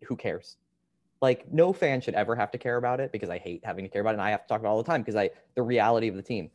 who 0.05 0.17
cares? 0.17 0.57
Like 1.21 1.53
no 1.53 1.73
fan 1.73 2.01
should 2.01 2.15
ever 2.15 2.35
have 2.35 2.51
to 2.53 2.59
care 2.59 2.77
about 2.77 3.01
it 3.01 3.13
because 3.13 3.29
I 3.29 3.39
hate 3.39 3.63
having 3.65 3.85
to 3.85 3.91
care 3.91 4.01
about 4.01 4.11
it 4.11 4.15
and 4.15 4.23
I 4.23 4.31
have 4.31 4.43
to 4.43 4.49
talk 4.49 4.61
about 4.61 4.71
it 4.71 4.73
all 4.73 4.83
the 4.83 4.91
time 4.91 5.03
because 5.03 5.17
I 5.17 5.31
the 5.55 5.63
reality 5.63 6.09
of 6.09 6.17
the 6.17 6.23
team. 6.23 6.51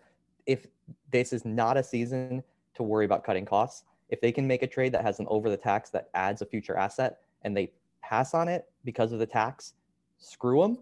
If 0.45 0.67
this 1.11 1.33
is 1.33 1.45
not 1.45 1.77
a 1.77 1.83
season 1.83 2.43
to 2.75 2.83
worry 2.83 3.05
about 3.05 3.23
cutting 3.23 3.45
costs, 3.45 3.83
if 4.09 4.21
they 4.21 4.31
can 4.31 4.47
make 4.47 4.63
a 4.63 4.67
trade 4.67 4.91
that 4.93 5.03
has 5.03 5.19
an 5.19 5.27
over 5.29 5.49
the 5.49 5.57
tax 5.57 5.89
that 5.91 6.09
adds 6.13 6.41
a 6.41 6.45
future 6.45 6.77
asset 6.77 7.19
and 7.43 7.55
they 7.55 7.71
pass 8.01 8.33
on 8.33 8.47
it 8.47 8.67
because 8.83 9.11
of 9.11 9.19
the 9.19 9.25
tax, 9.25 9.73
screw 10.17 10.61
them. 10.61 10.79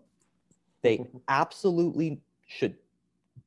They 0.82 1.06
absolutely 1.28 2.22
should 2.48 2.76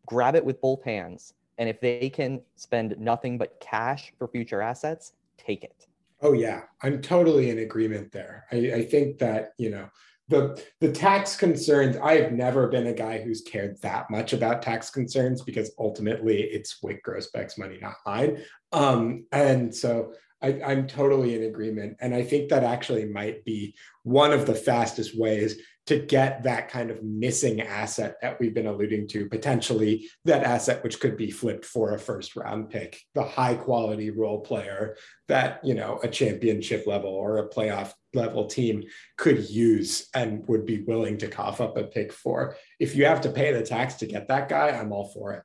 grab 0.07 0.35
it 0.35 0.45
with 0.45 0.61
both 0.61 0.83
hands 0.83 1.35
And 1.59 1.69
if 1.69 1.81
they 1.81 2.11
can 2.11 2.43
spend 2.57 2.97
nothing 2.99 3.39
but 3.39 3.59
cash 3.61 4.13
for 4.19 4.29
future 4.29 4.61
assets, 4.61 5.13
take 5.39 5.65
it. 5.65 5.87
Oh 6.23 6.33
yeah, 6.33 6.63
I'm 6.83 7.03
totally 7.03 7.51
in 7.51 7.59
agreement 7.59 8.13
there. 8.13 8.47
I, 8.51 8.57
I 8.57 8.85
think 8.85 9.19
that 9.19 9.53
you 9.59 9.71
know 9.71 9.89
the 10.29 10.63
the 10.81 10.91
tax 10.91 11.37
concerns. 11.37 11.97
I 11.97 12.19
have 12.21 12.33
never 12.33 12.69
been 12.69 12.87
a 12.87 12.93
guy 12.93 13.21
who's 13.21 13.43
cared 13.43 13.81
that 13.83 14.11
much 14.11 14.33
about 14.33 14.63
tax 14.63 14.91
concerns 14.91 15.43
because 15.43 15.71
ultimately 15.79 16.43
it's 16.43 16.81
Wyc 16.83 17.01
Grousbeck's 17.07 17.59
money, 17.59 17.79
not 17.81 17.97
mine. 18.05 18.43
Um, 18.73 19.27
and 19.33 19.75
so 19.75 20.13
I, 20.43 20.61
I'm 20.62 20.87
totally 20.87 21.34
in 21.34 21.45
agreement. 21.45 21.97
And 22.01 22.14
I 22.14 22.22
think 22.22 22.51
that 22.51 22.64
actually 22.64 23.07
might 23.07 23.45
be 23.45 23.74
one 24.03 24.32
of 24.32 24.47
the 24.47 24.55
fastest 24.55 25.18
ways 25.18 25.59
to 25.87 25.99
get 26.01 26.43
that 26.43 26.68
kind 26.68 26.91
of 26.91 27.03
missing 27.05 27.61
asset 27.61 28.16
that 28.20 28.41
we've 28.41 28.55
been 28.55 28.66
alluding 28.66 29.07
to, 29.07 29.28
potentially 29.28 30.09
that 30.24 30.43
asset 30.43 30.82
which 30.82 30.99
could 30.99 31.16
be 31.16 31.30
flipped 31.30 31.64
for 31.64 31.95
a 31.95 31.99
first 31.99 32.34
round 32.34 32.70
pick, 32.70 33.01
the 33.14 33.22
high 33.22 33.55
quality 33.55 34.11
role 34.11 34.41
player 34.41 34.97
that, 35.28 35.61
you 35.64 35.74
know, 35.74 36.01
a 36.03 36.09
championship 36.09 36.87
level 36.89 37.11
or 37.11 37.39
a 37.39 37.49
playoff 37.49 37.93
level 38.14 38.47
team 38.47 38.82
could 39.16 39.49
use 39.49 40.09
and 40.12 40.47
would 40.49 40.66
be 40.66 40.82
willing 40.82 41.16
to 41.18 41.28
cough 41.28 41.61
up 41.61 41.76
a 41.76 41.84
pick 41.84 42.12
for. 42.12 42.57
If 42.80 42.97
you 42.97 43.07
have 43.07 43.20
to 43.20 43.30
pay 43.30 43.53
the 43.53 43.62
tax 43.62 43.95
to 43.97 44.07
get 44.07 44.26
that 44.26 44.49
guy, 44.49 44.70
I'm 44.70 44.93
all 44.93 45.09
for 45.14 45.34
it. 45.34 45.43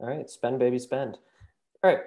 All 0.00 0.08
right, 0.08 0.30
spend, 0.30 0.58
baby, 0.58 0.78
spend. 0.78 1.18
All 1.82 1.90
right, 1.90 2.00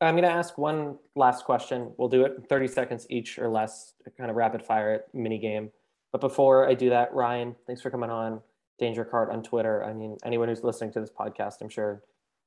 I'm 0.00 0.14
going 0.14 0.28
to 0.28 0.30
ask 0.30 0.56
one 0.56 0.96
last 1.16 1.44
question. 1.44 1.92
We'll 1.96 2.08
do 2.08 2.24
it 2.24 2.34
in 2.36 2.42
30 2.44 2.68
seconds 2.68 3.06
each 3.10 3.38
or 3.38 3.48
less, 3.48 3.94
kind 4.16 4.30
of 4.30 4.36
rapid 4.36 4.64
fire 4.64 5.04
mini 5.12 5.38
game. 5.38 5.70
But 6.12 6.20
before 6.20 6.68
I 6.68 6.74
do 6.74 6.90
that, 6.90 7.12
Ryan, 7.12 7.56
thanks 7.66 7.82
for 7.82 7.90
coming 7.90 8.10
on 8.10 8.40
Danger 8.78 9.04
Cart 9.04 9.30
on 9.30 9.42
Twitter. 9.42 9.84
I 9.84 9.92
mean, 9.92 10.16
anyone 10.24 10.48
who's 10.48 10.62
listening 10.62 10.92
to 10.92 11.00
this 11.00 11.10
podcast, 11.10 11.60
I'm 11.60 11.68
sure 11.68 12.02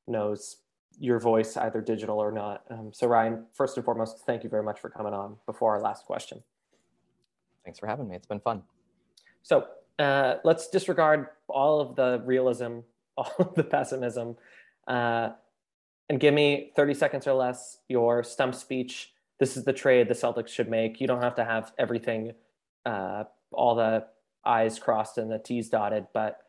knows 0.07 0.57
your 0.97 1.19
voice, 1.19 1.57
either 1.57 1.81
digital 1.81 2.19
or 2.19 2.31
not. 2.31 2.63
Um, 2.69 2.91
so, 2.93 3.07
Ryan, 3.07 3.45
first 3.53 3.77
and 3.77 3.85
foremost, 3.85 4.25
thank 4.25 4.43
you 4.43 4.49
very 4.49 4.63
much 4.63 4.79
for 4.79 4.89
coming 4.89 5.13
on 5.13 5.35
before 5.45 5.73
our 5.73 5.81
last 5.81 6.05
question. 6.05 6.41
Thanks 7.65 7.79
for 7.79 7.87
having 7.87 8.07
me. 8.07 8.15
It's 8.15 8.27
been 8.27 8.39
fun. 8.39 8.63
So, 9.43 9.67
uh, 9.99 10.35
let's 10.43 10.69
disregard 10.69 11.27
all 11.47 11.81
of 11.81 11.95
the 11.95 12.21
realism, 12.25 12.79
all 13.17 13.33
of 13.39 13.55
the 13.55 13.63
pessimism. 13.63 14.37
Uh, 14.87 15.29
and 16.11 16.19
give 16.19 16.33
me 16.33 16.73
30 16.75 16.93
seconds 16.93 17.25
or 17.25 17.31
less 17.31 17.77
your 17.87 18.21
stump 18.21 18.53
speech. 18.53 19.13
This 19.39 19.55
is 19.55 19.63
the 19.63 19.71
trade 19.71 20.09
the 20.09 20.13
Celtics 20.13 20.49
should 20.49 20.69
make. 20.69 20.99
You 20.99 21.07
don't 21.07 21.21
have 21.21 21.35
to 21.35 21.45
have 21.45 21.71
everything, 21.79 22.33
uh, 22.85 23.23
all 23.53 23.75
the 23.75 24.05
I's 24.43 24.77
crossed 24.77 25.17
and 25.17 25.31
the 25.31 25.39
T's 25.39 25.69
dotted, 25.69 26.07
but 26.13 26.39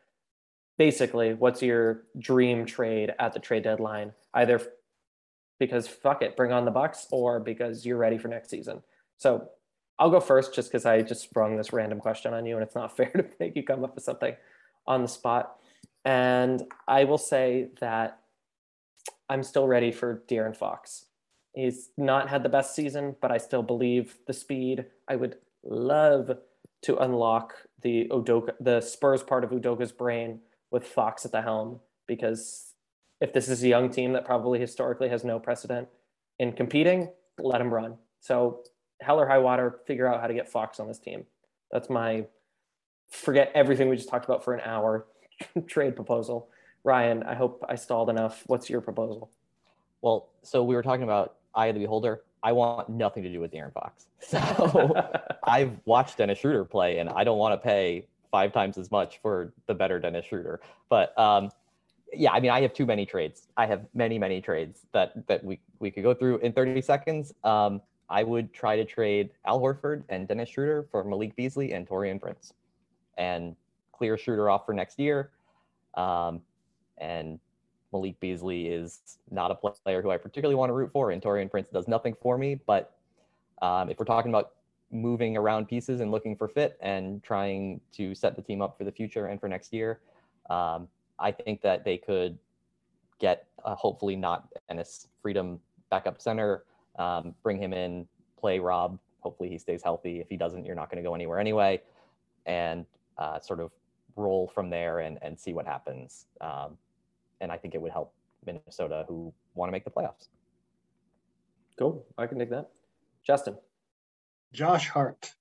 basically, 0.77 1.33
what's 1.33 1.61
your 1.61 2.03
dream 2.19 2.65
trade 2.65 3.13
at 3.17 3.31
the 3.31 3.39
trade 3.39 3.63
deadline? 3.63 4.11
Either 4.33 4.61
because 5.59 5.87
fuck 5.87 6.21
it, 6.21 6.35
bring 6.35 6.51
on 6.51 6.65
the 6.65 6.71
Bucks, 6.71 7.07
or 7.09 7.39
because 7.39 7.85
you're 7.85 7.95
ready 7.95 8.17
for 8.17 8.27
next 8.27 8.49
season. 8.49 8.83
So 9.17 9.47
I'll 9.97 10.09
go 10.09 10.19
first 10.19 10.53
just 10.53 10.69
because 10.69 10.85
I 10.85 11.03
just 11.03 11.21
sprung 11.23 11.55
this 11.55 11.71
random 11.71 12.01
question 12.01 12.33
on 12.33 12.45
you 12.45 12.55
and 12.55 12.63
it's 12.63 12.75
not 12.75 12.97
fair 12.97 13.11
to 13.11 13.25
make 13.39 13.55
you 13.55 13.63
come 13.63 13.85
up 13.85 13.95
with 13.95 14.03
something 14.03 14.35
on 14.85 15.03
the 15.03 15.07
spot. 15.07 15.55
And 16.03 16.63
I 16.85 17.05
will 17.05 17.17
say 17.17 17.69
that 17.79 18.19
I'm 19.33 19.41
still 19.41 19.67
ready 19.67 19.91
for 19.91 20.21
De'Aaron 20.29 20.55
Fox. 20.55 21.07
He's 21.55 21.89
not 21.97 22.29
had 22.29 22.43
the 22.43 22.49
best 22.49 22.75
season, 22.75 23.15
but 23.19 23.31
I 23.31 23.39
still 23.39 23.63
believe 23.63 24.17
the 24.27 24.33
speed. 24.33 24.85
I 25.07 25.15
would 25.15 25.37
love 25.63 26.37
to 26.83 26.97
unlock 26.97 27.55
the 27.81 28.07
Udoka, 28.11 28.51
the 28.59 28.79
Spurs 28.79 29.23
part 29.23 29.43
of 29.43 29.49
Udoka's 29.49 29.91
brain 29.91 30.39
with 30.69 30.85
Fox 30.85 31.25
at 31.25 31.31
the 31.31 31.41
helm, 31.41 31.79
because 32.07 32.73
if 33.21 33.33
this 33.33 33.49
is 33.49 33.63
a 33.63 33.67
young 33.67 33.89
team 33.89 34.13
that 34.13 34.23
probably 34.23 34.59
historically 34.59 35.09
has 35.09 35.23
no 35.23 35.39
precedent 35.39 35.87
in 36.37 36.51
competing, 36.51 37.09
let 37.39 37.59
him 37.59 37.73
run. 37.73 37.95
So 38.19 38.59
hell 39.01 39.19
or 39.19 39.27
high 39.27 39.39
water, 39.39 39.79
figure 39.87 40.05
out 40.05 40.21
how 40.21 40.27
to 40.27 40.33
get 40.35 40.47
Fox 40.47 40.79
on 40.79 40.87
this 40.87 40.99
team. 40.99 41.25
That's 41.71 41.89
my 41.89 42.27
forget 43.09 43.51
everything 43.55 43.89
we 43.89 43.95
just 43.95 44.09
talked 44.09 44.25
about 44.25 44.43
for 44.43 44.53
an 44.53 44.61
hour 44.63 45.07
trade 45.67 45.95
proposal. 45.95 46.49
Ryan, 46.83 47.23
I 47.23 47.33
hope 47.33 47.63
I 47.67 47.75
stalled 47.75 48.09
enough. 48.09 48.43
What's 48.47 48.69
your 48.69 48.81
proposal? 48.81 49.31
Well, 50.01 50.29
so 50.41 50.63
we 50.63 50.75
were 50.75 50.83
talking 50.83 51.03
about 51.03 51.35
Eye 51.55 51.67
of 51.67 51.75
the 51.75 51.81
Beholder. 51.81 52.23
I 52.43 52.51
want 52.51 52.89
nothing 52.89 53.23
to 53.23 53.31
do 53.31 53.39
with 53.39 53.51
De'Aaron 53.51 53.73
Fox. 53.73 54.07
So 54.23 54.95
I've 55.43 55.71
watched 55.85 56.17
Dennis 56.17 56.39
Schroeder 56.39 56.63
play, 56.65 56.99
and 56.99 57.09
I 57.09 57.23
don't 57.23 57.37
want 57.37 57.53
to 57.53 57.57
pay 57.57 58.07
five 58.31 58.53
times 58.53 58.77
as 58.77 58.89
much 58.89 59.19
for 59.21 59.53
the 59.67 59.73
better 59.73 59.99
Dennis 59.99 60.25
Schroeder. 60.25 60.61
But 60.89 61.17
um, 61.19 61.49
yeah, 62.13 62.31
I 62.31 62.39
mean, 62.39 62.51
I 62.51 62.61
have 62.61 62.73
too 62.73 62.85
many 62.85 63.05
trades. 63.05 63.47
I 63.57 63.65
have 63.65 63.85
many, 63.93 64.17
many 64.17 64.39
trades 64.39 64.85
that 64.93 65.27
that 65.27 65.43
we 65.43 65.59
we 65.79 65.91
could 65.91 66.03
go 66.03 66.13
through 66.13 66.37
in 66.39 66.53
30 66.53 66.81
seconds. 66.81 67.33
Um, 67.43 67.81
I 68.09 68.23
would 68.23 68.53
try 68.53 68.75
to 68.77 68.85
trade 68.85 69.31
Al 69.45 69.59
Horford 69.59 70.03
and 70.09 70.27
Dennis 70.27 70.49
Schroeder 70.49 70.87
for 70.89 71.03
Malik 71.03 71.35
Beasley 71.35 71.73
and 71.73 71.87
Taurean 71.87 72.19
Prince, 72.21 72.53
and 73.17 73.55
clear 73.91 74.17
Schroeder 74.17 74.49
off 74.49 74.65
for 74.65 74.73
next 74.73 74.99
year. 74.99 75.31
Um, 75.95 76.41
and 76.97 77.39
Malik 77.91 78.19
Beasley 78.19 78.67
is 78.67 79.19
not 79.29 79.51
a 79.51 79.55
player 79.55 80.01
who 80.01 80.09
I 80.09 80.17
particularly 80.17 80.55
want 80.55 80.69
to 80.69 80.73
root 80.73 80.91
for, 80.91 81.11
and 81.11 81.21
Taurean 81.21 81.49
Prince 81.49 81.69
does 81.69 81.87
nothing 81.87 82.15
for 82.21 82.37
me. 82.37 82.59
But 82.65 82.95
um, 83.61 83.89
if 83.89 83.99
we're 83.99 84.05
talking 84.05 84.31
about 84.31 84.53
moving 84.91 85.37
around 85.37 85.67
pieces 85.67 86.01
and 86.01 86.11
looking 86.11 86.35
for 86.35 86.47
fit 86.47 86.77
and 86.81 87.23
trying 87.23 87.79
to 87.93 88.13
set 88.13 88.35
the 88.35 88.41
team 88.41 88.61
up 88.61 88.77
for 88.77 88.83
the 88.83 88.91
future 88.91 89.27
and 89.27 89.39
for 89.39 89.47
next 89.47 89.73
year, 89.73 89.99
um, 90.49 90.87
I 91.19 91.31
think 91.31 91.61
that 91.61 91.85
they 91.85 91.97
could 91.97 92.37
get 93.19 93.47
uh, 93.63 93.75
hopefully 93.75 94.15
not 94.15 94.49
Enes 94.71 95.07
Freedom 95.21 95.59
backup 95.89 96.19
center, 96.19 96.63
um, 96.97 97.33
bring 97.43 97.61
him 97.61 97.73
in, 97.73 98.07
play 98.37 98.59
Rob. 98.59 98.99
Hopefully 99.21 99.49
he 99.49 99.57
stays 99.57 99.81
healthy. 99.81 100.19
If 100.19 100.27
he 100.29 100.35
doesn't, 100.35 100.65
you're 100.65 100.75
not 100.75 100.89
going 100.89 101.01
to 101.01 101.07
go 101.07 101.15
anywhere 101.15 101.39
anyway, 101.39 101.81
and 102.45 102.85
uh, 103.17 103.39
sort 103.39 103.59
of 103.59 103.71
roll 104.15 104.51
from 104.53 104.69
there 104.69 104.99
and, 104.99 105.17
and 105.21 105.39
see 105.39 105.53
what 105.53 105.65
happens. 105.65 106.25
Um, 106.41 106.77
and 107.43 107.51
I 107.51 107.57
think 107.57 107.75
it 107.75 107.81
would 107.81 107.91
help 107.91 108.13
Minnesota 108.45 109.05
who 109.07 109.33
want 109.53 109.67
to 109.67 109.71
make 109.73 109.83
the 109.83 109.91
playoffs. 109.91 110.29
Cool. 111.77 112.05
I 112.17 112.25
can 112.25 112.39
take 112.39 112.49
that. 112.49 112.69
Justin. 113.23 113.57
Josh 114.53 114.89
Hart. 114.89 115.33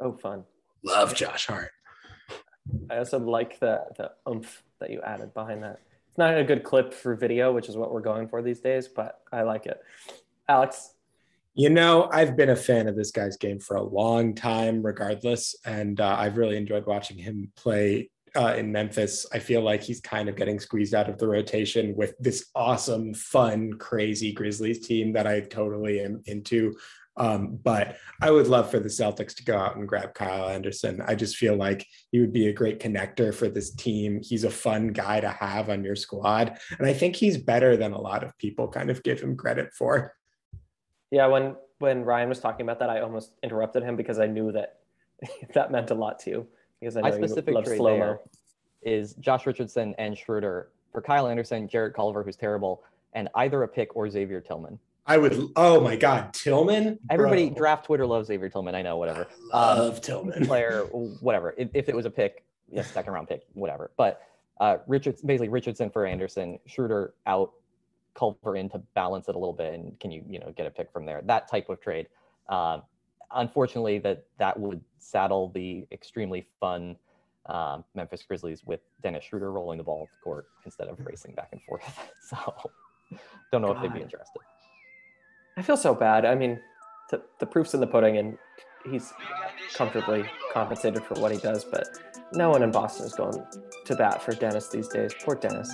Oh, 0.00 0.12
fun. 0.12 0.44
Love 0.84 1.14
Josh 1.14 1.46
Hart. 1.46 1.72
I 2.90 2.98
also 2.98 3.18
like 3.18 3.58
the 3.60 3.84
the 3.96 4.10
oomph 4.28 4.62
that 4.80 4.90
you 4.90 5.00
added 5.02 5.34
behind 5.34 5.62
that. 5.62 5.80
It's 6.08 6.18
not 6.18 6.36
a 6.36 6.44
good 6.44 6.64
clip 6.64 6.94
for 6.94 7.14
video, 7.14 7.52
which 7.52 7.68
is 7.68 7.76
what 7.76 7.92
we're 7.92 8.00
going 8.00 8.28
for 8.28 8.42
these 8.42 8.60
days, 8.60 8.88
but 8.88 9.20
I 9.32 9.42
like 9.42 9.66
it. 9.66 9.80
Alex. 10.48 10.92
You 11.54 11.70
know, 11.70 12.10
I've 12.12 12.36
been 12.36 12.50
a 12.50 12.56
fan 12.56 12.86
of 12.86 12.96
this 12.96 13.10
guy's 13.10 13.36
game 13.38 13.60
for 13.60 13.76
a 13.76 13.82
long 13.82 14.34
time, 14.34 14.84
regardless, 14.84 15.54
and 15.64 15.98
uh, 16.00 16.16
I've 16.18 16.36
really 16.36 16.56
enjoyed 16.56 16.84
watching 16.84 17.16
him 17.16 17.50
play 17.56 18.10
uh, 18.36 18.54
in 18.54 18.70
Memphis. 18.70 19.26
I 19.32 19.38
feel 19.38 19.62
like 19.62 19.82
he's 19.82 20.00
kind 20.00 20.28
of 20.28 20.36
getting 20.36 20.60
squeezed 20.60 20.94
out 20.94 21.08
of 21.08 21.18
the 21.18 21.26
rotation 21.26 21.96
with 21.96 22.14
this 22.18 22.50
awesome, 22.54 23.14
fun, 23.14 23.72
crazy 23.78 24.32
Grizzlies 24.32 24.86
team 24.86 25.12
that 25.14 25.26
I 25.26 25.40
totally 25.40 26.00
am 26.00 26.22
into. 26.26 26.74
Um, 27.18 27.58
but 27.62 27.96
I 28.20 28.30
would 28.30 28.46
love 28.46 28.70
for 28.70 28.78
the 28.78 28.90
Celtics 28.90 29.34
to 29.36 29.44
go 29.44 29.56
out 29.56 29.76
and 29.76 29.88
grab 29.88 30.12
Kyle 30.12 30.50
Anderson. 30.50 31.00
I 31.06 31.14
just 31.14 31.36
feel 31.36 31.56
like 31.56 31.86
he 32.12 32.20
would 32.20 32.32
be 32.32 32.48
a 32.48 32.52
great 32.52 32.78
connector 32.78 33.34
for 33.34 33.48
this 33.48 33.70
team. 33.70 34.20
He's 34.22 34.44
a 34.44 34.50
fun 34.50 34.88
guy 34.88 35.20
to 35.20 35.30
have 35.30 35.70
on 35.70 35.82
your 35.82 35.96
squad. 35.96 36.58
And 36.78 36.86
I 36.86 36.92
think 36.92 37.16
he's 37.16 37.38
better 37.38 37.76
than 37.76 37.92
a 37.92 38.00
lot 38.00 38.22
of 38.22 38.36
people 38.36 38.68
kind 38.68 38.90
of 38.90 39.02
give 39.02 39.20
him 39.20 39.36
credit 39.36 39.72
for. 39.72 40.14
Yeah, 41.10 41.26
when 41.28 41.56
when 41.78 42.04
Ryan 42.04 42.28
was 42.28 42.40
talking 42.40 42.66
about 42.66 42.80
that, 42.80 42.90
I 42.90 43.00
almost 43.00 43.32
interrupted 43.42 43.82
him 43.82 43.96
because 43.96 44.18
I 44.18 44.26
knew 44.26 44.52
that 44.52 44.80
that 45.54 45.70
meant 45.70 45.90
a 45.90 45.94
lot 45.94 46.18
to 46.20 46.30
you. 46.30 46.46
Because 46.80 46.96
I 46.96 47.00
know 47.00 47.10
My 47.10 47.16
specific 47.16 47.48
you 47.48 47.54
love 47.54 47.64
trade 47.64 47.78
slow-mo. 47.78 47.98
there 47.98 48.20
is 48.82 49.14
Josh 49.14 49.46
Richardson 49.46 49.94
and 49.98 50.16
Schroeder 50.16 50.68
for 50.92 51.02
Kyle 51.02 51.28
Anderson, 51.28 51.68
Jarrett 51.68 51.94
Culver, 51.94 52.22
who's 52.22 52.36
terrible, 52.36 52.82
and 53.12 53.28
either 53.34 53.62
a 53.62 53.68
pick 53.68 53.94
or 53.96 54.08
Xavier 54.08 54.40
Tillman. 54.40 54.78
I 55.06 55.18
would, 55.18 55.50
oh 55.54 55.80
my 55.80 55.94
God, 55.94 56.34
Tillman? 56.34 56.98
Everybody 57.10 57.46
Bro, 57.48 57.56
draft 57.56 57.84
Twitter 57.86 58.06
loves 58.06 58.26
Xavier 58.26 58.48
Tillman. 58.48 58.74
I 58.74 58.82
know, 58.82 58.96
whatever. 58.96 59.28
love 59.52 60.00
Tillman. 60.00 60.46
player, 60.46 60.82
whatever. 61.20 61.54
If, 61.56 61.68
if 61.74 61.88
it 61.88 61.94
was 61.94 62.06
a 62.06 62.10
pick, 62.10 62.44
yeah, 62.70 62.82
second 62.82 63.12
round 63.12 63.28
pick, 63.28 63.46
whatever. 63.52 63.92
But 63.96 64.22
uh, 64.60 64.78
Richards, 64.86 65.22
basically 65.22 65.48
Richardson 65.48 65.90
for 65.90 66.06
Anderson, 66.06 66.58
Schroeder 66.66 67.14
out, 67.26 67.52
Culver 68.14 68.56
in 68.56 68.68
to 68.70 68.78
balance 68.94 69.28
it 69.28 69.34
a 69.34 69.38
little 69.38 69.52
bit, 69.52 69.74
and 69.74 69.98
can 70.00 70.10
you 70.10 70.24
you 70.28 70.38
know 70.38 70.52
get 70.56 70.66
a 70.66 70.70
pick 70.70 70.90
from 70.90 71.04
there? 71.04 71.20
That 71.26 71.48
type 71.48 71.68
of 71.68 71.80
trade. 71.80 72.08
Um, 72.48 72.82
unfortunately, 73.34 73.98
that 74.00 74.24
that 74.38 74.58
would 74.58 74.80
saddle 74.98 75.50
the 75.54 75.86
extremely 75.92 76.46
fun 76.60 76.96
um, 77.46 77.84
Memphis 77.94 78.22
Grizzlies 78.22 78.64
with 78.64 78.80
Dennis 79.02 79.24
Schroeder 79.24 79.52
rolling 79.52 79.78
the 79.78 79.84
ball 79.84 80.08
the 80.10 80.24
court 80.24 80.46
instead 80.64 80.88
of 80.88 80.98
racing 81.04 81.34
back 81.34 81.48
and 81.52 81.62
forth. 81.62 81.82
So 82.28 82.36
don't 83.52 83.62
know 83.62 83.70
if 83.70 83.80
they'd 83.80 83.92
be 83.92 84.00
interested. 84.00 84.40
I 85.56 85.62
feel 85.62 85.76
so 85.76 85.94
bad. 85.94 86.24
I 86.24 86.34
mean, 86.34 86.58
the, 87.10 87.22
the 87.38 87.46
proof's 87.46 87.72
in 87.72 87.80
the 87.80 87.86
pudding, 87.86 88.18
and 88.18 88.36
he's 88.84 89.12
comfortably 89.74 90.24
compensated 90.52 91.04
for 91.04 91.14
what 91.20 91.30
he 91.30 91.38
does. 91.38 91.64
But 91.64 91.86
no 92.32 92.50
one 92.50 92.64
in 92.64 92.72
Boston 92.72 93.06
is 93.06 93.12
going 93.12 93.46
to 93.84 93.94
bat 93.94 94.22
for 94.22 94.32
Dennis 94.32 94.68
these 94.68 94.88
days. 94.88 95.14
Poor 95.22 95.36
Dennis. 95.36 95.72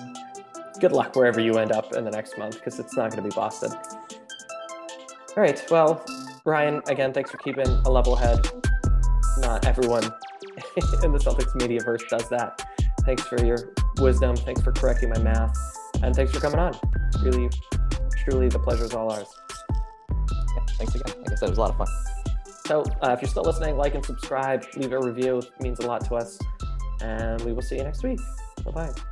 good 0.79 0.93
luck 0.93 1.17
wherever 1.17 1.41
you 1.41 1.55
end 1.55 1.73
up 1.73 1.95
in 1.95 2.05
the 2.05 2.11
next 2.11 2.37
month 2.37 2.57
because 2.57 2.79
it's 2.79 2.97
not 2.97 3.11
going 3.11 3.23
to 3.23 3.29
be 3.29 3.35
Boston. 3.35 3.73
All 3.73 5.43
right. 5.43 5.65
Well, 5.71 6.05
Ryan, 6.45 6.83
again, 6.89 7.13
thanks 7.13 7.31
for 7.31 7.39
keeping 7.39 7.69
a 7.69 7.91
level 7.91 8.17
head. 8.17 8.41
Not 9.39 9.65
everyone 9.65 10.05
in 11.03 11.13
the 11.13 11.19
Celtics 11.19 11.55
mediaverse 11.57 12.09
does 12.09 12.29
that. 12.31 12.63
Thanks 13.05 13.23
for 13.23 13.45
your 13.45 13.73
wisdom. 13.99 14.37
Thanks 14.37 14.61
for 14.61 14.73
correcting 14.73 15.11
my 15.11 15.19
math. 15.19 15.57
And 16.03 16.15
thanks 16.15 16.33
for 16.33 16.41
coming 16.41 16.59
on. 16.59 16.75
Really, 17.23 17.49
truly, 18.25 18.49
the 18.49 18.59
pleasure 18.59 18.85
is 18.85 18.95
all 18.95 19.11
ours. 19.13 19.29
Yeah, 20.11 20.65
thanks 20.79 20.95
again. 20.95 21.15
Like 21.21 21.33
I 21.33 21.35
said, 21.35 21.47
it 21.47 21.51
was 21.51 21.59
a 21.59 21.61
lot 21.61 21.71
of 21.71 21.79
fun. 21.79 21.89
So 22.67 22.83
uh, 23.03 23.13
if 23.13 23.23
you're 23.23 23.29
still 23.29 23.45
listening, 23.45 23.77
like 23.77 23.95
and 23.95 24.05
subscribe, 24.05 24.65
leave 24.77 24.93
a 24.93 24.99
review. 24.99 25.39
It 25.39 25.61
means 25.61 25.79
a 25.81 25.87
lot 25.87 26.05
to 26.07 26.17
us. 26.17 26.39
And 27.01 27.41
we 27.43 27.53
will 27.53 27.63
see 27.63 27.77
you 27.77 27.85
next 27.85 28.03
week. 28.03 28.21
Bye 28.65 28.71
bye. 28.71 29.12